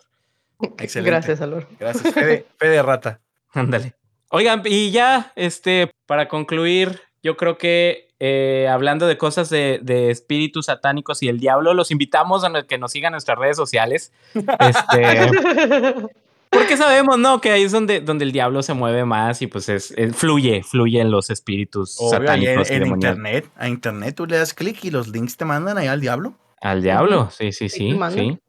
Excelente. 0.80 1.12
Gracias, 1.12 1.42
Alor. 1.42 1.68
Gracias, 1.80 2.14
Fede, 2.14 2.46
Fede 2.58 2.82
Rata. 2.82 3.20
Ándale. 3.54 3.94
Oigan, 4.30 4.64
y 4.66 4.92
ya, 4.92 5.32
este, 5.36 5.92
para 6.08 6.28
concluir, 6.28 7.02
yo 7.22 7.38
creo 7.38 7.58
que 7.58 8.08
eh, 8.28 8.68
hablando 8.68 9.06
de 9.06 9.18
cosas 9.18 9.50
de, 9.52 9.80
de 9.84 10.10
espíritus 10.10 10.66
satánicos 10.66 11.22
y 11.22 11.28
el 11.28 11.40
diablo, 11.40 11.74
los 11.76 11.92
invitamos 11.92 12.44
a 12.44 12.64
que 12.64 12.78
nos 12.80 12.92
sigan 12.92 13.10
en 13.10 13.14
nuestras 13.14 13.38
redes 13.38 13.56
sociales. 13.56 14.12
Este, 14.34 15.30
porque 16.50 16.76
sabemos, 16.78 17.20
¿no? 17.20 17.40
Que 17.40 17.52
ahí 17.52 17.64
es 17.64 17.72
donde, 17.72 18.02
donde 18.02 18.26
el 18.26 18.32
diablo 18.32 18.64
se 18.64 18.74
mueve 18.74 19.06
más 19.06 19.42
y 19.44 19.48
pues 19.48 19.70
es, 19.70 19.92
es- 19.92 20.16
fluye, 20.16 20.64
fluye 20.64 21.00
en 21.02 21.12
los 21.12 21.30
espíritus 21.30 21.98
Obvio, 22.00 22.32
ahí 22.32 22.48
en, 22.48 22.64
satánicos 22.64 22.72
y 22.72 22.74
en 22.74 22.88
internet, 22.88 23.50
a 23.58 23.68
internet 23.68 24.16
tú 24.16 24.26
le 24.26 24.38
das 24.38 24.54
clic 24.56 24.84
y 24.86 24.90
los 24.90 25.08
links 25.08 25.38
te 25.38 25.46
mandan 25.46 25.78
ahí 25.78 25.88
al 25.88 26.02
diablo. 26.02 26.34
Al 26.62 26.82
diablo, 26.82 27.30
sí, 27.30 27.52
sí, 27.52 27.70
sí, 27.70 27.96
sí. 28.12 28.40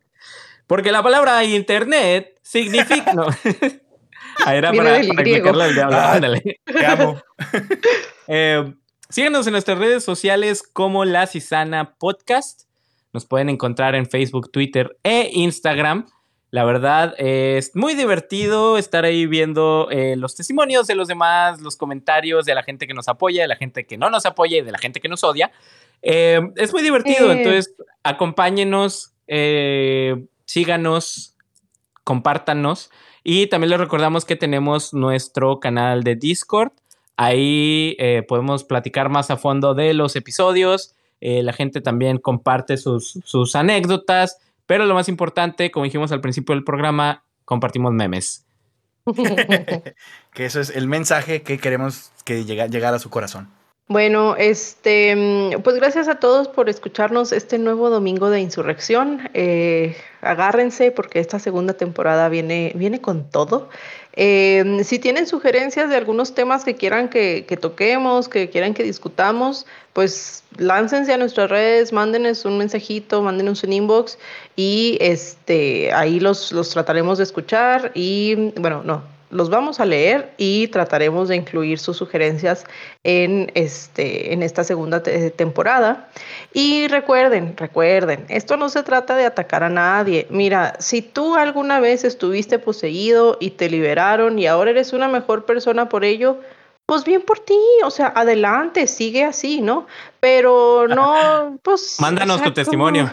Porque 0.66 0.90
la 0.90 1.02
palabra 1.02 1.44
internet 1.44 2.38
significa. 2.42 3.12
no. 3.12 3.26
Ahí 4.44 4.58
era 4.58 4.70
Viene 4.70 4.90
para, 5.08 5.52
para 5.52 5.64
al 5.64 5.74
diablo. 5.74 5.96
Ah. 5.96 6.12
Ándale. 6.12 6.60
Te 6.64 6.86
amo. 6.86 7.20
Eh, 8.28 8.74
síganos 9.08 9.46
en 9.46 9.52
nuestras 9.52 9.78
redes 9.78 10.04
sociales 10.04 10.62
como 10.62 11.04
La 11.04 11.26
Cisana 11.26 11.94
Podcast. 11.98 12.62
Nos 13.12 13.24
pueden 13.24 13.48
encontrar 13.48 13.94
en 13.94 14.06
Facebook, 14.06 14.50
Twitter 14.50 14.98
e 15.02 15.30
Instagram. 15.32 16.06
La 16.50 16.64
verdad 16.64 17.14
es 17.18 17.74
muy 17.74 17.94
divertido 17.94 18.78
estar 18.78 19.04
ahí 19.04 19.26
viendo 19.26 19.88
eh, 19.90 20.16
los 20.16 20.36
testimonios 20.36 20.86
de 20.86 20.94
los 20.94 21.08
demás, 21.08 21.60
los 21.60 21.76
comentarios 21.76 22.44
de 22.46 22.54
la 22.54 22.62
gente 22.62 22.86
que 22.86 22.94
nos 22.94 23.08
apoya, 23.08 23.42
de 23.42 23.48
la 23.48 23.56
gente 23.56 23.84
que 23.86 23.98
no 23.98 24.10
nos 24.10 24.26
apoya 24.26 24.58
y 24.58 24.62
de 24.62 24.72
la 24.72 24.78
gente 24.78 25.00
que 25.00 25.08
nos 25.08 25.24
odia. 25.24 25.50
Eh, 26.02 26.40
es 26.56 26.72
muy 26.72 26.82
divertido, 26.82 27.30
Eh. 27.30 27.38
entonces 27.38 27.74
acompáñenos, 28.04 29.12
eh, 29.26 30.24
síganos, 30.44 31.36
compártanos. 32.04 32.90
Y 33.24 33.48
también 33.48 33.70
les 33.70 33.80
recordamos 33.80 34.24
que 34.24 34.36
tenemos 34.36 34.94
nuestro 34.94 35.58
canal 35.58 36.04
de 36.04 36.14
Discord. 36.14 36.70
Ahí 37.16 37.96
eh, 37.98 38.22
podemos 38.26 38.64
platicar 38.64 39.08
más 39.08 39.30
a 39.30 39.36
fondo 39.36 39.74
de 39.74 39.94
los 39.94 40.16
episodios. 40.16 40.94
Eh, 41.20 41.42
la 41.42 41.52
gente 41.52 41.80
también 41.80 42.18
comparte 42.18 42.76
sus, 42.76 43.18
sus 43.24 43.56
anécdotas. 43.56 44.38
Pero 44.66 44.84
lo 44.84 44.94
más 44.94 45.08
importante, 45.08 45.70
como 45.70 45.84
dijimos 45.84 46.12
al 46.12 46.20
principio 46.20 46.54
del 46.54 46.64
programa, 46.64 47.24
compartimos 47.44 47.92
memes. 47.92 48.44
que 50.34 50.44
eso 50.44 50.60
es 50.60 50.70
el 50.70 50.88
mensaje 50.88 51.42
que 51.42 51.58
queremos 51.58 52.12
que 52.24 52.44
llega, 52.44 52.66
llegar 52.66 52.92
a 52.92 52.98
su 52.98 53.08
corazón. 53.08 53.48
Bueno, 53.88 54.34
este, 54.34 55.14
mm, 55.14 55.62
pues 55.62 55.76
gracias 55.76 56.08
a 56.08 56.16
todos 56.16 56.48
por 56.48 56.68
escucharnos 56.68 57.30
este 57.30 57.56
nuevo 57.58 57.88
domingo 57.88 58.30
de 58.30 58.40
insurrección. 58.40 59.30
Eh, 59.32 59.96
agárrense 60.22 60.90
porque 60.90 61.20
esta 61.20 61.38
segunda 61.38 61.74
temporada 61.74 62.28
viene, 62.28 62.72
viene 62.74 63.00
con 63.00 63.30
todo. 63.30 63.68
Eh, 64.18 64.80
si 64.84 64.98
tienen 64.98 65.26
sugerencias 65.26 65.90
de 65.90 65.96
algunos 65.96 66.34
temas 66.34 66.64
que 66.64 66.74
quieran 66.74 67.10
que, 67.10 67.44
toquemos, 67.60 68.28
que 68.28 68.48
quieran 68.48 68.72
que 68.72 68.82
discutamos, 68.82 69.66
pues 69.92 70.42
láncense 70.56 71.12
a 71.12 71.18
nuestras 71.18 71.50
redes, 71.50 71.92
mándenos 71.92 72.46
un 72.46 72.56
mensajito, 72.56 73.20
mándenos 73.20 73.62
un 73.62 73.74
inbox 73.74 74.18
y 74.56 74.96
este, 75.00 75.92
ahí 75.92 76.18
los, 76.18 76.50
los 76.52 76.70
trataremos 76.70 77.18
de 77.18 77.24
escuchar 77.24 77.92
y 77.94 78.52
bueno, 78.58 78.82
no, 78.82 79.02
los 79.30 79.50
vamos 79.50 79.80
a 79.80 79.84
leer 79.84 80.32
y 80.36 80.68
trataremos 80.68 81.28
de 81.28 81.36
incluir 81.36 81.78
sus 81.78 81.96
sugerencias 81.96 82.64
en, 83.04 83.50
este, 83.54 84.32
en 84.32 84.42
esta 84.42 84.64
segunda 84.64 85.02
temporada. 85.02 86.08
Y 86.52 86.88
recuerden, 86.88 87.56
recuerden, 87.56 88.24
esto 88.28 88.56
no 88.56 88.68
se 88.68 88.82
trata 88.82 89.16
de 89.16 89.26
atacar 89.26 89.62
a 89.62 89.68
nadie. 89.68 90.26
Mira, 90.30 90.76
si 90.78 91.02
tú 91.02 91.34
alguna 91.36 91.80
vez 91.80 92.04
estuviste 92.04 92.58
poseído 92.58 93.36
y 93.40 93.50
te 93.50 93.68
liberaron 93.68 94.38
y 94.38 94.46
ahora 94.46 94.70
eres 94.70 94.92
una 94.92 95.08
mejor 95.08 95.44
persona 95.44 95.88
por 95.88 96.04
ello, 96.04 96.38
pues 96.86 97.04
bien 97.04 97.22
por 97.22 97.40
ti, 97.40 97.58
o 97.84 97.90
sea, 97.90 98.12
adelante, 98.14 98.86
sigue 98.86 99.24
así, 99.24 99.60
¿no? 99.60 99.86
Pero 100.20 100.86
no, 100.88 101.58
pues... 101.62 101.96
Mándanos 101.98 102.42
tu 102.42 102.52
testimonio. 102.52 103.10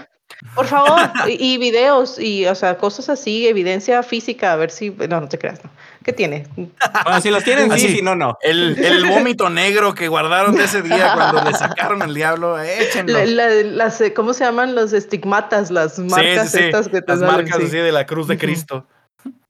Por 0.55 0.67
favor, 0.67 0.99
y, 1.27 1.57
videos, 1.57 2.19
y, 2.19 2.45
o 2.45 2.55
sea, 2.55 2.77
cosas 2.77 3.09
así, 3.09 3.47
evidencia 3.47 4.03
física, 4.03 4.53
a 4.53 4.55
ver 4.55 4.71
si. 4.71 4.89
No, 4.89 5.21
no 5.21 5.29
te 5.29 5.37
creas, 5.37 5.63
¿no? 5.63 5.69
¿Qué 6.03 6.11
tiene? 6.11 6.47
Bueno, 6.55 7.21
si 7.21 7.29
los 7.29 7.43
tienen, 7.43 7.71
sí, 7.79 7.95
si 7.95 8.01
no, 8.01 8.15
no. 8.15 8.37
El, 8.41 8.77
el, 8.83 9.05
vómito 9.05 9.49
negro 9.49 9.93
que 9.93 10.09
guardaron 10.09 10.55
de 10.55 10.65
ese 10.65 10.81
día 10.81 11.13
cuando 11.15 11.49
le 11.49 11.55
sacaron 11.55 12.01
el 12.01 12.13
diablo, 12.13 12.59
échenlo. 12.59 13.23
las, 13.25 14.03
¿Cómo 14.13 14.33
se 14.33 14.43
llaman? 14.43 14.75
Los 14.75 14.91
estigmatas, 14.91 15.71
las 15.71 15.99
marcas 15.99 16.53
estas 16.53 16.89
que 16.89 17.01
te 17.01 17.11
Las 17.15 17.21
marcas 17.21 17.57
así 17.57 17.77
de 17.77 17.91
la 17.91 18.05
cruz 18.05 18.27
de 18.27 18.37
Cristo. 18.37 18.85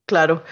Claro. 0.05 0.43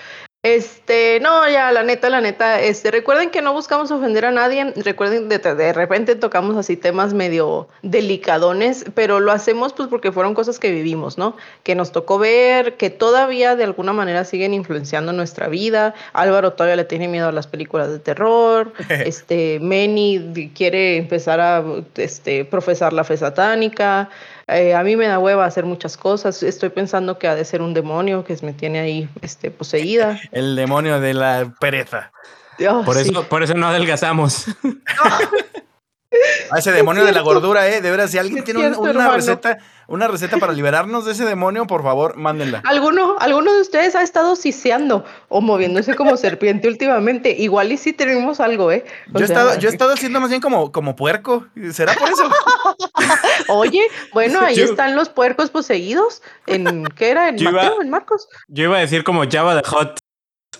Este, 0.43 1.19
no, 1.19 1.47
ya, 1.47 1.71
la 1.71 1.83
neta, 1.83 2.09
la 2.09 2.19
neta, 2.19 2.59
este, 2.61 2.89
recuerden 2.89 3.29
que 3.29 3.43
no 3.43 3.53
buscamos 3.53 3.91
ofender 3.91 4.25
a 4.25 4.31
nadie, 4.31 4.73
recuerden, 4.75 5.29
de, 5.29 5.37
de 5.37 5.71
repente 5.71 6.15
tocamos 6.15 6.57
así 6.57 6.75
temas 6.75 7.13
medio 7.13 7.67
delicadones, 7.83 8.85
pero 8.95 9.19
lo 9.19 9.31
hacemos 9.31 9.73
pues 9.73 9.87
porque 9.87 10.11
fueron 10.11 10.33
cosas 10.33 10.57
que 10.57 10.71
vivimos, 10.71 11.19
¿no? 11.19 11.37
Que 11.61 11.75
nos 11.75 11.91
tocó 11.91 12.17
ver, 12.17 12.75
que 12.75 12.89
todavía 12.89 13.55
de 13.55 13.65
alguna 13.65 13.93
manera 13.93 14.25
siguen 14.25 14.55
influenciando 14.55 15.13
nuestra 15.13 15.47
vida. 15.47 15.93
Álvaro 16.11 16.53
todavía 16.53 16.75
le 16.75 16.85
tiene 16.85 17.07
miedo 17.07 17.27
a 17.27 17.31
las 17.31 17.45
películas 17.45 17.91
de 17.91 17.99
terror, 17.99 18.73
este, 18.89 19.59
Manny 19.59 20.51
quiere 20.55 20.97
empezar 20.97 21.39
a, 21.39 21.63
este, 21.97 22.45
profesar 22.45 22.93
la 22.93 23.03
fe 23.03 23.15
satánica, 23.15 24.09
eh, 24.51 24.75
a 24.75 24.83
mí 24.83 24.95
me 24.95 25.07
da 25.07 25.19
hueva 25.19 25.45
hacer 25.45 25.65
muchas 25.65 25.97
cosas. 25.97 26.43
Estoy 26.43 26.69
pensando 26.69 27.17
que 27.17 27.27
ha 27.27 27.35
de 27.35 27.45
ser 27.45 27.61
un 27.61 27.73
demonio 27.73 28.23
que 28.23 28.37
me 28.41 28.53
tiene 28.53 28.79
ahí 28.79 29.09
este, 29.21 29.51
poseída. 29.51 30.19
El 30.31 30.55
demonio 30.55 30.99
de 30.99 31.13
la 31.13 31.53
pereza. 31.59 32.11
por, 32.85 32.97
eso, 32.97 33.23
por 33.27 33.43
eso 33.43 33.53
no 33.53 33.67
adelgazamos. 33.67 34.45
A 36.49 36.59
ese 36.59 36.73
demonio 36.73 37.05
de 37.05 37.13
la 37.13 37.21
gordura, 37.21 37.69
eh. 37.69 37.79
De 37.79 37.89
veras, 37.89 38.11
si 38.11 38.17
alguien 38.17 38.43
tiene 38.43 38.67
una 38.75 39.09
receta, 39.09 39.59
una 39.87 40.09
receta 40.09 40.37
para 40.37 40.51
liberarnos 40.51 41.05
de 41.05 41.13
ese 41.13 41.23
demonio, 41.23 41.65
por 41.67 41.83
favor, 41.83 42.17
mándenla. 42.17 42.61
¿Alguno, 42.65 43.15
alguno 43.19 43.53
de 43.53 43.61
ustedes 43.61 43.95
ha 43.95 44.03
estado 44.03 44.35
siseando 44.35 45.05
o 45.29 45.39
moviéndose 45.39 45.95
como 45.95 46.17
serpiente 46.17 46.67
últimamente? 46.67 47.31
Igual 47.31 47.71
y 47.71 47.77
sí 47.77 47.93
tenemos 47.93 48.41
algo, 48.41 48.73
eh. 48.73 48.83
yo, 49.07 49.21
he 49.21 49.23
estado, 49.23 49.57
yo 49.57 49.69
he 49.69 49.71
estado 49.73 49.93
haciendo 49.93 50.19
más 50.19 50.29
bien 50.29 50.41
como, 50.41 50.73
como 50.73 50.97
puerco. 50.97 51.47
¿Será 51.71 51.93
por 51.93 52.09
eso? 52.09 52.29
Oye, 53.47 53.87
bueno, 54.11 54.41
ahí 54.41 54.59
están 54.59 54.97
los 54.97 55.07
puercos 55.07 55.49
poseídos. 55.49 56.21
¿En 56.45 56.83
qué 56.87 57.11
era? 57.11 57.29
¿En 57.29 57.41
Mateo? 57.41 57.81
¿En 57.81 57.89
Marcos? 57.89 58.27
Yo 58.49 58.65
iba 58.65 58.77
a 58.77 58.81
decir 58.81 59.05
como 59.05 59.23
Java 59.29 59.55
de 59.55 59.63
Hot. 59.63 59.97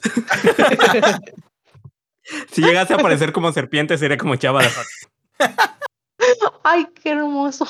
si 2.52 2.62
llegase 2.62 2.94
a 2.94 2.96
aparecer 2.96 3.34
como 3.34 3.52
serpiente, 3.52 3.98
sería 3.98 4.18
como 4.18 4.36
Java 4.40 4.64
de 4.64 4.70
Hot. 4.70 4.88
Ay, 6.64 6.88
qué 7.02 7.12
hermoso. 7.12 7.66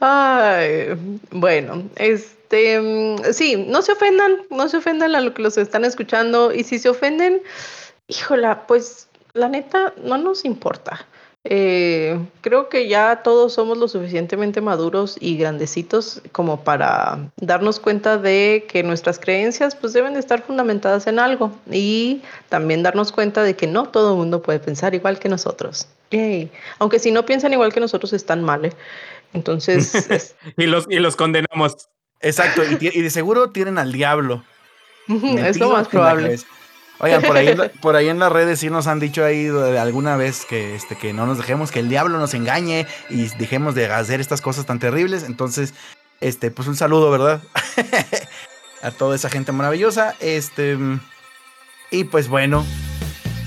Ay, 0.00 0.96
bueno, 1.30 1.88
este, 1.96 2.80
mm, 2.80 3.32
sí, 3.32 3.56
no 3.56 3.82
se 3.82 3.92
ofendan, 3.92 4.38
no 4.50 4.68
se 4.68 4.78
ofendan 4.78 5.14
a 5.14 5.20
lo 5.20 5.34
que 5.34 5.42
los 5.42 5.58
están 5.58 5.84
escuchando 5.84 6.52
y 6.52 6.64
si 6.64 6.78
se 6.78 6.88
ofenden, 6.88 7.42
híjola, 8.08 8.66
pues 8.66 9.08
la 9.34 9.48
neta 9.48 9.92
no 10.02 10.16
nos 10.18 10.44
importa. 10.44 11.06
Eh, 11.44 12.18
creo 12.42 12.68
que 12.68 12.86
ya 12.86 13.22
todos 13.22 13.54
somos 13.54 13.78
lo 13.78 13.88
suficientemente 13.88 14.60
maduros 14.60 15.16
y 15.18 15.38
grandecitos 15.38 16.20
como 16.32 16.64
para 16.64 17.30
darnos 17.36 17.80
cuenta 17.80 18.18
de 18.18 18.66
que 18.68 18.82
nuestras 18.82 19.18
creencias 19.18 19.74
pues 19.74 19.94
deben 19.94 20.12
de 20.12 20.20
estar 20.20 20.42
fundamentadas 20.42 21.06
en 21.06 21.18
algo 21.18 21.50
y 21.70 22.20
también 22.50 22.82
darnos 22.82 23.10
cuenta 23.10 23.42
de 23.42 23.56
que 23.56 23.66
no 23.66 23.88
todo 23.88 24.12
el 24.12 24.18
mundo 24.18 24.42
puede 24.42 24.58
pensar 24.58 24.94
igual 24.94 25.18
que 25.18 25.30
nosotros. 25.30 25.88
Aunque 26.78 26.98
si 26.98 27.10
no 27.10 27.24
piensan 27.24 27.52
igual 27.52 27.72
que 27.72 27.80
nosotros 27.80 28.12
están 28.12 28.42
mal. 28.44 28.66
¿eh? 28.66 28.72
Entonces... 29.32 30.34
y, 30.58 30.66
los, 30.66 30.86
y 30.90 30.98
los 30.98 31.16
condenamos. 31.16 31.88
Exacto, 32.20 32.62
y, 32.64 32.76
y 32.80 33.00
de 33.00 33.10
seguro 33.10 33.50
tienen 33.50 33.78
al 33.78 33.92
diablo. 33.92 34.44
es 35.08 35.58
lo 35.58 35.70
más 35.70 35.88
probable. 35.88 36.38
Oigan, 37.02 37.22
por 37.22 37.36
ahí, 37.36 37.56
por 37.80 37.96
ahí 37.96 38.08
en 38.08 38.18
las 38.18 38.30
redes 38.30 38.60
sí 38.60 38.68
nos 38.68 38.86
han 38.86 39.00
dicho 39.00 39.24
ahí 39.24 39.48
alguna 39.78 40.16
vez 40.16 40.44
que, 40.44 40.74
este, 40.74 40.96
que 40.96 41.14
no 41.14 41.26
nos 41.26 41.38
dejemos, 41.38 41.70
que 41.70 41.80
el 41.80 41.88
diablo 41.88 42.18
nos 42.18 42.34
engañe 42.34 42.86
y 43.08 43.28
dejemos 43.38 43.74
de 43.74 43.86
hacer 43.86 44.20
estas 44.20 44.42
cosas 44.42 44.66
tan 44.66 44.78
terribles. 44.78 45.22
Entonces, 45.22 45.72
este, 46.20 46.50
pues 46.50 46.68
un 46.68 46.76
saludo, 46.76 47.10
¿verdad? 47.10 47.40
a 48.82 48.90
toda 48.90 49.16
esa 49.16 49.30
gente 49.30 49.50
maravillosa. 49.52 50.14
Este, 50.20 50.76
y 51.90 52.04
pues 52.04 52.28
bueno, 52.28 52.66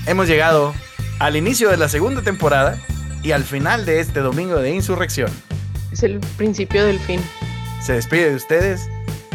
hemos 0.06 0.26
llegado 0.26 0.74
al 1.20 1.36
inicio 1.36 1.70
de 1.70 1.76
la 1.76 1.88
segunda 1.88 2.22
temporada 2.22 2.78
y 3.22 3.32
al 3.32 3.44
final 3.44 3.86
de 3.86 4.00
este 4.00 4.20
domingo 4.20 4.56
de 4.56 4.74
insurrección. 4.74 5.30
Es 5.92 6.02
el 6.02 6.18
principio 6.36 6.84
del 6.84 6.98
fin. 6.98 7.20
Se 7.80 7.92
despide 7.92 8.30
de 8.30 8.36
ustedes, 8.36 8.88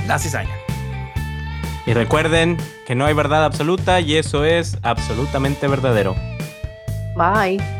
la 0.07 0.19
cizaña. 0.19 0.68
Y 1.85 1.93
recuerden 1.93 2.57
que 2.85 2.95
no 2.95 3.05
hay 3.05 3.13
verdad 3.13 3.45
absoluta 3.45 3.99
y 3.99 4.17
eso 4.17 4.45
es 4.45 4.77
absolutamente 4.83 5.67
verdadero. 5.67 6.15
Bye. 7.15 7.78